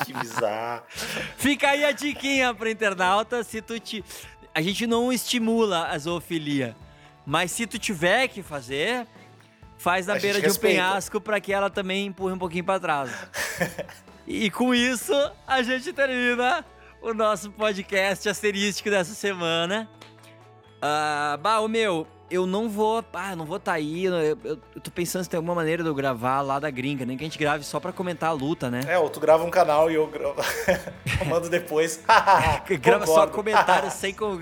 Que 0.05 0.13
bizarro. 0.15 0.83
Fica 1.37 1.69
aí 1.71 1.85
a 1.85 1.93
diquinha 1.93 2.55
pro 2.55 2.69
internauta, 2.69 3.45
se 3.45 3.61
tu 3.61 3.79
te... 3.79 4.05
A 4.55 4.63
gente 4.63 4.87
não 4.87 5.13
estimula 5.13 5.89
a 5.89 5.99
zoofilia, 5.99 6.75
mas 7.27 7.51
se 7.53 7.67
tu 7.67 7.79
tiver 7.79 8.27
que 8.29 8.43
fazer, 8.43 9.07
faz 9.77 10.07
na 10.07 10.15
A 10.15 10.19
beira 10.19 10.39
de 10.41 10.47
um 10.47 10.49
respeita. 10.49 10.75
penhasco 10.83 11.21
pra 11.21 11.39
que 11.39 11.53
ela 11.53 11.69
também 11.69 12.07
empurre 12.07 12.33
um 12.33 12.39
pouquinho 12.39 12.65
pra 12.65 12.81
trás. 12.81 13.11
E 14.27 14.51
com 14.51 14.75
isso, 14.75 15.13
a 15.47 15.63
gente 15.63 15.93
termina 15.93 16.65
o 17.01 17.15
nosso 17.15 17.51
podcast 17.53 18.29
asterístico 18.29 18.91
dessa 18.91 19.15
semana. 19.15 19.89
Ah, 20.83 21.39
bah, 21.41 21.61
ô 21.61 21.69
meu, 21.69 22.07
eu 22.31 22.47
não 22.47 22.69
vou. 22.69 23.05
Ah, 23.13 23.35
não 23.37 23.45
vou 23.47 23.59
tá 23.59 23.73
aí. 23.73 24.05
Eu, 24.05 24.15
eu- 24.15 24.39
eu 24.75 24.81
tô 24.83 24.91
pensando 24.91 25.25
se 25.25 25.31
tem 25.31 25.39
alguma 25.39 25.55
maneira 25.55 25.83
de 25.83 25.89
eu 25.89 25.95
gravar 25.95 26.41
lá 26.43 26.59
da 26.59 26.69
gringa, 26.71 27.05
nem 27.07 27.17
que 27.17 27.25
a 27.25 27.27
gente 27.27 27.39
grave 27.39 27.65
só 27.65 27.81
pra 27.81 27.93
comentar 27.93 28.31
a 28.31 28.33
luta, 28.33 28.71
né? 28.71 28.83
É, 28.89 28.99
ou 28.99 29.09
tu 29.09 29.19
grava 29.21 29.45
um 29.45 29.51
canal 29.51 29.91
e 29.91 29.95
eu 29.95 30.07
gravo. 30.07 30.35
eu 31.21 31.27
mando 31.27 31.49
depois. 31.49 32.03
Grava 32.81 33.07
só 33.07 33.27
comentários 33.27 33.95
sem. 33.95 34.13
Com... 34.13 34.39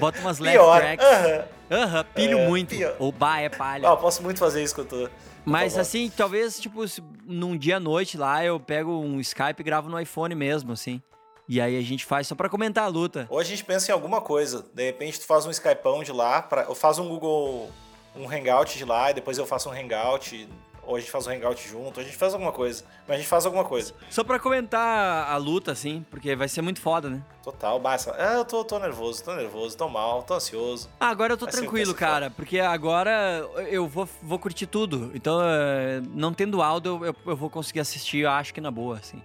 Bota 0.00 0.20
umas 0.20 0.38
Pior. 0.38 0.78
tracks. 0.78 1.04
Aham. 1.06 1.44
Aham, 1.70 2.04
pilho 2.14 2.38
É, 2.38 2.46
muito. 2.48 2.74
pior. 2.76 2.94
Ou 2.98 3.10
bah, 3.12 3.40
é 3.40 3.48
palha. 3.48 3.88
Ah, 3.88 3.92
eu 3.92 3.96
posso 3.96 4.22
muito 4.22 4.38
fazer 4.38 4.62
isso 4.62 4.74
com 4.74 4.84
tu. 4.84 5.10
Mas 5.46 5.78
assim, 5.78 6.10
talvez, 6.14 6.58
tipo, 6.58 6.84
num 7.24 7.56
dia 7.56 7.76
à 7.76 7.80
noite 7.80 8.18
lá, 8.18 8.44
eu 8.44 8.58
pego 8.58 8.90
um 8.90 9.20
Skype 9.20 9.60
e 9.60 9.62
gravo 9.62 9.88
no 9.88 9.98
iPhone 9.98 10.34
mesmo, 10.34 10.72
assim. 10.72 11.00
E 11.48 11.60
aí 11.60 11.78
a 11.78 11.82
gente 11.82 12.04
faz 12.04 12.26
só 12.26 12.34
pra 12.34 12.48
comentar 12.48 12.84
a 12.84 12.88
luta. 12.88 13.28
Ou 13.30 13.38
a 13.38 13.44
gente 13.44 13.64
pensa 13.64 13.92
em 13.92 13.94
alguma 13.94 14.20
coisa. 14.20 14.66
De 14.74 14.84
repente 14.84 15.20
tu 15.20 15.26
faz 15.26 15.46
um 15.46 15.50
Skypeão 15.50 16.02
de 16.02 16.10
lá, 16.10 16.42
pra, 16.42 16.62
eu 16.62 16.74
faço 16.74 17.00
um 17.00 17.08
Google, 17.08 17.70
um 18.16 18.28
Hangout 18.28 18.76
de 18.76 18.84
lá, 18.84 19.12
e 19.12 19.14
depois 19.14 19.38
eu 19.38 19.46
faço 19.46 19.68
um 19.68 19.72
Hangout. 19.72 20.48
Ou 20.86 20.96
a 20.96 21.00
gente 21.00 21.10
faz 21.10 21.26
um 21.26 21.30
Hangout 21.30 21.68
junto, 21.68 21.98
a 21.98 22.02
gente 22.04 22.16
faz 22.16 22.32
alguma 22.32 22.52
coisa. 22.52 22.84
Mas 23.06 23.16
a 23.16 23.18
gente 23.18 23.28
faz 23.28 23.44
alguma 23.44 23.64
coisa. 23.64 23.92
Só 24.08 24.22
pra 24.22 24.38
comentar 24.38 25.28
a 25.28 25.36
luta, 25.36 25.72
assim, 25.72 26.06
porque 26.10 26.36
vai 26.36 26.48
ser 26.48 26.62
muito 26.62 26.80
foda, 26.80 27.10
né? 27.10 27.22
Total, 27.42 27.78
basta. 27.80 28.14
Ah, 28.16 28.34
eu 28.34 28.44
tô, 28.44 28.64
tô 28.64 28.78
nervoso, 28.78 29.24
tô 29.24 29.34
nervoso, 29.34 29.76
tô 29.76 29.88
mal, 29.88 30.22
tô 30.22 30.34
ansioso. 30.34 30.88
Ah, 31.00 31.08
agora 31.08 31.32
eu 31.32 31.36
tô 31.36 31.46
Vai 31.46 31.54
tranquilo, 31.54 31.92
cara, 31.92 32.30
porque 32.30 32.60
agora 32.60 33.48
eu 33.68 33.86
vou, 33.88 34.08
vou 34.22 34.38
curtir 34.38 34.66
tudo. 34.66 35.10
Então, 35.12 35.40
eh, 35.42 36.00
não 36.14 36.32
tendo 36.32 36.62
áudio, 36.62 37.04
eu, 37.04 37.16
eu 37.26 37.36
vou 37.36 37.50
conseguir 37.50 37.80
assistir, 37.80 38.18
eu 38.18 38.30
acho 38.30 38.54
que 38.54 38.60
na 38.60 38.70
boa, 38.70 38.96
assim. 38.96 39.20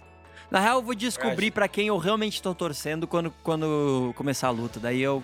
Na 0.50 0.60
real, 0.60 0.78
eu 0.78 0.82
vou 0.82 0.94
descobrir 0.94 1.50
pra 1.50 1.66
quem 1.66 1.86
eu 1.86 1.96
realmente 1.96 2.42
tô 2.42 2.54
torcendo 2.54 3.06
quando, 3.06 3.32
quando 3.42 4.12
começar 4.14 4.48
a 4.48 4.50
luta. 4.50 4.78
Daí 4.78 5.00
eu, 5.00 5.22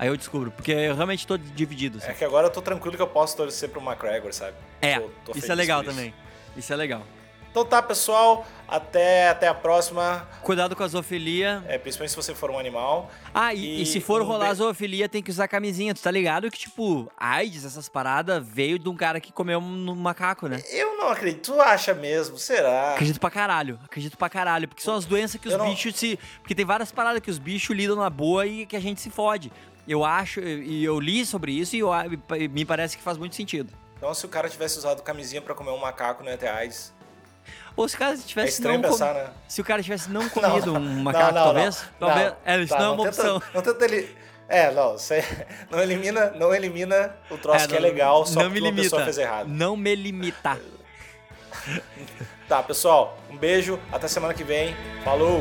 aí 0.00 0.08
eu 0.08 0.16
descubro, 0.16 0.50
porque 0.50 0.72
eu 0.72 0.94
realmente 0.96 1.26
tô 1.26 1.36
dividido. 1.36 1.98
assim. 1.98 2.10
É 2.10 2.14
que 2.14 2.24
agora 2.24 2.46
eu 2.46 2.50
tô 2.50 2.60
tranquilo 2.62 2.96
que 2.96 3.02
eu 3.02 3.06
posso 3.06 3.36
torcer 3.36 3.68
pro 3.68 3.80
McGregor, 3.80 4.32
sabe? 4.32 4.56
É, 4.82 4.98
Tô- 4.98 5.10
tô 5.32 5.38
isso 5.38 5.52
é 5.52 5.54
legal 5.54 5.82
isso. 5.82 5.90
também. 5.90 6.14
Isso 6.56 6.72
é 6.72 6.76
legal. 6.76 7.02
Então 7.50 7.64
tá, 7.64 7.82
pessoal. 7.82 8.46
Até, 8.68 9.28
até 9.30 9.48
a 9.48 9.54
próxima. 9.54 10.24
Cuidado 10.42 10.76
com 10.76 10.84
a 10.84 10.86
zoofilia. 10.86 11.64
É, 11.66 11.76
principalmente 11.76 12.10
se 12.10 12.16
você 12.16 12.32
for 12.32 12.48
um 12.48 12.56
animal. 12.56 13.10
Ah, 13.34 13.52
e, 13.52 13.58
e 13.78 13.82
E 13.82 13.86
se 13.86 13.98
for 14.00 14.22
um 14.22 14.24
rolar 14.24 14.50
be- 14.50 14.54
zoofilia, 14.54 15.08
tem 15.08 15.20
que 15.20 15.32
usar 15.32 15.48
camisinha. 15.48 15.92
Tu 15.92 16.00
tá 16.00 16.12
ligado 16.12 16.48
que, 16.48 16.56
tipo, 16.56 17.10
AIDS, 17.16 17.64
essas 17.64 17.88
paradas, 17.88 18.46
veio 18.46 18.78
de 18.78 18.88
um 18.88 18.94
cara 18.94 19.18
que 19.20 19.32
comeu 19.32 19.58
um 19.58 19.94
macaco, 19.96 20.46
né? 20.46 20.62
Eu 20.70 20.96
não 20.96 21.08
acredito. 21.08 21.52
Tu 21.52 21.60
acha 21.60 21.92
mesmo? 21.92 22.38
Será? 22.38 22.92
Acredito 22.92 23.18
pra 23.18 23.30
caralho, 23.32 23.80
acredito 23.84 24.16
pra 24.16 24.28
caralho. 24.28 24.68
Porque 24.68 24.82
são 24.84 24.94
as 24.94 25.04
doenças 25.04 25.40
que 25.40 25.48
os 25.48 25.56
não- 25.56 25.68
bichos 25.68 25.96
se. 25.96 26.16
Porque 26.40 26.54
tem 26.54 26.64
várias 26.64 26.92
paradas 26.92 27.20
que 27.20 27.32
os 27.32 27.40
bichos 27.40 27.76
lidam 27.76 27.96
na 27.96 28.08
boa 28.08 28.46
e 28.46 28.64
que 28.64 28.76
a 28.76 28.80
gente 28.80 29.00
se 29.00 29.10
fode. 29.10 29.50
Eu 29.88 30.04
acho, 30.04 30.40
e 30.40 30.84
eu 30.84 31.00
li 31.00 31.24
sobre 31.26 31.52
isso 31.52 31.74
e 31.76 31.80
eu 31.80 31.90
me 32.50 32.64
parece 32.64 32.96
que 32.96 33.02
faz 33.02 33.16
muito 33.18 33.34
sentido. 33.34 33.72
Então, 33.96 34.12
se 34.14 34.24
o 34.24 34.28
cara 34.28 34.48
tivesse 34.48 34.78
usado 34.78 35.02
camisinha 35.02 35.42
pra 35.42 35.54
comer 35.54 35.70
um 35.70 35.78
macaco, 35.78 36.22
não 36.22 36.30
ia 36.30 36.38
ter 36.38 36.48
AIDS. 36.48 36.92
Ou 37.76 37.88
se 37.88 37.96
o 37.96 37.98
cara 37.98 38.14
É 38.14 38.16
tivesse 38.16 38.52
estranho 38.54 38.80
não. 38.80 38.90
com- 38.90 39.04
né? 39.04 39.30
Se 39.48 39.60
o 39.60 39.64
cara 39.64 39.82
tivesse 39.82 40.10
não 40.10 40.28
comido 40.30 40.72
Não, 40.74 40.80
um 40.80 41.02
macaco, 41.02 41.26
não, 41.26 41.32
não, 41.34 41.44
talvez. 41.44 41.84
não. 42.00 42.08
talvez 42.08 42.32
é, 42.44 42.60
isso 42.60 42.72
tá, 42.74 42.78
não 42.80 42.86
é 42.86 42.90
uma 42.90 43.04
tenta- 43.10 43.20
opção. 43.34 43.42
Não 43.54 43.62
tenta 43.62 43.84
ele. 43.84 44.16
É, 44.48 44.70
não, 44.72 44.92
você 44.92 45.24
não 45.70 45.80
elimina, 45.80 46.30
não 46.30 46.54
elimina 46.54 47.14
o 47.30 47.38
troço 47.38 47.68
que 47.68 47.76
é 47.76 47.80
legal 47.80 48.26
só 48.26 48.40
porque 48.42 48.60
me 48.60 48.60
uma 48.60 48.72
pessoa 48.74 49.00
limita. 49.00 49.04
fez 49.04 49.18
errado. 49.18 49.48
Não 49.48 49.76
me 49.76 49.94
limita. 49.94 50.58
Tá, 52.48 52.60
pessoal, 52.64 53.16
um 53.30 53.36
beijo, 53.36 53.78
até 53.92 54.08
semana 54.08 54.34
que 54.34 54.42
vem. 54.42 54.74
Falou! 55.04 55.40